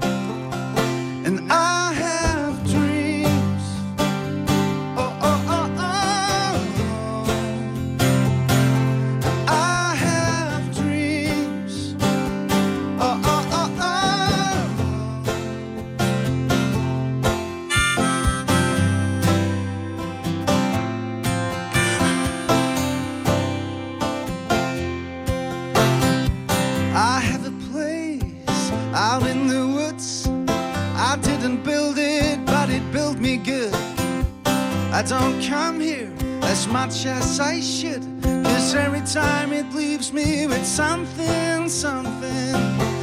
I 34.95 35.01
don't 35.01 35.43
come 35.43 35.81
here 35.81 36.09
as 36.43 36.69
much 36.69 37.05
as 37.05 37.41
I 37.41 37.59
should. 37.59 38.01
Cause 38.23 38.73
every 38.75 39.01
time 39.01 39.51
it 39.51 39.69
leaves 39.73 40.13
me 40.13 40.47
with 40.47 40.65
something, 40.65 41.67
something. 41.67 42.94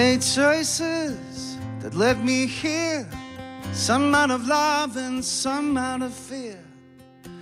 Made 0.00 0.22
choices 0.22 1.58
that 1.80 1.94
led 1.94 2.24
me 2.24 2.46
here, 2.46 3.06
some 3.72 4.14
out 4.14 4.30
of 4.30 4.46
love 4.48 4.96
and 4.96 5.22
some 5.22 5.76
out 5.76 6.00
of 6.00 6.14
fear. 6.14 6.58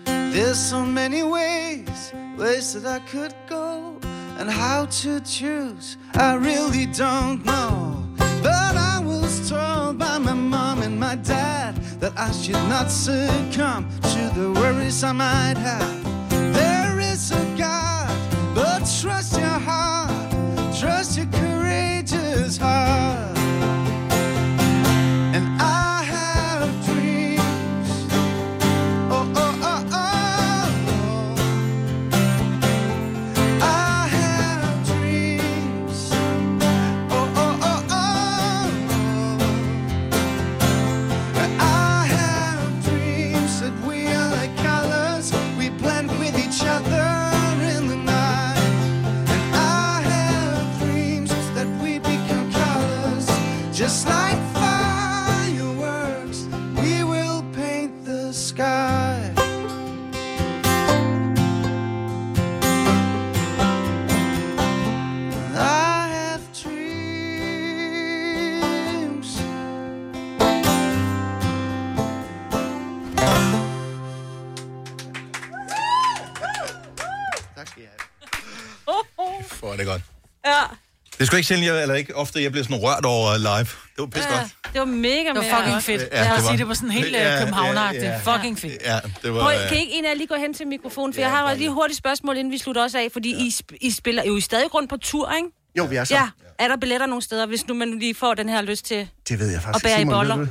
There's 0.05 0.59
so 0.59 0.81
many 0.85 1.23
ways, 1.23 2.13
ways 2.37 2.67
that 2.75 2.85
I 2.85 2.99
could 3.13 3.35
go, 3.49 4.01
and 4.39 4.51
how 4.51 4.87
to 5.03 5.21
choose, 5.21 5.97
I 6.15 6.35
really 6.35 6.87
don't 6.87 7.45
know. 7.45 8.05
But 8.43 8.75
I 8.95 8.97
was 9.13 9.49
told 9.49 9.99
by 10.01 10.19
my 10.19 10.35
mom 10.35 10.83
and 10.83 10.99
my 10.99 11.15
dad 11.15 11.77
that 12.01 12.15
I 12.19 12.33
should 12.33 12.65
not 12.75 12.91
succumb 12.91 13.85
to 14.15 14.23
the 14.39 14.51
worries 14.59 15.05
I 15.05 15.13
might 15.13 15.59
have. 15.71 15.99
There 16.61 16.99
is 17.13 17.31
a 17.31 17.45
God, 17.57 18.17
but 18.53 18.81
trust 19.01 19.39
your 19.39 19.59
heart, 19.67 19.78
Det 81.19 81.25
er 81.25 81.27
sgu 81.27 81.37
ikke 81.37 81.47
sjældent, 81.47 81.67
jeg, 81.69 81.83
eller 81.83 81.95
ikke 81.95 82.17
ofte, 82.17 82.43
jeg 82.43 82.53
bliver 82.53 82.65
sådan 82.65 82.77
rørt 82.77 83.05
over 83.05 83.37
live. 83.39 83.59
Det 83.59 83.99
var 83.99 84.07
pisse 84.07 84.29
godt. 84.29 84.47
Det 84.73 84.79
var 84.81 84.85
mega, 84.85 85.19
Det 85.19 85.27
var 85.27 85.35
mega 85.43 85.57
fucking 85.57 85.73
godt. 85.75 85.85
fedt. 85.85 86.03
Ja, 86.03 86.07
Ja, 86.13 86.23
Lad 86.23 86.25
det 86.31 86.37
os 86.39 86.43
var- 86.43 86.49
sige 86.51 86.59
det 86.59 86.67
på 86.67 86.75
sådan 86.75 86.91
helt 86.91 87.13
Ja, 87.13 87.23
ja, 87.23 87.33
ja, 87.35 87.39
københavneragtigt. 87.41 88.05
ja. 88.05 88.11
Ja, 88.11 88.35
Fucking 88.37 88.59
fedt. 88.59 88.83
Ja, 88.85 88.99
det 89.23 89.33
var... 89.35 89.41
Prøv, 89.41 89.53
øh, 89.63 89.69
kan 89.69 89.79
ikke 89.79 89.93
en 89.93 90.05
af 90.05 90.09
jer 90.09 90.15
lige 90.15 90.27
gå 90.27 90.35
hen 90.35 90.55
til 90.55 90.67
mikrofonen, 90.67 91.15
for 91.15 91.21
jeg 91.21 91.31
har 91.31 91.55
lige 91.55 91.71
hurtigt 91.71 91.99
spørgsmål, 91.99 92.37
inden 92.37 92.53
vi 92.53 92.59
slutter 92.59 92.83
også 92.83 92.99
af, 92.99 93.09
fordi 93.13 93.31
I, 93.47 93.49
sp- 93.49 93.77
I 93.81 93.91
spiller 93.91 94.25
jo 94.25 94.37
I 94.37 94.41
stadig 94.41 94.75
rundt 94.75 94.91
på 94.91 94.97
tur, 94.97 95.33
ikke? 95.37 95.49
Jo, 95.79 95.85
vi 95.85 95.97
er 95.97 96.05
så. 96.05 96.15
Ja, 96.15 96.29
er 96.59 96.69
der 96.69 96.77
billetter 96.77 97.07
nogle 97.07 97.23
steder, 97.23 97.47
hvis 97.47 97.67
nu 97.67 97.75
man 97.75 97.99
lige 97.99 98.15
får 98.15 98.35
den 98.35 98.49
her 98.49 98.63
lyst 98.63 98.85
til 98.85 99.09
Det 99.29 99.39
ved 99.39 99.47
jeg 99.47 99.57
at 99.57 99.63
faktisk 99.63 99.85
bære 99.85 99.95
i 99.95 100.01
Simon, 100.01 100.29
ved 100.29 100.47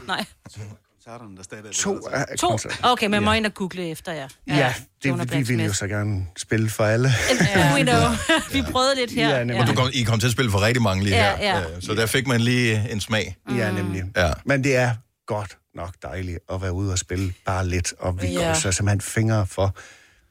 du 1.18 1.24
det? 1.42 1.64
Nej. 1.64 1.72
To 1.74 2.08
af 2.12 2.38
To? 2.38 2.48
koncerter. 2.50 2.78
Okay, 2.84 3.08
men 3.08 3.24
må 3.24 3.34
ind 3.34 3.46
og 3.46 3.54
google 3.54 3.90
efter 3.90 4.12
jer. 4.14 4.28
Ja, 4.48 4.74
Jonah 5.06 5.30
det, 5.30 5.50
vi 5.50 5.56
vil 5.56 5.66
jo 5.66 5.74
så 5.74 5.88
gerne 5.88 6.26
spille 6.38 6.70
for 6.70 6.84
alle. 6.84 7.10
Ja. 7.56 7.74
We 7.76 7.84
know. 7.84 8.02
vi 8.54 8.72
prøvede 8.72 8.96
lidt 8.96 9.12
her. 9.12 9.30
Ja, 9.30 9.40
nemlig. 9.44 9.62
Og 9.62 9.68
du 9.68 9.74
kom, 9.74 9.90
I 9.94 10.04
kom 10.04 10.20
til 10.20 10.28
at 10.28 10.34
spille 10.34 10.52
for 10.52 10.62
rigtig 10.62 10.82
mange 10.84 11.04
lige 11.04 11.16
Ja, 11.16 11.36
her. 11.36 11.58
ja. 11.60 11.76
Øh, 11.76 11.82
Så 11.82 11.94
der 11.94 12.06
fik 12.06 12.28
man 12.28 12.42
lige 12.42 12.92
en 12.92 13.00
smag. 13.02 13.36
Ja, 13.56 13.72
nemlig. 13.72 14.04
Ja. 14.16 14.32
Men 14.46 14.64
det 14.64 14.76
er 14.76 14.92
godt 15.28 15.58
nok 15.76 15.94
dejligt 16.04 16.40
at 16.54 16.62
være 16.62 16.74
ude 16.74 16.92
og 16.92 17.00
spille 17.00 17.34
bare 17.46 17.68
lidt, 17.68 17.94
og 18.00 18.22
vi 18.22 18.28
Ja. 18.28 18.34
ja. 18.42 18.54
krydser 18.54 18.72
simpelthen 18.72 19.02
fingre 19.02 19.48
for 19.48 19.76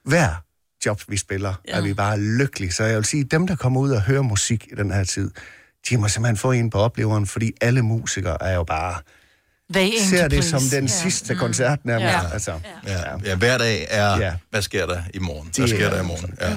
hver 0.08 0.42
job, 0.86 1.00
vi 1.08 1.16
spiller, 1.16 1.54
ja. 1.68 1.76
er 1.76 1.80
vi 1.80 1.94
bare 1.94 2.20
lykkelige. 2.20 2.72
Så 2.72 2.84
jeg 2.84 2.96
vil 2.96 3.04
sige, 3.04 3.24
dem, 3.24 3.46
der 3.46 3.56
kommer 3.56 3.80
ud 3.80 3.90
og 3.90 4.02
hører 4.02 4.22
musik 4.22 4.66
i 4.72 4.74
den 4.74 4.90
her 4.92 5.04
tid, 5.04 5.30
de 5.90 5.96
må 5.96 6.08
simpelthen 6.08 6.36
få 6.36 6.52
en 6.52 6.70
på 6.70 6.78
opleveren, 6.78 7.26
fordi 7.26 7.52
alle 7.60 7.82
musikere 7.82 8.42
er 8.42 8.54
jo 8.54 8.64
bare... 8.64 8.94
They 9.74 9.90
ser 10.10 10.28
det 10.28 10.44
som 10.44 10.60
den 10.70 10.88
sidste 10.88 11.34
koncert 11.34 11.78
nærmest. 11.84 12.04
Ja. 12.12 12.22
Ja. 12.22 12.32
Altså, 12.32 12.52
Ja, 12.86 12.98
ja, 13.24 13.34
hver 13.36 13.58
dag 13.58 13.86
er, 13.90 14.16
ja. 14.18 14.32
hvad 14.50 14.62
sker 14.62 14.86
der 14.86 15.02
i 15.14 15.18
morgen? 15.18 15.50
Hvad 15.56 15.68
sker 15.68 15.86
er 15.86 15.90
der 15.94 16.02
i 16.02 16.06
morgen? 16.06 16.34
Ja. 16.40 16.56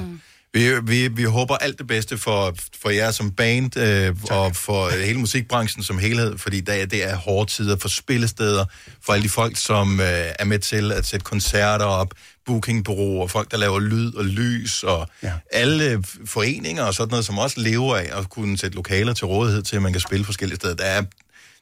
Vi, 0.54 0.80
vi, 0.84 1.08
vi 1.08 1.24
håber 1.24 1.56
alt 1.56 1.78
det 1.78 1.88
bedste 1.88 2.18
for, 2.18 2.56
for 2.82 2.90
jer 2.90 3.12
som 3.12 3.32
band 3.32 3.78
øh, 3.78 4.16
og 4.32 4.56
for 4.56 4.90
hele 5.06 5.20
musikbranchen 5.20 5.84
som 5.84 5.98
helhed, 6.00 6.38
fordi 6.38 6.60
det, 6.62 6.92
det 6.92 7.10
er 7.10 7.16
hårde 7.16 7.52
tider 7.52 7.78
for 7.78 7.88
spillesteder, 7.88 8.66
for 9.06 9.14
alle 9.14 9.24
de 9.24 9.30
folk, 9.30 9.58
som 9.58 10.00
øh, 10.00 10.08
er 10.40 10.46
med 10.46 10.60
til 10.60 10.92
at 10.92 11.06
sætte 11.06 11.24
koncerter 11.24 11.86
op, 11.86 12.14
bookingbureauer, 12.46 13.28
folk, 13.28 13.52
der 13.52 13.58
laver 13.58 13.80
lyd 13.80 14.14
og 14.16 14.26
lys, 14.26 14.84
og 14.84 15.08
ja. 15.24 15.32
alle 15.52 16.04
foreninger 16.26 16.84
og 16.84 16.94
sådan 16.94 17.10
noget, 17.12 17.26
som 17.26 17.38
også 17.38 17.60
lever 17.60 17.96
af 17.96 18.10
at 18.20 18.30
kunne 18.30 18.58
sætte 18.58 18.76
lokaler 18.76 19.14
til 19.14 19.26
rådighed 19.28 19.62
til, 19.64 19.76
at 19.76 19.82
man 19.82 19.92
kan 19.92 20.02
spille 20.02 20.26
forskellige 20.26 20.56
steder. 20.56 20.76
Der 20.76 20.84
er, 20.86 21.04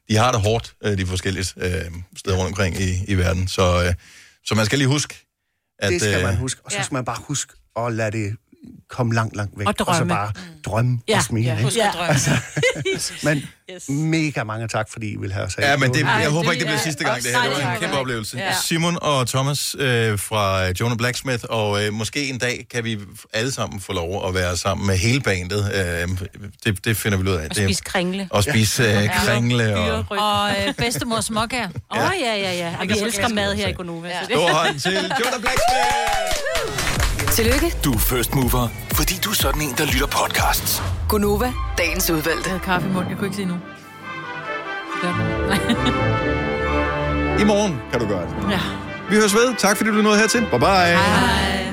de 0.09 0.15
har 0.15 0.31
det 0.31 0.41
hårdt, 0.41 0.75
øh, 0.83 0.97
de 0.97 1.05
forskellige 1.05 1.45
øh, 1.57 1.91
steder 2.17 2.37
rundt 2.37 2.47
omkring 2.47 2.81
i, 2.81 3.03
i 3.07 3.15
verden, 3.15 3.47
så, 3.47 3.83
øh, 3.83 3.93
så 4.45 4.55
man 4.55 4.65
skal 4.65 4.77
lige 4.77 4.87
huske, 4.87 5.25
at... 5.79 5.91
det 5.91 6.01
skal 6.01 6.17
øh, 6.17 6.23
man 6.23 6.35
huske. 6.35 6.61
Og 6.63 6.71
så 6.71 6.77
ja. 6.77 6.83
skal 6.83 6.93
man 6.93 7.05
bare 7.05 7.21
huske 7.27 7.53
at 7.75 7.93
lade 7.93 8.11
det 8.11 8.35
komme 8.89 9.13
langt, 9.15 9.35
langt 9.35 9.59
væk. 9.59 9.67
Og 9.67 9.73
Og 9.79 9.85
så 9.95 9.99
drømme. 9.99 10.13
bare 10.13 10.31
drømme 10.65 10.99
Ja, 11.07 11.17
og 11.17 11.23
smile. 11.23 11.45
ja, 11.47 11.61
husk 11.61 11.77
at 11.77 11.93
drømme. 11.93 12.15
Men 13.23 13.43
mega 13.89 14.43
mange 14.43 14.67
tak, 14.67 14.89
fordi 14.91 15.11
I 15.13 15.15
vil 15.19 15.33
have 15.33 15.45
os 15.45 15.55
her. 15.55 15.69
Ja, 15.69 15.77
men 15.77 15.93
det, 15.93 16.01
Ej, 16.03 16.09
jeg 16.11 16.23
det 16.23 16.31
håber 16.31 16.51
ikke, 16.51 16.59
det 16.59 16.67
bliver 16.67 16.77
er 16.79 16.83
sidste 16.83 17.03
gang, 17.03 17.23
det 17.23 17.31
her. 17.31 17.41
Det 17.41 17.63
var 17.63 17.71
en 17.73 17.79
kæmpe 17.79 17.97
oplevelse. 17.97 18.37
Ja. 18.37 18.53
Simon 18.63 18.97
og 19.01 19.27
Thomas 19.27 19.75
øh, 19.79 20.19
fra 20.19 20.67
Jonah 20.79 20.97
Blacksmith, 20.97 21.43
og 21.49 21.83
øh, 21.85 21.93
måske 21.93 22.29
en 22.29 22.37
dag 22.37 22.67
kan 22.71 22.83
vi 22.83 22.99
alle 23.33 23.51
sammen 23.51 23.79
få 23.81 23.93
lov 23.93 24.27
at 24.27 24.33
være 24.33 24.57
sammen 24.57 24.87
med 24.87 24.97
hele 24.97 25.21
bandet. 25.21 25.71
Øh, 25.73 26.07
det, 26.65 26.85
det 26.85 26.97
finder 26.97 27.17
vi 27.17 27.29
ud 27.29 27.35
af. 27.35 27.43
Og 27.49 27.55
Det- 27.55 27.63
spise 27.63 27.83
kringle. 27.83 28.27
Og 28.31 28.43
spise 28.43 28.83
øh, 28.83 29.09
kringle. 29.25 29.77
Og... 29.77 30.05
Og 30.09 30.49
øh, 30.67 30.73
bedstemor 30.73 31.21
småkager. 31.21 31.69
Åh, 31.91 31.97
oh, 32.03 32.11
ja, 32.21 32.35
ja, 32.35 32.53
ja. 32.53 32.75
Og 32.79 32.87
vi 32.87 32.93
elsker 32.99 33.27
mad 33.27 33.55
her 33.55 33.67
i. 33.67 33.71
Gonova. 33.71 34.07
Ja. 34.07 34.13
så 34.21 34.27
det- 34.27 34.35
Stor 34.37 34.49
hånd 34.53 34.79
til 34.79 34.91
Jonah 34.93 35.39
Blacksmith! 35.41 36.93
Tillykke, 37.37 37.73
Du 37.83 37.93
er 37.93 37.97
first 37.97 38.35
mover, 38.35 38.67
fordi 38.91 39.13
du 39.23 39.29
er 39.29 39.33
sådan 39.33 39.61
en, 39.61 39.73
der 39.77 39.85
lytter 39.85 40.07
podcasts. 40.07 40.83
Gunova, 41.09 41.53
dagens 41.77 42.09
udvalgte. 42.09 42.49
Jeg 42.49 42.61
kaffe 42.61 42.87
i 42.87 42.91
munden, 42.91 43.09
jeg 43.09 43.17
kunne 43.17 43.27
ikke 43.27 43.35
sige 43.35 43.45
nu. 43.45 43.53
I 47.41 47.43
morgen 47.43 47.81
kan 47.91 47.99
du 47.99 48.07
gøre 48.07 48.21
det. 48.21 48.51
Ja. 48.51 48.59
Vi 49.09 49.15
høres 49.15 49.33
ved. 49.33 49.55
Tak 49.57 49.77
fordi 49.77 49.89
du 49.89 50.01
nåede 50.01 50.19
hertil. 50.19 50.41
Bye 50.41 50.59
bye. 50.59 50.67
Hej. 50.67 51.66